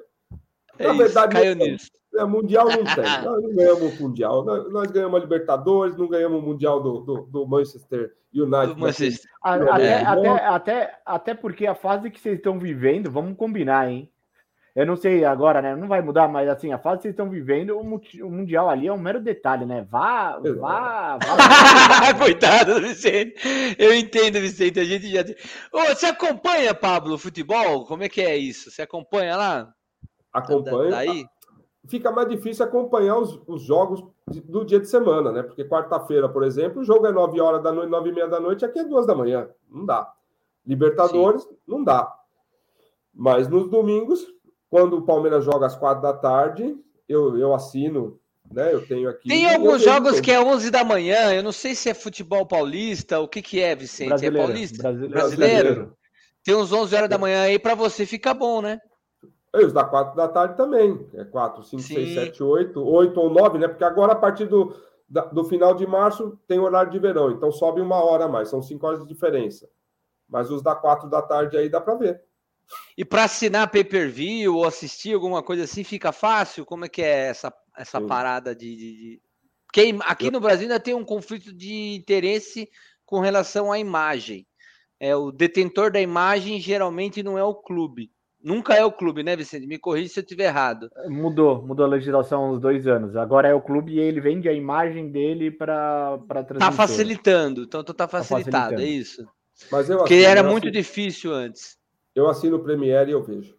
na 0.80 0.90
é 0.90 0.94
verdade, 0.94 1.34
caiu 1.34 1.56
não, 1.56 1.66
nisso. 1.66 1.90
É, 2.18 2.24
mundial 2.24 2.68
não 2.70 2.84
tem. 2.84 3.04
Nós 3.24 3.44
não 3.44 3.56
ganhamos 3.56 4.00
o 4.00 4.04
Mundial. 4.04 4.46
Nós, 4.46 4.72
nós, 4.72 4.92
ganhamos 4.92 5.20
a 5.20 5.24
Libertadores, 5.24 5.98
não 5.98 6.08
ganhamos 6.08 6.40
o 6.40 6.46
Mundial 6.46 6.82
do, 6.82 7.00
do, 7.02 7.22
do 7.24 7.48
Manchester 7.48 8.14
United. 8.34 8.74
Do 8.74 8.80
Manchester. 8.80 9.32
Até, 9.42 9.86
é. 9.86 10.06
até, 10.06 10.30
até, 10.30 11.02
até 11.06 11.34
porque 11.34 11.68
a 11.68 11.76
fase 11.76 12.10
que 12.10 12.20
vocês 12.20 12.38
estão 12.38 12.58
vivendo, 12.58 13.12
vamos 13.12 13.38
combinar, 13.38 13.90
hein? 13.90 14.10
Eu 14.76 14.86
não 14.86 14.98
sei 14.98 15.24
agora, 15.24 15.62
né? 15.62 15.74
Não 15.74 15.88
vai 15.88 16.02
mudar, 16.02 16.28
mas 16.28 16.50
assim, 16.50 16.74
a 16.74 16.78
fase 16.78 16.98
que 16.98 17.02
vocês 17.04 17.14
estão 17.14 17.30
vivendo, 17.30 17.80
o 17.80 18.30
Mundial 18.30 18.70
ali 18.70 18.88
é 18.88 18.92
um 18.92 18.98
mero 18.98 19.22
detalhe, 19.22 19.66
né? 19.66 19.88
Vá, 19.90 20.38
vá, 20.60 21.18
vá. 21.18 22.14
Coitado 22.20 22.74
do 22.74 22.82
Vicente. 22.82 23.36
Eu 23.80 23.94
entendo, 23.94 24.42
Vicente. 24.42 24.78
A 24.78 24.84
gente 24.84 25.08
já. 25.10 25.22
Ô, 25.72 25.86
você 25.86 26.08
acompanha, 26.08 26.76
Pablo, 26.76 27.18
futebol? 27.18 27.86
Como 27.86 28.04
é 28.04 28.10
que 28.10 28.22
é 28.22 28.36
isso? 28.36 28.70
Você 28.70 28.82
acompanha 28.82 29.38
lá? 29.38 29.74
Acompanha. 30.34 30.92
Daí? 30.92 31.26
Fica 31.88 32.12
mais 32.12 32.28
difícil 32.28 32.66
acompanhar 32.66 33.18
os, 33.18 33.42
os 33.48 33.62
jogos 33.62 34.04
do 34.28 34.66
dia 34.66 34.80
de 34.82 34.90
semana, 34.90 35.32
né? 35.32 35.42
Porque 35.42 35.64
quarta-feira, 35.64 36.28
por 36.28 36.44
exemplo, 36.44 36.82
o 36.82 36.84
jogo 36.84 37.08
é 37.08 37.14
9 37.14 37.40
horas 37.40 37.64
da 37.64 37.72
noite, 37.72 37.90
9 37.92 38.10
e 38.10 38.14
meia 38.14 38.28
da 38.28 38.42
noite, 38.42 38.66
aqui 38.66 38.80
é 38.80 38.84
2 38.84 39.08
da 39.08 39.16
manhã. 39.16 39.48
Não 39.70 39.86
dá. 39.86 40.12
Libertadores, 40.66 41.44
Sim. 41.44 41.56
não 41.66 41.82
dá. 41.82 42.12
Mas 43.14 43.48
nos 43.48 43.70
domingos, 43.70 44.35
quando 44.76 44.98
o 44.98 45.02
Palmeiras 45.04 45.46
joga 45.46 45.68
às 45.68 45.78
quatro 45.78 46.02
da 46.02 46.12
tarde, 46.12 46.76
eu, 47.08 47.38
eu 47.38 47.56
assino, 47.56 48.20
né? 48.52 48.74
Eu 48.74 48.86
tenho 48.86 49.08
aqui. 49.08 49.30
Tem 49.30 49.50
alguns 49.50 49.82
jogos 49.82 50.20
que 50.20 50.30
é 50.30 50.38
11 50.38 50.70
da 50.70 50.84
manhã, 50.84 51.34
eu 51.34 51.42
não 51.42 51.54
sei 51.54 51.74
se 51.74 51.90
é 51.90 51.94
futebol 51.94 52.46
paulista, 52.46 53.22
o 53.22 53.26
que 53.26 53.42
que 53.42 53.62
é, 53.62 53.74
Vicente? 53.74 54.08
É 54.08 54.10
brasileiro, 54.10 54.38
é 54.38 54.46
paulista? 54.46 54.84
Brasileiro. 54.84 55.14
brasileiro. 55.14 55.98
Tem 56.44 56.56
uns 56.56 56.74
11 56.74 56.94
horas 56.94 57.10
da 57.10 57.18
manhã 57.18 57.44
aí 57.44 57.58
para 57.58 57.74
você, 57.74 58.06
fica 58.06 58.34
bom, 58.34 58.62
né? 58.62 58.82
E 59.54 59.64
os 59.64 59.72
da 59.72 59.86
4 59.86 60.14
da 60.14 60.28
tarde 60.28 60.58
também. 60.58 61.08
É 61.14 61.24
4, 61.24 61.64
5, 61.64 61.82
Sim. 61.82 61.94
6, 61.94 62.14
7, 62.14 62.44
8, 62.44 62.86
8 62.86 63.18
ou 63.18 63.30
9, 63.30 63.58
né? 63.58 63.70
Porque 63.70 63.86
agora, 63.86 64.12
a 64.12 64.18
partir 64.18 64.46
do, 64.46 64.76
da, 65.08 65.22
do 65.22 65.46
final 65.46 65.74
de 65.74 65.88
março, 65.88 66.38
tem 66.50 66.60
horário 66.60 66.92
de 66.92 67.00
verão. 67.00 67.32
Então 67.32 67.50
sobe 67.50 67.80
uma 67.80 68.04
hora 68.04 68.26
a 68.26 68.28
mais. 68.28 68.50
São 68.50 68.62
5 68.62 68.86
horas 68.86 69.00
de 69.00 69.08
diferença. 69.08 69.70
Mas 70.28 70.52
os 70.52 70.62
da 70.62 70.76
4 70.76 71.10
da 71.10 71.22
tarde 71.22 71.56
aí 71.56 71.70
dá 71.70 71.80
para 71.80 71.96
ver. 71.96 72.22
E 72.98 73.06
para 73.06 73.26
assinar 73.26 73.70
pay-per-view 73.70 74.56
ou 74.56 74.66
assistir 74.66 75.14
alguma 75.14 75.44
coisa 75.44 75.64
assim, 75.64 75.84
fica 75.84 76.12
fácil? 76.12 76.66
Como 76.66 76.86
é 76.86 76.90
que 76.90 77.02
é 77.02 77.28
essa, 77.28 77.54
essa 77.78 78.02
parada 78.02 78.56
de, 78.56 78.76
de, 78.76 78.94
de... 78.96 79.22
Porque 79.66 79.96
aqui 80.02 80.32
no 80.32 80.40
Brasil 80.40 80.64
ainda 80.64 80.80
tem 80.80 80.94
um 80.94 81.04
conflito 81.04 81.54
de 81.54 81.96
interesse 81.96 82.70
com 83.06 83.20
relação 83.20 83.72
à 83.72 83.78
imagem. 83.78 84.48
É, 85.00 85.16
o 85.16 85.32
detentor 85.32 85.92
da 85.92 86.00
imagem 86.00 86.60
geralmente 86.60 87.22
não 87.22 87.38
é 87.38 87.44
o 87.44 87.54
clube. 87.54 88.10
Nunca 88.42 88.76
é 88.76 88.86
o 88.86 88.92
clube, 88.92 89.24
né, 89.24 89.36
Vicente? 89.36 89.66
Me 89.66 89.80
corrija 89.80 90.14
se 90.14 90.20
eu 90.20 90.22
estiver 90.22 90.46
errado. 90.46 90.88
Mudou, 91.08 91.66
mudou 91.66 91.84
a 91.84 91.90
legislação 91.90 92.44
há 92.44 92.52
uns 92.52 92.62
dois 92.62 92.86
anos. 92.86 93.16
Agora 93.16 93.48
é 93.48 93.54
o 93.56 93.62
clube 93.62 93.94
e 93.94 94.00
ele 94.00 94.22
vende 94.22 94.48
a 94.48 94.54
imagem 94.54 95.10
dele 95.10 95.50
para 95.50 96.20
Tá 96.60 96.72
facilitando, 96.72 97.64
então 97.64 97.84
tu 97.84 97.92
tá, 97.92 98.06
tá 98.06 98.08
facilitado, 98.08 98.52
tá 98.52 98.62
facilitando. 98.62 98.82
é 98.82 98.86
isso. 98.88 99.28
Mas 99.72 99.90
eu 99.90 99.98
Porque 99.98 100.14
era 100.14 100.44
muito 100.44 100.70
difícil 100.70 101.34
antes. 101.34 101.76
Eu 102.16 102.30
assino 102.30 102.56
o 102.56 102.64
Premiere 102.64 103.12
e 103.12 103.14
eu 103.14 103.22
vejo. 103.22 103.56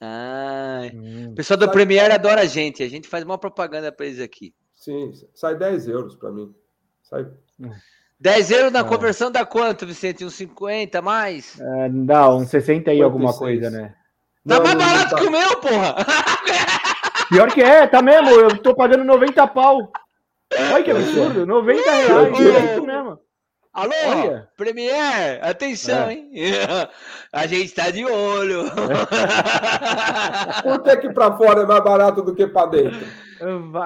Ah, 0.00 0.82
hum. 0.92 1.30
o 1.30 1.34
pessoal 1.34 1.56
do 1.56 1.64
sai... 1.64 1.72
Premiere 1.72 2.12
adora 2.12 2.42
a 2.42 2.46
gente. 2.46 2.82
A 2.82 2.88
gente 2.88 3.08
faz 3.08 3.24
uma 3.24 3.38
propaganda 3.38 3.90
para 3.90 4.06
eles 4.06 4.20
aqui. 4.20 4.54
Sim, 4.74 5.12
sai 5.32 5.56
10 5.56 5.88
euros 5.88 6.14
para 6.16 6.30
mim. 6.30 6.54
Sai. 7.02 7.26
10 8.20 8.50
euros 8.50 8.72
na 8.72 8.80
é. 8.80 8.84
conversão 8.84 9.30
dá 9.30 9.46
quanto, 9.46 9.86
Vicente? 9.86 10.24
Uns 10.24 10.34
50 10.34 11.00
mais? 11.00 11.60
É, 11.60 11.88
dá 11.88 12.34
uns 12.34 12.50
60 12.50 12.90
aí 12.90 12.98
56. 12.98 13.02
alguma 13.02 13.32
coisa, 13.32 13.70
né? 13.70 13.94
Tá 14.46 14.56
não, 14.56 14.62
mais 14.64 14.76
barato 14.76 15.10
tá... 15.10 15.16
que 15.16 15.26
o 15.26 15.30
meu, 15.30 15.56
porra! 15.60 15.96
Pior 17.30 17.52
que 17.52 17.62
é, 17.62 17.86
tá 17.86 18.02
mesmo. 18.02 18.30
Eu 18.30 18.58
tô 18.58 18.74
pagando 18.74 19.04
90 19.04 19.46
pau. 19.48 19.90
Olha 20.72 20.84
que 20.84 20.90
absurdo, 20.90 21.46
90 21.46 21.90
reais. 21.90 22.40
É 22.40 22.72
isso 22.72 22.82
mesmo. 22.84 23.18
Alô, 23.72 23.94
Olha. 24.06 24.48
Premier, 24.54 25.42
atenção, 25.42 26.08
é. 26.08 26.12
hein? 26.12 26.30
A 27.32 27.46
gente 27.46 27.72
tá 27.72 27.90
de 27.90 28.04
olho. 28.04 28.64
Por 30.62 30.82
que 30.82 30.96
que 30.98 31.08
pra 31.08 31.34
fora 31.38 31.62
é 31.62 31.66
mais 31.66 31.82
barato 31.82 32.20
do 32.20 32.34
que 32.34 32.46
pra 32.46 32.66
dentro? 32.66 33.00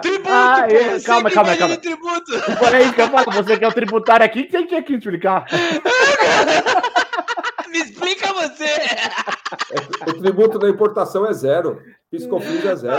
Tributo, 0.03 0.29
ah, 0.29 0.67
pô, 0.69 0.75
calma, 1.07 1.31
calma, 1.31 1.57
calma. 1.57 1.77
Tributo. 1.77 2.35
Eu 2.35 3.09
falo, 3.09 3.31
você 3.31 3.57
que 3.57 3.65
é 3.65 3.69
o 3.69 3.73
tributário 3.73 4.27
aqui, 4.27 4.43
que 4.43 4.67
tinha 4.67 4.83
que 4.83 4.95
explicar. 4.95 5.47
Me 7.71 7.79
explica 7.79 8.33
você. 8.33 8.75
O 10.09 10.15
tributo 10.21 10.59
da 10.59 10.69
importação 10.69 11.25
é 11.27 11.33
zero. 11.33 11.81
Piscofins 12.11 12.65
é 12.65 12.75
zero. 12.75 12.97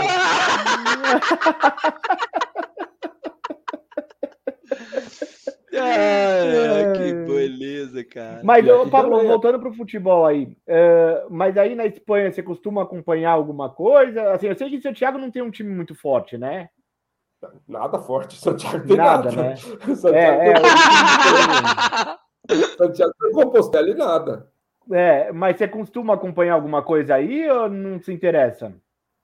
Ah, 5.80 6.92
que 6.96 7.12
beleza, 7.12 8.04
cara. 8.04 8.40
Mas, 8.42 8.66
Pablo, 8.90 9.22
voltando 9.26 9.58
para 9.58 9.68
o 9.68 9.74
futebol 9.74 10.26
aí. 10.26 10.44
Uh, 10.44 11.30
mas 11.30 11.56
aí 11.56 11.74
na 11.74 11.86
Espanha 11.86 12.30
você 12.32 12.42
costuma 12.42 12.82
acompanhar 12.82 13.32
alguma 13.32 13.70
coisa? 13.70 14.32
Assim, 14.32 14.46
eu 14.46 14.56
sei 14.56 14.70
que 14.70 14.76
o 14.76 14.82
Santiago 14.82 15.18
não 15.18 15.30
tem 15.30 15.42
um 15.42 15.50
time 15.50 15.74
muito 15.74 15.94
forte, 15.94 16.36
né? 16.36 16.68
Nada 17.66 17.98
forte. 17.98 18.36
Santiago 18.36 18.86
tem 18.86 18.96
nada, 18.96 19.30
nada. 19.30 19.42
né? 19.42 19.56
Santiago 19.94 20.16
é, 20.16 20.54
tem... 20.54 20.62
é, 22.48 22.76
Santiago 22.76 23.12
tem 23.20 23.32
Compostela 23.32 23.88
e 23.88 23.94
nada. 23.94 24.50
É, 24.90 25.30
mas 25.32 25.56
você 25.58 25.68
costuma 25.68 26.14
acompanhar 26.14 26.54
alguma 26.54 26.82
coisa 26.82 27.14
aí 27.14 27.48
ou 27.50 27.68
não 27.68 28.00
se 28.00 28.12
interessa? 28.12 28.74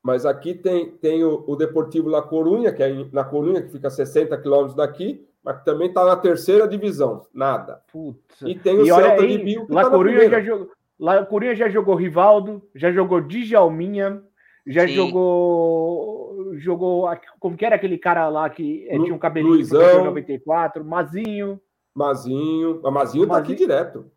Mas 0.02 0.26
aqui 0.26 0.54
tem, 0.54 0.90
tem 0.90 1.24
o, 1.24 1.42
o 1.46 1.56
Deportivo 1.56 2.10
La 2.10 2.20
Corunha, 2.20 2.72
que 2.72 2.82
é 2.82 2.92
na 3.10 3.24
Corunha, 3.24 3.62
que 3.62 3.70
fica 3.70 3.88
a 3.88 3.90
60 3.90 4.36
quilômetros 4.36 4.76
daqui, 4.76 5.26
mas 5.44 5.62
também 5.62 5.88
está 5.88 6.04
na 6.04 6.16
terceira 6.16 6.66
divisão, 6.66 7.26
nada. 7.32 7.82
Putz. 7.92 8.40
E 8.42 8.54
tem 8.54 8.78
o 8.78 8.82
e 8.82 8.86
Celta 8.86 9.22
aí, 9.22 9.36
de 9.36 9.44
Bill, 9.44 9.66
que 9.66 9.72
La, 9.72 9.84
tá 9.84 9.90
Corunha 9.90 10.30
já 10.30 10.40
jogou, 10.40 10.70
La 10.98 11.26
Corunha 11.26 11.54
já 11.54 11.68
jogou 11.68 11.94
Rivaldo, 11.94 12.62
já 12.74 12.90
jogou 12.90 13.20
Djalminha, 13.20 14.22
já 14.66 14.86
Sim. 14.86 14.94
jogou 14.94 16.54
jogou 16.56 17.06
como 17.38 17.56
que 17.56 17.66
era 17.66 17.76
aquele 17.76 17.98
cara 17.98 18.28
lá 18.28 18.48
que 18.48 18.88
Lu, 18.90 19.04
tinha 19.04 19.14
um 19.14 19.18
cabelinho 19.18 19.54
Luizão, 19.54 20.04
94, 20.06 20.82
Mazinho. 20.82 21.60
Mazinho, 21.94 22.80
a 22.84 22.90
Mazinho 22.90 23.24
está 23.24 23.36
aqui 23.36 23.54
direto. 23.54 24.10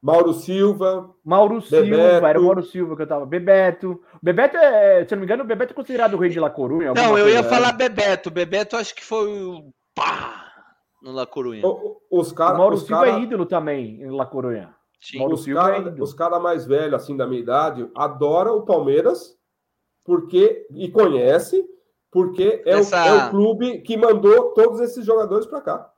Mauro 0.00 0.32
Silva. 0.32 1.14
Mauro 1.24 1.60
Bebeto. 1.60 1.84
Silva, 1.84 2.28
era 2.28 2.40
o 2.40 2.44
Mauro 2.44 2.62
Silva 2.64 2.96
que 2.96 3.02
eu 3.02 3.06
tava. 3.06 3.24
Bebeto. 3.24 4.02
Bebeto 4.20 4.56
é, 4.56 5.04
se 5.04 5.14
não 5.14 5.20
me 5.20 5.26
engano, 5.26 5.44
o 5.44 5.46
Bebeto 5.46 5.72
é 5.72 5.76
considerado 5.76 6.14
o 6.14 6.18
rei 6.18 6.28
de 6.28 6.40
La 6.40 6.50
Corunha. 6.50 6.92
Não, 6.92 7.16
eu 7.16 7.28
ia 7.28 7.44
falar 7.44 7.70
Bebeto. 7.72 8.28
Bebeto 8.28 8.76
acho 8.76 8.94
que 8.96 9.04
foi 9.04 9.30
o 9.30 9.72
pá 9.94 10.64
no 11.02 11.12
La 11.12 11.26
Corunha. 11.26 11.66
O, 11.66 12.00
os 12.10 12.32
cara, 12.32 12.54
o 12.54 12.58
Mauro 12.58 12.76
os 12.76 12.82
Silva 12.82 13.04
cara... 13.04 13.18
é 13.18 13.20
ídolo 13.20 13.46
também 13.46 14.00
em 14.02 14.10
La 14.10 14.26
Corunha. 14.26 14.74
Sim. 15.00 15.18
Mauro 15.18 15.34
os 15.34 15.44
caras 15.44 15.86
é 15.86 16.16
cara 16.16 16.38
mais 16.38 16.64
velhos, 16.64 16.94
assim, 16.94 17.16
da 17.16 17.26
minha 17.26 17.40
idade, 17.40 17.90
adoram 17.94 18.56
o 18.56 18.62
Palmeiras 18.62 19.36
porque 20.04 20.66
e 20.70 20.90
conhece 20.90 21.68
porque 22.10 22.62
é, 22.66 22.78
Essa... 22.78 23.02
o, 23.02 23.06
é 23.06 23.26
o 23.26 23.30
clube 23.30 23.80
que 23.80 23.96
mandou 23.96 24.52
todos 24.52 24.80
esses 24.80 25.04
jogadores 25.04 25.46
para 25.46 25.60
cá. 25.62 25.92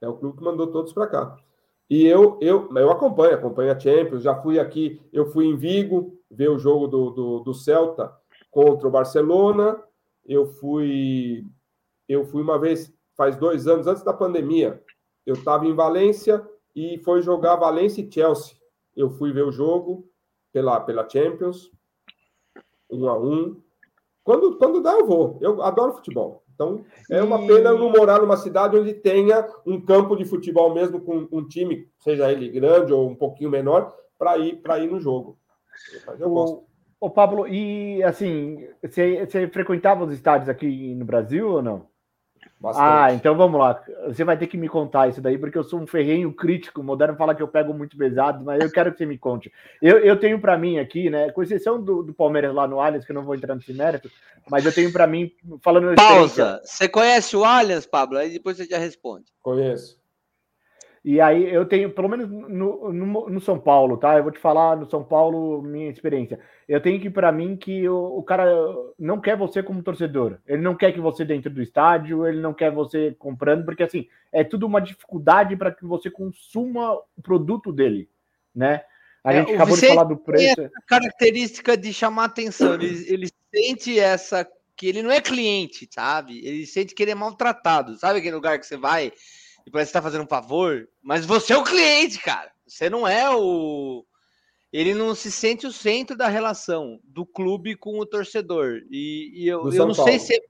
É 0.00 0.06
o 0.06 0.16
clube 0.16 0.38
que 0.38 0.44
mandou 0.44 0.68
todos 0.68 0.92
para 0.92 1.06
cá. 1.06 1.36
E 1.90 2.06
eu, 2.06 2.38
eu, 2.40 2.68
eu 2.76 2.90
acompanho, 2.90 3.34
acompanho 3.34 3.72
a 3.72 3.78
Champions, 3.78 4.22
já 4.22 4.34
fui 4.36 4.60
aqui, 4.60 5.00
eu 5.10 5.26
fui 5.32 5.46
em 5.46 5.56
Vigo 5.56 6.20
ver 6.30 6.50
o 6.50 6.58
jogo 6.58 6.86
do, 6.86 7.10
do, 7.10 7.38
do 7.40 7.54
Celta 7.54 8.14
contra 8.50 8.86
o 8.86 8.90
Barcelona. 8.90 9.82
Eu 10.24 10.46
fui, 10.46 11.46
eu 12.08 12.24
fui 12.24 12.42
uma 12.42 12.58
vez, 12.58 12.92
faz 13.16 13.36
dois 13.36 13.66
anos, 13.66 13.86
antes 13.86 14.02
da 14.02 14.12
pandemia. 14.12 14.82
Eu 15.26 15.34
estava 15.34 15.66
em 15.66 15.74
Valência 15.74 16.46
e 16.74 16.98
foi 16.98 17.20
jogar 17.22 17.56
Valência 17.56 18.00
e 18.00 18.10
Chelsea. 18.10 18.56
Eu 18.96 19.10
fui 19.10 19.32
ver 19.32 19.42
o 19.42 19.52
jogo 19.52 20.08
pela, 20.52 20.80
pela 20.80 21.08
Champions, 21.08 21.70
um 22.90 23.08
a 23.08 23.18
um. 23.18 23.60
Quando, 24.24 24.56
quando 24.56 24.82
dá, 24.82 24.92
eu 24.92 25.06
vou. 25.06 25.38
Eu 25.40 25.62
adoro 25.62 25.94
futebol. 25.94 26.44
Então, 26.54 26.84
é 27.08 27.22
uma 27.22 27.38
pena 27.46 27.70
eu 27.70 27.78
não 27.78 27.90
morar 27.90 28.20
numa 28.20 28.36
cidade 28.36 28.76
onde 28.76 28.92
tenha 28.92 29.48
um 29.64 29.80
campo 29.80 30.16
de 30.16 30.24
futebol 30.24 30.74
mesmo 30.74 31.00
com 31.00 31.28
um 31.30 31.46
time, 31.46 31.88
seja 32.00 32.32
ele 32.32 32.48
grande 32.48 32.92
ou 32.92 33.08
um 33.08 33.14
pouquinho 33.14 33.48
menor, 33.48 33.94
para 34.18 34.36
ir 34.38 34.56
para 34.56 34.80
ir 34.80 34.90
no 34.90 34.98
jogo. 34.98 35.38
Mas 36.04 36.20
eu 36.20 36.28
gosto. 36.28 36.64
Ô, 37.00 37.08
Pablo, 37.08 37.46
e 37.46 38.02
assim, 38.02 38.66
você, 38.82 39.24
você 39.24 39.46
frequentava 39.46 40.04
os 40.04 40.12
estádios 40.12 40.48
aqui 40.48 40.96
no 40.96 41.04
Brasil 41.04 41.48
ou 41.48 41.62
não? 41.62 41.86
Bastante. 42.60 42.84
Ah, 42.84 43.14
então 43.14 43.36
vamos 43.36 43.60
lá. 43.60 43.80
Você 44.08 44.24
vai 44.24 44.36
ter 44.36 44.48
que 44.48 44.56
me 44.56 44.68
contar 44.68 45.08
isso 45.08 45.20
daí, 45.20 45.38
porque 45.38 45.56
eu 45.56 45.62
sou 45.62 45.80
um 45.80 45.86
ferrenho 45.86 46.32
crítico. 46.32 46.80
O 46.80 46.84
Moderno 46.84 47.16
fala 47.16 47.34
que 47.34 47.42
eu 47.42 47.46
pego 47.46 47.72
muito 47.72 47.96
pesado, 47.96 48.44
mas 48.44 48.60
eu 48.60 48.70
quero 48.70 48.90
que 48.90 48.98
você 48.98 49.06
me 49.06 49.16
conte. 49.16 49.52
Eu, 49.80 49.98
eu 49.98 50.18
tenho 50.18 50.40
para 50.40 50.58
mim 50.58 50.78
aqui, 50.78 51.08
né, 51.08 51.30
com 51.30 51.42
exceção 51.42 51.80
do, 51.80 52.02
do 52.02 52.12
Palmeiras 52.12 52.52
lá 52.52 52.66
no 52.66 52.80
Allianz, 52.80 53.04
que 53.04 53.12
eu 53.12 53.14
não 53.14 53.24
vou 53.24 53.36
entrar 53.36 53.54
nesse 53.54 53.72
mérito, 53.72 54.10
mas 54.50 54.66
eu 54.66 54.72
tenho 54.72 54.92
para 54.92 55.06
mim, 55.06 55.30
falando... 55.62 55.94
Pausa! 55.94 56.60
Você 56.64 56.88
conhece 56.88 57.36
o 57.36 57.44
Allianz, 57.44 57.86
Pablo? 57.86 58.18
Aí 58.18 58.30
depois 58.30 58.56
você 58.56 58.64
já 58.64 58.78
responde. 58.78 59.26
Conheço. 59.40 59.97
E 61.04 61.20
aí 61.20 61.52
eu 61.52 61.64
tenho, 61.64 61.90
pelo 61.90 62.08
menos 62.08 62.28
no, 62.28 62.92
no, 62.92 63.30
no, 63.30 63.40
São 63.40 63.58
Paulo, 63.58 63.96
tá? 63.96 64.16
Eu 64.16 64.22
vou 64.22 64.32
te 64.32 64.38
falar 64.38 64.76
no 64.76 64.88
São 64.90 65.02
Paulo 65.02 65.62
minha 65.62 65.90
experiência. 65.90 66.38
Eu 66.68 66.80
tenho 66.80 67.00
que, 67.00 67.08
para 67.08 67.30
mim, 67.30 67.56
que 67.56 67.88
o, 67.88 68.18
o, 68.18 68.22
cara 68.22 68.46
não 68.98 69.20
quer 69.20 69.36
você 69.36 69.62
como 69.62 69.82
torcedor. 69.82 70.38
Ele 70.46 70.60
não 70.60 70.74
quer 70.74 70.92
que 70.92 71.00
você 71.00 71.24
dentro 71.24 71.50
do 71.50 71.62
estádio, 71.62 72.26
ele 72.26 72.40
não 72.40 72.52
quer 72.52 72.72
você 72.72 73.14
comprando, 73.18 73.64
porque 73.64 73.82
assim, 73.82 74.08
é 74.32 74.42
tudo 74.42 74.66
uma 74.66 74.80
dificuldade 74.80 75.56
para 75.56 75.72
que 75.72 75.84
você 75.84 76.10
consuma 76.10 76.92
o 76.92 77.22
produto 77.22 77.72
dele, 77.72 78.08
né? 78.54 78.82
A 79.22 79.32
é, 79.32 79.38
gente 79.38 79.54
acabou 79.54 79.76
de 79.76 79.86
falar 79.86 80.04
do 80.04 80.16
preço. 80.16 80.56
Tem 80.56 80.64
essa 80.64 80.82
característica 80.86 81.76
de 81.76 81.92
chamar 81.92 82.24
atenção. 82.24 82.74
Ele, 82.74 83.04
ele 83.08 83.28
sente 83.54 83.98
essa 83.98 84.46
que 84.76 84.86
ele 84.86 85.02
não 85.02 85.10
é 85.10 85.20
cliente, 85.20 85.88
sabe? 85.92 86.38
Ele 86.46 86.64
sente 86.64 86.94
que 86.94 87.02
ele 87.02 87.10
é 87.10 87.14
maltratado. 87.14 87.98
Sabe 87.98 88.20
aquele 88.20 88.36
lugar 88.36 88.58
que 88.58 88.66
você 88.66 88.76
vai 88.76 89.12
e 89.68 89.70
parece 89.70 89.90
que 89.90 89.98
tá 89.98 90.02
fazendo 90.02 90.24
um 90.24 90.28
favor, 90.28 90.88
mas 91.02 91.26
você 91.26 91.52
é 91.52 91.56
o 91.58 91.62
cliente, 91.62 92.18
cara. 92.20 92.50
Você 92.66 92.88
não 92.88 93.06
é 93.06 93.28
o. 93.28 94.02
Ele 94.72 94.94
não 94.94 95.14
se 95.14 95.30
sente 95.30 95.66
o 95.66 95.72
centro 95.72 96.16
da 96.16 96.26
relação 96.26 96.98
do 97.04 97.26
clube 97.26 97.76
com 97.76 97.98
o 97.98 98.06
torcedor. 98.06 98.80
E, 98.90 99.30
e 99.34 99.46
eu, 99.46 99.70
eu 99.70 99.86
não 99.86 99.94
Paulo. 99.94 100.10
sei 100.10 100.18
se. 100.18 100.42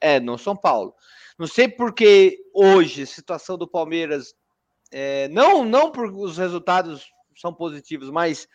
É, 0.00 0.18
no 0.18 0.36
São 0.36 0.56
Paulo. 0.56 0.96
Não 1.38 1.46
sei 1.46 1.68
porque 1.68 2.40
hoje 2.52 3.02
a 3.02 3.06
situação 3.06 3.56
do 3.56 3.68
Palmeiras. 3.68 4.34
É, 4.90 5.28
não, 5.28 5.64
não 5.64 5.92
por 5.92 6.12
os 6.12 6.36
resultados 6.36 7.06
são 7.36 7.54
positivos, 7.54 8.10
mas 8.10 8.48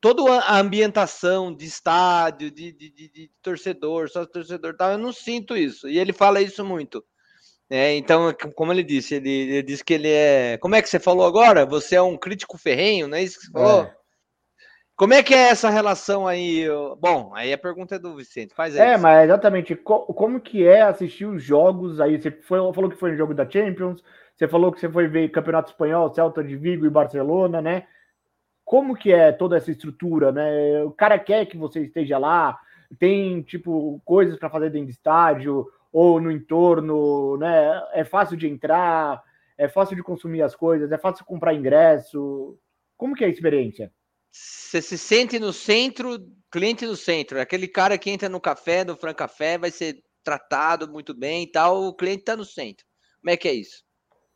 toda 0.00 0.22
a 0.40 0.58
ambientação 0.58 1.54
de 1.54 1.66
estádio, 1.66 2.50
de, 2.50 2.72
de, 2.72 2.90
de, 2.90 3.08
de 3.10 3.30
torcedor, 3.42 4.08
só 4.08 4.24
torcedor 4.24 4.74
tal, 4.74 4.92
eu 4.92 4.98
não 4.98 5.12
sinto 5.12 5.54
isso. 5.54 5.86
E 5.86 5.98
ele 5.98 6.14
fala 6.14 6.40
isso 6.40 6.64
muito. 6.64 7.04
É, 7.70 7.94
então, 7.94 8.34
como 8.56 8.72
ele 8.72 8.82
disse, 8.82 9.14
ele, 9.14 9.30
ele, 9.30 9.62
disse 9.62 9.84
que 9.84 9.94
ele 9.94 10.10
é. 10.10 10.58
Como 10.58 10.74
é 10.74 10.82
que 10.82 10.88
você 10.88 10.98
falou 10.98 11.24
agora? 11.24 11.64
Você 11.64 11.94
é 11.94 12.02
um 12.02 12.16
crítico 12.16 12.58
ferrenho, 12.58 13.06
não 13.06 13.16
é 13.16 13.22
isso 13.22 13.38
que 13.38 13.46
você 13.46 13.52
falou? 13.52 13.84
É. 13.84 13.94
Como 14.96 15.14
é 15.14 15.22
que 15.22 15.32
é 15.32 15.48
essa 15.48 15.70
relação 15.70 16.26
aí? 16.26 16.66
Bom, 16.98 17.32
aí 17.34 17.52
a 17.52 17.56
pergunta 17.56 17.94
é 17.94 17.98
do 17.98 18.16
Vicente. 18.16 18.54
Faz 18.54 18.76
aí. 18.76 18.90
É, 18.90 18.96
mas 18.98 19.24
exatamente. 19.24 19.74
Como 19.76 20.40
que 20.40 20.66
é 20.66 20.82
assistir 20.82 21.24
os 21.24 21.42
jogos 21.42 22.00
aí? 22.00 22.20
Você 22.20 22.30
foi, 22.30 22.58
falou 22.74 22.90
que 22.90 22.98
foi 22.98 23.12
um 23.12 23.16
jogo 23.16 23.32
da 23.32 23.48
Champions, 23.48 24.02
você 24.36 24.46
falou 24.46 24.72
que 24.72 24.78
você 24.78 24.90
foi 24.90 25.06
ver 25.06 25.30
Campeonato 25.30 25.70
Espanhol, 25.70 26.12
Celta 26.12 26.44
de 26.44 26.56
Vigo 26.56 26.84
e 26.84 26.90
Barcelona, 26.90 27.62
né? 27.62 27.86
Como 28.62 28.94
que 28.94 29.12
é 29.12 29.32
toda 29.32 29.56
essa 29.56 29.70
estrutura, 29.70 30.32
né? 30.32 30.82
O 30.82 30.90
cara 30.90 31.18
quer 31.18 31.46
que 31.46 31.56
você 31.56 31.80
esteja 31.80 32.18
lá, 32.18 32.58
tem 32.98 33.40
tipo 33.42 34.02
coisas 34.04 34.38
para 34.38 34.50
fazer 34.50 34.70
dentro 34.70 34.88
do 34.88 34.92
estádio, 34.92 35.66
ou 35.92 36.20
no 36.20 36.30
entorno, 36.30 37.36
né? 37.36 37.82
É 37.92 38.04
fácil 38.04 38.36
de 38.36 38.48
entrar, 38.48 39.22
é 39.58 39.68
fácil 39.68 39.96
de 39.96 40.02
consumir 40.02 40.42
as 40.42 40.54
coisas, 40.54 40.90
é 40.90 40.98
fácil 40.98 41.24
comprar 41.24 41.54
ingresso. 41.54 42.58
Como 42.96 43.14
que 43.14 43.24
é 43.24 43.26
a 43.26 43.30
experiência? 43.30 43.92
Você 44.30 44.80
se 44.80 44.96
sente 44.96 45.38
no 45.38 45.52
centro, 45.52 46.18
cliente 46.50 46.86
no 46.86 46.96
centro, 46.96 47.40
aquele 47.40 47.66
cara 47.66 47.98
que 47.98 48.10
entra 48.10 48.28
no 48.28 48.40
café, 48.40 48.84
no 48.84 48.96
Fran 48.96 49.14
Café, 49.14 49.58
vai 49.58 49.70
ser 49.70 50.02
tratado 50.22 50.90
muito 50.90 51.12
bem 51.12 51.42
e 51.42 51.46
tal, 51.50 51.84
o 51.84 51.94
cliente 51.94 52.20
está 52.20 52.36
no 52.36 52.44
centro. 52.44 52.86
Como 53.20 53.30
é 53.30 53.36
que 53.36 53.48
é 53.48 53.54
isso? 53.54 53.82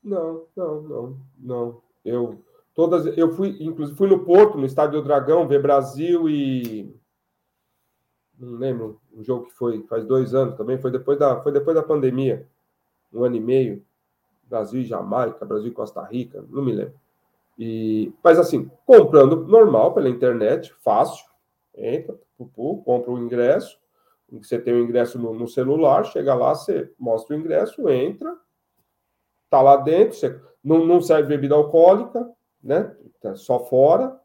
Não, 0.02 0.46
não, 0.56 0.82
não, 0.82 1.20
não. 1.38 1.82
Eu 2.04 2.44
todas, 2.74 3.06
eu 3.16 3.34
fui, 3.34 3.56
inclusive 3.60 3.96
fui 3.96 4.08
no 4.08 4.24
Porto, 4.24 4.58
no 4.58 4.66
Estádio 4.66 5.00
do 5.00 5.04
Dragão, 5.04 5.48
ver 5.48 5.62
Brasil 5.62 6.28
e 6.28 6.94
não 8.44 8.58
lembro, 8.58 9.00
um 9.12 9.22
jogo 9.22 9.46
que 9.46 9.52
foi 9.54 9.82
faz 9.84 10.04
dois 10.04 10.34
anos 10.34 10.56
também, 10.56 10.78
foi 10.78 10.90
depois 10.90 11.18
da, 11.18 11.40
foi 11.42 11.52
depois 11.52 11.74
da 11.74 11.82
pandemia, 11.82 12.46
um 13.12 13.24
ano 13.24 13.36
e 13.36 13.40
meio, 13.40 13.84
Brasil 14.44 14.80
e 14.80 14.84
Jamaica, 14.84 15.44
Brasil 15.44 15.68
e 15.68 15.74
Costa 15.74 16.02
Rica, 16.02 16.44
não 16.48 16.62
me 16.62 16.72
lembro. 16.72 16.94
E, 17.58 18.12
mas 18.22 18.38
assim, 18.38 18.70
comprando 18.84 19.46
normal 19.46 19.94
pela 19.94 20.08
internet, 20.08 20.72
fácil, 20.82 21.24
entra, 21.74 22.18
pupu, 22.36 22.82
compra 22.82 23.10
o 23.10 23.18
ingresso, 23.18 23.78
você 24.30 24.58
tem 24.58 24.74
o 24.74 24.80
ingresso 24.80 25.18
no, 25.18 25.34
no, 25.34 25.46
celular, 25.46 26.04
chega 26.04 26.34
lá, 26.34 26.54
você 26.54 26.92
mostra 26.98 27.36
o 27.36 27.38
ingresso, 27.38 27.88
entra, 27.88 28.36
tá 29.48 29.62
lá 29.62 29.76
dentro, 29.76 30.16
você, 30.16 30.40
não, 30.62 30.84
não 30.84 31.00
serve 31.00 31.28
bebida 31.28 31.54
alcoólica, 31.54 32.28
né? 32.62 32.94
Tá 33.20 33.36
só 33.36 33.60
fora. 33.60 34.18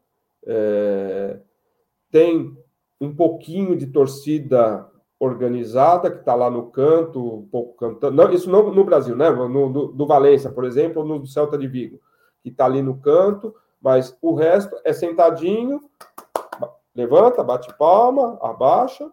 É, 0.44 1.38
tem 2.10 2.56
um 3.00 3.14
pouquinho 3.14 3.74
de 3.76 3.86
torcida 3.86 4.86
organizada 5.18 6.10
que 6.10 6.18
está 6.18 6.34
lá 6.34 6.50
no 6.50 6.70
canto, 6.70 7.36
um 7.36 7.46
pouco 7.46 7.74
cantando. 7.76 8.16
Não, 8.16 8.32
isso 8.32 8.50
não 8.50 8.72
no 8.72 8.84
Brasil, 8.84 9.16
né? 9.16 9.30
No, 9.30 9.72
do, 9.72 9.86
do 9.88 10.06
Valência, 10.06 10.50
por 10.50 10.64
exemplo, 10.64 11.02
ou 11.02 11.08
no 11.08 11.26
Celta 11.26 11.56
de 11.56 11.66
Vigo, 11.66 12.00
que 12.42 12.50
está 12.50 12.66
ali 12.66 12.82
no 12.82 12.98
canto, 12.98 13.54
mas 13.80 14.16
o 14.20 14.34
resto 14.34 14.76
é 14.84 14.92
sentadinho, 14.92 15.80
levanta, 16.94 17.42
bate 17.42 17.72
palma, 17.76 18.38
abaixa. 18.42 19.10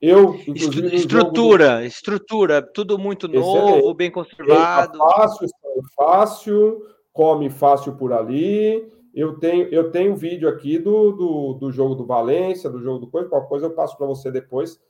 Eu. 0.00 0.34
Estrutura, 0.34 1.74
jogo... 1.74 1.86
estrutura, 1.86 2.62
tudo 2.62 2.98
muito 2.98 3.28
novo, 3.28 3.92
bem 3.92 4.10
conservado. 4.10 4.96
fácil, 4.96 5.48
fácil, 5.94 6.86
come 7.12 7.50
fácil 7.50 7.94
por 7.94 8.10
ali 8.10 8.90
eu 9.14 9.38
tenho, 9.38 9.68
eu 9.68 9.90
tenho 9.90 10.16
vídeo 10.16 10.48
aqui 10.48 10.78
do, 10.78 11.12
do, 11.12 11.54
do 11.54 11.72
jogo 11.72 11.94
do 11.94 12.06
Valência, 12.06 12.70
do 12.70 12.80
jogo 12.80 12.98
do 12.98 13.10
Coisa, 13.10 13.28
qualquer 13.28 13.48
coisa 13.48 13.66
eu 13.66 13.74
passo 13.74 13.96
para 13.96 14.06
você 14.06 14.30
depois, 14.30 14.80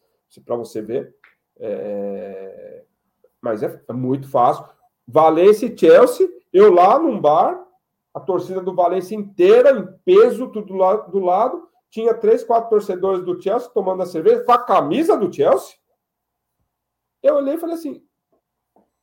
para 0.44 0.56
você 0.56 0.82
ver. 0.82 1.14
É... 1.58 2.84
Mas 3.40 3.62
é, 3.62 3.82
é, 3.88 3.92
muito 3.92 4.28
fácil. 4.28 4.64
Valência 5.06 5.66
e 5.66 5.76
Chelsea, 5.76 6.28
eu 6.52 6.72
lá 6.72 6.98
num 6.98 7.20
bar, 7.20 7.66
a 8.12 8.20
torcida 8.20 8.60
do 8.60 8.74
Valência 8.74 9.14
inteira, 9.14 9.70
em 9.70 9.86
peso, 10.04 10.48
tudo 10.48 10.66
do 10.66 10.74
lado, 10.74 11.10
do 11.10 11.18
lado 11.18 11.70
tinha 11.90 12.14
três, 12.14 12.44
quatro 12.44 12.70
torcedores 12.70 13.24
do 13.24 13.40
Chelsea 13.40 13.68
tomando 13.70 14.02
a 14.02 14.06
cerveja, 14.06 14.44
com 14.44 14.52
a 14.52 14.64
camisa 14.64 15.16
do 15.16 15.32
Chelsea. 15.32 15.76
Eu 17.22 17.34
olhei 17.34 17.54
e 17.54 17.58
falei 17.58 17.74
assim: 17.74 18.02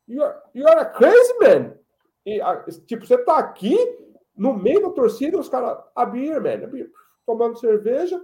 You're, 0.08 0.36
you're 0.56 0.80
a 0.80 0.86
crazy 0.86 1.34
man. 1.40 1.74
E, 2.26 2.42
tipo, 2.86 3.06
você 3.06 3.18
tá 3.18 3.38
aqui 3.38 3.78
no 4.38 4.54
meio 4.54 4.82
da 4.82 4.90
torcida, 4.90 5.38
os 5.38 5.50
caras, 5.50 5.80
a 5.96 6.06
beer, 6.06 6.42
man, 6.42 6.70
tomando 7.26 7.60
cerveja, 7.60 8.22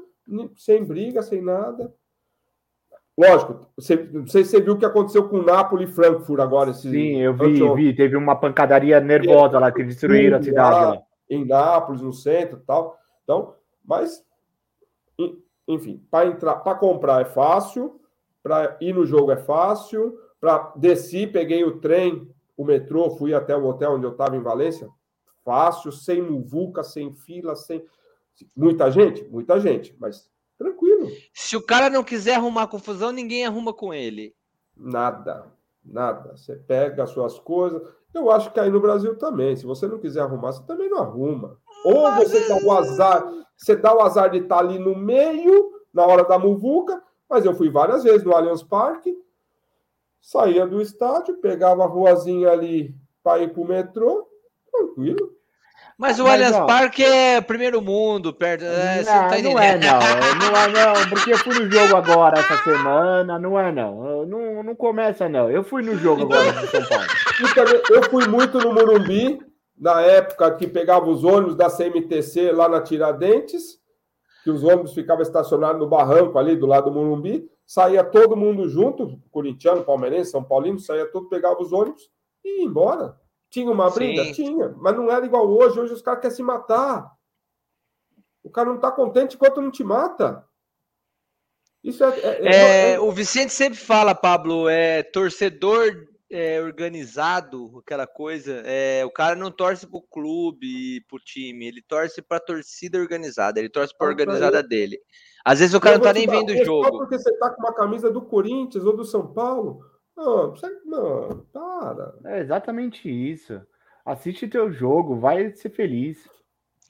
sem 0.55 0.83
briga, 0.83 1.21
sem 1.21 1.41
nada. 1.41 1.93
Lógico, 3.17 3.67
você, 3.75 3.95
não 4.11 4.25
sei 4.25 4.43
se 4.43 4.51
você 4.51 4.61
viu 4.61 4.73
o 4.73 4.77
que 4.77 4.85
aconteceu 4.85 5.27
com 5.27 5.37
o 5.37 5.43
Napoli 5.43 5.83
e 5.85 5.87
Frankfurt 5.87 6.39
agora. 6.39 6.71
Esse, 6.71 6.89
Sim, 6.89 7.17
eu 7.17 7.33
vi, 7.35 7.75
vi. 7.75 7.95
Teve 7.95 8.15
uma 8.15 8.35
pancadaria 8.35 8.99
nervosa 8.99 9.59
lá, 9.59 9.71
que 9.71 9.83
destruíram 9.83 10.37
a 10.37 10.41
cidade. 10.41 10.97
Lá, 10.97 11.03
em 11.29 11.45
Nápoles, 11.45 12.01
no 12.01 12.13
centro 12.13 12.59
e 12.59 12.65
tal. 12.65 12.97
Então, 13.23 13.55
mas, 13.85 14.23
enfim, 15.67 16.03
para 16.09 16.27
entrar, 16.27 16.55
para 16.57 16.77
comprar 16.77 17.21
é 17.21 17.25
fácil, 17.25 17.99
para 18.41 18.77
ir 18.81 18.93
no 18.93 19.05
jogo 19.05 19.31
é 19.31 19.37
fácil, 19.37 20.17
para 20.39 20.73
descer, 20.75 21.31
peguei 21.31 21.63
o 21.63 21.79
trem, 21.79 22.27
o 22.57 22.65
metrô, 22.65 23.11
fui 23.11 23.33
até 23.33 23.55
o 23.55 23.65
hotel 23.65 23.93
onde 23.93 24.05
eu 24.05 24.11
estava 24.11 24.35
em 24.35 24.41
Valência, 24.41 24.89
fácil, 25.43 25.91
sem 25.91 26.21
muvuca, 26.21 26.83
sem 26.83 27.13
fila, 27.13 27.55
sem. 27.55 27.85
Muita 28.55 28.89
gente? 28.89 29.23
Muita 29.25 29.59
gente, 29.59 29.95
mas 29.99 30.29
tranquilo. 30.57 31.07
Se 31.33 31.55
o 31.55 31.61
cara 31.61 31.89
não 31.89 32.03
quiser 32.03 32.35
arrumar 32.35 32.67
confusão, 32.67 33.11
ninguém 33.11 33.45
arruma 33.45 33.73
com 33.73 33.93
ele. 33.93 34.35
Nada, 34.75 35.51
nada. 35.83 36.35
Você 36.35 36.55
pega 36.55 37.03
as 37.03 37.11
suas 37.11 37.39
coisas. 37.39 37.81
Eu 38.13 38.31
acho 38.31 38.51
que 38.51 38.59
aí 38.59 38.69
no 38.69 38.79
Brasil 38.79 39.17
também. 39.17 39.55
Se 39.55 39.65
você 39.65 39.87
não 39.87 39.99
quiser 39.99 40.21
arrumar, 40.21 40.51
você 40.51 40.63
também 40.63 40.89
não 40.89 40.99
arruma. 40.99 41.57
Ou 41.85 42.11
você 42.13 42.47
dá 42.47 42.57
o 42.63 42.71
azar, 42.71 43.33
você 43.57 43.75
dá 43.75 43.93
o 43.93 44.01
azar 44.01 44.29
de 44.29 44.39
estar 44.39 44.59
ali 44.59 44.79
no 44.79 44.95
meio, 44.95 45.71
na 45.93 46.05
hora 46.05 46.23
da 46.23 46.39
muvuca, 46.39 47.01
mas 47.29 47.45
eu 47.45 47.53
fui 47.53 47.69
várias 47.69 48.03
vezes 48.03 48.23
no 48.23 48.33
Allianz 48.33 48.63
Parque, 48.63 49.15
saía 50.21 50.65
do 50.65 50.81
estádio, 50.81 51.37
pegava 51.37 51.83
a 51.83 51.87
ruazinha 51.87 52.49
ali 52.51 52.95
para 53.21 53.43
ir 53.43 53.53
para 53.53 53.61
o 53.61 53.67
metrô, 53.67 54.27
tranquilo. 54.73 55.31
Mas 55.97 56.19
o 56.19 56.25
Allianz 56.25 56.57
Parque 56.57 57.03
é 57.03 57.39
primeiro 57.39 57.81
mundo, 57.81 58.33
perto. 58.33 58.65
É, 58.65 59.03
não, 59.03 59.05
tá 59.05 59.41
não 59.41 59.59
é, 59.59 59.77
não. 59.77 59.99
Não 60.39 60.57
é, 60.57 60.67
não. 60.67 61.09
Porque 61.09 61.33
eu 61.33 61.37
fui 61.37 61.59
no 61.59 61.71
jogo 61.71 61.95
agora 61.95 62.39
essa 62.39 62.57
semana. 62.63 63.37
Não 63.37 63.59
é, 63.59 63.71
não. 63.71 64.25
Não, 64.25 64.63
não 64.63 64.75
começa, 64.75 65.29
não. 65.29 65.51
Eu 65.51 65.63
fui 65.63 65.83
no 65.83 65.95
jogo 65.95 66.23
agora 66.23 66.51
no 66.51 66.67
São 66.67 66.83
Paulo. 66.85 67.05
Eu 67.91 68.03
fui 68.09 68.27
muito 68.27 68.57
no 68.57 68.73
Morumbi, 68.73 69.39
na 69.77 70.01
época 70.01 70.55
que 70.55 70.67
pegava 70.67 71.07
os 71.07 71.23
ônibus 71.23 71.55
da 71.55 71.69
CMTC 71.69 72.51
lá 72.51 72.67
na 72.67 72.81
Tiradentes, 72.81 73.79
que 74.43 74.49
os 74.49 74.63
ônibus 74.63 74.93
ficavam 74.93 75.21
estacionados 75.21 75.79
no 75.79 75.87
barranco 75.87 76.37
ali 76.39 76.55
do 76.55 76.65
lado 76.65 76.89
do 76.89 76.95
Morumbi. 76.95 77.47
saía 77.65 78.03
todo 78.03 78.35
mundo 78.35 78.67
junto, 78.67 79.19
corintiano, 79.31 79.83
palmeirense, 79.83 80.31
São 80.31 80.43
Paulino, 80.43 80.79
saía 80.79 81.05
todo, 81.05 81.29
pegava 81.29 81.61
os 81.61 81.71
ônibus 81.71 82.09
e 82.43 82.59
ia 82.59 82.65
embora. 82.65 83.15
Tinha 83.53 83.71
uma 83.71 83.87
briga? 83.91 84.23
Sim. 84.25 84.33
Tinha, 84.33 84.69
mas 84.77 84.95
não 84.95 85.11
era 85.11 85.23
igual 85.23 85.47
hoje. 85.47 85.79
Hoje 85.79 85.93
os 85.93 86.01
caras 86.01 86.21
querem 86.21 86.35
se 86.35 86.41
matar. 86.41 87.07
O 88.43 88.49
cara 88.49 88.67
não 88.67 88.77
está 88.77 88.91
contente 88.91 89.35
enquanto 89.35 89.61
não 89.61 89.69
te 89.69 89.83
mata. 89.83 90.43
Isso 91.83 92.03
é, 92.03 92.19
é, 92.19 92.47
é, 92.47 92.91
é, 92.93 92.99
O 92.99 93.11
Vicente 93.11 93.53
sempre 93.53 93.77
fala, 93.77 94.15
Pablo, 94.15 94.67
é 94.67 95.03
torcedor 95.03 96.07
é, 96.31 96.59
organizado, 96.63 97.77
aquela 97.77 98.07
coisa. 98.07 98.63
É, 98.65 99.05
o 99.05 99.11
cara 99.11 99.35
não 99.35 99.51
torce 99.51 99.85
pro 99.85 100.01
clube, 100.01 101.05
pro 101.07 101.19
time, 101.19 101.67
ele 101.67 101.83
torce 101.83 102.23
pra 102.23 102.39
torcida 102.39 102.97
organizada, 102.97 103.59
ele 103.59 103.69
torce 103.69 103.95
pra 103.95 104.07
ah, 104.07 104.09
organizada 104.09 104.63
dele. 104.63 104.97
Às 105.45 105.59
vezes 105.59 105.75
o 105.75 105.79
cara 105.79 105.97
não 105.97 106.03
tá 106.03 106.13
nem 106.13 106.25
vendo 106.25 106.49
o 106.53 106.65
jogo. 106.65 106.85
Só 106.85 106.91
porque 106.91 107.19
você 107.19 107.37
tá 107.37 107.51
com 107.51 107.61
uma 107.61 107.75
camisa 107.75 108.09
do 108.09 108.23
Corinthians 108.23 108.83
ou 108.83 108.95
do 108.95 109.05
São 109.05 109.31
Paulo. 109.31 109.92
Não, 110.15 110.51
você, 110.51 110.69
não, 110.85 111.45
para. 111.51 112.13
É 112.25 112.39
exatamente 112.39 113.09
isso. 113.09 113.61
Assiste 114.05 114.47
teu 114.47 114.71
jogo, 114.71 115.19
vai 115.19 115.55
ser 115.55 115.69
feliz. 115.69 116.27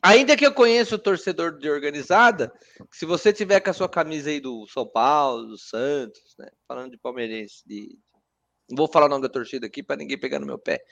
Ainda 0.02 0.36
que 0.36 0.46
eu 0.46 0.54
conheça 0.54 0.96
o 0.96 1.00
torcedor 1.00 1.58
de 1.58 1.70
organizada, 1.70 2.52
se 2.92 3.06
você 3.06 3.32
tiver 3.32 3.62
com 3.62 3.70
a 3.70 3.74
sua 3.74 3.88
camisa 3.88 4.30
aí 4.30 4.42
do 4.42 4.68
São 4.68 4.86
Paulo, 4.86 5.46
do 5.48 5.58
Santos, 5.58 6.36
né? 6.38 6.50
Falando 6.68 6.92
de 6.92 6.98
palmeirense, 6.98 7.64
de... 7.66 7.98
não 8.70 8.76
vou 8.76 8.88
falar 8.92 9.06
o 9.06 9.10
nome 9.10 9.22
da 9.22 9.30
torcida 9.30 9.66
aqui 9.66 9.82
para 9.82 9.96
ninguém 9.96 10.20
pegar 10.20 10.40
no 10.40 10.46
meu 10.46 10.60
pé. 10.60 10.84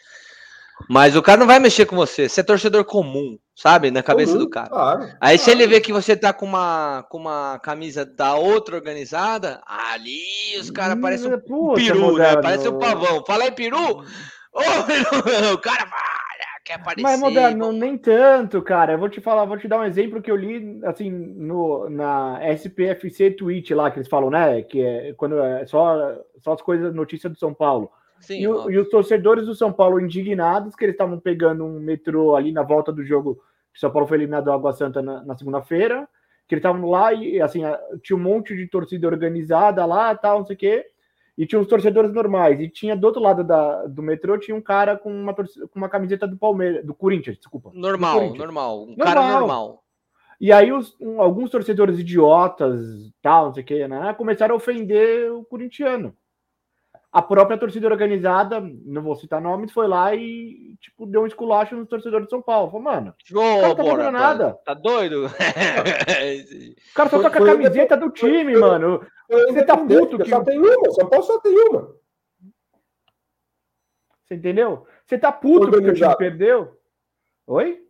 Mas 0.89 1.15
o 1.15 1.21
cara 1.21 1.39
não 1.39 1.47
vai 1.47 1.59
mexer 1.59 1.85
com 1.85 1.95
você. 1.95 2.27
Você 2.27 2.41
é 2.41 2.43
torcedor 2.43 2.83
comum, 2.85 3.37
sabe? 3.55 3.91
Na 3.91 4.03
cabeça 4.03 4.33
comum, 4.33 4.45
do 4.45 4.49
cara. 4.49 4.69
Claro, 4.69 5.01
Aí 5.19 5.37
claro. 5.37 5.37
se 5.37 5.51
ele 5.51 5.67
vê 5.67 5.81
que 5.81 5.93
você 5.93 6.15
tá 6.15 6.33
com 6.33 6.45
uma, 6.45 7.05
com 7.09 7.17
uma 7.17 7.59
camisa 7.59 8.05
da 8.05 8.35
outra 8.35 8.75
organizada, 8.75 9.61
ali 9.65 10.21
os 10.59 10.69
caras 10.69 10.97
hum, 10.97 11.01
parecem 11.01 11.33
um 11.33 11.73
peru, 11.73 12.17
né? 12.17 12.35
Parece 12.41 12.67
um 12.67 12.79
pavão. 12.79 13.23
Fala 13.25 13.43
aí, 13.43 13.51
peru! 13.51 14.03
Oh, 14.53 14.59
o 15.53 15.57
cara 15.59 15.87
quer 16.63 16.75
aparecer. 16.75 17.03
Mas, 17.03 17.19
moderno, 17.19 17.71
nem 17.71 17.97
tanto, 17.97 18.61
cara. 18.61 18.93
Eu 18.93 18.99
vou 18.99 19.09
te 19.09 19.21
falar, 19.21 19.45
vou 19.45 19.57
te 19.57 19.67
dar 19.67 19.79
um 19.79 19.83
exemplo 19.83 20.21
que 20.21 20.31
eu 20.31 20.35
li, 20.35 20.79
assim, 20.85 21.09
no, 21.09 21.89
na 21.89 22.39
SPFC 22.53 23.31
Tweet 23.31 23.73
lá, 23.73 23.91
que 23.91 23.99
eles 23.99 24.09
falam, 24.09 24.29
né? 24.29 24.61
Que 24.61 24.81
é 24.81 25.13
quando 25.13 25.39
é 25.39 25.65
só, 25.65 26.15
só 26.39 26.53
as 26.53 26.61
coisas, 26.61 26.93
notícias 26.93 27.31
do 27.31 27.39
São 27.39 27.53
Paulo. 27.53 27.91
Sim, 28.21 28.39
e, 28.39 28.43
e, 28.43 28.77
os 28.77 28.89
torcedores 28.89 29.45
do 29.45 29.55
São 29.55 29.73
Paulo 29.73 29.99
indignados 29.99 30.75
que 30.75 30.85
eles 30.85 30.93
estavam 30.93 31.19
pegando 31.19 31.65
um 31.65 31.79
metrô 31.79 32.35
ali 32.35 32.51
na 32.51 32.63
volta 32.63 32.91
do 32.91 33.03
jogo 33.03 33.41
que 33.73 33.79
São 33.79 33.91
Paulo 33.91 34.07
foi 34.07 34.17
eliminado 34.17 34.45
do 34.45 34.51
Água 34.51 34.73
Santa 34.73 35.01
na, 35.01 35.23
na 35.23 35.37
segunda-feira, 35.37 36.07
que 36.47 36.55
eles 36.55 36.63
estavam 36.63 36.89
lá 36.89 37.13
e 37.13 37.41
assim 37.41 37.61
tinha 38.03 38.17
um 38.17 38.21
monte 38.21 38.55
de 38.55 38.67
torcida 38.67 39.07
organizada 39.07 39.85
lá, 39.85 40.15
tal, 40.15 40.39
não 40.39 40.45
sei 40.45 40.55
o 40.55 40.59
quê 40.59 40.85
e 41.37 41.45
tinha 41.45 41.59
os 41.59 41.67
torcedores 41.67 42.13
normais. 42.13 42.59
E 42.59 42.69
tinha 42.69 42.95
do 42.95 43.05
outro 43.07 43.21
lado 43.21 43.43
da, 43.43 43.87
do 43.87 44.03
metrô, 44.03 44.37
tinha 44.37 44.55
um 44.55 44.61
cara 44.61 44.97
com 44.97 45.11
uma, 45.11 45.33
com 45.33 45.45
uma 45.75 45.89
camiseta 45.89 46.27
do 46.27 46.37
Palmeiras, 46.37 46.85
do 46.85 46.93
Corinthians, 46.93 47.37
desculpa. 47.37 47.71
Normal, 47.73 48.15
Corinthians. 48.15 48.39
normal. 48.39 48.83
Um 48.83 48.87
normal. 48.87 49.05
cara 49.05 49.39
normal. 49.39 49.83
E 50.39 50.51
aí 50.51 50.71
os, 50.71 50.95
um, 50.99 51.21
alguns 51.21 51.49
torcedores 51.49 51.99
idiotas, 51.99 52.79
tal, 53.21 53.45
não 53.45 53.53
sei 53.53 53.63
o 53.63 53.65
que, 53.65 53.87
né, 53.87 54.13
começaram 54.13 54.55
a 54.55 54.57
ofender 54.57 55.31
o 55.31 55.43
corintiano 55.43 56.15
a 57.11 57.21
própria 57.21 57.57
torcida 57.57 57.87
organizada, 57.87 58.61
não 58.85 59.01
vou 59.01 59.17
citar 59.17 59.41
nomes, 59.41 59.73
foi 59.73 59.85
lá 59.85 60.15
e, 60.15 60.77
tipo, 60.79 61.05
deu 61.05 61.23
um 61.23 61.27
esculacho 61.27 61.75
nos 61.75 61.89
torcedores 61.89 62.25
de 62.25 62.29
São 62.29 62.41
Paulo. 62.41 62.71
Falou, 62.71 62.83
mano, 62.83 63.13
o 63.29 63.61
cara 63.61 63.75
tá 63.75 63.83
bora, 63.83 64.11
nada. 64.11 64.53
Tá 64.65 64.73
doido? 64.73 65.25
o 65.27 66.93
cara 66.95 67.09
só 67.09 67.21
tá 67.21 67.29
com 67.29 67.43
a 67.43 67.47
camiseta 67.47 67.97
do 67.97 68.09
time, 68.09 68.53
foi, 68.53 68.61
mano. 68.61 69.05
Você 69.29 69.63
tá 69.63 69.75
puto 69.75 70.17
que... 70.19 70.29
Só 70.29 70.41
tem 70.41 70.57
uma, 70.57 70.91
São 70.91 71.09
Paulo 71.09 71.25
só 71.25 71.39
tem 71.39 71.53
uma. 71.67 71.93
Você 74.23 74.35
entendeu? 74.35 74.87
Você 75.05 75.17
tá 75.17 75.33
puto 75.33 75.69
porque 75.69 75.89
o 75.89 75.93
time 75.93 76.15
perdeu? 76.15 76.79
Oi? 77.45 77.81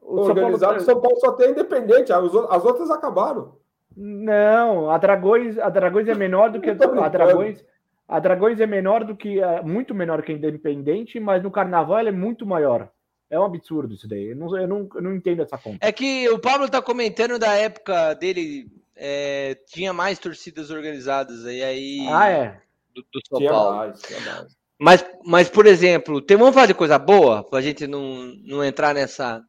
O 0.00 0.22
Organizado, 0.22 0.80
São 0.80 1.00
Paulo... 1.00 1.20
São 1.20 1.20
Paulo 1.20 1.20
só 1.20 1.32
tem 1.32 1.50
independente, 1.50 2.12
as 2.12 2.64
outras 2.64 2.90
acabaram. 2.90 3.56
Não, 3.96 4.90
a 4.90 4.98
Dragões, 4.98 5.56
a 5.58 5.68
Dragões 5.68 6.08
é 6.08 6.14
menor 6.14 6.50
do 6.50 6.60
que 6.60 6.70
a, 6.70 6.72
a 6.72 7.08
Dragões. 7.08 7.64
A 8.08 8.18
Dragões 8.18 8.58
é 8.58 8.66
menor 8.66 9.04
do 9.04 9.14
que. 9.14 9.38
É, 9.38 9.62
muito 9.62 9.94
menor 9.94 10.22
que 10.22 10.32
a 10.32 10.34
Independente, 10.34 11.20
mas 11.20 11.42
no 11.42 11.50
Carnaval 11.50 11.98
ela 11.98 12.08
é 12.08 12.12
muito 12.12 12.46
maior. 12.46 12.90
É 13.30 13.38
um 13.38 13.44
absurdo 13.44 13.92
isso 13.92 14.08
daí. 14.08 14.28
Eu 14.28 14.36
não, 14.36 14.56
eu 14.56 14.66
não, 14.66 14.88
eu 14.94 15.02
não 15.02 15.14
entendo 15.14 15.42
essa 15.42 15.58
conta. 15.58 15.86
É 15.86 15.92
que 15.92 16.26
o 16.30 16.38
Pablo 16.38 16.64
está 16.64 16.80
comentando 16.80 17.38
da 17.38 17.54
época 17.54 18.14
dele. 18.14 18.66
É, 18.96 19.56
tinha 19.66 19.92
mais 19.92 20.18
torcidas 20.18 20.70
organizadas 20.70 21.44
aí. 21.44 21.62
aí 21.62 22.08
ah, 22.08 22.28
é? 22.28 22.60
Do, 22.94 23.02
do 23.02 23.20
São 23.28 23.38
tinha 23.38 23.50
Paulo. 23.50 23.76
Mais, 23.76 24.00
tinha 24.00 24.20
mais. 24.20 24.58
Mas, 24.80 25.04
mas, 25.24 25.48
por 25.50 25.66
exemplo, 25.66 26.22
tem, 26.22 26.36
vamos 26.36 26.54
falar 26.54 26.66
de 26.66 26.74
coisa 26.74 26.98
boa, 26.98 27.42
para 27.42 27.58
a 27.58 27.62
gente 27.62 27.86
não, 27.86 28.32
não 28.44 28.64
entrar 28.64 28.94
nessa, 28.94 29.44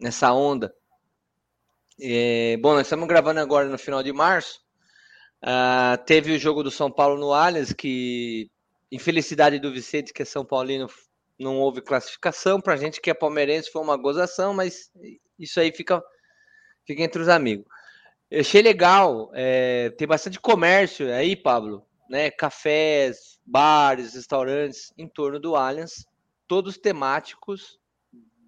nessa 0.00 0.32
onda. 0.32 0.72
É, 2.00 2.56
bom, 2.58 2.74
nós 2.74 2.82
estamos 2.86 3.08
gravando 3.08 3.40
agora 3.40 3.68
no 3.68 3.76
final 3.76 4.02
de 4.02 4.12
março. 4.12 4.60
Uh, 5.42 5.96
teve 6.04 6.32
o 6.32 6.38
jogo 6.38 6.62
do 6.62 6.70
São 6.70 6.90
Paulo 6.90 7.18
no 7.18 7.32
Allianz, 7.32 7.72
que, 7.72 8.50
infelicidade 8.90 9.58
do 9.58 9.72
Vicente, 9.72 10.12
que 10.12 10.22
é 10.22 10.24
São 10.24 10.44
Paulino, 10.44 10.88
não 11.38 11.58
houve 11.58 11.80
classificação. 11.80 12.60
Para 12.60 12.74
a 12.74 12.76
gente 12.76 13.00
que 13.00 13.10
é 13.10 13.14
palmeirense 13.14 13.70
foi 13.70 13.82
uma 13.82 13.96
gozação, 13.96 14.52
mas 14.52 14.90
isso 15.38 15.60
aí 15.60 15.72
fica, 15.72 16.02
fica 16.84 17.02
entre 17.02 17.22
os 17.22 17.28
amigos. 17.28 17.66
Eu 18.30 18.40
achei 18.40 18.60
legal, 18.60 19.30
é, 19.32 19.90
tem 19.90 20.06
bastante 20.06 20.38
comércio 20.40 21.10
aí, 21.12 21.34
Pablo, 21.34 21.86
né? 22.10 22.30
Cafés, 22.30 23.38
bares, 23.46 24.14
restaurantes 24.14 24.92
em 24.98 25.08
torno 25.08 25.38
do 25.38 25.56
Allianz, 25.56 26.06
todos 26.46 26.76
temáticos 26.76 27.78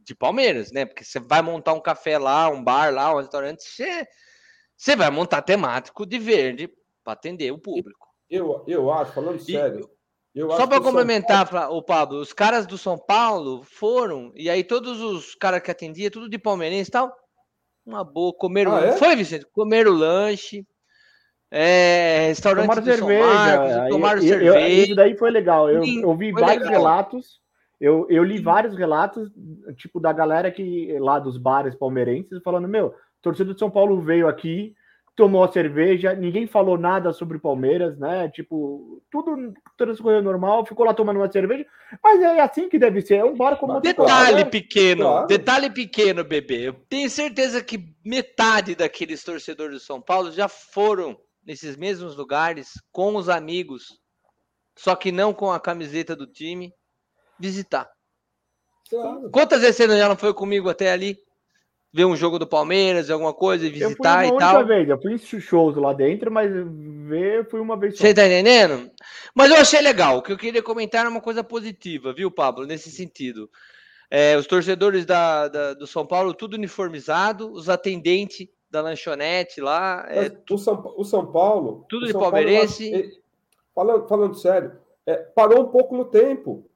de 0.05 0.15
Palmeiras, 0.15 0.73
né? 0.73 0.85
Porque 0.85 1.05
você 1.05 1.21
vai 1.21 1.41
montar 1.41 1.73
um 1.73 1.81
café 1.81 2.19
lá, 2.19 2.49
um 2.51 2.62
bar 2.62 2.93
lá, 2.93 3.15
um 3.15 3.19
restaurante, 3.19 3.62
você, 3.62 4.07
você 4.77 4.97
vai 4.97 5.11
montar 5.11 5.41
temático 5.43 6.05
de 6.05 6.19
verde 6.19 6.71
para 7.05 7.14
atender 7.14 7.52
o 7.52 7.59
público. 7.59 8.09
Eu, 8.28 8.64
eu 8.66 8.93
acho, 8.93 9.12
falando 9.12 9.36
e, 9.36 9.52
sério. 9.52 9.90
Só 10.56 10.66
para 10.66 10.81
complementar, 10.81 11.48
Paulo... 11.51 11.77
o 11.77 11.82
Pablo, 11.82 12.20
os 12.20 12.32
caras 12.32 12.66
do 12.66 12.78
São 12.78 12.97
Paulo 12.97 13.64
foram, 13.64 14.32
e 14.36 14.48
aí 14.48 14.62
todos 14.62 15.01
os 15.01 15.35
caras 15.35 15.60
que 15.60 15.70
atendiam, 15.70 16.10
tudo 16.10 16.28
de 16.28 16.39
palmeirense 16.39 16.89
e 16.89 16.93
tal, 16.93 17.12
uma 17.85 18.05
boa, 18.05 18.32
comeram. 18.32 18.77
Ah, 18.77 18.86
é? 18.86 18.93
Foi, 18.93 19.16
Vicente? 19.16 19.47
Comeram 19.52 19.93
lanche. 19.93 20.64
É, 21.52 22.27
restaurante 22.28 22.68
tomaram 22.68 22.85
cerveja, 22.85 23.27
Marcos, 23.27 23.89
tomaram 23.89 24.22
cerveja. 24.22 24.60
Eu, 24.60 24.68
isso 24.68 24.94
daí 24.94 25.18
foi 25.18 25.31
legal. 25.32 25.68
Eu, 25.68 25.82
eu 25.85 26.16
vi 26.16 26.31
vários 26.31 26.64
legal. 26.64 26.81
relatos. 26.81 27.40
Eu, 27.81 28.06
eu 28.09 28.22
li 28.22 28.39
vários 28.39 28.77
relatos, 28.77 29.28
tipo, 29.77 29.98
da 29.98 30.12
galera 30.12 30.52
que 30.52 30.97
lá 31.01 31.18
dos 31.18 31.36
bares 31.36 31.74
palmeirenses, 31.74 32.40
falando: 32.44 32.68
Meu, 32.68 32.94
torcedor 33.20 33.55
de 33.55 33.59
São 33.59 33.70
Paulo 33.70 34.01
veio 34.01 34.28
aqui, 34.28 34.74
tomou 35.16 35.45
a 35.45 35.53
cerveja, 35.53 36.15
ninguém 36.15 36.47
falou 36.47 36.78
nada 36.78 37.12
sobre 37.12 37.37
o 37.37 37.41
Palmeiras, 37.41 37.99
né? 37.99 38.28
Tipo, 38.31 39.03
tudo 39.11 39.53
transcorreu 39.77 40.23
normal, 40.23 40.65
ficou 40.65 40.87
lá 40.87 40.95
tomando 40.95 41.19
uma 41.19 41.31
cerveja, 41.31 41.66
mas 42.03 42.20
é 42.23 42.41
assim 42.41 42.69
que 42.69 42.78
deve 42.78 43.03
ser, 43.03 43.16
é 43.16 43.24
um 43.24 43.37
bar 43.37 43.57
como 43.57 43.81
Detalhe 43.81 44.45
pequeno, 44.47 45.03
claro. 45.03 45.27
detalhe 45.27 45.70
pequeno, 45.70 46.24
bebê. 46.24 46.69
Eu 46.69 46.74
tenho 46.89 47.11
certeza 47.11 47.62
que 47.62 47.95
metade 48.05 48.74
daqueles 48.74 49.23
torcedores 49.23 49.74
do 49.74 49.81
São 49.81 50.01
Paulo 50.01 50.32
já 50.32 50.49
foram 50.49 51.19
nesses 51.45 51.77
mesmos 51.77 52.16
lugares 52.16 52.73
com 52.93 53.16
os 53.16 53.28
amigos, 53.28 54.01
só 54.77 54.95
que 54.95 55.12
não 55.12 55.35
com 55.35 55.51
a 55.51 55.61
camiseta 55.61 56.16
do 56.16 56.27
time, 56.27 56.73
visitar. 57.39 57.91
Claro. 58.89 59.31
Quantas 59.31 59.61
vezes 59.61 59.77
você 59.77 59.99
já 59.99 60.09
não 60.09 60.16
foi 60.16 60.32
comigo 60.35 60.69
até 60.69 60.93
ali? 60.93 61.16
Ver 61.93 62.05
um 62.05 62.17
jogo 62.17 62.39
do 62.39 62.47
Palmeiras, 62.47 63.11
alguma 63.11 63.35
coisa, 63.35 63.67
e 63.67 63.71
visitar 63.71 64.25
eu 64.25 64.29
fui 64.29 64.37
uma 64.37 64.37
e 64.37 64.39
tal. 64.39 64.67
Vez, 64.67 64.89
eu 64.89 65.01
fui 65.01 65.19
shows 65.19 65.77
lá 65.77 65.93
dentro, 65.93 66.31
mas 66.31 66.51
ver 67.09 67.49
fui 67.49 67.61
uma 67.61 67.77
vez 67.77 67.97
só. 67.97 68.05
Você 68.05 68.15
tá 68.15 68.27
entendendo? 68.27 68.91
Mas 69.35 69.51
eu 69.51 69.57
achei 69.57 69.81
legal. 69.81 70.19
O 70.19 70.23
que 70.23 70.33
eu 70.33 70.39
queria 70.39 70.62
comentar 70.62 71.05
é 71.05 71.09
uma 71.09 71.21
coisa 71.21 71.43
positiva, 71.43 72.12
viu, 72.12 72.31
Pablo, 72.31 72.67
nesse 72.67 72.91
sentido. 72.91 73.51
É, 74.11 74.37
os 74.37 74.47
torcedores 74.47 75.05
da, 75.05 75.49
da, 75.49 75.75
do 75.75 75.87
São 75.87 76.07
Paulo, 76.07 76.35
tudo 76.35 76.55
uniformizado, 76.55 77.53
os 77.53 77.69
atendentes 77.69 78.49
da 78.71 78.81
lanchonete 78.81 79.61
lá. 79.61 80.07
É, 80.09 80.33
o, 80.51 80.59
São, 80.59 80.95
o 80.97 81.05
São 81.05 81.27
Paulo. 81.27 81.85
Tudo 81.89 82.07
de 82.07 82.12
São 82.12 82.21
palmeirense. 82.21 82.91
Paulo, 82.91 83.11
falando, 83.75 84.09
falando 84.09 84.35
sério, 84.37 84.73
é, 85.07 85.17
parou 85.17 85.62
um 85.62 85.69
pouco 85.69 85.97
no 85.97 86.05
tempo. 86.05 86.69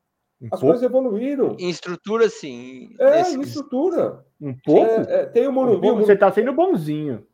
Um 0.45 0.49
As 0.53 0.61
pouco? 0.61 0.67
coisas 0.67 0.83
evoluíram. 0.83 1.57
Em 1.59 1.71
estrutura, 1.71 2.29
sim. 2.29 2.91
É, 3.01 3.23
em 3.31 3.41
estrutura. 3.41 4.27
Um 4.39 4.55
pouco? 4.63 4.85
É, 4.85 5.23
é, 5.23 5.27
tem 5.27 5.49
o 5.49 5.53
Morumbi. 5.53 5.91
Um 5.91 5.97
Você 5.97 6.13
está 6.13 6.31
sendo 6.31 6.53
bonzinho. 6.53 7.27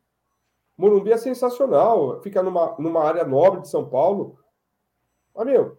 Morumbi 0.77 1.11
é 1.11 1.17
sensacional. 1.17 2.21
Fica 2.21 2.41
numa, 2.41 2.73
numa 2.79 3.03
área 3.03 3.25
nobre 3.25 3.61
de 3.61 3.69
São 3.69 3.89
Paulo. 3.89 4.39
Mas, 5.35 5.45
meu, 5.45 5.77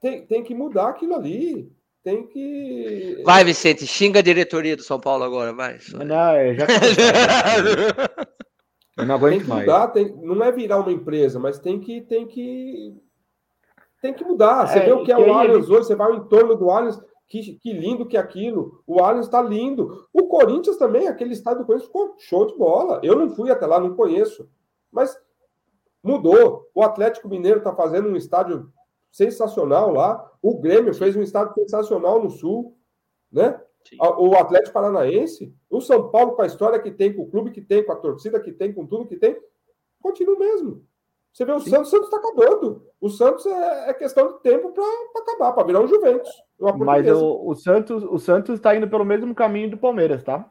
tem, 0.00 0.24
tem 0.24 0.44
que 0.44 0.54
mudar 0.54 0.90
aquilo 0.90 1.16
ali. 1.16 1.72
Tem 2.04 2.24
que. 2.24 3.20
Vai, 3.24 3.42
Vicente, 3.42 3.84
xinga 3.84 4.20
a 4.20 4.22
diretoria 4.22 4.76
do 4.76 4.82
São 4.82 5.00
Paulo 5.00 5.24
agora, 5.24 5.52
vai. 5.52 5.78
Não, 6.06 6.30
é, 6.30 6.54
já. 6.54 6.66
Eu 8.96 9.06
não 9.06 9.16
aguento 9.16 9.32
tem 9.32 9.40
que 9.40 9.48
mais. 9.48 9.66
Mudar, 9.66 9.88
tem, 9.88 10.14
não 10.22 10.44
é 10.44 10.52
virar 10.52 10.78
uma 10.78 10.92
empresa, 10.92 11.40
mas 11.40 11.58
tem 11.58 11.80
que, 11.80 12.00
tem 12.02 12.28
que, 12.28 12.94
tem 14.04 14.12
que 14.12 14.22
mudar. 14.22 14.66
Você 14.66 14.80
é, 14.80 14.84
vê 14.84 14.92
o 14.92 15.02
que 15.02 15.10
é 15.10 15.16
o 15.16 15.32
Allianz 15.32 15.70
hoje, 15.70 15.86
você 15.86 15.94
vai 15.94 16.08
ao 16.08 16.16
entorno 16.16 16.54
do 16.54 16.68
Allianz, 16.68 17.00
que, 17.26 17.54
que 17.54 17.72
lindo 17.72 18.04
que 18.04 18.18
é 18.18 18.20
aquilo. 18.20 18.82
O 18.86 19.02
Allianz 19.02 19.24
está 19.24 19.40
lindo. 19.40 20.06
O 20.12 20.28
Corinthians 20.28 20.76
também, 20.76 21.08
aquele 21.08 21.32
estádio 21.32 21.60
do 21.60 21.66
Corinthians 21.66 21.86
ficou 21.86 22.14
show 22.18 22.46
de 22.46 22.54
bola. 22.54 23.00
Eu 23.02 23.16
não 23.16 23.30
fui 23.30 23.50
até 23.50 23.66
lá, 23.66 23.80
não 23.80 23.96
conheço. 23.96 24.46
Mas 24.92 25.18
mudou. 26.02 26.68
O 26.74 26.82
Atlético 26.82 27.30
Mineiro 27.30 27.58
está 27.58 27.74
fazendo 27.74 28.10
um 28.10 28.16
estádio 28.16 28.70
sensacional 29.10 29.90
lá. 29.90 30.30
O 30.42 30.60
Grêmio 30.60 30.92
fez 30.92 31.16
um 31.16 31.22
estádio 31.22 31.54
sensacional 31.54 32.22
no 32.22 32.28
Sul, 32.28 32.76
né? 33.32 33.58
Sim. 33.88 33.96
O 34.00 34.34
Atlético 34.34 34.74
Paranaense, 34.74 35.54
o 35.70 35.80
São 35.80 36.10
Paulo 36.10 36.32
com 36.32 36.42
a 36.42 36.46
história 36.46 36.78
que 36.78 36.90
tem, 36.90 37.14
com 37.14 37.22
o 37.22 37.30
clube 37.30 37.50
que 37.52 37.62
tem, 37.62 37.82
com 37.82 37.92
a 37.92 37.96
torcida 37.96 38.38
que 38.38 38.52
tem, 38.52 38.70
com 38.70 38.86
tudo 38.86 39.06
que 39.06 39.16
tem, 39.16 39.38
continua 40.02 40.38
mesmo. 40.38 40.84
Você 41.34 41.44
vê 41.44 41.50
o 41.50 41.58
Sim. 41.58 41.70
Santos, 41.70 41.88
o 41.88 41.90
Santos 41.90 42.06
está 42.06 42.16
acabando. 42.18 42.86
O 43.00 43.10
Santos 43.10 43.44
é, 43.44 43.90
é 43.90 43.94
questão 43.94 44.34
de 44.34 44.40
tempo 44.40 44.70
para 44.70 45.20
acabar, 45.20 45.52
para 45.52 45.66
virar 45.66 45.80
um 45.80 45.88
Juventus. 45.88 46.30
Mas 46.78 47.10
o, 47.10 47.48
o, 47.48 47.56
Santos 47.56 48.04
o 48.04 48.18
Santos 48.20 48.54
está 48.54 48.76
indo 48.76 48.86
pelo 48.88 49.04
mesmo 49.04 49.34
caminho 49.34 49.70
do 49.70 49.76
Palmeiras, 49.76 50.22
tá? 50.22 50.48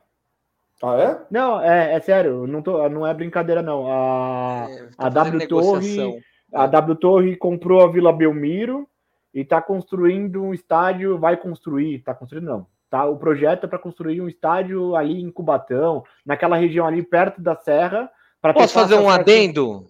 Ah, 0.84 0.98
é? 1.00 1.22
Não, 1.32 1.62
é, 1.62 1.94
é 1.94 2.00
sério, 2.02 2.46
não, 2.46 2.62
tô, 2.62 2.90
não 2.90 3.08
é 3.08 3.14
brincadeira, 3.14 3.62
não. 3.62 3.88
A, 3.88 4.68
é, 4.70 4.90
a 4.98 5.08
W 5.08 5.48
Torre. 5.48 6.22
A 6.54 6.68
W 6.68 6.96
Torre 6.98 7.38
comprou 7.38 7.82
a 7.82 7.88
Vila 7.90 8.12
Belmiro 8.12 8.86
e 9.34 9.40
está 9.40 9.62
construindo 9.62 10.44
um 10.44 10.54
estádio. 10.54 11.18
Vai 11.18 11.38
construir, 11.38 11.96
está 11.96 12.14
construindo 12.14 12.46
não. 12.46 12.68
Tá, 12.90 13.06
o 13.06 13.16
projeto 13.16 13.64
é 13.64 13.68
para 13.68 13.80
construir 13.80 14.20
um 14.20 14.28
estádio 14.28 14.98
ali 14.98 15.22
em 15.22 15.32
Cubatão, 15.32 16.04
naquela 16.26 16.58
região 16.58 16.86
ali 16.86 17.02
perto 17.02 17.42
da 17.42 17.56
Serra. 17.56 18.12
Posso 18.54 18.74
fazer 18.74 18.96
um 18.96 19.10
adendo? 19.10 19.88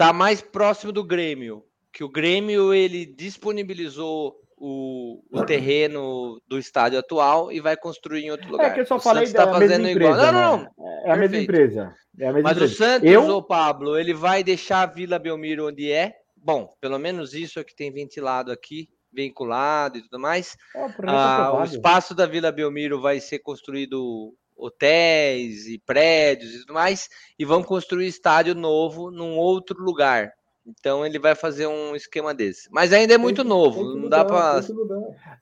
Tá 0.00 0.14
mais 0.14 0.40
próximo 0.40 0.92
do 0.92 1.04
Grêmio, 1.04 1.62
que 1.92 2.02
o 2.02 2.08
Grêmio 2.08 2.72
ele 2.72 3.04
disponibilizou 3.04 4.34
o, 4.56 5.22
o, 5.30 5.44
terreno 5.44 6.40
do 6.48 6.58
estádio 6.58 6.98
atual 6.98 7.52
e 7.52 7.60
vai 7.60 7.76
construir 7.76 8.24
em 8.24 8.30
outro 8.30 8.48
é 8.48 8.50
lugar. 8.50 8.70
É 8.70 8.70
que 8.70 8.80
eu 8.80 8.86
só 8.86 8.96
o 8.96 9.00
falei 9.00 9.26
Santos 9.26 9.44
da 9.44 9.52
tá 9.52 9.58
fazendo 9.58 9.86
empresa, 9.86 10.10
igual. 10.10 10.32
Não, 10.32 10.32
não, 10.32 10.56
não. 10.56 10.62
Né? 10.62 11.02
É 11.04 11.12
a 11.12 11.16
mesma 11.16 11.36
empresa. 11.36 11.94
É 12.18 12.28
a 12.28 12.32
mesma 12.32 12.48
Mas 12.48 12.56
empresa. 12.56 12.72
o 12.72 12.76
Santos, 12.78 13.10
eu... 13.10 13.28
o 13.28 13.42
Pablo, 13.42 13.98
ele 13.98 14.14
vai 14.14 14.42
deixar 14.42 14.84
a 14.84 14.86
Vila 14.86 15.18
Belmiro 15.18 15.68
onde 15.68 15.92
é. 15.92 16.14
Bom, 16.34 16.74
pelo 16.80 16.98
menos 16.98 17.34
isso 17.34 17.60
é 17.60 17.64
que 17.64 17.76
tem 17.76 17.92
ventilado 17.92 18.50
aqui, 18.50 18.88
vinculado 19.12 19.98
e 19.98 20.02
tudo 20.02 20.18
mais. 20.18 20.56
É, 20.74 20.86
ah, 21.08 21.60
o 21.60 21.62
espaço 21.62 22.14
da 22.14 22.24
Vila 22.24 22.50
Belmiro 22.50 23.02
vai 23.02 23.20
ser 23.20 23.40
construído 23.40 24.34
hotéis 24.60 25.66
e 25.66 25.78
prédios 25.78 26.54
e 26.54 26.60
tudo 26.60 26.74
mais, 26.74 27.08
e 27.38 27.44
vão 27.44 27.62
construir 27.62 28.06
estádio 28.06 28.54
novo 28.54 29.10
num 29.10 29.36
outro 29.36 29.82
lugar. 29.82 30.32
Então 30.66 31.04
ele 31.04 31.18
vai 31.18 31.34
fazer 31.34 31.66
um 31.66 31.96
esquema 31.96 32.34
desse. 32.34 32.68
Mas 32.70 32.92
ainda 32.92 33.14
é 33.14 33.18
muito 33.18 33.42
novo, 33.42 33.96
não 33.96 34.08
dá 34.08 34.24
para. 34.24 34.60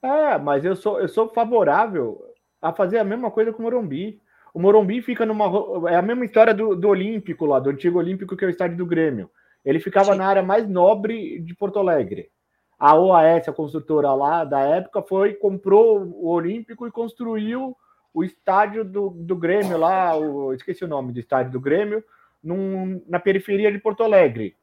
É, 0.02 0.38
mas 0.38 0.64
eu 0.64 0.76
sou, 0.76 1.00
eu 1.00 1.08
sou 1.08 1.28
favorável 1.28 2.24
a 2.62 2.72
fazer 2.72 2.98
a 2.98 3.04
mesma 3.04 3.30
coisa 3.30 3.52
com 3.52 3.60
o 3.60 3.62
Morumbi. 3.62 4.20
O 4.54 4.60
Morumbi 4.60 5.02
fica 5.02 5.26
numa. 5.26 5.90
É 5.90 5.96
a 5.96 6.02
mesma 6.02 6.24
história 6.24 6.54
do, 6.54 6.74
do 6.74 6.88
Olímpico 6.88 7.44
lá, 7.44 7.58
do 7.58 7.70
antigo 7.70 7.98
Olímpico, 7.98 8.36
que 8.36 8.44
é 8.44 8.48
o 8.48 8.50
estádio 8.50 8.76
do 8.76 8.86
Grêmio. 8.86 9.30
Ele 9.64 9.80
ficava 9.80 10.12
Sim. 10.12 10.18
na 10.18 10.26
área 10.26 10.42
mais 10.42 10.68
nobre 10.68 11.40
de 11.40 11.54
Porto 11.54 11.78
Alegre. 11.78 12.30
A 12.78 12.96
OAS, 12.96 13.48
a 13.48 13.52
construtora 13.52 14.12
lá 14.14 14.44
da 14.44 14.60
época, 14.60 15.02
foi, 15.02 15.34
comprou 15.34 16.00
o 16.00 16.28
Olímpico 16.28 16.86
e 16.86 16.92
construiu 16.92 17.76
o 18.18 18.24
estádio 18.24 18.84
do, 18.84 19.10
do 19.10 19.36
Grêmio 19.36 19.78
lá, 19.78 20.16
o, 20.16 20.52
esqueci 20.52 20.84
o 20.84 20.88
nome 20.88 21.12
do 21.12 21.20
estádio 21.20 21.52
do 21.52 21.60
Grêmio, 21.60 22.02
num, 22.42 23.02
na 23.08 23.18
periferia 23.18 23.70
de 23.70 23.78
Porto 23.78 24.02
Alegre 24.02 24.56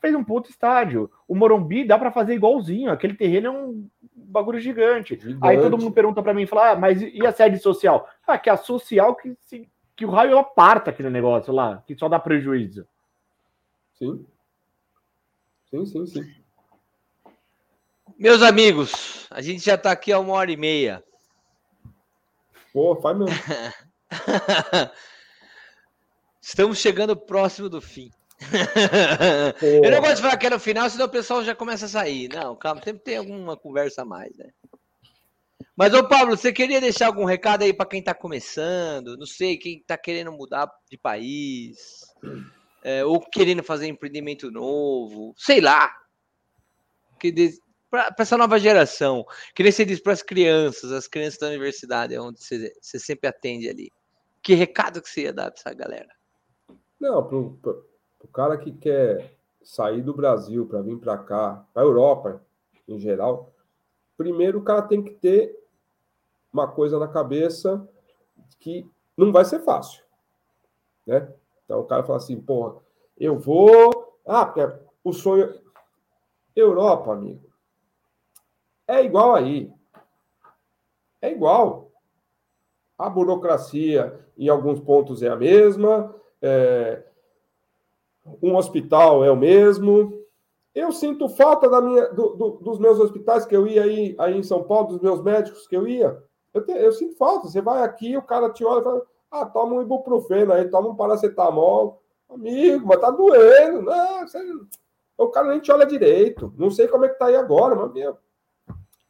fez 0.00 0.14
um 0.14 0.24
puto 0.24 0.50
estádio. 0.50 1.10
O 1.26 1.34
Morumbi 1.34 1.84
dá 1.84 1.98
para 1.98 2.10
fazer 2.10 2.34
igualzinho. 2.34 2.90
Aquele 2.90 3.14
terreno 3.14 3.46
é 3.46 3.50
um 3.50 3.88
bagulho 4.14 4.60
gigante. 4.60 5.18
gigante. 5.18 5.38
Aí 5.42 5.60
todo 5.60 5.78
mundo 5.78 5.92
pergunta 5.92 6.22
para 6.22 6.34
mim, 6.34 6.46
fala, 6.46 6.70
ah, 6.70 6.76
mas 6.76 7.00
e 7.00 7.26
a 7.26 7.32
sede 7.32 7.58
social? 7.58 8.08
Ah, 8.26 8.38
que 8.38 8.50
a 8.50 8.56
social 8.56 9.14
que, 9.14 9.36
se, 9.42 9.68
que 9.96 10.04
o 10.04 10.10
raio 10.10 10.38
aparta 10.38 10.90
aquele 10.90 11.10
negócio 11.10 11.52
lá, 11.52 11.82
que 11.86 11.96
só 11.96 12.08
dá 12.08 12.18
prejuízo. 12.18 12.86
Sim. 13.94 14.24
Sim, 15.70 15.86
sim, 15.86 16.06
sim. 16.06 16.34
Meus 18.18 18.42
amigos, 18.42 19.28
a 19.30 19.40
gente 19.40 19.64
já 19.64 19.74
está 19.74 19.92
aqui 19.92 20.12
há 20.12 20.18
uma 20.18 20.32
hora 20.32 20.50
e 20.50 20.56
meia. 20.56 21.04
Pô, 22.72 22.96
faz 22.96 23.18
mesmo. 23.18 23.34
Estamos 26.40 26.78
chegando 26.78 27.16
próximo 27.16 27.68
do 27.68 27.80
fim. 27.80 28.10
eu 29.84 29.90
não 29.90 30.00
gosto 30.00 30.16
de 30.16 30.22
falar 30.22 30.36
que 30.36 30.46
é 30.46 30.50
no 30.50 30.58
final, 30.58 30.88
senão 30.88 31.06
o 31.06 31.10
pessoal 31.10 31.44
já 31.44 31.54
começa 31.54 31.86
a 31.86 31.88
sair. 31.88 32.28
Não, 32.28 32.56
calma, 32.56 32.82
sempre 32.82 33.02
tem 33.02 33.16
alguma 33.16 33.56
conversa 33.56 34.02
a 34.02 34.04
mais, 34.04 34.36
né? 34.36 34.50
Mas, 35.76 35.94
ô 35.94 36.08
Pablo, 36.08 36.36
você 36.36 36.52
queria 36.52 36.80
deixar 36.80 37.06
algum 37.06 37.24
recado 37.24 37.62
aí 37.62 37.72
para 37.72 37.86
quem 37.86 38.00
está 38.00 38.14
começando? 38.14 39.16
Não 39.16 39.26
sei, 39.26 39.56
quem 39.56 39.78
está 39.78 39.96
querendo 39.96 40.32
mudar 40.32 40.68
de 40.90 40.98
país, 40.98 41.76
é, 42.82 43.04
ou 43.04 43.20
querendo 43.20 43.62
fazer 43.62 43.86
empreendimento 43.86 44.50
novo, 44.50 45.34
sei 45.36 45.60
lá. 45.60 45.92
Que 47.20 47.30
para 47.90 48.14
essa 48.18 48.36
nova 48.36 48.58
geração, 48.58 49.24
que 49.54 49.62
nem 49.62 49.72
você 49.72 49.84
diz 49.84 50.00
para 50.00 50.12
as 50.12 50.22
crianças, 50.22 50.92
as 50.92 51.08
crianças 51.08 51.38
da 51.38 51.48
universidade, 51.48 52.18
onde 52.18 52.42
você, 52.42 52.72
você 52.80 52.98
sempre 52.98 53.28
atende 53.28 53.68
ali. 53.68 53.90
Que 54.42 54.54
recado 54.54 55.00
que 55.02 55.08
você 55.08 55.22
ia 55.22 55.32
dar 55.32 55.50
para 55.50 55.60
essa 55.60 55.74
galera? 55.74 56.08
Não, 57.00 57.26
para 57.26 57.36
o 57.38 58.28
cara 58.32 58.58
que 58.58 58.72
quer 58.72 59.36
sair 59.62 60.02
do 60.02 60.14
Brasil 60.14 60.66
para 60.66 60.82
vir 60.82 60.98
para 60.98 61.18
cá, 61.18 61.64
para 61.72 61.82
a 61.82 61.86
Europa 61.86 62.42
em 62.86 62.98
geral, 62.98 63.52
primeiro 64.16 64.58
o 64.58 64.64
cara 64.64 64.82
tem 64.82 65.02
que 65.02 65.12
ter 65.12 65.54
uma 66.52 66.66
coisa 66.66 66.98
na 66.98 67.06
cabeça 67.06 67.86
que 68.58 68.88
não 69.16 69.30
vai 69.30 69.44
ser 69.44 69.60
fácil, 69.60 70.02
né? 71.06 71.32
Então 71.64 71.80
o 71.80 71.84
cara 71.84 72.02
fala 72.02 72.16
assim, 72.16 72.40
porra, 72.40 72.80
eu 73.18 73.38
vou, 73.38 74.18
ah, 74.26 74.46
porque 74.46 74.66
o 75.04 75.12
sonho 75.12 75.60
Europa, 76.56 77.12
amigo. 77.12 77.47
É 78.88 79.04
igual 79.04 79.34
aí. 79.34 79.70
É 81.20 81.30
igual. 81.30 81.92
A 82.98 83.08
burocracia 83.08 84.18
em 84.36 84.48
alguns 84.48 84.80
pontos 84.80 85.22
é 85.22 85.28
a 85.28 85.36
mesma, 85.36 86.14
é, 86.40 87.02
um 88.42 88.56
hospital 88.56 89.24
é 89.24 89.30
o 89.30 89.36
mesmo. 89.36 90.18
Eu 90.74 90.92
sinto 90.92 91.28
falta 91.28 91.68
da 91.68 91.80
minha, 91.80 92.08
do, 92.08 92.36
do, 92.36 92.50
dos 92.62 92.78
meus 92.78 92.98
hospitais 92.98 93.44
que 93.44 93.54
eu 93.54 93.66
ia 93.66 93.82
aí, 93.82 94.14
aí 94.18 94.36
em 94.36 94.42
São 94.42 94.62
Paulo, 94.62 94.88
dos 94.88 95.00
meus 95.00 95.22
médicos 95.22 95.66
que 95.66 95.76
eu 95.76 95.86
ia. 95.86 96.16
Eu, 96.54 96.64
te, 96.64 96.72
eu 96.72 96.92
sinto 96.92 97.16
falta. 97.16 97.48
Você 97.48 97.60
vai 97.60 97.82
aqui, 97.82 98.16
o 98.16 98.22
cara 98.22 98.50
te 98.50 98.64
olha 98.64 98.80
e 98.80 98.84
fala: 98.84 99.06
ah, 99.30 99.46
toma 99.46 99.74
um 99.74 99.82
ibuprofeno 99.82 100.52
aí, 100.52 100.68
toma 100.68 100.90
um 100.90 100.96
paracetamol. 100.96 102.02
Amigo, 102.28 102.86
mas 102.86 103.00
tá 103.00 103.10
doendo. 103.10 103.82
Não, 103.82 104.26
você, 104.26 104.38
o 105.16 105.28
cara 105.28 105.48
nem 105.48 105.60
te 105.60 105.72
olha 105.72 105.86
direito. 105.86 106.52
Não 106.56 106.70
sei 106.70 106.86
como 106.86 107.04
é 107.04 107.08
que 107.08 107.18
tá 107.18 107.26
aí 107.26 107.36
agora, 107.36 107.74
mas 107.74 107.92
meu. 107.92 108.16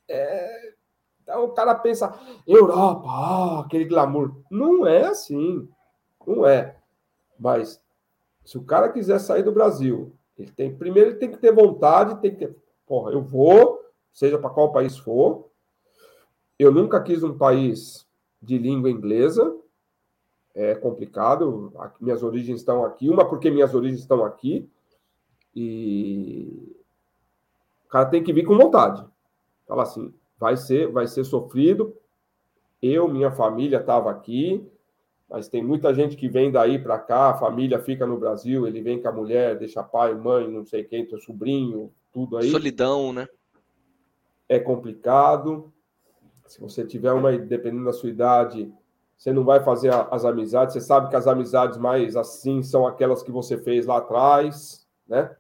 É, 0.08 0.72
então 1.22 1.44
o 1.44 1.50
cara 1.50 1.74
pensa, 1.74 2.18
Europa, 2.46 3.06
ah, 3.06 3.60
aquele 3.60 3.84
glamour. 3.84 4.34
Não 4.50 4.86
é 4.86 5.06
assim. 5.06 5.68
Não 6.26 6.46
é. 6.46 6.76
Mas 7.38 7.82
se 8.44 8.56
o 8.56 8.64
cara 8.64 8.88
quiser 8.88 9.18
sair 9.18 9.42
do 9.42 9.52
Brasil, 9.52 10.16
ele 10.38 10.50
tem 10.50 10.74
primeiro 10.74 11.10
ele 11.10 11.18
tem 11.18 11.30
que 11.30 11.36
ter 11.36 11.52
vontade, 11.52 12.20
tem 12.22 12.30
que 12.30 12.46
ter, 12.46 12.56
porra, 12.86 13.12
eu 13.12 13.20
vou, 13.20 13.84
seja 14.10 14.38
para 14.38 14.48
qual 14.48 14.72
país 14.72 14.96
for. 14.96 15.50
Eu 16.58 16.72
nunca 16.72 17.02
quis 17.02 17.22
um 17.22 17.36
país 17.36 18.06
de 18.40 18.56
língua 18.56 18.90
inglesa. 18.90 19.54
É 20.54 20.74
complicado. 20.74 21.72
Minhas 22.00 22.22
origens 22.22 22.60
estão 22.60 22.84
aqui, 22.84 23.08
uma 23.10 23.28
porque 23.28 23.50
minhas 23.50 23.74
origens 23.74 24.00
estão 24.00 24.24
aqui. 24.24 24.68
E 25.54 26.74
o 27.84 27.88
cara 27.88 28.06
tem 28.06 28.24
que 28.24 28.32
vir 28.32 28.44
com 28.44 28.56
vontade. 28.56 29.04
Fala 29.68 29.82
assim, 29.82 30.12
vai 30.38 30.56
ser, 30.56 30.90
vai 30.90 31.06
ser 31.06 31.22
sofrido. 31.24 31.94
Eu, 32.80 33.06
minha 33.06 33.30
família 33.30 33.78
estava 33.78 34.10
aqui, 34.10 34.66
mas 35.28 35.48
tem 35.48 35.62
muita 35.62 35.92
gente 35.92 36.16
que 36.16 36.28
vem 36.28 36.50
daí 36.50 36.78
para 36.78 36.98
cá, 36.98 37.30
a 37.30 37.34
família 37.34 37.78
fica 37.78 38.06
no 38.06 38.18
Brasil, 38.18 38.66
ele 38.66 38.80
vem 38.80 39.00
com 39.00 39.08
a 39.08 39.12
mulher, 39.12 39.58
deixa 39.58 39.82
pai, 39.82 40.14
mãe, 40.14 40.48
não 40.50 40.64
sei 40.64 40.84
quem, 40.84 41.06
teu 41.06 41.18
sobrinho, 41.18 41.92
tudo 42.10 42.38
aí. 42.38 42.50
Solidão, 42.50 43.12
né? 43.12 43.28
É 44.48 44.58
complicado. 44.58 45.70
Se 46.46 46.58
você 46.60 46.84
tiver 46.86 47.12
uma, 47.12 47.36
dependendo 47.36 47.84
da 47.84 47.92
sua 47.92 48.08
idade, 48.08 48.72
você 49.18 49.32
não 49.32 49.44
vai 49.44 49.62
fazer 49.62 49.90
as 50.10 50.24
amizades. 50.24 50.72
Você 50.72 50.80
sabe 50.80 51.10
que 51.10 51.16
as 51.16 51.26
amizades 51.26 51.76
mais 51.76 52.16
assim 52.16 52.62
são 52.62 52.86
aquelas 52.86 53.22
que 53.22 53.30
você 53.30 53.58
fez 53.58 53.84
lá 53.84 53.98
atrás, 53.98 54.88
né? 55.06 55.36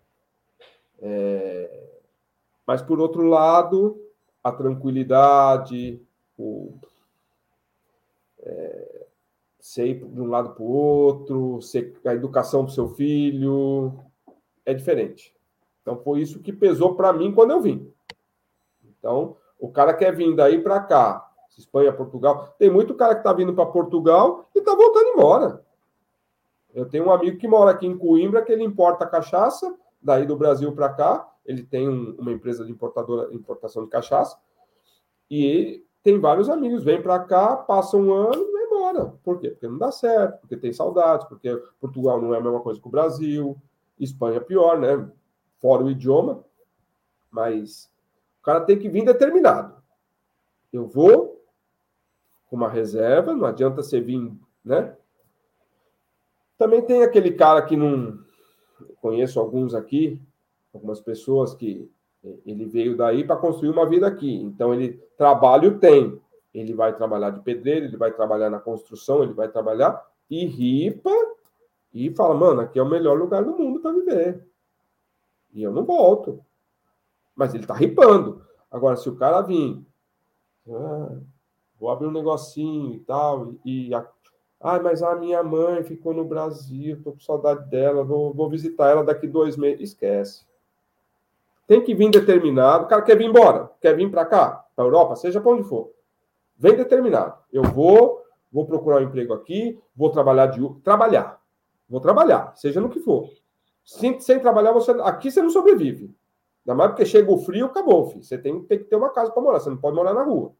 É... 1.00 1.88
Mas 2.66 2.82
por 2.82 3.00
outro 3.00 3.22
lado, 3.22 3.98
a 4.42 4.52
tranquilidade, 4.52 6.00
o 6.36 6.72
é 8.40 8.98
de 9.60 10.20
um 10.20 10.28
lado 10.28 10.50
para 10.54 10.62
o 10.62 10.66
outro, 10.66 11.58
a 12.06 12.14
educação 12.14 12.64
do 12.64 12.70
seu 12.70 12.88
filho, 12.88 13.92
é 14.64 14.72
diferente. 14.72 15.34
Então 15.82 15.98
foi 15.98 16.20
isso 16.20 16.40
que 16.40 16.52
pesou 16.52 16.94
para 16.94 17.12
mim 17.12 17.32
quando 17.32 17.50
eu 17.50 17.60
vim. 17.60 17.92
Então, 18.98 19.36
o 19.58 19.70
cara 19.70 19.92
quer 19.92 20.14
vir 20.14 20.34
daí 20.34 20.62
para 20.62 20.80
cá, 20.80 21.30
Espanha, 21.56 21.92
Portugal. 21.92 22.54
Tem 22.58 22.70
muito 22.70 22.94
cara 22.94 23.14
que 23.14 23.20
está 23.20 23.32
vindo 23.32 23.52
para 23.52 23.66
Portugal 23.66 24.48
e 24.54 24.60
está 24.60 24.74
voltando 24.74 25.08
embora. 25.08 25.64
Eu 26.72 26.88
tenho 26.88 27.06
um 27.06 27.12
amigo 27.12 27.38
que 27.38 27.48
mora 27.48 27.72
aqui 27.72 27.86
em 27.86 27.98
Coimbra 27.98 28.42
que 28.42 28.52
ele 28.52 28.62
importa 28.62 29.06
cachaça 29.06 29.74
daí 30.00 30.24
do 30.24 30.36
Brasil 30.36 30.72
para 30.72 30.90
cá. 30.90 31.28
Ele 31.48 31.64
tem 31.64 31.88
um, 31.88 32.14
uma 32.18 32.30
empresa 32.30 32.62
de 32.62 32.70
importadora, 32.70 33.34
importação 33.34 33.82
de 33.82 33.90
cachaça. 33.90 34.38
E 35.30 35.82
tem 36.02 36.20
vários 36.20 36.50
amigos, 36.50 36.84
vem 36.84 37.00
para 37.00 37.18
cá, 37.20 37.56
passa 37.56 37.96
um 37.96 38.12
ano 38.12 38.34
e 38.34 38.52
vai 38.52 38.64
embora. 38.64 39.06
Por 39.24 39.40
quê? 39.40 39.50
Porque 39.50 39.66
não 39.66 39.78
dá 39.78 39.90
certo, 39.90 40.40
porque 40.40 40.58
tem 40.58 40.74
saudades, 40.74 41.26
porque 41.26 41.56
Portugal 41.80 42.20
não 42.20 42.34
é 42.34 42.38
a 42.38 42.40
mesma 42.42 42.60
coisa 42.60 42.78
que 42.78 42.86
o 42.86 42.90
Brasil, 42.90 43.56
Espanha 43.98 44.36
é 44.36 44.40
pior, 44.40 44.78
né? 44.78 45.10
Fora 45.56 45.82
o 45.82 45.90
idioma. 45.90 46.44
Mas 47.30 47.90
o 48.40 48.44
cara 48.44 48.60
tem 48.60 48.78
que 48.78 48.90
vir 48.90 49.06
determinado. 49.06 49.74
Eu 50.70 50.86
vou 50.86 51.42
com 52.48 52.56
uma 52.56 52.68
reserva, 52.68 53.34
não 53.34 53.46
adianta 53.46 53.82
você 53.82 54.00
vir, 54.00 54.32
né? 54.62 54.94
Também 56.58 56.82
tem 56.82 57.02
aquele 57.02 57.32
cara 57.32 57.62
que 57.62 57.74
não. 57.74 58.18
Conheço 59.00 59.40
alguns 59.40 59.74
aqui, 59.74 60.20
algumas 60.72 61.00
pessoas 61.00 61.54
que 61.54 61.90
ele 62.44 62.66
veio 62.66 62.96
daí 62.96 63.24
para 63.24 63.36
construir 63.36 63.70
uma 63.70 63.86
vida 63.86 64.06
aqui. 64.06 64.34
Então, 64.42 64.74
ele 64.74 64.94
trabalho 65.16 65.78
tem. 65.78 66.20
Ele 66.52 66.74
vai 66.74 66.94
trabalhar 66.94 67.30
de 67.30 67.40
pedreiro, 67.40 67.86
ele 67.86 67.96
vai 67.96 68.12
trabalhar 68.12 68.50
na 68.50 68.58
construção, 68.58 69.22
ele 69.22 69.32
vai 69.32 69.48
trabalhar 69.48 70.04
e 70.30 70.44
ripa 70.44 71.10
e 71.92 72.10
fala, 72.14 72.34
mano, 72.34 72.60
aqui 72.60 72.78
é 72.78 72.82
o 72.82 72.88
melhor 72.88 73.18
lugar 73.18 73.44
do 73.44 73.56
mundo 73.56 73.80
para 73.80 73.92
viver. 73.92 74.46
E 75.52 75.62
eu 75.62 75.72
não 75.72 75.84
volto. 75.84 76.44
Mas 77.34 77.54
ele 77.54 77.64
está 77.64 77.74
ripando. 77.74 78.42
Agora, 78.70 78.96
se 78.96 79.08
o 79.08 79.16
cara 79.16 79.40
vir, 79.42 79.80
ah, 80.68 81.16
vou 81.78 81.90
abrir 81.90 82.08
um 82.08 82.12
negocinho 82.12 82.94
e 82.94 83.00
tal, 83.00 83.54
e, 83.64 83.94
a, 83.94 84.06
ah, 84.60 84.80
mas 84.80 85.02
a 85.02 85.14
minha 85.14 85.42
mãe 85.42 85.82
ficou 85.84 86.12
no 86.12 86.24
Brasil, 86.24 87.00
tô 87.02 87.12
com 87.12 87.20
saudade 87.20 87.70
dela, 87.70 88.04
vou, 88.04 88.34
vou 88.34 88.50
visitar 88.50 88.90
ela 88.90 89.04
daqui 89.04 89.26
dois 89.26 89.56
meses. 89.56 89.90
Esquece. 89.90 90.47
Tem 91.68 91.84
que 91.84 91.94
vir 91.94 92.10
determinado. 92.10 92.86
O 92.86 92.88
cara 92.88 93.02
quer 93.02 93.16
vir 93.16 93.26
embora, 93.26 93.70
quer 93.78 93.94
vir 93.94 94.10
para 94.10 94.24
cá, 94.24 94.64
para 94.74 94.86
Europa, 94.86 95.14
seja 95.16 95.38
para 95.38 95.52
onde 95.52 95.64
for. 95.64 95.92
Vem 96.56 96.74
determinado. 96.74 97.34
Eu 97.52 97.62
vou, 97.62 98.24
vou 98.50 98.64
procurar 98.64 99.02
um 99.02 99.04
emprego 99.04 99.34
aqui, 99.34 99.78
vou 99.94 100.08
trabalhar 100.10 100.46
de 100.46 100.66
trabalhar. 100.82 101.38
Vou 101.86 102.00
trabalhar, 102.00 102.54
seja 102.56 102.80
no 102.80 102.88
que 102.88 103.00
for. 103.00 103.28
Sem, 103.84 104.18
sem 104.18 104.40
trabalhar, 104.40 104.72
você 104.72 104.92
aqui 105.02 105.30
você 105.30 105.42
não 105.42 105.50
sobrevive. 105.50 106.10
Ainda 106.66 106.74
mais 106.74 106.90
porque 106.90 107.04
chega 107.04 107.30
o 107.30 107.36
frio, 107.36 107.66
acabou, 107.66 108.06
filho. 108.06 108.24
Você 108.24 108.38
tem, 108.38 108.62
tem 108.62 108.78
que 108.78 108.84
ter 108.84 108.96
uma 108.96 109.10
casa 109.10 109.30
para 109.30 109.42
morar, 109.42 109.60
você 109.60 109.68
não 109.68 109.76
pode 109.76 109.94
morar 109.94 110.14
na 110.14 110.22
rua. 110.22 110.52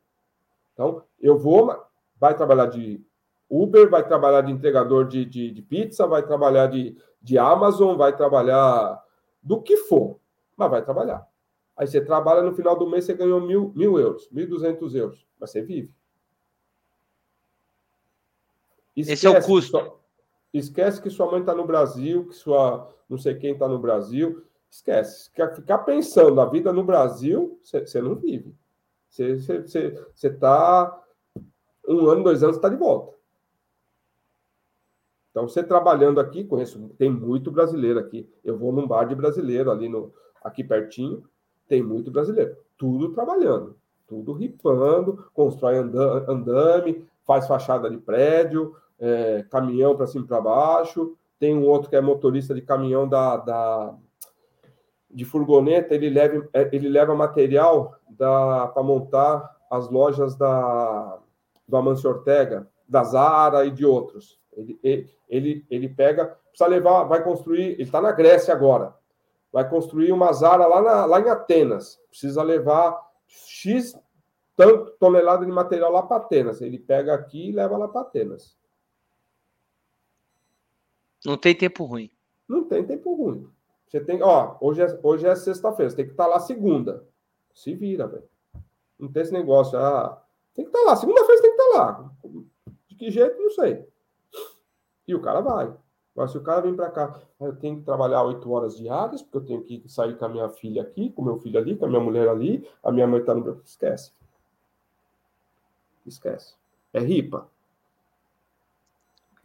Então, 0.74 1.02
eu 1.18 1.38
vou, 1.38 1.74
vai 2.20 2.36
trabalhar 2.36 2.66
de 2.66 3.02
Uber, 3.48 3.88
vai 3.88 4.06
trabalhar 4.06 4.42
de 4.42 4.52
entregador 4.52 5.08
de, 5.08 5.24
de, 5.24 5.50
de 5.52 5.62
pizza, 5.62 6.06
vai 6.06 6.22
trabalhar 6.22 6.66
de, 6.66 6.94
de 7.22 7.38
Amazon, 7.38 7.96
vai 7.96 8.14
trabalhar 8.14 9.02
do 9.42 9.62
que 9.62 9.78
for 9.78 10.18
mas 10.58 10.70
vai 10.70 10.84
trabalhar. 10.84 11.26
Aí 11.76 11.86
você 11.86 12.00
trabalha, 12.00 12.42
no 12.42 12.54
final 12.54 12.76
do 12.76 12.88
mês 12.88 13.04
você 13.04 13.14
ganhou 13.14 13.40
mil, 13.40 13.72
mil 13.74 13.98
euros, 13.98 14.28
mil 14.30 14.48
duzentos 14.48 14.94
euros, 14.94 15.24
mas 15.38 15.50
você 15.50 15.62
vive. 15.62 15.94
Esquece 18.96 19.12
Esse 19.12 19.26
é 19.28 19.30
o 19.30 19.42
custo. 19.42 19.98
Que 20.50 20.58
esquece 20.58 21.00
que 21.00 21.08
sua 21.08 21.30
mãe 21.30 21.40
está 21.40 21.54
no 21.54 21.64
Brasil, 21.64 22.26
que 22.26 22.34
sua 22.34 22.92
não 23.08 23.16
sei 23.16 23.36
quem 23.36 23.52
está 23.52 23.68
no 23.68 23.78
Brasil. 23.78 24.44
Esquece. 24.68 25.30
Ficar 25.30 25.78
pensando 25.78 26.40
a 26.40 26.46
vida 26.46 26.72
no 26.72 26.82
Brasil, 26.82 27.58
você, 27.62 27.80
você 27.80 28.02
não 28.02 28.16
vive. 28.16 28.54
Você 29.08 30.02
está 30.22 31.00
um 31.86 32.08
ano, 32.08 32.24
dois 32.24 32.42
anos, 32.42 32.56
está 32.56 32.68
de 32.68 32.76
volta. 32.76 33.16
Então, 35.30 35.48
você 35.48 35.62
trabalhando 35.62 36.18
aqui, 36.18 36.44
conheço, 36.44 36.88
tem 36.98 37.10
muito 37.10 37.50
brasileiro 37.50 37.98
aqui. 37.98 38.28
Eu 38.44 38.58
vou 38.58 38.72
num 38.72 38.86
bar 38.86 39.04
de 39.04 39.14
brasileiro 39.14 39.70
ali 39.70 39.88
no, 39.88 40.12
aqui 40.42 40.64
pertinho, 40.64 41.24
tem 41.68 41.82
muito 41.82 42.10
brasileiro. 42.10 42.56
Tudo 42.76 43.12
trabalhando, 43.12 43.76
tudo 44.06 44.32
ripando, 44.32 45.26
constrói 45.34 45.76
andame, 45.76 47.06
faz 47.26 47.46
fachada 47.46 47.90
de 47.90 47.98
prédio, 47.98 48.74
é, 48.98 49.44
caminhão 49.50 49.96
para 49.96 50.06
cima 50.06 50.24
e 50.24 50.28
para 50.28 50.40
baixo. 50.40 51.16
Tem 51.38 51.56
um 51.56 51.66
outro 51.66 51.90
que 51.90 51.96
é 51.96 52.00
motorista 52.00 52.54
de 52.54 52.62
caminhão 52.62 53.08
da, 53.08 53.36
da 53.36 53.94
de 55.10 55.24
furgoneta, 55.24 55.94
ele 55.94 56.10
leva, 56.10 56.48
é, 56.52 56.68
ele 56.72 56.88
leva 56.88 57.14
material 57.14 57.94
para 58.16 58.82
montar 58.82 59.56
as 59.70 59.90
lojas 59.90 60.36
da, 60.36 61.18
do 61.66 61.76
Amancio 61.76 62.10
Ortega, 62.10 62.68
da 62.88 63.04
Zara 63.04 63.64
e 63.64 63.70
de 63.70 63.84
outros. 63.84 64.38
Ele, 64.82 65.08
ele, 65.28 65.66
ele 65.70 65.88
pega, 65.88 66.36
precisa 66.48 66.68
levar, 66.68 67.04
vai 67.04 67.22
construir, 67.22 67.72
ele 67.72 67.82
está 67.82 68.00
na 68.00 68.12
Grécia 68.12 68.52
agora, 68.52 68.94
vai 69.52 69.68
construir 69.68 70.12
uma 70.12 70.32
Zara 70.32 70.66
lá, 70.66 70.82
na, 70.82 71.04
lá 71.06 71.20
em 71.20 71.28
Atenas. 71.28 72.00
Precisa 72.08 72.42
levar 72.42 73.00
X 73.26 73.98
tanto 74.56 74.90
tonelada 74.92 75.46
de 75.46 75.52
material 75.52 75.92
lá 75.92 76.02
para 76.02 76.16
Atenas. 76.18 76.60
Ele 76.60 76.78
pega 76.78 77.14
aqui 77.14 77.48
e 77.48 77.52
leva 77.52 77.76
lá 77.76 77.88
para 77.88 78.02
Atenas. 78.02 78.56
Não 81.24 81.36
tem 81.36 81.54
tempo 81.54 81.84
ruim. 81.84 82.10
Não 82.48 82.64
tem 82.64 82.84
tempo 82.84 83.14
ruim. 83.14 83.48
Você 83.86 84.00
tem, 84.00 84.22
ó, 84.22 84.56
hoje 84.60 84.82
é, 84.82 85.00
hoje 85.02 85.26
é 85.26 85.34
sexta-feira, 85.34 85.90
você 85.90 85.96
tem 85.96 86.04
que 86.04 86.10
estar 86.12 86.24
tá 86.24 86.30
lá 86.30 86.40
segunda. 86.40 87.06
Se 87.54 87.74
vira, 87.74 88.06
velho. 88.06 88.28
Não 88.98 89.10
tem 89.10 89.22
esse 89.22 89.32
negócio, 89.32 89.78
ah, 89.78 90.22
tem 90.54 90.64
que 90.64 90.70
estar 90.70 90.80
tá 90.80 90.90
lá. 90.90 90.96
Segunda-feira 90.96 91.42
tem 91.42 91.56
que 91.56 91.62
estar 91.62 91.72
tá 91.72 91.78
lá. 91.78 92.10
De 92.86 92.94
que 92.94 93.10
jeito, 93.10 93.40
não 93.40 93.50
sei. 93.50 93.86
E 95.06 95.14
o 95.14 95.22
cara 95.22 95.40
vai. 95.40 95.74
Agora, 96.18 96.32
se 96.32 96.36
o 96.36 96.42
cara 96.42 96.60
vem 96.62 96.74
para 96.74 96.90
cá, 96.90 97.14
eu 97.40 97.54
tenho 97.54 97.76
que 97.76 97.84
trabalhar 97.84 98.24
oito 98.24 98.50
horas 98.50 98.76
diárias, 98.76 99.22
porque 99.22 99.36
eu 99.38 99.42
tenho 99.44 99.62
que 99.62 99.88
sair 99.88 100.16
com 100.16 100.24
a 100.24 100.28
minha 100.28 100.48
filha 100.48 100.82
aqui, 100.82 101.10
com 101.10 101.22
o 101.22 101.24
meu 101.24 101.38
filho 101.38 101.56
ali, 101.56 101.76
com 101.76 101.84
a 101.84 101.88
minha 101.88 102.00
mulher 102.00 102.28
ali, 102.28 102.68
a 102.82 102.90
minha 102.90 103.06
mãe 103.06 103.20
está 103.20 103.36
no 103.36 103.42
Brasil. 103.42 103.62
Esquece. 103.64 104.12
Esquece. 106.04 106.56
É 106.92 106.98
ripa. 106.98 107.46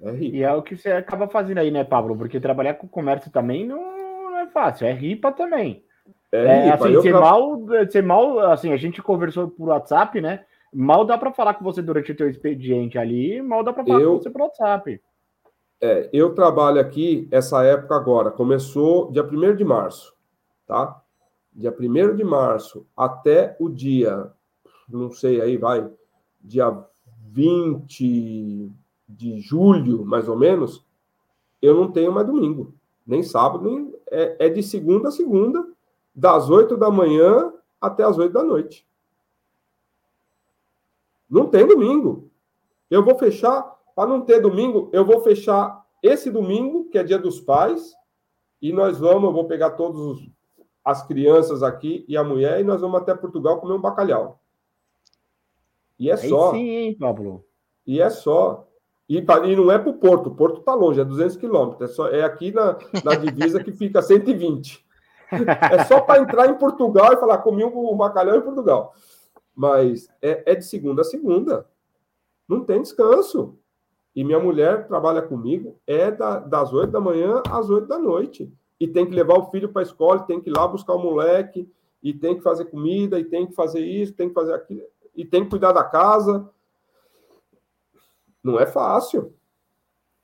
É 0.01 0.09
ripa. 0.09 0.35
E 0.35 0.41
é 0.41 0.51
o 0.51 0.63
que 0.63 0.75
você 0.75 0.93
acaba 0.93 1.27
fazendo 1.27 1.59
aí, 1.59 1.69
né, 1.69 1.83
Pablo? 1.83 2.17
Porque 2.17 2.39
trabalhar 2.39 2.73
com 2.73 2.87
comércio 2.87 3.29
também 3.29 3.67
não, 3.67 4.35
é 4.39 4.47
fácil. 4.47 4.87
É 4.87 4.93
ripa 4.93 5.31
também. 5.31 5.85
É, 6.31 6.43
é 6.43 6.63
ripa. 6.63 6.85
Assim, 6.85 6.95
você, 6.95 7.09
tra... 7.11 7.19
mal, 7.21 7.59
você 7.59 8.01
mal, 8.01 8.39
assim, 8.51 8.73
a 8.73 8.77
gente 8.77 8.99
conversou 8.99 9.47
por 9.47 9.69
WhatsApp, 9.69 10.19
né? 10.19 10.43
Mal 10.73 11.05
dá 11.05 11.19
para 11.19 11.31
falar 11.31 11.53
com 11.53 11.63
você 11.63 11.83
durante 11.83 12.11
o 12.11 12.15
teu 12.15 12.27
expediente 12.27 12.97
ali, 12.97 13.43
mal 13.43 13.63
dá 13.63 13.71
para 13.71 13.85
falar 13.85 14.01
eu... 14.01 14.13
com 14.13 14.23
você 14.23 14.31
por 14.31 14.41
WhatsApp. 14.41 14.99
É, 15.85 16.09
eu 16.13 16.33
trabalho 16.33 16.79
aqui 16.79 17.27
essa 17.29 17.61
época 17.61 17.93
agora, 17.93 18.31
começou 18.31 19.11
dia 19.11 19.21
1 19.21 19.53
de 19.53 19.65
março, 19.65 20.15
tá? 20.65 21.03
Dia 21.51 21.75
1 21.77 22.15
de 22.15 22.23
março 22.23 22.87
até 22.95 23.57
o 23.59 23.67
dia, 23.67 24.31
não 24.87 25.11
sei, 25.11 25.41
aí 25.41 25.57
vai, 25.57 25.85
dia 26.39 26.73
20 27.27 28.71
de 29.09 29.41
julho, 29.41 30.05
mais 30.05 30.29
ou 30.29 30.37
menos, 30.37 30.85
eu 31.61 31.75
não 31.75 31.91
tenho 31.91 32.13
mais 32.13 32.27
domingo, 32.27 32.73
nem 33.05 33.21
sábado, 33.21 33.65
nem, 33.65 33.93
é, 34.09 34.45
é 34.45 34.47
de 34.47 34.63
segunda 34.63 35.09
a 35.09 35.11
segunda, 35.11 35.67
das 36.15 36.49
8 36.49 36.77
da 36.77 36.89
manhã 36.89 37.51
até 37.81 38.05
as 38.05 38.17
8 38.17 38.31
da 38.31 38.41
noite. 38.41 38.87
Não 41.29 41.45
tem 41.45 41.67
domingo. 41.67 42.31
Eu 42.89 43.03
vou 43.03 43.19
fechar 43.19 43.73
para 43.95 44.09
não 44.09 44.21
ter 44.21 44.39
domingo, 44.39 44.89
eu 44.91 45.05
vou 45.05 45.21
fechar 45.21 45.83
esse 46.01 46.29
domingo, 46.29 46.89
que 46.89 46.97
é 46.97 47.03
dia 47.03 47.17
dos 47.17 47.39
pais, 47.39 47.93
e 48.61 48.71
nós 48.73 48.99
vamos, 48.99 49.23
eu 49.23 49.33
vou 49.33 49.45
pegar 49.45 49.71
todas 49.71 50.19
as 50.83 51.05
crianças 51.05 51.63
aqui 51.63 52.03
e 52.07 52.17
a 52.17 52.23
mulher, 52.23 52.59
e 52.59 52.63
nós 52.63 52.81
vamos 52.81 52.99
até 52.99 53.15
Portugal 53.15 53.59
comer 53.59 53.73
um 53.73 53.81
bacalhau. 53.81 54.39
E 55.97 56.09
é 56.09 56.13
Aí 56.13 56.29
só. 56.29 56.51
Sim, 56.51 56.69
hein, 56.69 56.97
Pablo? 56.99 57.45
E 57.85 58.01
é 58.01 58.09
só. 58.09 58.67
E, 59.07 59.17
e 59.17 59.55
não 59.55 59.71
é 59.71 59.77
para 59.77 59.89
o 59.89 59.97
Porto, 59.97 60.27
o 60.27 60.35
Porto 60.35 60.59
está 60.59 60.73
longe, 60.73 60.99
é 60.99 61.05
200 61.05 61.37
quilômetros. 61.37 61.89
É, 61.89 61.93
só, 61.93 62.07
é 62.09 62.23
aqui 62.23 62.51
na, 62.51 62.77
na 63.03 63.15
divisa 63.15 63.63
que 63.63 63.71
fica 63.71 64.01
120. 64.01 64.83
É 65.71 65.83
só 65.85 66.01
para 66.01 66.21
entrar 66.21 66.49
em 66.49 66.57
Portugal 66.57 67.13
e 67.13 67.17
falar, 67.17 67.39
comi 67.39 67.63
um 67.63 67.97
bacalhau 67.97 68.37
em 68.37 68.41
Portugal. 68.41 68.93
Mas 69.55 70.07
é, 70.21 70.51
é 70.51 70.55
de 70.55 70.65
segunda 70.65 71.01
a 71.01 71.05
segunda. 71.05 71.67
Não 72.47 72.63
tem 72.63 72.81
descanso. 72.81 73.57
E 74.15 74.23
minha 74.23 74.39
mulher 74.39 74.87
trabalha 74.87 75.21
comigo, 75.21 75.79
é 75.87 76.11
da, 76.11 76.39
das 76.39 76.71
8 76.71 76.91
da 76.91 76.99
manhã 76.99 77.41
às 77.49 77.69
8 77.69 77.87
da 77.87 77.97
noite. 77.97 78.51
E 78.79 78.87
tem 78.87 79.05
que 79.05 79.15
levar 79.15 79.39
o 79.39 79.49
filho 79.49 79.69
para 79.69 79.81
a 79.81 79.83
escola, 79.83 80.23
tem 80.23 80.39
que 80.39 80.49
ir 80.49 80.53
lá 80.55 80.67
buscar 80.67 80.93
o 80.93 80.99
moleque, 80.99 81.67
e 82.01 82.13
tem 82.13 82.35
que 82.35 82.43
fazer 82.43 82.65
comida, 82.65 83.19
e 83.19 83.23
tem 83.23 83.47
que 83.47 83.55
fazer 83.55 83.79
isso, 83.79 84.13
tem 84.13 84.27
que 84.27 84.35
fazer 84.35 84.53
aquilo, 84.53 84.83
e 85.15 85.23
tem 85.23 85.43
que 85.43 85.49
cuidar 85.49 85.71
da 85.71 85.83
casa. 85.83 86.47
Não 88.43 88.59
é 88.59 88.65
fácil. 88.65 89.33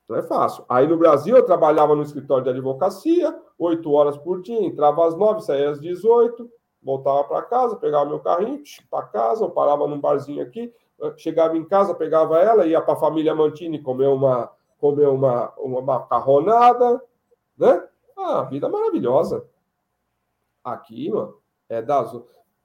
Não 0.07 0.18
é 0.18 0.24
fácil. 0.24 0.66
Aí 0.68 0.88
no 0.88 0.98
Brasil 0.98 1.38
eu 1.38 1.45
trabalhava 1.45 1.95
no 1.95 2.02
escritório 2.02 2.44
de 2.44 2.49
advocacia, 2.49 3.40
oito 3.57 3.91
horas 3.91 4.18
por 4.18 4.41
dia, 4.41 4.61
entrava 4.61 5.07
às 5.07 5.16
nove, 5.16 5.41
saía 5.41 5.70
às 5.70 5.80
dezoito, 5.80 6.52
voltava 6.82 7.24
para 7.26 7.44
casa, 7.44 7.76
pegava 7.76 8.10
meu 8.10 8.20
carrinho, 8.20 8.61
para 8.90 9.06
casa, 9.06 9.45
eu 9.45 9.52
parava 9.52 9.88
num 9.88 9.99
barzinho 9.99 10.41
aqui, 10.41 10.74
chegava 11.18 11.58
em 11.58 11.66
casa, 11.66 11.94
pegava 11.94 12.40
ela, 12.40 12.66
ia 12.66 12.82
para 12.82 12.94
a 12.94 12.98
família 12.98 13.36
Mantini 13.36 13.82
comer 13.82 14.08
uma, 14.08 14.52
comer 14.80 15.08
uma, 15.08 15.54
uma 15.58 15.82
macarronada, 15.82 17.02
né? 17.58 17.88
Ah, 18.18 18.44
vida 18.44 18.68
maravilhosa. 18.68 19.46
Aqui, 20.64 21.10
mano, 21.10 21.36
é 21.68 21.82
das. 21.82 22.12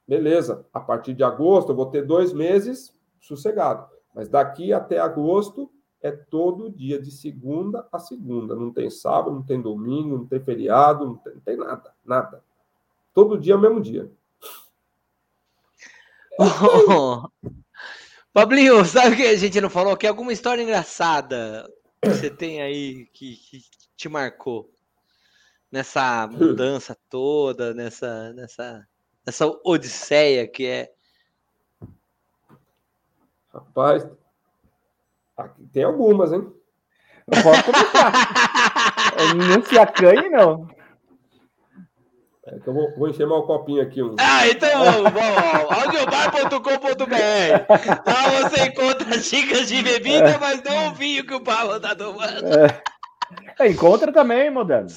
Beleza, 0.07 0.65
a 0.73 0.79
partir 0.79 1.13
de 1.13 1.23
agosto 1.23 1.71
eu 1.71 1.75
vou 1.75 1.87
ter 1.87 2.03
dois 2.03 2.31
meses 2.31 2.95
sossegado. 3.19 3.87
Mas 4.13 4.29
daqui 4.29 4.71
até 4.71 4.99
agosto 4.99 5.71
é 6.01 6.11
todo 6.11 6.69
dia, 6.69 7.01
de 7.01 7.09
segunda 7.09 7.87
a 7.91 7.97
segunda. 7.97 8.55
Não 8.55 8.71
tem 8.71 8.89
sábado, 8.89 9.35
não 9.35 9.43
tem 9.43 9.61
domingo, 9.61 10.17
não 10.17 10.27
tem 10.27 10.39
feriado, 10.39 11.05
não 11.05 11.15
tem, 11.15 11.33
não 11.33 11.41
tem 11.41 11.57
nada, 11.57 11.93
nada. 12.05 12.43
Todo 13.13 13.37
dia 13.37 13.53
é 13.53 13.57
o 13.57 13.61
mesmo 13.61 13.81
dia. 13.81 14.11
Oh, 16.37 17.29
Pablinho, 18.35 18.83
sabe 18.83 19.13
o 19.13 19.15
que 19.15 19.25
a 19.25 19.37
gente 19.37 19.61
não 19.61 19.69
falou? 19.69 19.95
Que 19.95 20.05
alguma 20.05 20.33
história 20.33 20.61
engraçada 20.61 21.65
você 22.03 22.29
tem 22.29 22.61
aí 22.61 23.05
que, 23.13 23.37
que 23.37 23.61
te 23.95 24.09
marcou 24.09 24.69
nessa 25.71 26.27
mudança 26.27 26.97
toda, 27.09 27.73
nessa, 27.73 28.33
nessa, 28.33 28.85
nessa 29.25 29.45
odisseia 29.63 30.45
que 30.45 30.67
é. 30.67 30.91
Rapaz, 33.53 34.05
aqui 35.37 35.65
tem 35.71 35.85
algumas, 35.85 36.33
hein? 36.33 36.41
Não 37.25 37.41
pode 37.41 37.63
começar. 37.63 38.11
não 39.33 39.65
se 39.65 39.79
acanhe, 39.79 40.29
não. 40.29 40.67
É 42.47 42.59
que 42.59 42.67
eu 42.67 42.73
vou, 42.73 42.93
vou 42.95 43.09
encher 43.09 43.25
meu 43.25 43.41
copinho 43.43 43.81
aqui. 43.81 44.03
Um... 44.03 44.15
Ah, 44.19 44.47
então 44.47 45.03
vamos, 45.03 45.71
audiobar.com.br. 45.79 47.15
Lá 48.05 48.49
você 48.49 48.65
encontra 48.67 49.19
xícaras 49.19 49.67
de 49.67 49.81
bebida, 49.81 50.29
é. 50.29 50.37
mas 50.37 50.61
não 50.61 50.89
o 50.89 50.93
vinho 50.93 51.25
que 51.25 51.33
o 51.33 51.41
Pablo 51.41 51.79
tá 51.79 51.95
tomando. 51.95 52.47
É. 52.53 52.83
É, 53.59 53.67
encontra 53.69 54.11
também, 54.11 54.51
moderno. 54.51 54.89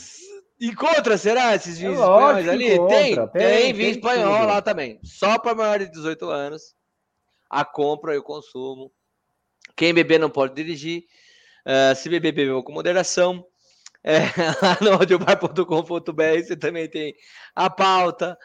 Encontra, 0.60 1.16
será, 1.16 1.54
esses 1.54 1.78
vinhos 1.78 1.98
é 1.98 2.00
espanhóis 2.00 2.48
ali? 2.48 2.74
Encontra, 2.74 3.28
tem, 3.28 3.46
tem, 3.46 3.62
tem 3.62 3.72
vinho 3.72 3.90
espanhol 3.90 4.40
tudo. 4.40 4.46
lá 4.46 4.60
também. 4.60 4.98
Só 5.02 5.38
para 5.38 5.54
maiores 5.54 5.86
de 5.86 5.92
18 5.94 6.28
anos. 6.28 6.74
A 7.48 7.64
compra 7.64 8.14
e 8.14 8.18
o 8.18 8.22
consumo. 8.22 8.92
Quem 9.74 9.94
beber 9.94 10.18
não 10.18 10.28
pode 10.28 10.54
dirigir. 10.54 11.04
Uh, 11.64 11.94
se 11.94 12.08
beber, 12.08 12.32
bebeu 12.32 12.62
com 12.62 12.72
moderação. 12.72 13.44
É, 14.08 14.20
lá 14.64 14.78
no 14.80 14.92
audiobar.com.br 14.94 16.42
você 16.42 16.56
também 16.56 16.88
tem 16.88 17.14
a 17.54 17.68
pauta, 17.68 18.38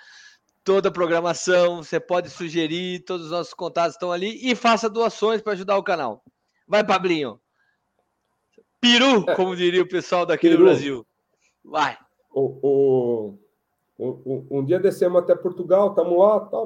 toda 0.61 0.89
a 0.89 0.91
programação. 0.91 1.81
Você 1.81 2.01
pode 2.01 2.29
sugerir, 2.29 3.05
todos 3.05 3.27
os 3.27 3.31
nossos 3.31 3.53
contatos 3.53 3.95
estão 3.95 4.11
ali. 4.11 4.37
E 4.45 4.55
faça 4.55 4.89
doações 4.89 5.41
para 5.41 5.53
ajudar 5.53 5.77
o 5.77 5.83
canal. 5.83 6.21
Vai, 6.67 6.85
Pablinho. 6.85 7.39
Peru, 8.81 9.23
é. 9.25 9.35
como 9.35 9.55
diria 9.55 9.81
o 9.81 9.87
pessoal 9.87 10.25
daqui 10.25 10.49
Peru. 10.49 10.57
do 10.57 10.65
Brasil. 10.65 11.07
Vai. 11.63 11.97
O, 12.29 12.59
o, 12.61 13.39
o, 13.97 14.59
um 14.59 14.65
dia 14.65 14.81
descemos 14.81 15.23
até 15.23 15.33
Portugal, 15.33 15.91
estamos 15.91 16.19
lá, 16.19 16.41
tá. 16.41 16.57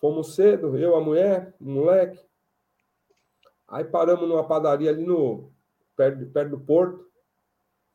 fomos 0.00 0.36
cedo, 0.36 0.78
eu, 0.78 0.94
a 0.94 1.00
mulher, 1.00 1.56
o 1.60 1.68
moleque. 1.68 2.20
Aí 3.66 3.82
paramos 3.82 4.28
numa 4.28 4.46
padaria 4.46 4.90
ali 4.90 5.02
no 5.04 5.52
perto, 5.96 6.24
perto 6.26 6.50
do 6.50 6.60
porto. 6.60 7.11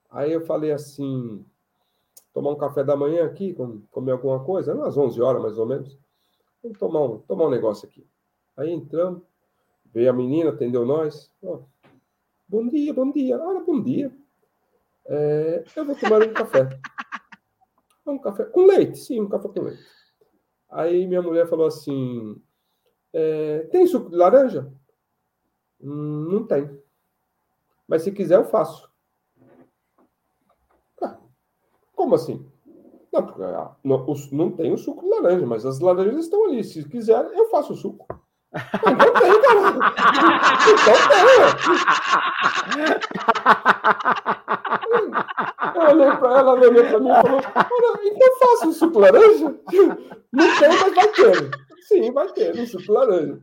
Aí 0.09 0.31
eu 0.31 0.45
falei 0.45 0.71
assim, 0.71 1.45
tomar 2.33 2.51
um 2.51 2.57
café 2.57 2.83
da 2.83 2.95
manhã 2.95 3.25
aqui, 3.25 3.55
comer 3.91 4.11
alguma 4.11 4.43
coisa, 4.43 4.73
umas 4.73 4.97
11 4.97 5.21
horas 5.21 5.41
mais 5.41 5.57
ou 5.57 5.65
menos. 5.65 5.97
Vamos 6.63 6.77
tomar 6.77 7.03
um, 7.03 7.19
tomar 7.19 7.45
um 7.45 7.49
negócio 7.49 7.87
aqui. 7.87 8.07
Aí 8.55 8.71
entramos, 8.71 9.21
veio 9.85 10.09
a 10.09 10.13
menina, 10.13 10.49
atendeu 10.49 10.85
nós. 10.85 11.31
Oh, 11.41 11.61
bom 12.47 12.67
dia, 12.67 12.93
bom 12.93 13.11
dia. 13.11 13.37
Olha, 13.39 13.59
bom 13.59 13.81
dia. 13.81 14.11
É, 15.05 15.63
eu 15.75 15.85
vou 15.85 15.95
tomar 15.95 16.21
um 16.21 16.33
café. 16.33 16.69
Um 18.05 18.17
café 18.17 18.45
com 18.45 18.65
leite, 18.65 18.97
sim, 18.97 19.19
um 19.19 19.27
café 19.27 19.49
com 19.49 19.61
leite. 19.61 19.83
Aí 20.69 21.07
minha 21.07 21.21
mulher 21.21 21.47
falou 21.47 21.67
assim: 21.67 22.41
é, 23.13 23.59
tem 23.71 23.87
suco 23.87 24.09
de 24.09 24.15
laranja? 24.15 24.71
Hum, 25.81 26.27
não 26.31 26.45
tem. 26.45 26.81
Mas 27.87 28.03
se 28.03 28.11
quiser, 28.11 28.35
eu 28.35 28.45
faço. 28.45 28.89
Ah, 31.01 31.17
como 31.97 32.15
assim? 32.15 32.45
Não, 33.11 33.25
porque, 33.25 33.41
ah, 33.41 33.71
não, 33.83 34.05
não 34.31 34.51
tem 34.51 34.71
o 34.71 34.77
suco 34.77 35.03
de 35.03 35.09
laranja, 35.09 35.45
mas 35.47 35.65
as 35.65 35.79
laranjas 35.79 36.25
estão 36.25 36.45
ali. 36.45 36.63
Se 36.63 36.87
quiser, 36.87 37.25
eu 37.33 37.49
faço 37.49 37.73
o 37.73 37.75
suco. 37.75 38.05
Então 38.53 39.13
tem, 39.13 39.41
cara. 39.41 39.59
Então 40.71 40.95
tem. 41.09 41.27
Eu 45.75 45.81
olhei 45.91 46.11
para 46.17 46.29
ela, 46.29 46.39
ela 46.39 46.53
olhou 46.53 46.85
para 46.85 46.99
mim 46.99 47.09
e 47.09 47.21
falou: 47.21 47.41
então 48.03 48.37
faça 48.39 48.67
um 48.67 48.73
suco 48.73 48.99
laranja? 48.99 49.59
Não 50.31 50.59
tem, 50.59 50.69
mas 50.69 50.93
vai 50.95 51.07
ter. 51.09 51.49
Sim, 51.81 52.11
vai 52.11 52.27
ter 52.31 52.59
um 52.59 52.67
suco 52.67 52.91
laranja. 52.91 53.41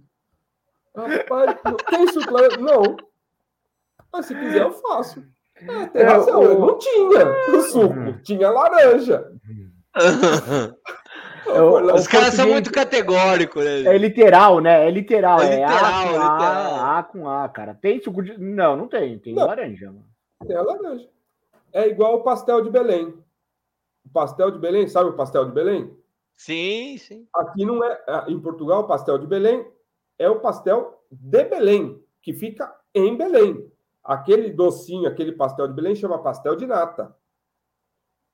Rapaz, 0.96 1.56
tem 1.90 2.12
suco 2.12 2.32
laranja? 2.32 2.58
Não. 2.58 2.96
Mas 4.12 4.26
se 4.26 4.34
quiser, 4.34 4.62
eu 4.62 4.70
faço. 4.70 5.24
Ah, 5.68 5.86
tem 5.88 6.02
razão, 6.02 6.42
eu 6.42 6.58
não 6.58 6.78
tinha 6.78 7.26
o 7.52 7.60
suco, 7.62 8.22
tinha 8.22 8.50
laranja. 8.50 9.30
É 11.46 11.60
o, 11.60 11.94
Os 11.94 12.06
caras 12.06 12.34
são 12.34 12.48
muito 12.48 12.72
categóricos, 12.72 13.64
né? 13.64 13.82
É 13.82 13.98
literal, 13.98 14.60
né? 14.60 14.86
É 14.86 14.90
literal. 14.90 15.40
É, 15.40 15.46
é 15.46 15.60
literal, 15.60 15.84
a, 15.84 16.02
com 16.02 16.08
literal. 16.08 16.74
A, 16.74 16.98
a, 16.98 17.02
com 17.02 17.28
A, 17.28 17.48
cara. 17.48 17.74
Tem 17.74 18.00
suco 18.00 18.22
de. 18.22 18.38
Não, 18.38 18.76
não 18.76 18.88
tem. 18.88 19.18
Tem 19.18 19.34
não. 19.34 19.46
laranja. 19.46 19.86
Mano. 19.86 20.06
Tem 20.46 20.56
a 20.56 20.62
laranja. 20.62 21.08
É 21.72 21.86
igual 21.88 22.16
o 22.16 22.22
pastel 22.22 22.62
de 22.62 22.70
Belém. 22.70 23.14
O 24.04 24.08
pastel 24.12 24.50
de 24.50 24.58
Belém, 24.58 24.88
sabe 24.88 25.10
o 25.10 25.16
pastel 25.16 25.44
de 25.44 25.52
Belém? 25.52 25.94
Sim, 26.36 26.96
sim. 26.98 27.26
Aqui 27.34 27.64
não 27.64 27.84
é. 27.84 28.00
Em 28.28 28.40
Portugal, 28.40 28.82
o 28.82 28.86
pastel 28.86 29.18
de 29.18 29.26
Belém 29.26 29.66
é 30.18 30.28
o 30.28 30.40
pastel 30.40 31.02
de 31.10 31.44
Belém, 31.44 32.02
que 32.22 32.32
fica 32.32 32.74
em 32.94 33.16
Belém. 33.16 33.70
Aquele 34.04 34.50
docinho, 34.50 35.08
aquele 35.08 35.32
pastel 35.32 35.66
de 35.66 35.72
Belém 35.72 35.94
chama 35.94 36.22
pastel 36.22 36.54
de 36.54 36.66
nata. 36.66 37.16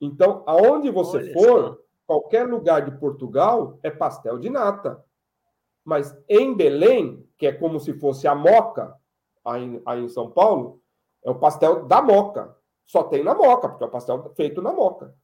Então, 0.00 0.42
aonde 0.46 0.90
você 0.90 1.18
Olha 1.18 1.32
for, 1.32 1.60
só 1.60 1.78
qualquer 2.06 2.48
lugar 2.48 2.84
de 2.84 2.98
Portugal 2.98 3.78
é 3.82 3.90
pastel 3.90 4.38
de 4.38 4.50
nata. 4.50 5.04
Mas 5.84 6.16
em 6.28 6.54
Belém, 6.54 7.24
que 7.38 7.46
é 7.46 7.52
como 7.52 7.78
se 7.78 7.92
fosse 7.94 8.26
a 8.26 8.34
moca, 8.34 8.96
aí, 9.44 9.80
aí 9.86 10.00
em 10.00 10.08
São 10.08 10.30
Paulo, 10.30 10.82
é 11.22 11.30
o 11.30 11.38
pastel 11.38 11.86
da 11.86 12.02
moca. 12.02 12.56
Só 12.86 13.04
tem 13.04 13.22
na 13.22 13.34
moca, 13.34 13.68
porque 13.68 13.84
é 13.84 13.86
o 13.86 13.90
pastel 13.90 14.32
feito 14.34 14.60
na 14.60 14.72
moca. 14.72 15.14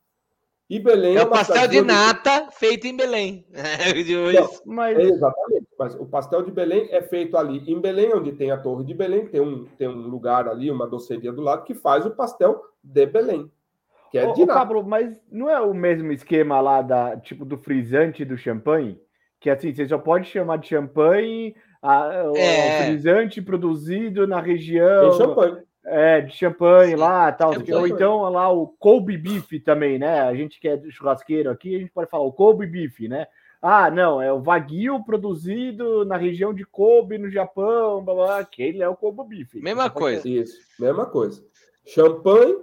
E 0.69 0.79
Belém 0.79 1.17
é, 1.17 1.21
é 1.21 1.25
o 1.25 1.31
pastel 1.31 1.67
de 1.69 1.81
nata 1.81 2.51
feito 2.51 2.87
em 2.87 2.97
Belém. 2.97 3.47
Não, 4.65 4.75
mas... 4.75 4.99
exatamente. 4.99 5.56
Mas 5.79 5.95
o 5.95 6.07
pastel 6.07 6.43
de 6.43 6.51
Belém 6.51 6.89
é 6.91 7.03
feito 7.03 7.37
ali 7.37 7.63
em 7.71 7.79
Belém, 7.81 8.15
onde 8.15 8.33
tem 8.33 8.51
a 8.51 8.57
Torre 8.57 8.85
de 8.85 8.95
Belém, 8.95 9.27
tem 9.27 9.41
um, 9.41 9.67
tem 9.77 9.89
um 9.89 10.09
lugar 10.09 10.49
ali, 10.49 10.71
uma 10.71 10.87
doceria 10.87 11.33
do 11.33 11.43
lado, 11.43 11.65
que 11.65 11.75
faz 11.75 12.07
o 12.07 12.11
pastel 12.11 12.63
de 12.83 13.05
Belém. 13.05 13.51
Que 14.11 14.19
é 14.19 14.27
ô, 14.27 14.31
ô, 14.33 14.47
Pablo, 14.47 14.83
mas 14.83 15.15
não 15.31 15.51
é 15.51 15.61
o 15.61 15.75
mesmo 15.75 16.13
esquema 16.13 16.61
lá 16.61 16.81
da 16.81 17.17
tipo 17.17 17.45
do 17.45 17.59
frisante 17.59 18.25
do 18.25 18.39
champanhe? 18.39 18.99
Que 19.39 19.51
assim, 19.51 19.75
você 19.75 19.87
só 19.87 19.99
pode 19.99 20.29
chamar 20.29 20.57
de 20.57 20.69
champanhe 20.69 21.55
a, 21.83 22.25
é. 22.35 22.83
o 22.83 22.85
frisante 22.85 23.43
produzido 23.43 24.27
na 24.27 24.41
região. 24.41 25.11
Tem 25.11 25.19
champanhe. 25.19 25.67
É, 25.89 26.21
de 26.21 26.35
champanhe 26.35 26.93
Sim. 26.93 26.97
lá 26.97 27.31
tal. 27.31 27.53
Ou 27.75 27.87
então 27.87 28.23
lá 28.23 28.51
o 28.51 28.67
Kobe 28.67 29.17
Beef 29.17 29.53
também, 29.65 29.99
né? 29.99 30.21
A 30.21 30.35
gente 30.35 30.59
que 30.59 30.69
é 30.69 30.81
churrasqueiro 30.91 31.49
aqui, 31.49 31.77
a 31.77 31.79
gente 31.79 31.93
pode 31.93 32.11
falar 32.11 32.25
o 32.25 32.33
Kobe 32.33 32.67
Beef, 32.67 33.01
né? 33.09 33.27
Ah, 33.69 33.91
não, 33.91 34.23
é 34.23 34.33
o 34.33 34.41
Wagyu 34.41 35.03
produzido 35.03 36.05
na 36.05 36.17
região 36.17 36.55
de 36.55 36.65
Kobe, 36.65 37.19
no 37.19 37.29
Japão, 37.29 38.05
blá, 38.05 38.15
blá, 38.15 38.39
aquele 38.39 38.81
é 38.81 38.89
o 38.89 38.95
Kobe 38.95 39.25
Beef. 39.25 39.55
Mesma 39.55 39.91
coisa. 39.91 40.29
Isso, 40.29 40.61
mesma 40.79 41.05
coisa. 41.05 41.45
Champanhe 41.85 42.57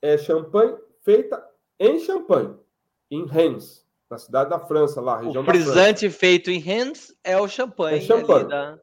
é 0.00 0.16
champanhe 0.16 0.74
feita 1.02 1.46
em 1.78 1.98
Champagne, 1.98 2.56
em 3.10 3.26
Rennes, 3.26 3.86
na 4.08 4.16
cidade 4.16 4.48
da 4.48 4.58
França, 4.58 4.98
lá, 4.98 5.20
região 5.20 5.42
o 5.42 5.44
frisante 5.44 6.08
feito 6.08 6.50
em 6.50 6.58
Rennes 6.58 7.14
é 7.22 7.38
o 7.38 7.46
champanhe. 7.46 7.98
É 7.98 8.00
champanhe. 8.00 8.48
Da... 8.48 8.78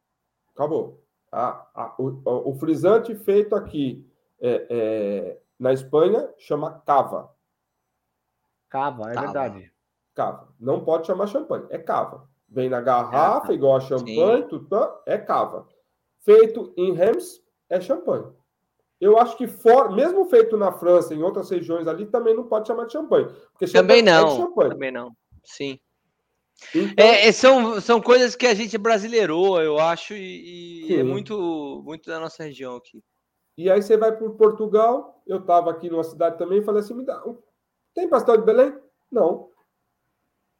Acabou. 0.54 1.02
A, 1.32 1.66
a, 1.74 1.94
o, 1.98 2.50
o, 2.50 2.54
frisante 2.54 3.16
feito 3.16 3.56
aqui 3.56 4.08
é, 4.40 4.66
é, 4.70 5.40
na 5.58 5.72
Espanha 5.72 6.32
chama 6.38 6.80
cava. 6.86 7.34
Cava, 8.68 9.10
é 9.10 9.14
cava. 9.14 9.26
verdade. 9.26 9.73
Cava. 10.14 10.48
Não 10.60 10.84
pode 10.84 11.06
chamar 11.06 11.26
champanhe, 11.26 11.66
é 11.70 11.78
cava. 11.78 12.28
Vem 12.48 12.68
na 12.68 12.80
garrafa, 12.80 13.52
é, 13.52 13.54
igual 13.54 13.76
a 13.76 13.80
champanhe, 13.80 14.44
tutã, 14.44 14.90
é 15.06 15.18
cava. 15.18 15.66
Feito 16.20 16.72
em 16.76 16.92
Reims, 16.92 17.42
é 17.68 17.80
champanhe. 17.80 18.26
Eu 19.00 19.18
acho 19.18 19.36
que 19.36 19.46
for, 19.46 19.94
mesmo 19.94 20.24
feito 20.26 20.56
na 20.56 20.72
França, 20.72 21.14
em 21.14 21.22
outras 21.22 21.50
regiões 21.50 21.86
ali, 21.88 22.06
também 22.06 22.34
não 22.34 22.44
pode 22.44 22.68
chamar 22.68 22.86
de 22.86 22.92
champanhe. 22.92 23.26
Porque 23.52 23.66
também 23.66 24.02
não. 24.02 24.52
É 24.60 24.68
também 24.68 24.92
não. 24.92 25.12
Sim. 25.42 25.78
Então... 26.74 27.04
É, 27.04 27.26
é, 27.26 27.32
são, 27.32 27.80
são 27.80 28.00
coisas 28.00 28.36
que 28.36 28.46
a 28.46 28.54
gente 28.54 28.78
brasileirou, 28.78 29.60
eu 29.60 29.78
acho, 29.78 30.14
e, 30.14 30.86
e 30.88 30.96
é 30.96 31.02
muito, 31.02 31.82
muito 31.84 32.08
da 32.08 32.20
nossa 32.20 32.44
região 32.44 32.76
aqui. 32.76 33.02
E 33.58 33.70
aí 33.70 33.82
você 33.82 33.96
vai 33.96 34.16
para 34.16 34.30
Portugal, 34.30 35.22
eu 35.26 35.38
estava 35.38 35.70
aqui 35.70 35.90
numa 35.90 36.04
cidade 36.04 36.38
também, 36.38 36.58
e 36.60 36.64
falei 36.64 36.80
assim, 36.80 36.94
me 36.94 37.04
dá, 37.04 37.22
tem 37.94 38.08
pastel 38.08 38.38
de 38.38 38.44
Belém? 38.44 38.74
Não. 39.10 39.50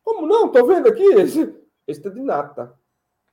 Como 0.04 0.26
não? 0.26 0.50
Tô 0.50 0.66
vendo 0.66 0.88
aqui, 0.88 1.02
esse, 1.02 1.54
esse 1.86 2.06
é 2.06 2.10
de 2.10 2.20
nata. 2.20 2.74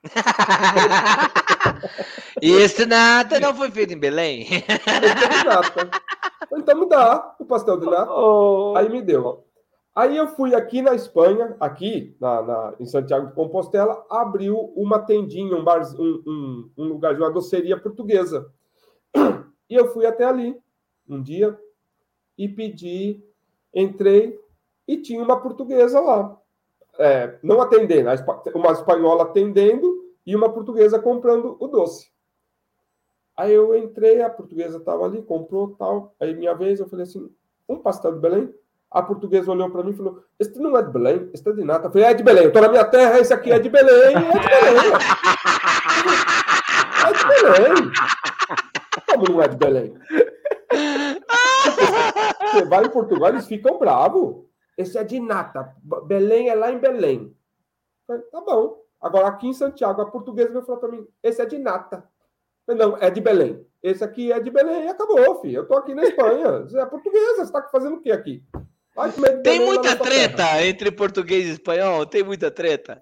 e 2.41 2.51
esse 2.51 2.85
nata 2.85 3.39
não 3.39 3.53
foi 3.53 3.69
feito 3.69 3.93
em 3.93 3.99
Belém? 3.99 4.43
esse 4.43 4.71
é 4.71 5.29
de 5.29 5.43
nata. 5.45 5.91
Então 6.53 6.79
me 6.79 6.87
dá 6.87 7.35
o 7.39 7.45
pastel 7.45 7.77
de 7.77 7.85
nata. 7.85 8.11
Oh. 8.11 8.73
Aí 8.75 8.89
me 8.89 9.01
deu. 9.01 9.45
Aí 9.93 10.15
eu 10.15 10.29
fui 10.29 10.55
aqui 10.55 10.81
na 10.81 10.95
Espanha, 10.95 11.55
aqui 11.59 12.15
na, 12.19 12.41
na, 12.41 12.73
em 12.79 12.85
Santiago 12.85 13.27
de 13.27 13.33
Compostela, 13.33 14.05
abriu 14.09 14.71
uma 14.73 14.99
tendinha, 14.99 15.53
um, 15.53 15.65
bar, 15.65 15.81
um, 15.99 16.23
um, 16.25 16.71
um 16.77 16.85
lugar 16.85 17.13
de 17.13 17.19
uma 17.19 17.29
doceria 17.29 17.77
portuguesa. 17.77 18.49
E 19.69 19.75
eu 19.75 19.91
fui 19.91 20.05
até 20.05 20.23
ali 20.23 20.57
um 21.07 21.21
dia 21.21 21.59
e 22.37 22.47
pedi, 22.47 23.21
entrei 23.73 24.39
e 24.87 24.97
tinha 24.97 25.21
uma 25.21 25.41
portuguesa 25.41 25.99
lá. 25.99 26.40
É, 26.99 27.37
não 27.41 27.61
atendendo, 27.61 28.09
uma 28.53 28.71
espanhola 28.71 29.23
atendendo 29.23 30.01
e 30.25 30.35
uma 30.35 30.51
portuguesa 30.51 30.99
comprando 30.99 31.57
o 31.59 31.67
doce. 31.67 32.11
Aí 33.35 33.53
eu 33.53 33.75
entrei, 33.75 34.21
a 34.21 34.29
portuguesa 34.29 34.77
estava 34.77 35.05
ali, 35.05 35.21
comprou 35.21 35.75
tal. 35.75 36.13
Aí 36.19 36.35
minha 36.35 36.53
vez, 36.53 36.79
eu 36.79 36.87
falei 36.87 37.03
assim: 37.03 37.29
um 37.67 37.77
pastel 37.77 38.13
de 38.13 38.19
Belém? 38.19 38.53
A 38.89 39.01
portuguesa 39.01 39.51
olhou 39.51 39.69
para 39.69 39.83
mim 39.83 39.91
e 39.91 39.95
falou: 39.95 40.23
Este 40.37 40.59
não 40.59 40.77
é 40.77 40.83
de 40.83 40.91
Belém, 40.91 41.29
este 41.33 41.49
é 41.49 41.53
de 41.53 41.63
nata. 41.63 41.87
Eu 41.87 41.91
falei: 41.91 42.07
É 42.07 42.13
de 42.13 42.23
Belém, 42.23 42.43
eu 42.43 42.47
estou 42.49 42.61
na 42.61 42.69
minha 42.69 42.85
terra, 42.85 43.19
esse 43.19 43.33
aqui 43.33 43.51
é 43.51 43.57
de 43.57 43.69
Belém, 43.69 44.15
é 44.15 44.19
de 44.19 44.23
Belém. 44.49 44.91
É 47.07 47.13
de 47.13 47.25
Belém. 47.41 47.91
Como 49.09 49.29
não 49.31 49.41
é 49.41 49.47
de 49.47 49.55
Belém? 49.55 49.93
Você 52.51 52.65
vai 52.65 52.85
em 52.85 52.89
Portugal, 52.89 53.29
eles 53.29 53.47
ficam 53.47 53.79
bravos. 53.79 54.50
Esse 54.77 54.97
é 54.97 55.03
de 55.03 55.19
nata. 55.19 55.75
Belém 56.05 56.49
é 56.49 56.55
lá 56.55 56.71
em 56.71 56.79
Belém. 56.79 57.35
Falei, 58.07 58.21
tá 58.23 58.41
bom. 58.41 58.81
Agora, 58.99 59.27
aqui 59.27 59.47
em 59.47 59.53
Santiago, 59.53 60.01
a 60.01 60.09
portuguesa 60.09 60.53
vai 60.53 60.63
falar 60.63 60.79
para 60.79 60.89
mim: 60.89 61.07
esse 61.23 61.41
é 61.41 61.45
de 61.45 61.57
nata. 61.57 62.03
Falei, 62.65 62.85
não, 62.85 62.97
é 62.97 63.09
de 63.09 63.19
Belém. 63.19 63.65
Esse 63.81 64.03
aqui 64.03 64.31
é 64.31 64.39
de 64.39 64.51
Belém. 64.51 64.87
Acabou, 64.87 65.41
filho. 65.41 65.57
Eu 65.57 65.67
tô 65.67 65.75
aqui 65.75 65.95
na 65.95 66.03
Espanha. 66.03 66.61
Você 66.67 66.79
é 66.79 66.85
portuguesa. 66.85 67.35
Você 67.35 67.41
está 67.41 67.63
fazendo 67.63 67.95
o 67.95 68.01
quê 68.01 68.11
aqui? 68.11 68.43
Tem 69.43 69.65
muita 69.65 69.95
treta 69.95 70.37
terra. 70.37 70.65
entre 70.65 70.91
português 70.91 71.47
e 71.47 71.51
espanhol? 71.53 72.05
Tem 72.05 72.23
muita 72.23 72.51
treta? 72.51 73.01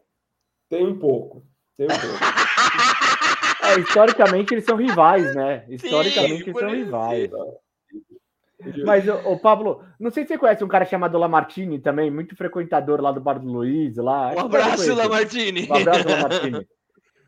Tem 0.69 0.85
um 0.85 0.97
pouco. 0.97 1.43
Tem 1.75 1.87
um 1.87 1.89
pouco. 1.89 3.65
é, 3.65 3.79
historicamente 3.79 4.53
eles 4.53 4.65
são 4.65 4.77
rivais, 4.77 5.35
né? 5.35 5.65
Historicamente 5.67 6.43
Sim, 6.43 6.49
eles 6.49 6.59
são 6.59 6.69
rivais. 6.69 7.31
Mas, 8.85 9.07
o 9.07 9.37
Pablo, 9.37 9.83
não 9.99 10.11
sei 10.11 10.23
se 10.23 10.29
você 10.29 10.37
conhece 10.37 10.63
um 10.63 10.67
cara 10.67 10.85
chamado 10.85 11.17
Lamartine 11.17 11.79
também, 11.79 12.11
muito 12.11 12.35
frequentador 12.35 13.01
lá 13.01 13.11
do 13.11 13.21
Bar 13.21 13.39
do 13.39 13.47
Luiz. 13.47 13.95
Lá. 13.95 14.33
Um 14.33 14.39
abraço, 14.39 14.93
Lamartine. 14.93 15.67
Um 15.69 15.75
abraço, 15.75 16.07
Lamartine. 16.07 16.67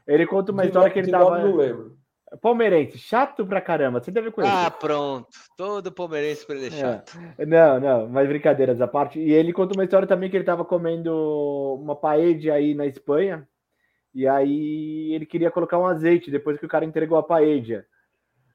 Ele 0.08 0.28
conta 0.28 0.52
uma 0.52 0.64
de 0.64 0.68
história 0.70 0.92
que 0.92 1.00
ele 1.00 1.12
tava. 1.12 1.40
Não 1.40 1.56
lembro. 1.56 1.98
Palmeirense, 2.42 2.98
chato 2.98 3.46
pra 3.46 3.60
caramba. 3.60 4.00
Você 4.00 4.10
deve 4.10 4.32
conhecer. 4.32 4.56
Ah, 4.56 4.72
pronto. 4.72 5.28
Todo 5.58 5.92
palmeirense 5.92 6.46
pra 6.46 6.56
ele 6.56 6.68
é 6.68 6.72
chato. 6.72 7.20
É. 7.38 7.46
Não, 7.46 7.80
não, 7.80 8.10
mas 8.10 8.28
brincadeiras 8.28 8.80
à 8.80 8.88
parte. 8.88 9.20
E 9.20 9.32
ele 9.34 9.52
conta 9.52 9.74
uma 9.74 9.84
história 9.84 10.08
também 10.08 10.30
que 10.30 10.38
ele 10.38 10.46
tava 10.46 10.64
comendo 10.64 11.78
uma 11.82 11.96
paella 11.96 12.54
aí 12.54 12.74
na 12.74 12.86
Espanha. 12.86 13.46
E 14.14 14.28
aí 14.28 15.14
ele 15.14 15.26
queria 15.26 15.52
colocar 15.52 15.78
um 15.78 15.86
azeite 15.86 16.32
depois 16.32 16.58
que 16.58 16.66
o 16.66 16.70
cara 16.70 16.86
entregou 16.86 17.18
a 17.18 17.24
paella. 17.24 17.86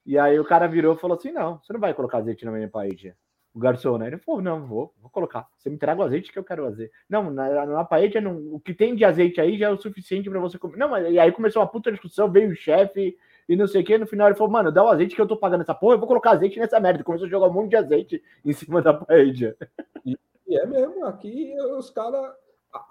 E 0.07 0.17
aí 0.17 0.39
o 0.39 0.45
cara 0.45 0.69
virou 0.69 0.95
e 0.95 0.99
falou 0.99 1.17
assim: 1.17 1.33
Não, 1.33 1.59
você 1.59 1.73
não 1.73 1.81
vai 1.81 1.93
colocar 1.93 2.19
azeite 2.19 2.45
na 2.45 2.53
minha 2.53 2.69
paella. 2.69 3.13
O 3.53 3.59
garçom, 3.59 3.99
né? 3.99 4.07
Ele 4.07 4.19
falou: 4.19 4.41
Não, 4.41 4.65
vou, 4.65 4.95
vou 5.01 5.11
colocar. 5.11 5.49
Você 5.59 5.69
me 5.69 5.75
entrega 5.75 6.01
o 6.01 6.05
azeite 6.05 6.33
que 6.33 6.39
eu 6.39 6.45
quero 6.45 6.65
azeite. 6.65 6.93
Não, 7.09 7.29
na, 7.31 7.67
na 7.67 7.85
paella, 7.85 8.21
não, 8.21 8.55
o 8.55 8.61
que 8.61 8.73
tem 8.73 8.95
de 8.95 9.05
azeite 9.05 9.41
aí 9.41 9.59
já 9.59 9.67
é 9.67 9.71
o 9.71 9.77
suficiente 9.77 10.31
para 10.31 10.39
você 10.39 10.59
comer. 10.59 10.77
Não, 10.77 10.89
mas 10.89 11.11
e 11.11 11.19
aí 11.19 11.33
começou 11.33 11.61
uma 11.61 11.69
puta 11.69 11.91
discussão. 11.91 12.31
Veio 12.31 12.51
o 12.51 12.55
chefe 12.55 13.17
e 13.49 13.57
não 13.57 13.67
sei 13.67 13.83
o 13.83 13.85
que. 13.85 13.99
No 13.99 14.07
final 14.07 14.29
ele 14.29 14.37
falou, 14.37 14.53
mano, 14.53 14.71
dá 14.71 14.85
o 14.85 14.89
azeite 14.89 15.17
que 15.17 15.21
eu 15.21 15.27
tô 15.27 15.37
pagando 15.37 15.63
essa 15.63 15.75
porra, 15.75 15.95
eu 15.95 15.99
vou 15.99 16.07
colocar 16.07 16.31
azeite 16.31 16.59
nessa 16.61 16.79
merda. 16.79 17.03
Começou 17.03 17.27
a 17.27 17.31
jogar 17.31 17.49
um 17.49 17.53
monte 17.53 17.71
de 17.71 17.77
azeite 17.77 18.23
em 18.45 18.53
cima 18.53 18.81
da 18.81 18.95
paella. 18.95 19.57
E, 20.05 20.17
é 20.57 20.67
mesmo, 20.67 21.05
aqui 21.05 21.53
os 21.77 21.91
caras. 21.91 22.33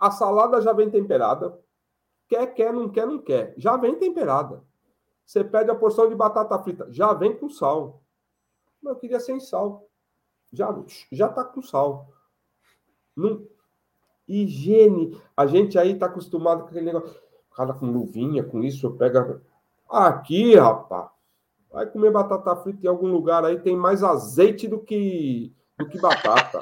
A 0.02 0.12
salada 0.12 0.60
já 0.62 0.74
vem 0.74 0.90
temperada. 0.90 1.58
Quer, 2.28 2.48
quer, 2.54 2.74
não 2.74 2.90
quer, 2.90 3.06
não 3.06 3.20
quer. 3.20 3.54
Já 3.56 3.78
vem 3.78 3.96
temperada. 3.96 4.62
Você 5.26 5.43
pede 5.43 5.72
a 5.72 5.76
porção 5.76 6.07
de 6.07 6.15
batata 6.15 6.57
frita, 6.60 6.88
já 6.91 7.14
vem 7.14 7.35
com 7.35 7.49
sal. 7.49 8.02
Mas 8.81 8.93
eu 8.93 8.99
queria 8.99 9.19
sem 9.19 9.39
sal. 9.39 9.88
Já, 10.53 10.73
já 11.11 11.30
tá 11.30 11.43
com 11.43 11.61
sal. 11.61 12.10
Não... 13.15 13.45
Higiene. 14.27 15.19
A 15.38 15.45
gente 15.45 15.77
aí 15.77 15.97
tá 15.97 16.07
acostumado 16.07 16.64
com 16.64 16.69
aquele 16.69 16.85
negócio. 16.85 17.15
Cara 17.56 17.73
com 17.73 17.85
luvinha, 17.85 18.43
com 18.43 18.64
isso, 18.64 18.91
pega 18.97 19.41
Aqui, 19.89 20.56
rapaz, 20.56 21.10
vai 21.72 21.85
comer 21.85 22.11
batata 22.11 22.56
frita 22.56 22.85
em 22.85 22.89
algum 22.89 23.07
lugar 23.07 23.45
aí, 23.45 23.60
tem 23.60 23.77
mais 23.77 24.03
azeite 24.03 24.68
do 24.68 24.80
que, 24.80 25.53
do 25.77 25.88
que 25.88 25.99
batata. 25.99 26.60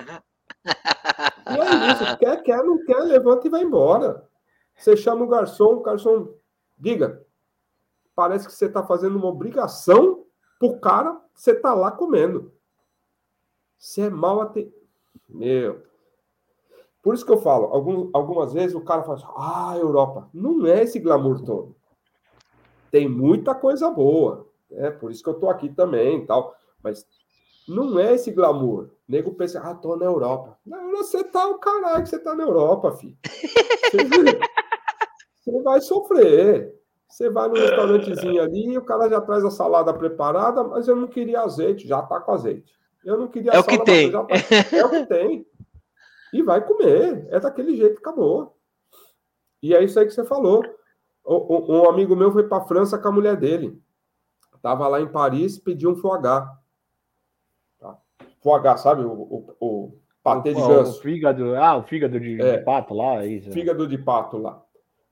e 0.65 1.57
é 1.57 1.91
isso, 1.91 2.17
quer, 2.17 2.43
quer, 2.43 2.63
não 2.63 2.83
quer, 2.83 2.99
levanta 2.99 3.47
e 3.47 3.49
vai 3.49 3.63
embora. 3.63 4.27
Você 4.75 4.97
chama 4.97 5.23
o 5.23 5.27
garçom, 5.27 5.75
o 5.75 5.81
garçom, 5.81 6.33
diga, 6.77 7.25
parece 8.15 8.47
que 8.47 8.53
você 8.53 8.65
está 8.65 8.83
fazendo 8.83 9.17
uma 9.17 9.27
obrigação 9.27 10.25
pro 10.59 10.79
cara, 10.79 11.19
você 11.33 11.51
está 11.51 11.73
lá 11.73 11.91
comendo. 11.91 12.53
Você 13.77 14.03
é 14.03 14.09
mal 14.09 14.41
atendido. 14.41 14.75
Meu. 15.27 15.83
Por 17.01 17.13
isso 17.13 17.25
que 17.25 17.31
eu 17.31 17.37
falo, 17.37 17.65
algum, 17.65 18.09
algumas 18.13 18.53
vezes 18.53 18.75
o 18.75 18.81
cara 18.81 19.03
fala 19.03 19.17
assim, 19.17 19.27
ah, 19.35 19.77
Europa. 19.77 20.29
Não 20.33 20.65
é 20.65 20.83
esse 20.83 20.99
glamour 20.99 21.43
todo 21.43 21.75
tem 22.93 23.09
muita 23.09 23.55
coisa 23.55 23.89
boa, 23.89 24.47
é 24.69 24.91
por 24.91 25.09
isso 25.09 25.23
que 25.23 25.29
eu 25.31 25.33
tô 25.33 25.49
aqui 25.49 25.67
também 25.67 26.27
tal, 26.27 26.55
mas 26.83 27.03
não 27.67 27.97
é 27.97 28.13
esse 28.13 28.29
glamour. 28.29 28.83
O 28.83 29.11
nego 29.11 29.33
pensa, 29.33 29.59
ah, 29.61 29.73
tô 29.73 29.95
na 29.95 30.05
Europa. 30.05 30.59
Não, 30.63 30.91
você 30.91 31.23
tá 31.23 31.47
o 31.47 31.57
caralho 31.57 32.03
que 32.03 32.09
você 32.09 32.19
tá 32.19 32.35
na 32.35 32.43
Europa, 32.43 32.91
filho. 32.91 33.17
Você 35.43 35.63
vai 35.63 35.81
sofrer. 35.81 36.79
Você 37.13 37.29
vai 37.29 37.47
no 37.47 37.53
restaurantezinho 37.53 38.41
ali 38.41 38.69
e 38.69 38.77
o 38.77 38.83
cara 38.83 39.07
já 39.07 39.21
traz 39.21 39.45
a 39.45 39.51
salada 39.51 39.93
preparada, 39.93 40.63
mas 40.63 40.87
eu 40.87 40.95
não 40.95 41.07
queria 41.07 41.41
azeite, 41.41 41.87
já 41.87 42.01
tá 42.01 42.19
com 42.19 42.31
azeite. 42.31 42.73
Eu 43.05 43.19
não 43.19 43.27
queria 43.27 43.51
é 43.51 43.59
o 43.59 43.63
que 43.63 43.83
tem. 43.83 44.11
Tá... 44.11 44.25
É 44.75 44.83
o 44.83 44.89
que 44.89 45.05
tem. 45.05 45.45
E 46.33 46.41
vai 46.41 46.65
comer. 46.65 47.27
É 47.29 47.39
daquele 47.39 47.77
jeito, 47.77 47.99
acabou. 47.99 48.57
E 49.61 49.75
é 49.75 49.83
isso 49.83 49.99
aí 49.99 50.07
que 50.07 50.11
você 50.11 50.25
falou. 50.25 50.63
Um 51.23 51.87
amigo 51.87 52.15
meu 52.15 52.31
foi 52.31 52.47
para 52.47 52.57
a 52.57 52.65
França 52.65 52.97
com 52.97 53.09
a 53.09 53.11
mulher 53.11 53.37
dele. 53.37 53.79
Tava 54.59 54.87
lá 54.87 54.99
em 54.99 55.07
Paris, 55.07 55.59
pediu 55.59 55.91
um 55.91 55.95
foie 55.95 56.19
gras. 56.19 56.49
Tá? 57.79 57.95
Foie 58.41 58.59
gras, 58.63 58.81
sabe? 58.81 59.03
O, 59.03 59.11
o, 59.11 59.55
o 59.59 59.99
patê 60.23 60.51
de 60.51 60.59
ganso. 60.59 60.97
O 60.97 61.01
fígado, 61.03 61.55
ah, 61.57 61.77
o 61.77 61.83
fígado 61.83 62.19
de, 62.19 62.41
é, 62.41 62.57
de 62.57 62.63
pato 62.63 62.95
lá. 62.95 63.23
É 63.23 63.27
isso. 63.27 63.51
Fígado 63.51 63.87
de 63.87 63.99
pato 63.99 64.39
lá. 64.39 64.59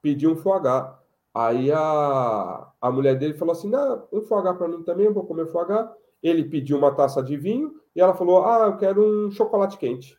Pediu 0.02 0.32
um 0.32 0.36
foie 0.36 0.60
gras. 0.62 1.00
Aí 1.34 1.72
a, 1.72 2.68
a 2.82 2.92
mulher 2.92 3.18
dele 3.18 3.34
falou 3.34 3.54
assim: 3.54 3.70
não, 3.70 4.08
um 4.12 4.22
foie 4.22 4.54
para 4.54 4.68
mim 4.68 4.84
também, 4.84 5.06
eu 5.06 5.14
vou 5.14 5.26
comer 5.26 5.48
foie 5.48 5.66
gras. 5.66 5.90
Ele 6.22 6.44
pediu 6.44 6.78
uma 6.78 6.94
taça 6.94 7.24
de 7.24 7.38
vinho 7.38 7.74
e 7.96 8.02
ela 8.02 8.14
falou: 8.14 8.46
ah, 8.46 8.66
eu 8.68 8.78
quero 8.78 9.04
um 9.04 9.32
chocolate 9.32 9.78
quente. 9.78 10.18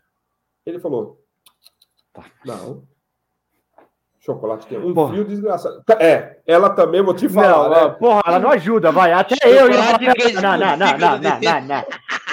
Ele 0.64 0.78
falou: 0.78 1.22
tá. 2.12 2.24
não, 2.44 2.86
Chocolate 4.24 4.68
tem 4.68 4.78
um 4.78 4.94
porra. 4.94 5.08
frio 5.08 5.24
desgraçado. 5.24 5.82
É, 5.98 6.38
ela 6.46 6.70
também, 6.70 7.02
vou 7.02 7.12
te 7.12 7.28
falar. 7.28 7.68
Não, 7.68 7.88
né? 7.88 7.94
Porra, 7.98 8.22
ela 8.24 8.38
não 8.38 8.50
ajuda, 8.50 8.92
vai. 8.92 9.12
Até 9.12 9.34
eu 9.44 9.68
ia 9.68 9.82
falar. 9.82 9.98
Não, 9.98 10.58
não, 10.58 10.76
não, 10.76 10.98
não, 10.98 11.18
não, 11.18 11.40
não, 11.40 11.60
não. 11.60 11.84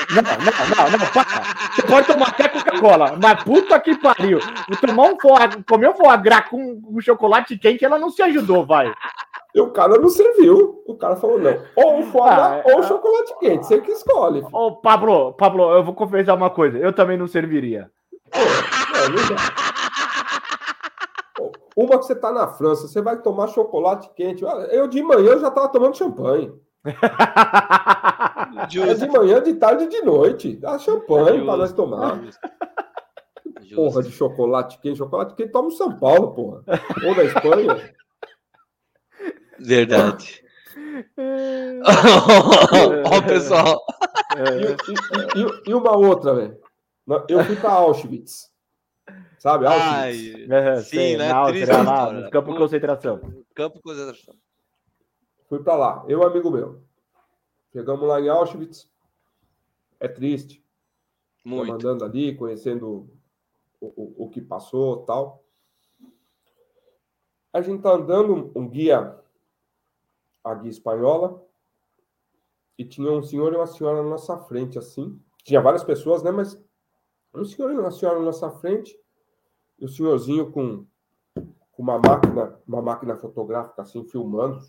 Não, 0.10 0.22
não, 0.22 0.92
não, 0.92 1.00
não, 1.00 1.08
para. 1.12 1.49
Pode 1.90 2.08
tomar 2.08 2.30
até 2.30 2.48
Coca-Cola, 2.48 3.18
mas 3.22 3.44
puta 3.44 3.80
que 3.80 3.98
pariu. 3.98 4.40
Tomar 4.80 5.04
um 5.04 5.20
foie, 5.20 5.64
comer 5.68 5.90
um 5.90 5.94
foie 5.94 6.18
gras 6.18 6.50
com 6.50 6.82
um 6.88 7.02
chocolate 7.02 7.58
quente, 7.58 7.84
ela 7.84 7.98
não 7.98 8.10
se 8.10 8.22
ajudou, 8.22 8.66
vai. 8.66 8.94
E 9.54 9.60
o 9.60 9.72
cara 9.72 9.98
não 9.98 10.10
serviu. 10.10 10.84
O 10.86 10.96
cara 10.96 11.16
falou, 11.16 11.40
não. 11.40 11.62
Ou 11.76 12.00
o 12.00 12.04
foie 12.04 12.30
ah, 12.30 12.62
ou 12.66 12.80
o 12.80 12.84
chocolate 12.84 13.34
quente. 13.40 13.66
Você 13.66 13.82
que 13.82 13.92
escolhe. 13.92 14.46
Ô, 14.52 14.76
Pablo, 14.76 15.34
Pablo, 15.34 15.72
eu 15.72 15.84
vou 15.84 15.96
confessar 15.96 16.36
uma 16.36 16.50
coisa. 16.50 16.78
Eu 16.78 16.94
também 16.94 17.18
não 17.18 17.28
serviria. 17.28 17.90
Pô, 18.32 18.40
não, 18.40 19.10
não 19.10 19.36
dá. 19.36 19.70
Uma 21.76 21.98
que 21.98 22.06
você 22.06 22.14
está 22.14 22.32
na 22.32 22.48
França, 22.48 22.88
você 22.88 23.02
vai 23.02 23.18
tomar 23.22 23.48
chocolate 23.48 24.10
quente. 24.14 24.44
Eu 24.70 24.88
de 24.88 25.02
manhã 25.02 25.32
eu 25.32 25.40
já 25.40 25.48
estava 25.48 25.70
tomando 25.70 25.98
champanhe. 25.98 26.52
É 28.90 28.94
de 28.94 29.08
manhã, 29.08 29.42
de 29.42 29.54
tarde 29.56 29.84
e 29.86 29.90
de 29.90 30.02
noite. 30.02 30.56
Dá 30.56 30.78
champanhe 30.80 31.44
para 31.44 31.58
nós 31.58 31.74
tomar. 31.74 32.22
Justo. 33.62 33.76
Porra 33.76 34.04
de 34.04 34.12
chocolate 34.12 34.80
quente. 34.80 34.98
Chocolate 34.98 35.36
quente 35.36 35.52
toma 35.52 35.68
em 35.68 35.72
São 35.72 35.98
Paulo, 35.98 36.34
porra. 36.34 36.64
Ou 37.06 37.16
na 37.16 37.24
Espanha. 37.24 37.94
Verdade. 39.60 40.44
Ó, 43.06 43.18
oh, 43.18 43.22
pessoal. 43.24 43.80
E, 44.38 45.40
e, 45.40 45.70
e, 45.70 45.74
uma 45.74 45.96
outra, 45.98 46.34
velho. 46.34 46.58
Eu 47.28 47.44
fui 47.44 47.56
para 47.56 47.72
Auschwitz. 47.72 48.50
Sabe? 49.38 49.66
Auschwitz. 49.66 50.52
Ai, 50.52 50.78
sim, 50.78 50.84
sei, 50.84 51.18
né? 51.18 51.30
Na 51.30 51.38
Áustria, 51.38 51.84
lá, 51.84 52.14
no 52.14 52.30
campo 52.30 52.52
de 52.54 52.58
concentração. 52.58 53.20
Campo 53.54 53.78
de 53.78 53.82
concentração. 53.82 54.36
Fui 55.50 55.64
para 55.64 55.76
lá, 55.76 56.06
eu 56.08 56.22
amigo 56.22 56.52
meu. 56.52 56.80
Chegamos 57.74 58.08
lá 58.08 58.22
em 58.22 58.30
Auschwitz. 58.30 58.88
É 60.00 60.08
triste. 60.08 60.64
Muito. 61.44 61.74
andando 61.74 62.06
ali, 62.06 62.36
conhecendo 62.36 63.10
o, 63.82 63.88
o, 63.88 64.26
o 64.26 64.30
que 64.30 64.42
passou 64.42 64.98
tal. 65.06 65.44
A 67.52 67.62
gente 67.62 67.82
tá 67.82 67.94
andando, 67.94 68.52
um 68.56 68.70
guia, 68.70 69.20
a 70.44 70.54
guia 70.54 70.70
espanhola, 70.70 71.44
e 72.78 72.86
tinha 72.86 73.12
um 73.12 73.24
senhor 73.24 73.52
e 73.52 73.56
uma 73.56 73.66
senhora 73.66 74.04
na 74.04 74.10
nossa 74.10 74.38
frente, 74.38 74.78
assim. 74.78 75.20
Tinha 75.44 75.62
várias 75.62 75.84
pessoas, 75.84 76.22
né? 76.22 76.30
Mas 76.30 76.62
um 77.34 77.44
senhor 77.44 77.72
e 77.72 77.78
uma 77.78 77.90
senhora 77.90 78.20
na 78.20 78.26
nossa 78.26 78.52
frente, 78.52 78.96
e 79.80 79.86
o 79.86 79.90
senhorzinho 79.90 80.52
com, 80.52 80.86
com 81.34 81.82
uma 81.82 81.98
máquina, 81.98 82.62
uma 82.68 82.84
máquina 82.84 83.16
fotográfica, 83.16 83.82
assim, 83.82 84.04
filmando 84.04 84.60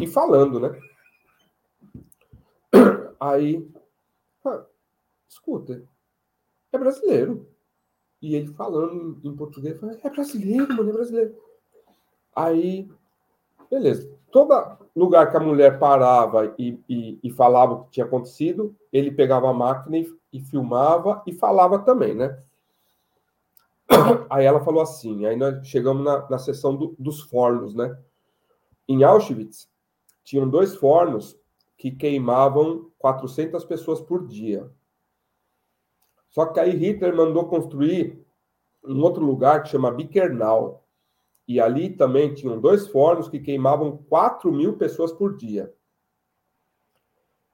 e 0.00 0.06
falando, 0.06 0.60
né? 0.60 0.80
Aí, 3.20 3.68
ah, 4.44 4.64
escuta, 5.28 5.82
é 6.72 6.78
brasileiro. 6.78 7.48
E 8.22 8.34
ele 8.34 8.48
falando 8.48 9.18
em, 9.24 9.34
português, 9.34 9.78
é 10.04 10.10
brasileiro, 10.10 10.68
mano, 10.76 10.90
é 10.90 10.92
brasileiro. 10.92 11.34
Aí, 12.36 12.88
beleza. 13.70 14.10
Todo 14.30 14.78
lugar 14.94 15.30
que 15.30 15.36
a 15.36 15.40
mulher 15.40 15.78
parava 15.78 16.54
e, 16.58 16.78
e, 16.88 17.18
e 17.22 17.30
falava 17.30 17.72
o 17.72 17.84
que 17.84 17.92
tinha 17.92 18.06
acontecido, 18.06 18.76
ele 18.92 19.10
pegava 19.10 19.48
a 19.48 19.54
máquina 19.54 19.96
e, 19.96 20.14
e 20.32 20.40
filmava 20.40 21.22
e 21.26 21.32
falava 21.32 21.78
também, 21.78 22.14
né? 22.14 22.38
Aí 24.28 24.44
ela 24.44 24.62
falou 24.62 24.82
assim, 24.82 25.26
aí 25.26 25.34
nós 25.36 25.66
chegamos 25.66 26.04
na, 26.04 26.28
na 26.28 26.38
sessão 26.38 26.76
do, 26.76 26.94
dos 26.98 27.20
fornos, 27.22 27.74
né? 27.74 27.98
Em 28.86 29.02
Auschwitz, 29.02 29.69
tinham 30.30 30.48
dois 30.48 30.76
fornos 30.76 31.36
que 31.76 31.90
queimavam 31.90 32.92
400 32.98 33.64
pessoas 33.64 34.00
por 34.00 34.28
dia. 34.28 34.70
Só 36.28 36.46
que 36.46 36.60
aí 36.60 36.70
Hitler 36.70 37.16
mandou 37.16 37.48
construir 37.48 38.24
um 38.84 39.02
outro 39.02 39.24
lugar 39.24 39.64
que 39.64 39.70
chama 39.70 39.90
Bickernau. 39.90 40.86
E 41.48 41.60
ali 41.60 41.90
também 41.90 42.32
tinham 42.32 42.60
dois 42.60 42.86
fornos 42.86 43.28
que 43.28 43.40
queimavam 43.40 43.96
4 44.04 44.52
mil 44.52 44.76
pessoas 44.76 45.12
por 45.12 45.36
dia. 45.36 45.74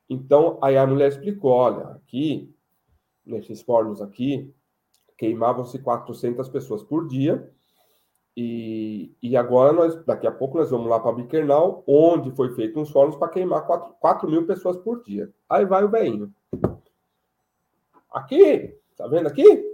Então, 0.07 0.59
aí 0.61 0.77
a 0.77 0.87
mulher 0.87 1.09
explicou: 1.09 1.53
olha, 1.53 1.87
aqui, 1.93 2.55
nesses 3.25 3.63
fornos 3.63 4.03
aqui, 4.03 4.55
queimavam-se 5.17 5.79
400 5.79 6.47
pessoas 6.51 6.83
por 6.83 7.09
dia. 7.09 7.51
E, 8.37 9.17
e 9.23 9.35
agora, 9.35 9.73
nós, 9.73 9.97
daqui 10.05 10.27
a 10.27 10.31
pouco, 10.31 10.59
nós 10.59 10.71
vamos 10.71 10.89
lá 10.89 11.01
para 11.01 11.13
Bickernau, 11.13 11.83
onde 11.87 12.31
foi 12.33 12.55
feito 12.55 12.79
uns 12.79 12.91
fornos 12.91 13.17
para 13.17 13.29
queimar 13.29 13.67
4, 13.67 13.95
4 13.99 14.29
mil 14.29 14.47
pessoas 14.47 14.77
por 14.77 15.03
dia. 15.03 15.31
Aí 15.49 15.65
vai 15.65 15.83
o 15.83 15.89
veinho. 15.89 16.31
Aqui, 18.13 18.77
tá 18.95 19.07
vendo 19.07 19.27
aqui? 19.27 19.65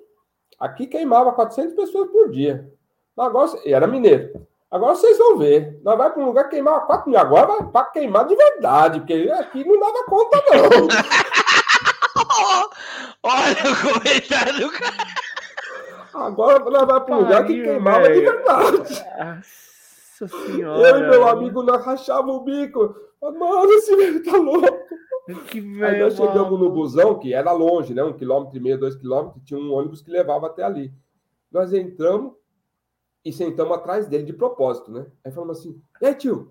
Aqui 0.61 0.87
queimava 0.87 1.33
400 1.33 1.75
pessoas 1.75 2.09
por 2.11 2.31
dia. 2.31 2.73
Agora, 3.19 3.51
era 3.65 3.89
mineiro. 3.89 4.47
Agora 4.71 4.95
vocês 4.95 5.19
vão 5.19 5.39
ver. 5.39 5.81
Nós 5.83 5.99
vamos 5.99 6.13
para 6.13 6.23
um 6.23 6.27
lugar 6.27 6.45
que 6.45 6.51
queimava 6.51 6.87
4 6.87 7.11
mil. 7.11 7.19
Agora 7.19 7.47
vai 7.47 7.67
para 7.67 7.87
queimar 7.87 8.27
de 8.27 8.37
verdade, 8.37 9.01
porque 9.01 9.29
aqui 9.41 9.65
não 9.65 9.81
dava 9.81 10.05
conta, 10.05 10.43
não. 10.51 10.89
Olha 13.25 13.73
o 13.73 13.93
comentário 13.93 14.61
do 14.61 14.71
cara. 14.71 15.22
Agora 16.15 16.63
vamos 16.63 17.05
para 17.05 17.17
um 17.17 17.21
lugar 17.21 17.47
que 17.47 17.63
queimava 17.63 18.11
de 18.11 18.21
verdade. 18.21 18.79
Nossa 20.23 20.47
senhora. 20.47 20.89
Eu 20.89 20.99
e 20.99 21.11
meu 21.11 21.29
amigo, 21.29 21.63
nós 21.63 21.85
rachávamos 21.85 22.37
o 22.37 22.41
bico. 22.45 22.95
Mano, 23.21 23.73
esse 23.73 23.95
velho 23.97 24.23
tá 24.23 24.37
louco. 24.37 24.83
Que 25.49 25.61
velho, 25.61 25.85
Aí 25.85 26.01
nós 26.01 26.15
chegamos 26.15 26.53
mano. 26.53 26.65
no 26.65 26.71
busão, 26.71 27.19
que 27.19 27.33
era 27.33 27.53
longe, 27.53 27.95
né? 27.95 28.03
Um 28.03 28.13
quilômetro 28.13 28.57
e 28.57 28.61
meio, 28.61 28.79
dois 28.79 28.97
quilômetros, 28.97 29.43
tinha 29.45 29.59
um 29.59 29.73
ônibus 29.73 30.03
que 30.03 30.11
levava 30.11 30.47
até 30.47 30.65
ali. 30.65 30.93
Nós 31.51 31.73
entramos 31.73 32.35
e 33.25 33.33
sentamos 33.33 33.77
atrás 33.77 34.09
dele 34.09 34.25
de 34.25 34.33
propósito, 34.33 34.91
né? 34.91 35.07
Aí 35.25 35.31
falamos 35.31 35.59
assim: 35.59 35.81
aí, 36.03 36.15
tio, 36.15 36.49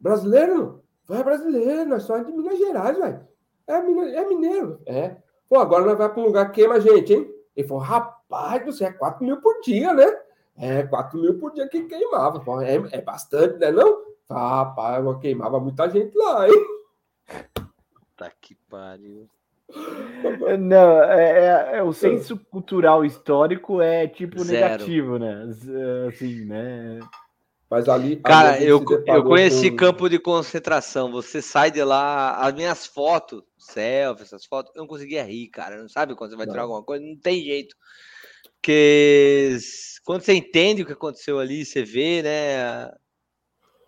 brasileiro? 0.00 0.82
Vai 1.06 1.22
brasileiro, 1.22 1.90
nós 1.90 2.04
somos 2.04 2.26
de 2.26 2.32
Minas 2.32 2.58
Gerais, 2.58 2.96
velho. 2.96 3.26
É, 3.66 3.74
é 3.74 4.26
mineiro. 4.26 4.80
É. 4.86 5.16
Pô, 5.48 5.58
agora 5.58 5.84
nós 5.84 5.98
vamos 5.98 6.14
para 6.14 6.22
um 6.22 6.26
lugar 6.26 6.46
que 6.50 6.60
queima 6.60 6.74
a 6.76 6.80
gente, 6.80 7.12
hein? 7.12 7.30
Ele 7.54 7.68
falou: 7.68 7.82
rapaz, 7.82 8.21
você 8.64 8.84
é 8.84 8.92
4 8.92 9.24
mil 9.24 9.40
por 9.40 9.60
dia, 9.60 9.92
né? 9.92 10.06
É, 10.56 10.82
4 10.84 11.20
mil 11.20 11.38
por 11.38 11.52
dia 11.52 11.68
que 11.68 11.82
queimava. 11.84 12.42
É, 12.64 12.98
é 12.98 13.00
bastante, 13.00 13.58
né? 13.58 13.70
Não? 13.70 14.02
Rapaz, 14.30 15.04
eu 15.04 15.18
queimava 15.18 15.60
muita 15.60 15.88
gente 15.90 16.16
lá, 16.16 16.48
hein? 16.48 16.64
Puta 17.94 18.32
que 18.40 18.54
pariu. 18.68 19.28
Não, 20.58 21.02
é, 21.02 21.74
é, 21.74 21.78
é, 21.78 21.82
o 21.82 21.92
senso 21.92 22.36
cultural 22.50 23.04
histórico 23.04 23.80
é 23.80 24.06
tipo 24.06 24.42
Zero. 24.44 24.60
negativo, 24.60 25.18
né? 25.18 25.48
Assim, 26.08 26.44
né? 26.44 27.00
Mas 27.70 27.88
ali. 27.88 28.16
Cara, 28.16 28.62
eu, 28.62 28.84
eu 29.06 29.24
conheci 29.24 29.70
com... 29.70 29.76
campo 29.78 30.08
de 30.10 30.18
concentração. 30.18 31.10
Você 31.10 31.40
sai 31.40 31.70
de 31.70 31.82
lá, 31.82 32.36
as 32.36 32.52
minhas 32.52 32.86
fotos, 32.86 33.42
selfie, 33.56 34.24
essas 34.24 34.44
fotos, 34.44 34.70
eu 34.74 34.80
não 34.80 34.86
conseguia 34.86 35.24
rir, 35.24 35.48
cara. 35.48 35.80
Não 35.80 35.88
sabe 35.88 36.14
quando 36.14 36.30
você 36.30 36.36
vai 36.36 36.44
não. 36.44 36.52
tirar 36.52 36.64
alguma 36.64 36.82
coisa? 36.82 37.02
Não 37.02 37.16
tem 37.16 37.42
jeito. 37.42 37.74
Porque 38.62 39.58
quando 40.04 40.22
você 40.22 40.34
entende 40.34 40.82
o 40.82 40.86
que 40.86 40.92
aconteceu 40.92 41.40
ali, 41.40 41.64
você 41.64 41.82
vê, 41.82 42.22
né? 42.22 42.94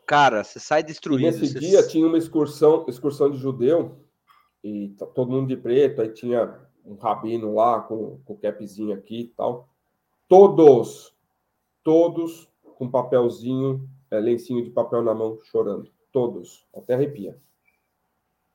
Cara, 0.05 0.43
você 0.43 0.59
sai 0.59 0.83
destruído. 0.83 1.29
E 1.29 1.31
nesse 1.31 1.53
você... 1.53 1.61
dia 1.61 1.87
tinha 1.87 2.05
uma 2.05 2.19
excursão, 2.19 2.85
excursão 2.89 3.31
de 3.31 3.39
judeu 3.39 4.05
e 4.65 4.89
todo 5.15 5.31
mundo 5.31 5.47
de 5.47 5.57
preto, 5.57 6.03
aí 6.03 6.09
tinha 6.09 6.61
um 6.85 6.97
rabino 6.97 7.55
lá 7.55 7.83
com, 7.83 8.19
com 8.25 8.33
o 8.35 8.37
capzinho 8.37 8.93
aqui 8.93 9.21
e 9.21 9.29
tal. 9.29 9.69
Todos, 10.29 11.15
todos 11.85 12.51
com 12.77 12.91
papelzinho, 12.91 13.89
é, 14.11 14.19
lencinho 14.19 14.65
de 14.65 14.71
papel 14.71 15.03
na 15.03 15.15
mão, 15.15 15.39
chorando. 15.45 15.89
Todos, 16.11 16.67
até 16.75 16.95
arrepia. 16.95 17.41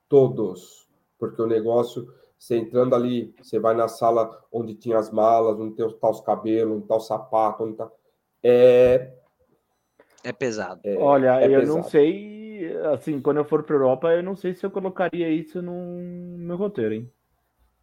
Todos. 0.10 0.86
Porque 1.18 1.42
o 1.42 1.48
negócio, 1.48 2.14
você 2.40 2.58
entrando 2.58 2.96
ali, 2.96 3.36
você 3.38 3.60
vai 3.60 3.76
na 3.76 3.90
sala 3.90 4.42
onde 4.52 4.74
tinha 4.74 4.98
as 4.98 5.12
malas, 5.12 5.60
onde 5.60 5.76
tem 5.76 5.88
tá 6.00 6.10
os 6.10 6.22
cabelos, 6.22 6.78
onde 6.78 6.88
tá 6.88 6.96
o 6.96 7.00
sapato, 7.02 7.66
onde 7.66 7.76
tá. 7.76 7.92
É. 8.42 9.14
É 10.24 10.32
pesado. 10.32 10.80
É, 10.84 10.96
Olha, 10.98 11.42
é 11.42 11.48
eu 11.48 11.60
pesado. 11.60 11.78
não 11.78 11.84
sei 11.84 12.40
assim, 12.94 13.22
quando 13.22 13.38
eu 13.38 13.46
for 13.46 13.64
para 13.64 13.76
Europa, 13.76 14.12
eu 14.12 14.24
não 14.24 14.36
sei 14.36 14.54
se 14.54 14.66
eu 14.66 14.72
colocaria 14.72 15.30
isso 15.30 15.62
no 15.62 15.98
meu 16.38 16.58
roteiro, 16.58 16.94
hein? 16.94 17.12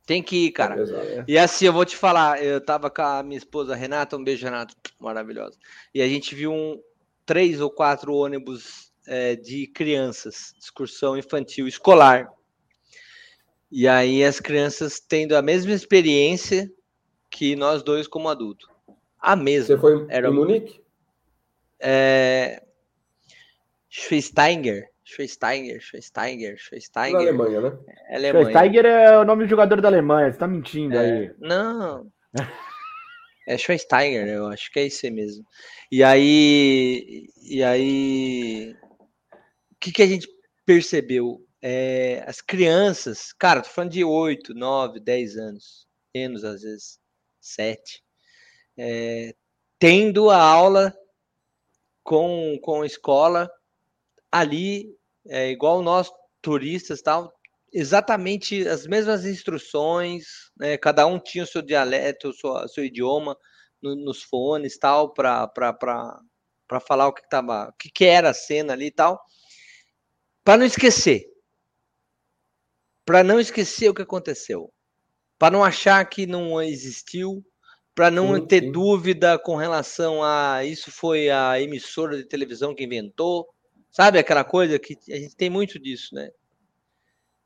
Tem 0.07 0.23
que 0.23 0.47
ir, 0.47 0.53
cara. 0.53 0.81
É 0.81 1.25
e 1.27 1.37
assim, 1.37 1.67
eu 1.67 1.73
vou 1.73 1.85
te 1.85 1.97
falar, 1.97 2.43
eu 2.43 2.61
tava 2.61 2.89
com 2.89 3.03
a 3.03 3.23
minha 3.23 3.39
esposa 3.39 3.75
Renata, 3.75 4.17
um 4.17 4.23
beijo, 4.23 4.45
Renata, 4.45 4.73
maravilhosa. 5.01 5.59
E 5.93 6.01
a 6.01 6.07
gente 6.07 6.35
viu 6.35 6.53
um, 6.53 6.81
três 7.25 7.61
ou 7.61 7.69
quatro 7.69 8.15
ônibus 8.15 8.93
é, 9.07 9.35
de 9.35 9.67
crianças, 9.67 10.55
excursão 10.61 11.17
infantil 11.17 11.67
escolar. 11.67 12.31
E 13.71 13.89
aí 13.89 14.25
as 14.25 14.41
crianças 14.41 15.01
tendo 15.01 15.37
a 15.37 15.43
mesma 15.43 15.73
experiência 15.73 16.71
que 17.31 17.57
nós 17.57 17.83
dois 17.83 18.07
como 18.07 18.29
adulto. 18.29 18.69
A 19.21 19.35
mesma. 19.35 19.67
Você 19.67 19.79
foi 19.79 20.07
Era, 20.09 20.29
em 20.29 20.33
Munique? 20.33 20.81
É, 21.81 22.63
Schweinsteiger. 23.89 24.89
Schweinsteiger, 25.05 25.81
Schweinsteiger, 25.81 26.59
Schweinsteiger. 26.59 27.13
Na 27.13 27.21
Alemanha, 27.21 27.61
né? 27.61 27.79
É 28.09 28.17
Alemanha. 28.17 28.45
Schweinsteiger 28.45 28.87
é 28.87 29.19
o 29.19 29.25
nome 29.25 29.45
do 29.45 29.51
jogador 29.51 29.81
da 29.81 29.89
Alemanha, 29.89 30.33
você 30.33 30.39
tá 30.39 30.49
mentindo 30.49 30.97
é, 30.97 30.99
aí. 30.99 31.35
Não. 31.39 32.11
é 33.47 33.57
Schweinsteiger, 33.57 34.27
eu 34.27 34.49
acho 34.49 34.71
que 34.73 34.81
é 34.81 34.87
isso 34.87 35.07
aí 35.07 35.13
mesmo. 35.13 35.45
E 35.91 36.03
aí, 36.03 37.29
e 37.41 37.63
aí, 37.63 38.77
o 39.71 39.77
que, 39.79 39.93
que 39.93 40.03
a 40.03 40.07
gente 40.07 40.29
percebeu? 40.65 41.46
É, 41.63 42.25
as 42.27 42.41
crianças, 42.41 43.33
cara, 43.33 43.63
tô 43.63 43.69
falando 43.69 43.93
de 43.93 44.05
8, 44.05 44.55
9, 44.55 45.01
10 45.01 45.37
anos, 45.37 45.87
menos 46.15 46.45
às 46.45 46.63
vezes, 46.63 47.01
7, 47.41 48.03
é, 48.77 49.35
tendo 49.79 50.31
a 50.31 50.41
aula 50.41 50.95
com, 52.03 52.59
com 52.63 52.83
a 52.83 52.87
escola 52.87 53.51
ali 54.31 54.97
é 55.29 55.51
igual 55.51 55.83
nós 55.83 56.11
turistas 56.41 57.03
tal, 57.03 57.33
exatamente 57.73 58.67
as 58.69 58.87
mesmas 58.87 59.25
instruções, 59.25 60.51
né? 60.57 60.77
Cada 60.79 61.07
um 61.07 61.19
tinha 61.19 61.45
o 61.45 61.47
seu 61.47 61.63
dialeto, 61.63 62.29
o 62.29 62.33
seu, 62.33 62.69
seu 62.69 62.85
idioma 62.85 63.37
no, 63.83 63.97
nos 63.97 64.23
fones 64.23 64.79
tal 64.79 65.13
para 65.13 65.51
falar 66.87 67.09
o 67.09 67.13
que 67.13 67.29
tava, 67.29 67.69
o 67.69 67.73
que, 67.73 67.91
que 67.91 68.05
era 68.05 68.31
a 68.31 68.35
cena 68.35 68.73
ali 68.73 68.87
e 68.87 68.91
tal, 68.91 69.21
para 70.45 70.59
não 70.59 70.67
esquecer, 70.67 71.25
para 73.07 73.23
não 73.23 73.41
esquecer 73.41 73.89
o 73.89 73.95
que 73.95 74.03
aconteceu, 74.03 74.71
para 75.39 75.53
não 75.53 75.65
achar 75.65 76.05
que 76.05 76.27
não 76.27 76.61
existiu, 76.61 77.43
para 77.95 78.11
não 78.11 78.35
sim, 78.35 78.47
ter 78.47 78.65
sim. 78.65 78.73
dúvida 78.73 79.39
com 79.39 79.57
relação 79.57 80.23
a 80.23 80.65
isso 80.65 80.91
foi 80.91 81.31
a 81.31 81.59
emissora 81.59 82.17
de 82.17 82.25
televisão 82.25 82.75
que 82.75 82.85
inventou, 82.85 83.49
sabe 83.91 84.19
aquela 84.19 84.45
coisa 84.45 84.79
que 84.79 84.99
a 85.09 85.17
gente 85.17 85.37
tem 85.37 85.49
muito 85.49 85.79
disso, 85.79 86.15
né? 86.15 86.31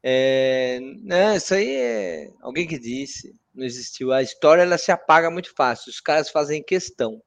É, 0.03 0.81
né, 1.03 1.37
isso 1.37 1.53
aí 1.53 1.77
é 1.77 2.31
alguém 2.41 2.67
que 2.67 2.79
disse, 2.79 3.37
não 3.55 3.65
existiu. 3.65 4.13
A 4.13 4.23
história 4.23 4.63
ela 4.63 4.79
se 4.79 4.91
apaga 4.91 5.31
muito 5.31 5.55
fácil. 5.55 5.91
Os 5.91 6.01
caras 6.01 6.31
fazem 6.31 6.63
questão. 6.63 7.23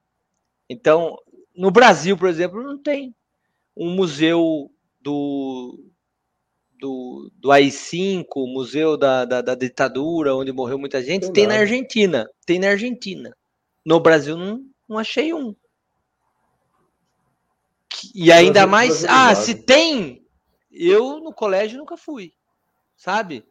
Então, 0.68 1.16
no 1.56 1.70
Brasil, 1.70 2.18
por 2.18 2.28
exemplo, 2.28 2.64
não 2.64 2.82
tem 2.82 3.16
um 3.78 3.92
museu 3.92 4.72
do 5.00 5.93
do, 6.84 7.32
do 7.36 7.52
AI-5, 7.52 8.26
museu 8.48 8.98
da, 8.98 9.24
da, 9.24 9.42
da, 9.42 9.56
ditadura, 9.56 10.36
onde 10.36 10.52
morreu 10.52 10.78
muita 10.78 11.02
gente, 11.02 11.24
tem, 11.24 11.34
tem 11.34 11.48
na 11.48 11.56
Argentina. 11.56 12.30
Tem 12.46 12.60
na 12.60 12.68
Argentina. 12.68 13.36
No 13.86 14.00
Brasil 14.00 14.38
não, 14.38 14.66
não 14.88 14.98
achei 14.98 15.34
um. 15.34 15.56
E 18.14 18.32
ainda 18.32 18.68
mais, 18.68 19.06
ah, 19.06 19.34
se 19.34 19.56
tem, 19.56 20.26
eu 20.72 21.20
no 21.20 21.34
colégio 21.34 21.78
nunca 21.78 21.96
fui 21.96 22.34
sabe? 23.04 23.46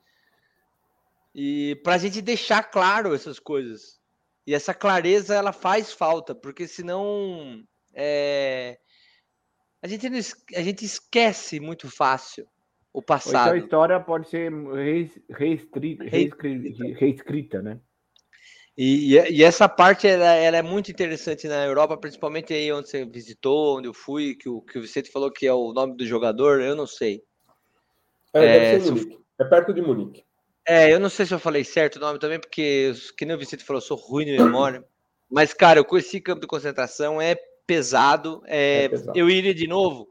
E 1.35 1.79
para 1.85 1.95
a 1.95 1.99
gente 1.99 2.23
deixar 2.23 2.63
claro 2.63 3.15
essas 3.15 3.39
coisas. 3.39 4.01
E 4.47 4.55
essa 4.55 4.73
clareza 4.73 5.35
ela 5.35 5.53
faz 5.53 5.93
falta, 5.93 6.35
porque 6.35 6.67
senão 6.67 7.63
é... 7.93 8.79
a, 9.81 9.87
gente 9.87 10.07
a 10.55 10.63
gente 10.63 10.85
esquece 10.85 11.61
muito 11.61 11.91
fácil 11.91 12.49
o 12.93 12.99
então 12.99 13.03
passado. 13.03 13.53
a 13.53 13.57
história 13.57 13.99
pode 13.99 14.29
ser 14.29 14.53
reescrita, 15.31 16.05
reescrita 16.05 17.63
né? 17.63 17.81
E, 18.77 19.19
e, 19.31 19.43
essa 19.43 19.69
parte 19.69 20.07
ela, 20.07 20.33
ela, 20.35 20.57
é 20.57 20.63
muito 20.63 20.91
interessante 20.91 21.47
na 21.47 21.67
Europa, 21.67 21.97
principalmente 21.97 22.55
aí 22.55 22.73
onde 22.73 22.89
você 22.89 23.05
visitou, 23.05 23.79
onde 23.79 23.87
eu 23.87 23.93
fui, 23.93 24.35
que 24.35 24.49
o, 24.49 24.63
que 24.63 24.79
o 24.79 24.83
Vicente 24.83 25.11
falou 25.11 25.31
que 25.31 25.47
é 25.47 25.53
o 25.53 25.75
nome 25.75 25.95
do 25.95 26.07
jogador, 26.07 26.61
eu 26.63 26.75
não 26.75 26.87
sei. 26.87 27.23
É, 28.33 28.45
é, 28.45 28.79
deve 28.79 29.01
ser 29.01 29.19
é 29.39 29.45
perto 29.45 29.75
de 29.75 29.83
Munique. 29.83 30.25
É, 30.67 30.93
eu 30.93 30.99
não 30.99 31.11
sei 31.11 31.27
se 31.27 31.35
eu 31.35 31.39
falei 31.39 31.65
certo 31.65 31.97
o 31.97 32.01
nome 32.01 32.19
também, 32.19 32.41
porque, 32.41 32.93
que 33.19 33.27
nem 33.27 33.37
o 33.37 33.39
Vicente 33.39 33.65
falou, 33.65 33.79
eu 33.79 33.87
sou 33.87 33.97
ruim 33.97 34.25
de 34.25 34.39
memória. 34.39 34.83
Mas, 35.31 35.53
cara, 35.53 35.79
eu 35.79 35.85
conheci 35.85 36.21
campo 36.21 36.41
de 36.41 36.47
concentração, 36.47 37.21
é 37.21 37.37
pesado. 37.67 38.43
É, 38.47 38.85
é 38.85 38.89
pesado. 38.89 39.19
Eu 39.19 39.29
iria 39.29 39.55
de 39.55 39.67
novo. 39.67 40.09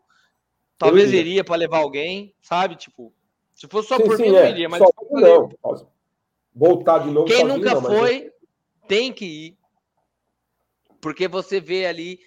Talvez 0.86 1.10
iria, 1.10 1.22
iria 1.22 1.44
para 1.44 1.56
levar 1.56 1.80
alguém, 1.80 2.34
sabe? 2.41 2.76
Tipo, 2.76 3.14
se 3.53 3.68
fosse 3.68 3.90
só 3.90 3.98
sim, 3.98 4.03
por 4.03 4.18
sim, 4.18 4.24
mim, 4.24 4.36
é. 4.36 4.45
eu 4.45 4.49
iria, 4.49 4.70
mas. 4.70 4.80
Só 4.80 4.91
não. 5.12 5.49
Voltar 6.53 6.99
de 6.99 7.12
novo. 7.12 7.28
Quem 7.28 7.45
nunca 7.45 7.76
não, 7.76 7.82
foi, 7.82 8.32
tem 8.88 9.14
que 9.14 9.26
ir. 9.26 9.58
Porque 10.99 11.28
você 11.28 11.60
vê 11.60 11.86
ali 11.86 12.20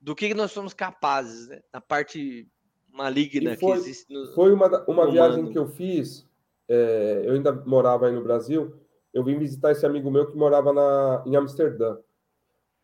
do 0.00 0.14
que 0.14 0.32
nós 0.34 0.52
somos 0.52 0.72
capazes, 0.72 1.48
né? 1.48 1.60
Na 1.72 1.80
parte 1.80 2.48
maligna 2.90 3.56
foi, 3.56 3.72
que 3.72 3.78
existe 3.78 4.12
no. 4.12 4.26
Foi 4.34 4.52
uma, 4.52 4.84
uma 4.86 5.10
viagem 5.10 5.50
que 5.50 5.58
eu 5.58 5.66
fiz 5.66 6.26
é, 6.68 7.22
eu 7.26 7.34
ainda 7.34 7.52
morava 7.52 8.06
aí 8.06 8.12
no 8.12 8.22
Brasil, 8.22 8.74
eu 9.12 9.22
vim 9.22 9.38
visitar 9.38 9.72
esse 9.72 9.84
amigo 9.84 10.10
meu 10.10 10.30
que 10.30 10.36
morava 10.36 10.72
na, 10.72 11.22
em 11.26 11.36
Amsterdã. 11.36 11.98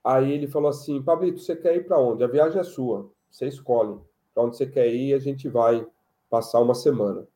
Aí 0.04 0.30
ele 0.32 0.46
falou 0.46 0.68
assim: 0.68 1.02
Pablito, 1.02 1.40
você 1.40 1.56
quer 1.56 1.74
ir 1.74 1.86
para 1.86 1.98
onde? 1.98 2.22
A 2.22 2.26
viagem 2.26 2.60
é 2.60 2.64
sua, 2.64 3.10
você 3.30 3.46
escolhe. 3.46 3.98
Para 4.38 4.44
onde 4.44 4.56
você 4.56 4.66
quer 4.68 4.86
ir, 4.86 5.14
a 5.14 5.18
gente 5.18 5.48
vai 5.48 5.84
passar 6.30 6.60
uma 6.60 6.72
semana. 6.72 7.26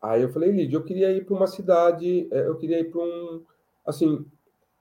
Aí 0.00 0.22
eu 0.22 0.28
falei, 0.28 0.52
Lídia, 0.52 0.76
eu 0.76 0.84
queria 0.84 1.10
ir 1.10 1.26
para 1.26 1.34
uma 1.34 1.48
cidade, 1.48 2.28
é, 2.30 2.46
eu 2.46 2.56
queria 2.56 2.78
ir 2.78 2.88
para 2.88 3.00
um, 3.00 3.44
assim, 3.84 4.24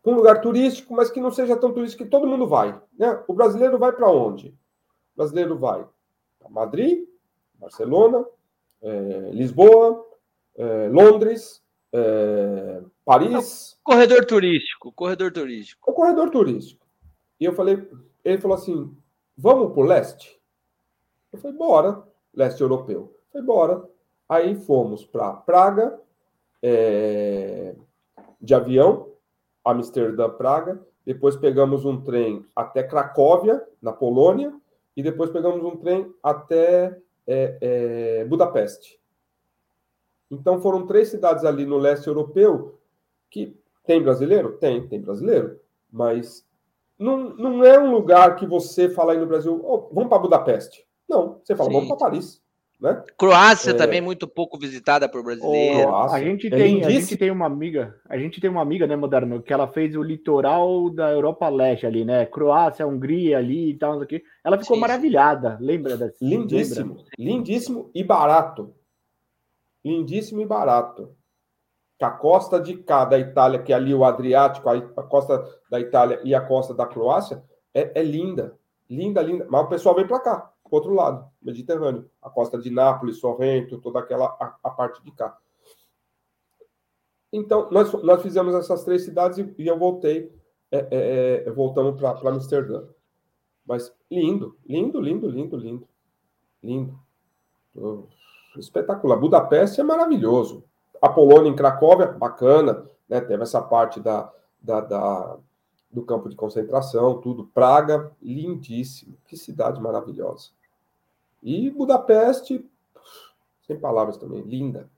um 0.05 0.13
lugar 0.13 0.41
turístico, 0.41 0.93
mas 0.93 1.09
que 1.09 1.19
não 1.19 1.31
seja 1.31 1.57
tão 1.57 1.73
turístico 1.73 2.03
que 2.03 2.09
todo 2.09 2.27
mundo 2.27 2.45
vai. 2.45 2.79
Né? 2.95 3.23
O 3.27 3.33
brasileiro 3.33 3.79
vai 3.79 3.91
para 3.91 4.11
onde? 4.11 4.49
O 4.49 5.17
brasileiro 5.17 5.57
vai 5.57 5.87
para 6.37 6.49
Madrid, 6.51 7.07
Barcelona, 7.55 8.23
é, 8.83 9.31
Lisboa, 9.33 10.05
é, 10.55 10.87
Londres, 10.89 11.63
é, 11.91 12.83
Paris. 13.03 13.75
Corredor 13.83 14.23
turístico, 14.23 14.91
corredor 14.91 15.31
turístico. 15.31 15.89
O 15.89 15.95
corredor 15.95 16.29
turístico. 16.29 16.85
E 17.39 17.45
eu 17.45 17.53
falei, 17.53 17.89
ele 18.23 18.39
falou 18.39 18.55
assim: 18.55 18.95
vamos 19.35 19.73
para 19.73 19.81
o 19.81 19.85
leste? 19.85 20.38
Eu 21.31 21.39
falei, 21.39 21.57
bora, 21.57 22.03
leste 22.33 22.61
europeu. 22.61 23.15
Eu 23.15 23.31
falei, 23.31 23.45
bora. 23.47 23.89
Aí 24.27 24.55
fomos 24.55 25.05
para 25.05 25.33
Praga, 25.33 25.99
é, 26.61 27.75
de 28.39 28.53
avião, 28.53 29.11
Amsterdã, 29.63 30.29
Praga. 30.29 30.79
Depois 31.05 31.35
pegamos 31.35 31.85
um 31.85 32.01
trem 32.01 32.45
até 32.55 32.83
Cracóvia, 32.83 33.65
na 33.81 33.91
Polônia. 33.91 34.53
E 34.95 35.03
depois 35.03 35.29
pegamos 35.29 35.63
um 35.63 35.77
trem 35.77 36.13
até 36.21 36.97
é, 37.25 37.57
é, 37.61 38.25
Budapeste. 38.25 38.99
Então 40.29 40.59
foram 40.59 40.85
três 40.85 41.09
cidades 41.09 41.45
ali 41.45 41.65
no 41.65 41.77
leste 41.77 42.07
europeu 42.07 42.79
que 43.29 43.57
tem 43.85 44.01
brasileiro? 44.01 44.57
Tem, 44.57 44.87
tem 44.87 45.01
brasileiro. 45.01 45.59
Mas 45.91 46.45
não, 46.97 47.29
não 47.35 47.63
é 47.63 47.79
um 47.79 47.91
lugar 47.91 48.35
que 48.35 48.45
você 48.45 48.89
fala 48.89 49.13
aí 49.13 49.19
no 49.19 49.25
Brasil, 49.25 49.59
oh, 49.63 49.89
vamos 49.93 50.09
para 50.09 50.19
Budapeste. 50.19 50.85
Não, 51.09 51.39
você 51.43 51.55
fala, 51.55 51.69
Sim. 51.69 51.75
vamos 51.75 51.89
para 51.89 51.97
Paris. 51.97 52.41
Né? 52.79 53.03
Croácia 53.17 53.71
é... 53.71 53.73
também 53.73 53.99
muito 53.99 54.25
pouco 54.25 54.57
visitada 54.57 55.09
por 55.09 55.21
brasileiros. 55.21 55.91
Oh, 55.91 56.13
a 56.13 56.19
gente 56.21 56.47
é 56.47 56.49
tem, 56.49 56.81
é 56.81 56.85
a 56.85 56.89
gente 56.89 57.17
tem 57.17 57.29
uma 57.29 57.45
amiga, 57.45 57.93
a 58.07 58.17
gente 58.17 58.39
tem 58.39 58.49
uma 58.49 58.61
amiga, 58.61 58.87
né, 58.87 58.95
Moderno, 58.95 59.41
que 59.41 59.51
ela 59.51 59.67
fez 59.67 59.97
o 59.97 60.01
litoral 60.01 60.89
da 60.89 61.11
Europa 61.11 61.49
Leste 61.49 61.85
ali, 61.85 62.05
né? 62.05 62.25
Croácia, 62.25 62.87
Hungria 62.87 63.37
ali 63.37 63.71
e 63.71 63.77
tal, 63.77 63.99
aqui. 64.01 64.23
Ela 64.45 64.57
ficou 64.57 64.77
Sim. 64.77 64.81
maravilhada. 64.81 65.57
Lembra 65.59 65.97
dessa? 65.97 66.15
Lindíssimo, 66.21 66.93
lembra? 66.93 67.05
lindíssimo 67.17 67.91
e 67.93 68.01
barato 68.01 68.73
lindíssimo 69.83 70.41
e 70.41 70.45
barato. 70.45 71.15
A 72.01 72.11
costa 72.11 72.61
de 72.61 72.77
cá 72.77 73.03
da 73.03 73.19
Itália, 73.19 73.61
que 73.61 73.73
é 73.73 73.75
ali 73.75 73.93
o 73.93 74.05
Adriático, 74.05 74.69
a 74.69 75.03
costa 75.03 75.45
da 75.69 75.79
Itália 75.79 76.21
e 76.23 76.33
a 76.33 76.39
costa 76.39 76.73
da 76.73 76.85
Croácia, 76.85 77.43
é, 77.73 77.99
é 77.99 78.03
linda. 78.03 78.57
Linda, 78.89 79.21
linda. 79.21 79.45
Mas 79.49 79.65
o 79.65 79.67
pessoal 79.67 79.95
vem 79.95 80.07
para 80.07 80.19
cá, 80.19 80.48
para 80.69 80.77
outro 80.77 80.93
lado, 80.93 81.29
Mediterrâneo. 81.41 82.09
A 82.21 82.29
costa 82.29 82.57
de 82.57 82.69
Nápoles, 82.69 83.17
Sorrento, 83.17 83.79
toda 83.79 83.99
aquela 83.99 84.25
a, 84.39 84.55
a 84.63 84.69
parte 84.69 85.03
de 85.03 85.11
cá. 85.11 85.37
Então, 87.31 87.69
nós, 87.71 87.91
nós 88.03 88.21
fizemos 88.21 88.55
essas 88.55 88.83
três 88.83 89.03
cidades 89.03 89.37
e, 89.37 89.55
e 89.57 89.67
eu 89.67 89.77
voltei, 89.77 90.33
é, 90.71 90.87
é, 90.91 91.43
é 91.47 91.51
voltamos 91.51 91.99
para 91.99 92.29
Amsterdã. 92.29 92.87
Mas 93.65 93.93
lindo, 94.09 94.57
lindo, 94.65 94.99
lindo, 94.99 95.27
lindo, 95.27 95.57
lindo. 95.57 95.87
Lindo 96.63 96.99
espetacular. 98.57 99.17
Budapeste 99.17 99.81
é 99.81 99.83
maravilhoso. 99.83 100.63
A 101.01 101.09
Polônia 101.09 101.49
em 101.49 101.55
Cracóvia, 101.55 102.07
bacana, 102.07 102.85
né? 103.07 103.21
Teve 103.21 103.43
essa 103.43 103.61
parte 103.61 103.99
da, 103.99 104.31
da, 104.61 104.81
da, 104.81 105.37
do 105.91 106.03
campo 106.03 106.29
de 106.29 106.35
concentração, 106.35 107.19
tudo. 107.21 107.45
Praga, 107.53 108.11
lindíssimo. 108.21 109.17
Que 109.25 109.37
cidade 109.37 109.81
maravilhosa. 109.81 110.49
E 111.41 111.69
Budapeste, 111.69 112.65
sem 113.65 113.79
palavras 113.79 114.17
também, 114.17 114.41
linda. 114.41 114.89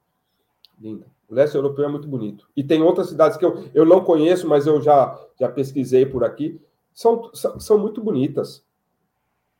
Linda. 0.79 1.05
O 1.29 1.35
leste 1.35 1.55
europeu 1.55 1.85
é 1.85 1.87
muito 1.87 2.07
bonito. 2.07 2.47
E 2.55 2.63
tem 2.63 2.81
outras 2.81 3.09
cidades 3.09 3.37
que 3.37 3.45
eu, 3.45 3.69
eu 3.73 3.85
não 3.85 4.03
conheço, 4.03 4.47
mas 4.47 4.67
eu 4.67 4.81
já, 4.81 5.17
já 5.39 5.47
pesquisei 5.47 6.05
por 6.05 6.23
aqui. 6.23 6.59
São, 6.93 7.33
são, 7.33 7.59
são 7.59 7.77
muito 7.77 8.01
bonitas. 8.01 8.63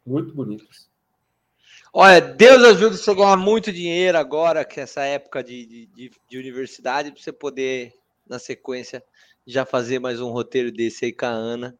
Muito 0.05 0.33
bonitas. 0.33 0.89
Olha, 1.93 2.21
Deus 2.21 2.63
ajude 2.63 2.97
você 2.97 3.11
a 3.11 3.13
ganhar 3.13 3.37
muito 3.37 3.71
dinheiro 3.71 4.17
agora, 4.17 4.63
que 4.63 4.79
é 4.79 4.83
essa 4.83 5.01
época 5.01 5.43
de, 5.43 5.87
de, 5.87 6.11
de 6.29 6.37
universidade, 6.37 7.11
para 7.11 7.21
você 7.21 7.31
poder, 7.31 7.93
na 8.27 8.39
sequência, 8.39 9.03
já 9.45 9.65
fazer 9.65 9.99
mais 9.99 10.21
um 10.21 10.29
roteiro 10.29 10.71
desse 10.71 11.05
aí 11.05 11.13
com 11.13 11.25
a 11.25 11.29
Ana, 11.29 11.77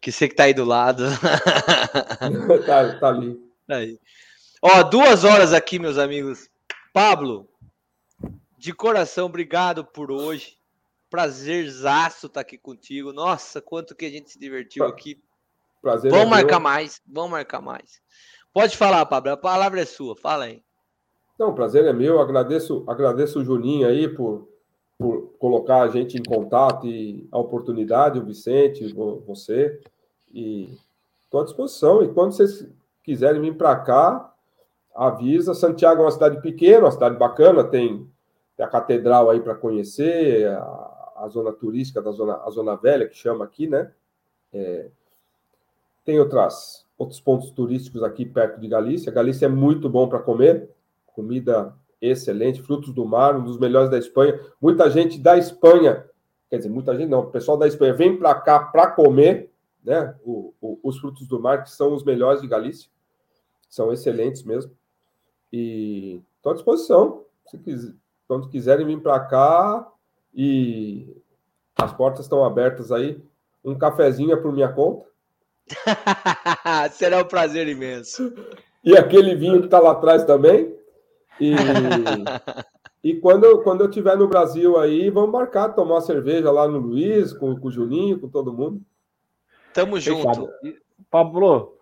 que 0.00 0.12
você 0.12 0.28
que 0.28 0.34
tá 0.34 0.44
aí 0.44 0.54
do 0.54 0.64
lado. 0.64 1.04
tá, 2.66 2.98
tá 2.98 3.08
ali. 3.08 3.34
Tá 3.66 3.76
aí. 3.76 3.98
Ó, 4.60 4.82
duas 4.82 5.22
horas 5.22 5.52
aqui, 5.52 5.78
meus 5.78 5.98
amigos. 5.98 6.50
Pablo, 6.92 7.48
de 8.56 8.72
coração, 8.72 9.26
obrigado 9.26 9.84
por 9.84 10.10
hoje. 10.10 10.58
Prazerzaço 11.08 12.26
estar 12.26 12.34
tá 12.34 12.40
aqui 12.40 12.58
contigo. 12.58 13.12
Nossa, 13.12 13.62
quanto 13.62 13.94
que 13.94 14.04
a 14.04 14.10
gente 14.10 14.30
se 14.30 14.38
divertiu 14.38 14.84
aqui. 14.84 15.22
Prazer 15.80 16.10
vamos 16.10 16.26
é 16.26 16.30
marcar 16.30 16.58
meu. 16.58 16.68
mais, 16.68 17.00
vamos 17.06 17.30
marcar 17.30 17.60
mais. 17.60 18.00
Pode 18.52 18.76
falar, 18.76 19.06
Pablo, 19.06 19.30
a 19.30 19.36
palavra 19.36 19.80
é 19.80 19.84
sua, 19.84 20.16
fala 20.16 20.46
aí. 20.46 20.60
Não, 21.38 21.54
prazer 21.54 21.84
é 21.84 21.92
meu. 21.92 22.20
Agradeço, 22.20 22.84
agradeço 22.88 23.38
o 23.38 23.44
Juninho 23.44 23.86
aí 23.86 24.08
por, 24.08 24.48
por 24.98 25.34
colocar 25.38 25.82
a 25.82 25.88
gente 25.88 26.18
em 26.18 26.22
contato 26.22 26.84
e 26.84 27.28
a 27.30 27.38
oportunidade, 27.38 28.18
o 28.18 28.24
Vicente, 28.24 28.92
você. 28.92 29.80
E 30.34 30.76
estou 31.22 31.42
à 31.42 31.44
disposição. 31.44 32.02
E 32.02 32.12
quando 32.12 32.32
vocês 32.32 32.68
quiserem 33.04 33.40
vir 33.40 33.56
para 33.56 33.76
cá, 33.76 34.34
avisa. 34.98 35.54
Santiago 35.54 36.02
é 36.02 36.04
uma 36.04 36.10
cidade 36.10 36.40
pequena, 36.42 36.84
uma 36.84 36.90
cidade 36.90 37.16
bacana, 37.16 37.62
tem, 37.62 38.10
tem 38.56 38.66
a 38.66 38.68
catedral 38.68 39.30
aí 39.30 39.40
para 39.40 39.54
conhecer, 39.54 40.48
a, 40.48 41.12
a, 41.18 41.28
zona 41.28 41.52
turística 41.52 42.02
da 42.02 42.10
zona, 42.10 42.42
a 42.44 42.50
zona 42.50 42.74
velha, 42.74 43.08
que 43.08 43.16
chama 43.16 43.44
aqui, 43.44 43.68
né? 43.68 43.92
É, 44.52 44.88
tem 46.04 46.18
outras, 46.18 46.84
outros 46.96 47.20
pontos 47.20 47.50
turísticos 47.50 48.02
aqui 48.02 48.26
perto 48.26 48.60
de 48.60 48.66
Galícia. 48.66 49.12
Galícia 49.12 49.46
é 49.46 49.48
muito 49.48 49.88
bom 49.88 50.08
para 50.08 50.18
comer 50.18 50.68
comida 51.06 51.74
excelente, 52.00 52.62
frutos 52.62 52.92
do 52.92 53.04
mar, 53.04 53.36
um 53.36 53.42
dos 53.42 53.58
melhores 53.58 53.90
da 53.90 53.98
Espanha. 53.98 54.38
Muita 54.60 54.88
gente 54.88 55.18
da 55.18 55.36
Espanha, 55.36 56.04
quer 56.48 56.58
dizer, 56.58 56.68
muita 56.68 56.96
gente 56.96 57.08
não, 57.08 57.20
o 57.20 57.30
pessoal 57.30 57.56
da 57.56 57.66
Espanha 57.66 57.92
vem 57.92 58.16
para 58.16 58.34
cá 58.36 58.60
para 58.60 58.90
comer, 58.92 59.50
né? 59.84 60.14
O, 60.24 60.54
o, 60.60 60.78
os 60.82 60.98
frutos 60.98 61.26
do 61.26 61.40
mar, 61.40 61.64
que 61.64 61.70
são 61.70 61.92
os 61.92 62.04
melhores 62.04 62.40
de 62.40 62.46
Galícia, 62.46 62.88
são 63.68 63.92
excelentes 63.92 64.44
mesmo. 64.44 64.72
E 65.52 66.20
estou 66.36 66.52
à 66.52 66.54
disposição, 66.54 67.24
se 67.46 67.58
quiser, 67.58 67.94
quando 68.26 68.48
quiserem 68.50 68.86
vir 68.86 69.00
para 69.00 69.18
cá 69.20 69.90
e 70.34 71.16
as 71.76 71.92
portas 71.92 72.26
estão 72.26 72.44
abertas 72.44 72.92
aí. 72.92 73.20
Um 73.64 73.76
cafezinho 73.76 74.32
é 74.32 74.36
por 74.36 74.52
minha 74.52 74.68
conta. 74.68 75.06
Será 76.92 77.22
um 77.22 77.24
prazer 77.24 77.68
imenso. 77.68 78.32
E 78.84 78.96
aquele 78.96 79.34
vinho 79.34 79.60
que 79.60 79.66
está 79.66 79.80
lá 79.80 79.92
atrás 79.92 80.24
também. 80.24 80.74
E, 81.40 81.54
e 83.02 83.14
quando, 83.16 83.62
quando 83.62 83.82
eu 83.82 83.88
estiver 83.88 84.16
no 84.16 84.28
Brasil 84.28 84.78
aí, 84.78 85.08
vamos 85.10 85.30
marcar, 85.30 85.70
tomar 85.70 85.94
uma 85.94 86.00
cerveja 86.00 86.50
lá 86.50 86.68
no 86.68 86.78
Luiz, 86.78 87.32
com, 87.32 87.58
com 87.58 87.68
o 87.68 87.70
Juninho, 87.70 88.20
com 88.20 88.28
todo 88.28 88.52
mundo. 88.52 88.82
Tamo 89.72 90.00
junto. 90.00 90.48
Pablo, 91.10 91.77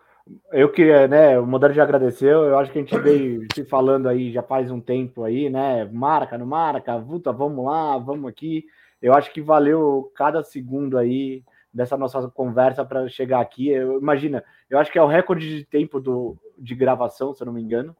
eu 0.52 0.70
queria, 0.70 1.06
né, 1.06 1.38
o 1.38 1.46
Modelo 1.46 1.72
já 1.72 1.82
agradeceu, 1.82 2.44
eu 2.44 2.58
acho 2.58 2.72
que 2.72 2.78
a 2.78 2.82
gente 2.82 2.98
veio 2.98 3.46
se 3.54 3.64
falando 3.64 4.08
aí 4.08 4.32
já 4.32 4.42
faz 4.42 4.70
um 4.70 4.80
tempo 4.80 5.24
aí, 5.24 5.48
né, 5.48 5.84
marca, 5.84 6.36
não 6.36 6.46
marca, 6.46 6.98
vuta, 6.98 7.32
vamos 7.32 7.64
lá, 7.64 7.96
vamos 7.98 8.28
aqui. 8.28 8.64
Eu 9.00 9.14
acho 9.14 9.32
que 9.32 9.40
valeu 9.40 10.10
cada 10.14 10.42
segundo 10.42 10.98
aí 10.98 11.44
dessa 11.72 11.96
nossa 11.96 12.28
conversa 12.28 12.84
para 12.84 13.08
chegar 13.08 13.40
aqui. 13.40 13.68
Eu, 13.68 13.98
imagina, 13.98 14.42
eu 14.70 14.78
acho 14.78 14.90
que 14.90 14.98
é 14.98 15.02
o 15.02 15.06
recorde 15.06 15.58
de 15.58 15.64
tempo 15.64 16.00
do, 16.00 16.36
de 16.58 16.74
gravação, 16.74 17.32
se 17.34 17.42
eu 17.42 17.46
não 17.46 17.52
me 17.52 17.62
engano 17.62 17.94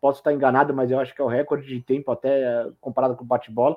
posso 0.00 0.20
estar 0.20 0.32
enganado, 0.32 0.74
mas 0.74 0.90
eu 0.90 0.98
acho 0.98 1.14
que 1.14 1.20
é 1.20 1.24
o 1.24 1.28
recorde 1.28 1.66
de 1.66 1.80
tempo 1.80 2.10
até 2.10 2.66
comparado 2.80 3.16
com 3.16 3.24
o 3.24 3.26
bate-bola. 3.26 3.76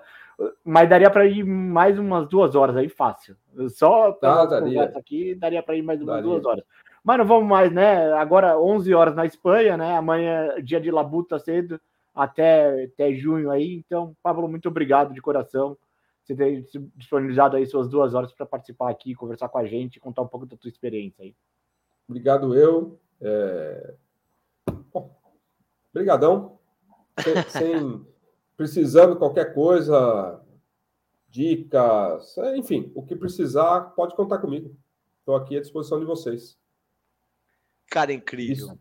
Mas 0.64 0.90
daria 0.90 1.10
para 1.10 1.26
ir 1.26 1.44
mais 1.44 1.98
umas 1.98 2.28
duas 2.28 2.56
horas 2.56 2.76
aí, 2.76 2.90
fácil. 2.90 3.36
Só 3.70 4.12
para 4.12 4.44
ah, 4.44 4.62
conversa 4.62 5.00
aqui, 5.00 5.36
daria 5.36 5.64
para 5.64 5.76
ir 5.76 5.82
mais 5.82 6.00
umas 6.00 6.16
daria. 6.16 6.24
duas 6.24 6.46
horas. 6.46 6.64
Mas 7.08 7.20
não 7.20 7.26
vamos 7.26 7.48
mais, 7.48 7.72
né? 7.72 8.12
Agora 8.12 8.60
11 8.60 8.94
horas 8.94 9.16
na 9.16 9.26
Espanha, 9.26 9.78
né? 9.78 9.96
Amanhã 9.96 10.62
dia 10.62 10.78
de 10.78 10.92
labuta 10.92 11.40
cedo, 11.40 11.80
até, 12.14 12.84
até 12.84 13.14
junho 13.14 13.50
aí. 13.50 13.76
Então, 13.76 14.14
Pablo, 14.22 14.46
muito 14.46 14.68
obrigado 14.68 15.14
de 15.14 15.22
coração. 15.22 15.78
Você 16.22 16.36
ter 16.36 16.68
disponibilizado 16.98 17.56
aí 17.56 17.66
suas 17.66 17.88
duas 17.88 18.14
horas 18.14 18.34
para 18.34 18.46
participar 18.46 18.90
aqui, 18.90 19.16
conversar 19.16 19.48
com 19.48 19.58
a 19.58 19.66
gente, 19.66 20.02
contar 20.02 20.22
um 20.22 20.28
pouco 20.28 20.46
da 20.46 20.58
tua 20.58 20.68
experiência 20.68 21.24
aí. 21.24 21.34
Obrigado 22.10 22.54
eu. 22.54 23.00
É... 23.22 23.94
Bom, 24.94 25.18
Obrigadão. 25.92 26.60
Sem, 27.24 27.44
sem, 27.48 28.08
precisando 28.58 29.16
qualquer 29.16 29.54
coisa, 29.54 30.42
dicas, 31.30 32.38
enfim, 32.58 32.92
o 32.94 33.02
que 33.02 33.16
precisar, 33.16 33.94
pode 33.96 34.14
contar 34.14 34.40
comigo. 34.40 34.76
Estou 35.20 35.38
aqui 35.38 35.56
à 35.56 35.62
disposição 35.62 36.02
de 36.02 36.06
vocês. 36.06 36.58
Cara, 37.90 38.12
incrível. 38.14 38.54
Isso, 38.54 38.80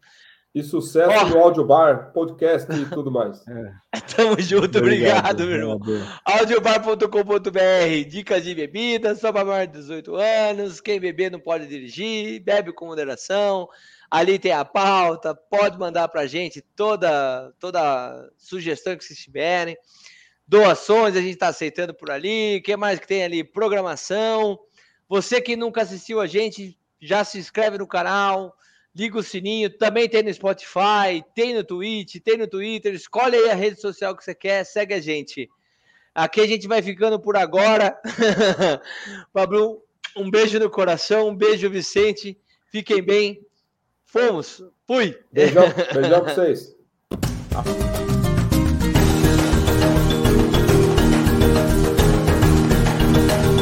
e 0.57 0.63
sucesso 0.63 1.27
oh. 1.27 1.29
no 1.29 1.39
Audiobar, 1.39 2.13
podcast 2.15 2.73
e 2.73 2.87
tudo 2.87 3.11
mais. 3.11 3.45
É. 3.95 4.01
Tamo 4.17 4.41
junto, 4.41 4.79
obrigado, 4.79 5.43
obrigado 5.43 5.47
meu 5.47 5.57
irmão. 5.57 5.81
Audiobar.com.br, 6.25 8.09
dicas 8.09 8.43
de 8.43 8.55
bebidas, 8.55 9.21
só 9.21 9.31
para 9.31 9.45
maior 9.45 9.67
de 9.67 9.75
18 9.75 10.17
anos. 10.17 10.81
Quem 10.81 10.99
beber 10.99 11.31
não 11.31 11.39
pode 11.39 11.67
dirigir, 11.67 12.41
bebe 12.43 12.73
com 12.73 12.87
moderação. 12.87 13.69
Ali 14.11 14.39
tem 14.39 14.53
a 14.53 14.65
pauta, 14.65 15.35
pode 15.35 15.79
mandar 15.79 16.09
para 16.09 16.23
a 16.23 16.27
gente 16.27 16.63
toda, 16.75 17.53
toda 17.59 18.31
sugestão 18.39 18.97
que 18.97 19.05
vocês 19.05 19.19
tiverem. 19.19 19.77
Doações 20.49 21.17
a 21.17 21.21
gente 21.21 21.35
está 21.35 21.49
aceitando 21.49 21.93
por 21.93 22.11
ali. 22.11 22.57
O 22.57 22.63
que 22.63 22.77
mais 22.77 22.99
que 22.99 23.07
tem 23.07 23.25
ali? 23.25 23.45
Programação. 23.45 24.59
Você 25.09 25.41
que 25.41 25.55
nunca 25.55 25.83
assistiu 25.83 26.19
a 26.19 26.27
gente, 26.27 26.79
já 27.01 27.25
se 27.25 27.39
inscreve 27.39 27.77
no 27.77 27.87
canal, 27.87 28.57
liga 28.97 29.19
o 29.19 29.23
sininho. 29.23 29.69
Também 29.69 30.09
tem 30.09 30.23
no 30.23 30.33
Spotify, 30.33 31.23
tem 31.35 31.55
no 31.55 31.63
Twitch, 31.63 32.17
tem 32.25 32.39
no 32.39 32.47
Twitter. 32.47 32.95
Escolhe 32.95 33.37
aí 33.37 33.51
a 33.51 33.55
rede 33.55 33.81
social 33.81 34.17
que 34.17 34.25
você 34.25 34.35
quer, 34.35 34.65
segue 34.65 34.95
a 34.95 35.01
gente. 35.01 35.49
Aqui 36.15 36.41
a 36.41 36.47
gente 36.47 36.67
vai 36.67 36.81
ficando 36.81 37.21
por 37.21 37.37
agora. 37.37 38.01
Pablo, 39.35 39.83
um 40.17 40.31
beijo 40.31 40.59
no 40.59 40.71
coração, 40.71 41.29
um 41.29 41.37
beijo, 41.37 41.69
Vicente. 41.69 42.39
Fiquem 42.73 43.03
bem. 43.03 43.41
Fomos. 44.07 44.65
Fui. 44.87 45.19
Beijão, 45.31 45.65
beijão 45.93 46.25
pra 46.25 46.33
vocês. 46.35 46.75